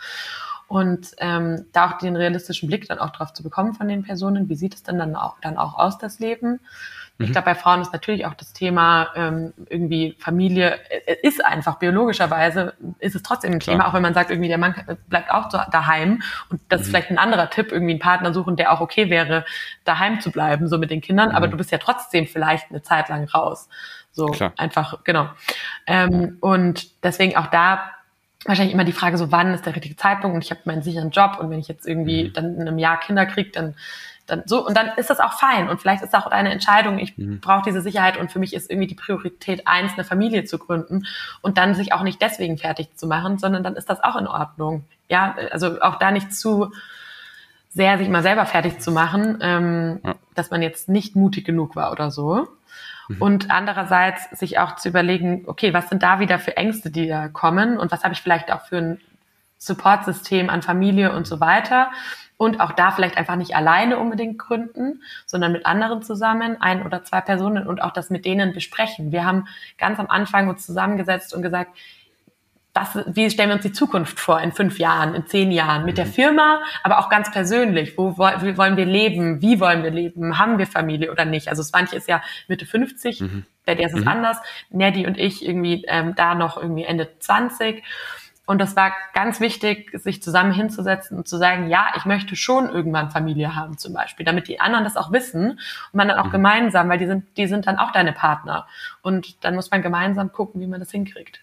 Und 0.67 1.11
ähm, 1.19 1.65
da 1.71 1.89
auch 1.89 1.97
den 1.97 2.17
realistischen 2.17 2.67
Blick 2.67 2.87
dann 2.87 2.99
auch 2.99 3.11
drauf 3.11 3.31
zu 3.31 3.41
bekommen 3.41 3.73
von 3.73 3.87
den 3.87 4.03
Personen, 4.03 4.49
wie 4.49 4.55
sieht 4.55 4.73
es 4.73 4.83
denn 4.83 4.97
dann 4.97 5.15
auch, 5.15 5.37
dann 5.41 5.57
auch 5.57 5.77
aus, 5.79 5.97
das 5.97 6.19
Leben? 6.19 6.59
Ich 7.19 7.29
mhm. 7.29 7.31
glaube, 7.31 7.45
bei 7.45 7.55
Frauen 7.55 7.81
ist 7.81 7.93
natürlich 7.93 8.25
auch 8.25 8.35
das 8.35 8.53
Thema 8.53 9.07
ähm, 9.15 9.53
irgendwie 9.69 10.15
Familie 10.19 10.79
äh, 10.89 11.15
ist 11.23 11.43
einfach 11.43 11.79
biologischerweise 11.79 12.73
ist 12.99 13.15
es 13.15 13.23
trotzdem 13.23 13.53
ein 13.53 13.59
Klar. 13.59 13.75
Thema, 13.75 13.87
auch 13.87 13.93
wenn 13.93 14.03
man 14.03 14.13
sagt, 14.13 14.29
irgendwie 14.29 14.49
der 14.49 14.59
Mann 14.59 14.75
bleibt 15.07 15.31
auch 15.31 15.49
daheim 15.49 16.21
und 16.49 16.61
das 16.69 16.79
mhm. 16.79 16.83
ist 16.83 16.89
vielleicht 16.89 17.09
ein 17.09 17.17
anderer 17.17 17.49
Tipp, 17.49 17.71
irgendwie 17.71 17.93
einen 17.93 17.99
Partner 17.99 18.33
suchen, 18.33 18.55
der 18.55 18.71
auch 18.71 18.81
okay 18.81 19.09
wäre, 19.09 19.45
daheim 19.83 20.21
zu 20.21 20.31
bleiben, 20.31 20.67
so 20.67 20.77
mit 20.77 20.91
den 20.91 21.01
Kindern, 21.01 21.29
mhm. 21.29 21.35
aber 21.35 21.47
du 21.47 21.57
bist 21.57 21.71
ja 21.71 21.79
trotzdem 21.79 22.27
vielleicht 22.27 22.69
eine 22.69 22.83
Zeit 22.83 23.09
lang 23.09 23.25
raus. 23.25 23.67
So 24.11 24.27
Klar. 24.27 24.53
einfach, 24.57 25.03
genau. 25.03 25.29
Ähm, 25.85 26.37
und 26.41 27.03
deswegen 27.03 27.35
auch 27.35 27.47
da 27.47 27.91
wahrscheinlich 28.45 28.73
immer 28.73 28.83
die 28.83 28.93
Frage, 28.93 29.17
so 29.17 29.31
wann 29.31 29.53
ist 29.53 29.65
der 29.65 29.75
richtige 29.75 29.95
Zeitpunkt 29.95 30.35
und 30.35 30.43
ich 30.43 30.51
habe 30.51 30.61
meinen 30.65 30.81
sicheren 30.81 31.11
Job 31.11 31.37
und 31.39 31.49
wenn 31.49 31.59
ich 31.59 31.67
jetzt 31.67 31.87
irgendwie 31.87 32.25
mhm. 32.25 32.33
dann 32.33 32.55
in 32.55 32.61
einem 32.61 32.77
Jahr 32.77 32.99
Kinder 32.99 33.25
kriege, 33.25 33.51
dann 33.51 33.75
dann 34.27 34.43
so 34.45 34.65
und 34.65 34.75
dann 34.75 34.89
ist 34.97 35.09
das 35.09 35.19
auch 35.19 35.33
fein 35.33 35.69
und 35.69 35.81
vielleicht 35.81 36.03
ist 36.03 36.13
auch 36.13 36.29
deine 36.29 36.51
Entscheidung, 36.51 36.99
ich 36.99 37.17
mhm. 37.17 37.39
brauche 37.39 37.63
diese 37.65 37.81
Sicherheit 37.81 38.17
und 38.17 38.31
für 38.31 38.39
mich 38.39 38.53
ist 38.53 38.69
irgendwie 38.69 38.87
die 38.87 38.95
Priorität 38.95 39.67
eins, 39.67 39.93
eine 39.93 40.03
Familie 40.03 40.43
zu 40.43 40.59
gründen 40.59 41.05
und 41.41 41.57
dann 41.57 41.73
sich 41.73 41.93
auch 41.93 42.03
nicht 42.03 42.21
deswegen 42.21 42.57
fertig 42.57 42.95
zu 42.95 43.07
machen, 43.07 43.39
sondern 43.39 43.63
dann 43.63 43.75
ist 43.75 43.89
das 43.89 44.03
auch 44.03 44.15
in 44.15 44.27
Ordnung. 44.27 44.83
Ja, 45.09 45.35
also 45.51 45.81
auch 45.81 45.95
da 45.95 46.11
nicht 46.11 46.33
zu 46.33 46.71
sehr 47.69 47.97
sich 47.97 48.09
mal 48.09 48.23
selber 48.23 48.45
fertig 48.45 48.79
zu 48.79 48.91
machen, 48.91 49.39
ähm, 49.41 49.99
ja. 50.03 50.15
dass 50.35 50.51
man 50.51 50.61
jetzt 50.61 50.89
nicht 50.89 51.15
mutig 51.15 51.45
genug 51.45 51.75
war 51.75 51.91
oder 51.91 52.11
so. 52.11 52.47
Mhm. 53.07 53.21
Und 53.21 53.51
andererseits 53.51 54.29
sich 54.31 54.59
auch 54.59 54.75
zu 54.75 54.89
überlegen, 54.89 55.43
okay, 55.47 55.73
was 55.73 55.89
sind 55.89 56.03
da 56.03 56.19
wieder 56.19 56.39
für 56.39 56.57
Ängste, 56.57 56.89
die 56.89 57.07
da 57.07 57.27
kommen 57.27 57.77
und 57.77 57.91
was 57.91 58.03
habe 58.03 58.13
ich 58.13 58.21
vielleicht 58.21 58.51
auch 58.51 58.65
für 58.65 58.77
ein 58.77 59.01
Supportsystem 59.57 60.49
an 60.49 60.61
Familie 60.61 61.13
und 61.13 61.25
so 61.25 61.39
weiter 61.39 61.91
und 62.37 62.61
auch 62.61 62.71
da 62.71 62.91
vielleicht 62.91 63.17
einfach 63.17 63.35
nicht 63.35 63.55
alleine 63.55 63.97
unbedingt 63.97 64.37
gründen, 64.37 65.01
sondern 65.25 65.51
mit 65.51 65.65
anderen 65.65 66.03
zusammen, 66.03 66.61
ein 66.61 66.85
oder 66.85 67.03
zwei 67.03 67.21
Personen 67.21 67.67
und 67.67 67.81
auch 67.81 67.91
das 67.91 68.09
mit 68.09 68.25
denen 68.25 68.53
besprechen. 68.53 69.11
Wir 69.11 69.25
haben 69.25 69.47
ganz 69.77 69.99
am 69.99 70.07
Anfang 70.07 70.47
uns 70.47 70.65
zusammengesetzt 70.65 71.33
und 71.33 71.41
gesagt, 71.41 71.71
was, 72.77 73.05
wie 73.07 73.29
stellen 73.29 73.49
wir 73.49 73.55
uns 73.55 73.63
die 73.63 73.71
Zukunft 73.71 74.19
vor 74.19 74.39
in 74.39 74.51
fünf 74.51 74.77
Jahren, 74.77 75.15
in 75.15 75.25
zehn 75.25 75.51
Jahren 75.51 75.83
mit 75.83 75.97
der 75.97 76.05
mhm. 76.05 76.11
Firma, 76.11 76.61
aber 76.83 76.99
auch 76.99 77.09
ganz 77.09 77.31
persönlich. 77.31 77.97
Wo, 77.97 78.17
wie 78.17 78.57
wollen 78.57 78.77
wir 78.77 78.85
leben? 78.85 79.41
Wie 79.41 79.59
wollen 79.59 79.83
wir 79.83 79.89
leben? 79.89 80.37
Haben 80.37 80.59
wir 80.59 80.67
Familie 80.67 81.11
oder 81.11 81.25
nicht? 81.25 81.47
Also 81.47 81.63
Swantje 81.63 81.97
ist 81.97 82.07
ja 82.07 82.21
Mitte 82.47 82.67
50, 82.67 83.21
mhm. 83.21 83.45
bei 83.65 83.73
der 83.73 83.87
ist 83.87 83.95
es 83.95 84.01
mhm. 84.01 84.07
anders. 84.07 84.37
Neddy 84.69 85.07
und 85.07 85.17
ich 85.17 85.43
irgendwie 85.43 85.85
ähm, 85.87 86.13
da 86.15 86.35
noch 86.35 86.57
irgendwie 86.57 86.83
Ende 86.83 87.09
20. 87.19 87.83
Und 88.47 88.59
das 88.59 88.77
war 88.77 88.93
ganz 89.13 89.41
wichtig, 89.41 89.91
sich 89.93 90.23
zusammen 90.23 90.53
hinzusetzen 90.53 91.17
und 91.17 91.27
zu 91.27 91.37
sagen, 91.37 91.69
ja, 91.69 91.91
ich 91.97 92.05
möchte 92.05 92.37
schon 92.37 92.69
irgendwann 92.69 93.11
Familie 93.11 93.55
haben 93.55 93.77
zum 93.77 93.93
Beispiel, 93.93 94.25
damit 94.25 94.47
die 94.47 94.61
anderen 94.61 94.85
das 94.85 94.95
auch 94.95 95.11
wissen 95.11 95.49
und 95.51 95.59
man 95.93 96.07
dann 96.07 96.17
auch 96.17 96.27
mhm. 96.27 96.31
gemeinsam, 96.31 96.87
weil 96.87 96.97
die 96.97 97.07
sind, 97.07 97.25
die 97.35 97.45
sind 97.47 97.67
dann 97.67 97.77
auch 97.77 97.91
deine 97.91 98.13
Partner. 98.13 98.65
Und 99.01 99.43
dann 99.43 99.53
muss 99.53 99.69
man 99.69 99.81
gemeinsam 99.81 100.31
gucken, 100.31 100.61
wie 100.61 100.67
man 100.67 100.79
das 100.79 100.91
hinkriegt. 100.91 101.41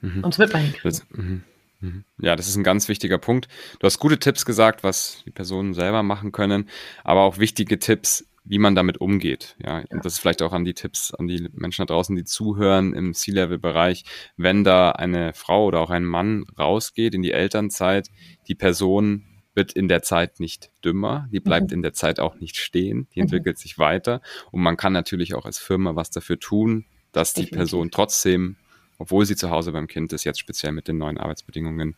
Mhm. 0.00 0.24
Und 0.24 0.32
es 0.32 0.38
wird 0.38 0.54
man 0.54 0.62
hinkriegen. 0.62 0.90
Das, 0.90 1.06
mhm. 1.10 1.42
mhm. 1.80 2.04
Ja, 2.16 2.36
das 2.36 2.48
ist 2.48 2.56
ein 2.56 2.64
ganz 2.64 2.88
wichtiger 2.88 3.18
Punkt. 3.18 3.48
Du 3.78 3.86
hast 3.86 3.98
gute 3.98 4.18
Tipps 4.18 4.46
gesagt, 4.46 4.82
was 4.82 5.22
die 5.26 5.32
Personen 5.32 5.74
selber 5.74 6.02
machen 6.02 6.32
können, 6.32 6.70
aber 7.04 7.20
auch 7.20 7.36
wichtige 7.36 7.78
Tipps, 7.78 8.24
wie 8.46 8.58
man 8.58 8.74
damit 8.74 8.98
umgeht. 9.00 9.56
Ja, 9.64 9.82
und 9.90 10.04
das 10.04 10.14
ist 10.14 10.18
vielleicht 10.20 10.42
auch 10.42 10.52
an 10.52 10.64
die 10.64 10.74
Tipps, 10.74 11.12
an 11.12 11.26
die 11.26 11.48
Menschen 11.52 11.84
da 11.84 11.92
draußen, 11.92 12.14
die 12.14 12.24
zuhören 12.24 12.94
im 12.94 13.12
C-Level-Bereich. 13.12 14.04
Wenn 14.36 14.64
da 14.64 14.92
eine 14.92 15.34
Frau 15.34 15.66
oder 15.66 15.80
auch 15.80 15.90
ein 15.90 16.04
Mann 16.04 16.46
rausgeht 16.58 17.14
in 17.14 17.22
die 17.22 17.32
Elternzeit, 17.32 18.08
die 18.46 18.54
Person 18.54 19.24
wird 19.54 19.72
in 19.72 19.88
der 19.88 20.02
Zeit 20.02 20.38
nicht 20.38 20.70
dümmer, 20.84 21.28
die 21.32 21.40
bleibt 21.40 21.70
mhm. 21.70 21.76
in 21.76 21.82
der 21.82 21.92
Zeit 21.92 22.20
auch 22.20 22.36
nicht 22.36 22.56
stehen, 22.56 23.08
die 23.14 23.20
mhm. 23.20 23.24
entwickelt 23.24 23.58
sich 23.58 23.78
weiter 23.78 24.20
und 24.52 24.60
man 24.60 24.76
kann 24.76 24.92
natürlich 24.92 25.34
auch 25.34 25.46
als 25.46 25.58
Firma 25.58 25.96
was 25.96 26.10
dafür 26.10 26.38
tun, 26.38 26.84
dass 27.12 27.32
die 27.32 27.42
Definitiv. 27.42 27.56
Person 27.56 27.90
trotzdem, 27.90 28.56
obwohl 28.98 29.24
sie 29.24 29.34
zu 29.34 29.50
Hause 29.50 29.72
beim 29.72 29.86
Kind 29.86 30.12
ist, 30.12 30.24
jetzt 30.24 30.38
speziell 30.38 30.72
mit 30.72 30.88
den 30.88 30.98
neuen 30.98 31.18
Arbeitsbedingungen, 31.18 31.96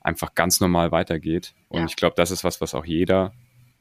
einfach 0.00 0.34
ganz 0.34 0.60
normal 0.60 0.92
weitergeht. 0.92 1.54
Und 1.68 1.80
ja. 1.80 1.86
ich 1.86 1.96
glaube, 1.96 2.14
das 2.16 2.30
ist 2.30 2.44
was, 2.44 2.60
was 2.60 2.74
auch 2.74 2.84
jeder 2.84 3.32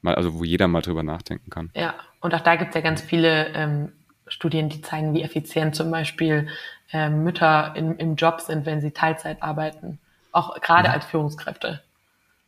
mal, 0.01 0.15
also 0.15 0.37
wo 0.39 0.43
jeder 0.43 0.67
mal 0.67 0.81
drüber 0.81 1.03
nachdenken 1.03 1.49
kann. 1.49 1.71
Ja, 1.75 1.95
und 2.19 2.33
auch 2.33 2.41
da 2.41 2.55
gibt 2.55 2.69
es 2.69 2.75
ja 2.75 2.81
ganz 2.81 3.01
viele 3.01 3.47
ähm, 3.53 3.91
Studien, 4.27 4.69
die 4.69 4.81
zeigen, 4.81 5.13
wie 5.13 5.21
effizient 5.21 5.75
zum 5.75 5.91
Beispiel 5.91 6.47
ähm, 6.91 7.23
Mütter 7.23 7.73
in, 7.75 7.95
im 7.97 8.15
Job 8.15 8.41
sind, 8.41 8.65
wenn 8.65 8.81
sie 8.81 8.91
Teilzeit 8.91 9.41
arbeiten. 9.41 9.99
Auch 10.31 10.59
gerade 10.61 10.89
mhm. 10.89 10.95
als 10.95 11.05
Führungskräfte. 11.05 11.81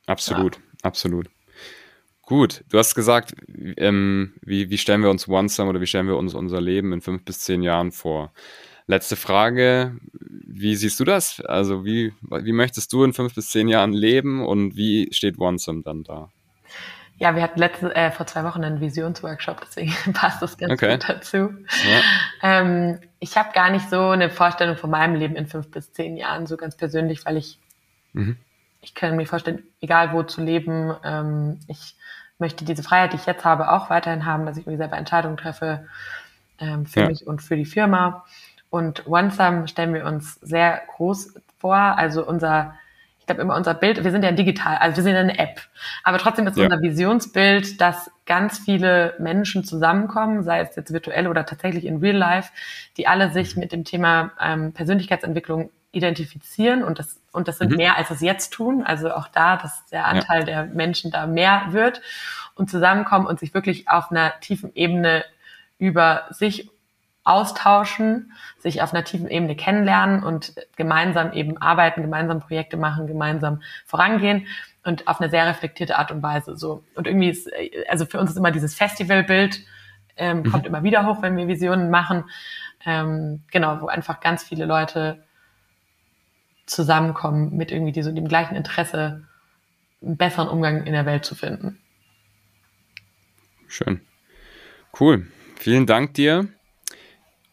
Absolut, 0.05 0.55
ja. 0.55 0.61
absolut. 0.83 1.29
Gut, 2.21 2.63
du 2.69 2.77
hast 2.77 2.93
gesagt, 2.93 3.33
ähm, 3.77 4.33
wie, 4.41 4.69
wie 4.69 4.77
stellen 4.77 5.01
wir 5.01 5.09
uns 5.09 5.29
OneSum 5.29 5.69
oder 5.69 5.79
wie 5.79 5.87
stellen 5.87 6.07
wir 6.07 6.17
uns 6.17 6.33
unser 6.33 6.59
Leben 6.59 6.91
in 6.91 7.01
fünf 7.01 7.23
bis 7.23 7.39
zehn 7.39 7.63
Jahren 7.63 7.91
vor? 7.93 8.33
Letzte 8.85 9.15
Frage, 9.15 9.97
wie 10.11 10.75
siehst 10.75 10.99
du 10.99 11.05
das? 11.05 11.39
Also 11.41 11.85
wie, 11.85 12.13
wie 12.21 12.51
möchtest 12.51 12.91
du 12.91 13.03
in 13.03 13.13
fünf 13.13 13.35
bis 13.35 13.49
zehn 13.49 13.67
Jahren 13.69 13.93
leben 13.93 14.45
und 14.45 14.75
wie 14.75 15.07
steht 15.13 15.39
OneSum 15.39 15.83
dann 15.83 16.03
da? 16.03 16.29
Ja, 17.19 17.35
wir 17.35 17.41
hatten 17.41 17.59
letzte, 17.59 17.95
äh, 17.95 18.11
vor 18.11 18.27
zwei 18.27 18.43
Wochen 18.43 18.63
einen 18.63 18.79
Visionsworkshop, 18.79 19.61
deswegen 19.61 19.93
passt 20.13 20.41
das 20.41 20.57
ganz 20.57 20.73
okay. 20.73 20.93
gut 20.93 21.09
dazu. 21.09 21.37
Ja. 21.37 22.01
Ähm, 22.43 22.99
ich 23.19 23.35
habe 23.37 23.53
gar 23.53 23.69
nicht 23.71 23.89
so 23.89 24.09
eine 24.09 24.29
Vorstellung 24.29 24.77
von 24.77 24.89
meinem 24.89 25.15
Leben 25.15 25.35
in 25.35 25.47
fünf 25.47 25.71
bis 25.71 25.91
zehn 25.93 26.15
Jahren, 26.17 26.45
so 26.45 26.57
ganz 26.57 26.77
persönlich, 26.77 27.25
weil 27.25 27.37
ich, 27.37 27.59
mhm. 28.13 28.37
ich 28.81 28.93
kann 28.93 29.15
mir 29.15 29.25
vorstellen, 29.25 29.63
egal 29.81 30.13
wo 30.13 30.23
zu 30.23 30.43
leben, 30.43 30.95
ähm, 31.03 31.59
ich 31.67 31.95
möchte 32.37 32.65
diese 32.65 32.83
Freiheit, 32.83 33.13
die 33.13 33.17
ich 33.17 33.25
jetzt 33.25 33.45
habe, 33.45 33.71
auch 33.71 33.89
weiterhin 33.89 34.25
haben, 34.25 34.45
dass 34.45 34.57
ich 34.57 34.63
irgendwie 34.63 34.77
selber 34.77 34.97
Entscheidungen 34.97 35.37
treffe 35.37 35.87
ähm, 36.59 36.85
für 36.85 37.01
ja. 37.01 37.07
mich 37.07 37.25
und 37.25 37.41
für 37.41 37.55
die 37.55 37.65
Firma. 37.65 38.25
Und 38.69 39.07
OneSum 39.07 39.67
stellen 39.67 39.93
wir 39.93 40.05
uns 40.05 40.35
sehr 40.35 40.81
groß 40.95 41.35
vor. 41.57 41.75
Also 41.75 42.27
unser 42.27 42.75
ich 43.27 43.35
glaube 43.35 43.41
immer 43.41 43.57
unser 43.57 43.73
Bild, 43.73 44.01
wir 44.05 44.11
sind 44.11 44.23
ja 44.23 44.31
digital, 44.31 44.77
also 44.77 44.95
wir 44.95 45.03
sind 45.03 45.13
ja 45.13 45.19
eine 45.19 45.37
App. 45.37 45.59
Aber 46.05 46.17
trotzdem 46.17 46.47
ist 46.47 46.55
ja. 46.55 46.63
unser 46.63 46.81
Visionsbild, 46.81 47.81
dass 47.81 48.09
ganz 48.25 48.57
viele 48.59 49.15
Menschen 49.19 49.65
zusammenkommen, 49.65 50.43
sei 50.43 50.61
es 50.61 50.77
jetzt 50.77 50.93
virtuell 50.93 51.27
oder 51.27 51.45
tatsächlich 51.45 51.85
in 51.85 51.97
Real 51.97 52.15
Life, 52.15 52.53
die 52.95 53.05
alle 53.05 53.29
sich 53.31 53.57
mit 53.57 53.73
dem 53.73 53.83
Thema 53.83 54.31
ähm, 54.39 54.71
Persönlichkeitsentwicklung 54.71 55.71
identifizieren 55.91 56.85
und 56.85 56.99
das, 56.99 57.19
und 57.33 57.49
das 57.49 57.57
sind 57.57 57.71
mhm. 57.71 57.77
mehr, 57.77 57.97
als 57.97 58.11
es 58.11 58.21
jetzt 58.21 58.53
tun. 58.53 58.81
Also 58.85 59.11
auch 59.11 59.27
da, 59.27 59.57
dass 59.57 59.85
der 59.87 60.05
Anteil 60.05 60.39
ja. 60.39 60.45
der 60.45 60.65
Menschen 60.65 61.11
da 61.11 61.27
mehr 61.27 61.67
wird 61.71 62.01
und 62.55 62.69
zusammenkommen 62.69 63.27
und 63.27 63.41
sich 63.41 63.53
wirklich 63.53 63.89
auf 63.89 64.09
einer 64.09 64.39
tiefen 64.39 64.73
Ebene 64.73 65.25
über 65.79 66.27
sich 66.29 66.69
austauschen, 67.27 68.31
sich 68.57 68.81
auf 68.81 68.93
einer 68.93 69.03
tiefen 69.03 69.29
Ebene 69.29 69.55
kennenlernen 69.55 70.23
und 70.23 70.53
gemeinsam 70.75 71.33
eben 71.33 71.57
arbeiten, 71.57 72.01
gemeinsam 72.01 72.39
Projekte 72.39 72.77
machen, 72.77 73.07
gemeinsam 73.07 73.61
vorangehen 73.85 74.47
und 74.83 75.07
auf 75.07 75.19
eine 75.19 75.29
sehr 75.29 75.45
reflektierte 75.45 75.97
Art 75.97 76.11
und 76.11 76.23
Weise. 76.23 76.55
So 76.55 76.83
und 76.95 77.07
irgendwie 77.07 77.29
ist 77.29 77.49
also 77.89 78.05
für 78.05 78.19
uns 78.19 78.31
ist 78.31 78.37
immer 78.37 78.51
dieses 78.51 78.75
Festivalbild 78.75 79.61
ähm, 80.17 80.39
mhm. 80.39 80.51
kommt 80.51 80.65
immer 80.65 80.83
wieder 80.83 81.05
hoch, 81.05 81.21
wenn 81.21 81.37
wir 81.37 81.47
Visionen 81.47 81.89
machen. 81.89 82.25
Ähm, 82.85 83.43
genau, 83.51 83.81
wo 83.81 83.87
einfach 83.87 84.19
ganz 84.19 84.43
viele 84.43 84.65
Leute 84.65 85.23
zusammenkommen 86.65 87.55
mit 87.55 87.71
irgendwie 87.71 87.91
die 87.91 88.03
so 88.03 88.11
dem 88.11 88.27
gleichen 88.27 88.55
Interesse 88.55 89.25
einen 90.01 90.17
besseren 90.17 90.49
Umgang 90.49 90.83
in 90.83 90.93
der 90.93 91.05
Welt 91.05 91.25
zu 91.25 91.35
finden. 91.35 91.79
Schön. 93.67 94.01
Cool. 94.99 95.27
Vielen 95.55 95.85
Dank 95.85 96.13
dir. 96.13 96.47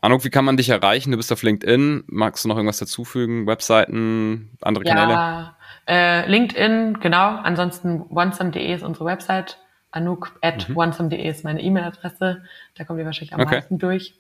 Anuk, 0.05 0.23
wie 0.23 0.29
kann 0.29 0.45
man 0.45 0.59
dich 0.59 0.69
erreichen? 0.69 1.13
Du 1.13 1.17
bist 1.17 1.33
auf 1.33 1.43
LinkedIn. 1.43 2.05
Magst 2.09 2.45
du 2.45 2.49
noch 2.51 2.57
irgendwas 2.57 2.77
dazufügen? 2.77 3.47
Webseiten, 3.47 4.51
andere 4.61 4.85
Kanäle? 4.85 5.13
Ja, 5.15 5.57
äh, 5.89 6.29
LinkedIn, 6.29 6.99
genau. 7.01 7.37
Ansonsten 7.37 8.05
onesome.de 8.11 8.75
ist 8.75 8.83
unsere 8.83 9.07
Website. 9.07 9.57
Anuk 9.93 10.39
at 10.43 10.69
mhm. 10.69 10.77
onesome.de 10.77 11.27
ist 11.27 11.43
meine 11.43 11.63
E-Mail-Adresse. 11.63 12.43
Da 12.75 12.85
kommen 12.85 12.99
wir 12.99 13.07
wahrscheinlich 13.07 13.33
am 13.33 13.41
okay. 13.41 13.55
meisten 13.55 13.79
durch. 13.79 14.15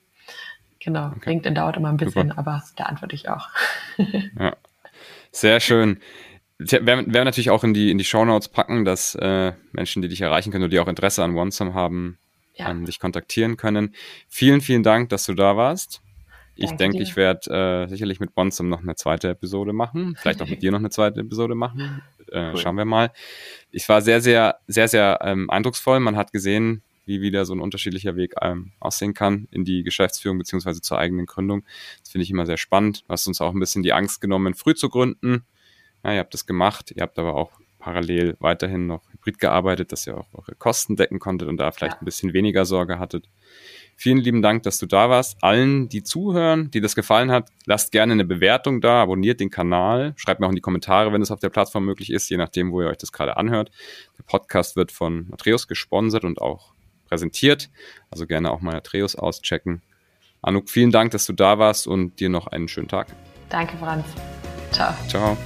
Genau. 0.80 1.08
Okay. 1.16 1.28
LinkedIn 1.28 1.54
dauert 1.54 1.76
immer 1.76 1.90
ein 1.90 1.98
bisschen, 1.98 2.28
Super. 2.28 2.38
aber 2.38 2.62
da 2.76 2.84
antworte 2.84 3.14
ich 3.14 3.28
auch. 3.28 3.50
ja. 4.38 4.56
Sehr 5.32 5.60
schön. 5.60 6.00
Werden 6.58 7.12
wir 7.12 7.24
natürlich 7.26 7.50
auch 7.50 7.62
in 7.62 7.74
die, 7.74 7.90
in 7.90 7.98
die 7.98 8.04
Show 8.04 8.24
Notes 8.24 8.48
packen, 8.48 8.86
dass 8.86 9.16
äh, 9.16 9.52
Menschen, 9.72 10.00
die 10.00 10.08
dich 10.08 10.22
erreichen 10.22 10.50
können 10.50 10.64
oder 10.64 10.70
die 10.70 10.80
auch 10.80 10.88
Interesse 10.88 11.22
an 11.22 11.36
OneSome 11.36 11.74
haben, 11.74 12.16
ja. 12.54 12.70
ähm, 12.70 12.84
dich 12.84 12.98
kontaktieren 12.98 13.56
können. 13.56 13.94
Vielen, 14.28 14.60
vielen 14.60 14.82
Dank, 14.82 15.08
dass 15.10 15.24
du 15.24 15.34
da 15.34 15.56
warst. 15.56 16.02
Ich 16.56 16.70
denke, 16.72 17.02
ich 17.02 17.16
werde 17.16 17.84
äh, 17.84 17.88
sicherlich 17.88 18.20
mit 18.20 18.34
Bonsum 18.34 18.68
noch 18.68 18.80
eine 18.80 18.94
zweite 18.94 19.28
Episode 19.30 19.72
machen. 19.72 20.16
Vielleicht 20.20 20.40
auch 20.40 20.48
mit 20.48 20.62
dir 20.62 20.70
noch 20.70 20.78
eine 20.78 20.90
zweite 20.90 21.20
Episode 21.20 21.56
machen. 21.56 22.02
Äh, 22.30 22.50
cool. 22.50 22.58
Schauen 22.58 22.76
wir 22.76 22.84
mal. 22.84 23.10
Ich 23.70 23.88
war 23.88 24.00
sehr, 24.02 24.20
sehr, 24.20 24.60
sehr, 24.68 24.86
sehr 24.86 25.18
ähm, 25.22 25.50
eindrucksvoll. 25.50 25.98
Man 25.98 26.16
hat 26.16 26.32
gesehen, 26.32 26.82
wie 27.06 27.20
wieder 27.20 27.44
so 27.44 27.54
ein 27.54 27.60
unterschiedlicher 27.60 28.16
Weg 28.16 28.34
ähm, 28.40 28.72
aussehen 28.80 29.14
kann 29.14 29.48
in 29.50 29.64
die 29.64 29.82
Geschäftsführung 29.82 30.38
beziehungsweise 30.38 30.80
zur 30.80 30.98
eigenen 30.98 31.26
Gründung. 31.26 31.64
Das 32.00 32.10
finde 32.10 32.22
ich 32.22 32.30
immer 32.30 32.46
sehr 32.46 32.56
spannend. 32.56 33.02
Du 33.02 33.08
hast 33.08 33.26
uns 33.26 33.40
auch 33.40 33.52
ein 33.52 33.60
bisschen 33.60 33.82
die 33.82 33.92
Angst 33.92 34.20
genommen, 34.20 34.54
früh 34.54 34.74
zu 34.74 34.88
gründen. 34.88 35.44
Ja, 36.04 36.12
ihr 36.12 36.18
habt 36.20 36.34
das 36.34 36.46
gemacht. 36.46 36.92
Ihr 36.94 37.02
habt 37.02 37.18
aber 37.18 37.34
auch 37.34 37.50
parallel 37.84 38.34
weiterhin 38.40 38.86
noch 38.86 39.02
hybrid 39.12 39.38
gearbeitet, 39.38 39.92
dass 39.92 40.06
ihr 40.06 40.16
auch 40.16 40.32
eure 40.32 40.54
Kosten 40.54 40.96
decken 40.96 41.18
konntet 41.18 41.48
und 41.48 41.58
da 41.58 41.70
vielleicht 41.70 41.96
ja. 41.96 42.00
ein 42.00 42.06
bisschen 42.06 42.32
weniger 42.32 42.64
Sorge 42.64 42.98
hattet. 42.98 43.28
Vielen 43.94 44.16
lieben 44.16 44.40
Dank, 44.40 44.62
dass 44.62 44.78
du 44.78 44.86
da 44.86 45.10
warst. 45.10 45.36
Allen, 45.42 45.90
die 45.90 46.02
zuhören, 46.02 46.70
die 46.70 46.80
das 46.80 46.94
gefallen 46.94 47.30
hat, 47.30 47.50
lasst 47.66 47.92
gerne 47.92 48.14
eine 48.14 48.24
Bewertung 48.24 48.80
da, 48.80 49.02
abonniert 49.02 49.38
den 49.38 49.50
Kanal, 49.50 50.14
schreibt 50.16 50.40
mir 50.40 50.46
auch 50.46 50.50
in 50.50 50.56
die 50.56 50.62
Kommentare, 50.62 51.12
wenn 51.12 51.20
es 51.20 51.30
auf 51.30 51.40
der 51.40 51.50
Plattform 51.50 51.84
möglich 51.84 52.10
ist, 52.10 52.30
je 52.30 52.38
nachdem, 52.38 52.72
wo 52.72 52.80
ihr 52.80 52.88
euch 52.88 52.96
das 52.96 53.12
gerade 53.12 53.36
anhört. 53.36 53.70
Der 54.18 54.24
Podcast 54.24 54.76
wird 54.76 54.90
von 54.90 55.28
Matreus 55.28 55.68
gesponsert 55.68 56.24
und 56.24 56.40
auch 56.40 56.72
präsentiert. 57.06 57.68
Also 58.10 58.26
gerne 58.26 58.50
auch 58.50 58.62
mal 58.62 58.72
Matreus 58.72 59.14
auschecken. 59.14 59.82
Anuk, 60.40 60.70
vielen 60.70 60.90
Dank, 60.90 61.10
dass 61.10 61.26
du 61.26 61.34
da 61.34 61.58
warst 61.58 61.86
und 61.86 62.18
dir 62.18 62.30
noch 62.30 62.46
einen 62.46 62.68
schönen 62.68 62.88
Tag. 62.88 63.08
Danke, 63.50 63.76
Franz. 63.76 64.06
Ciao. 64.72 64.94
Ciao. 65.06 65.36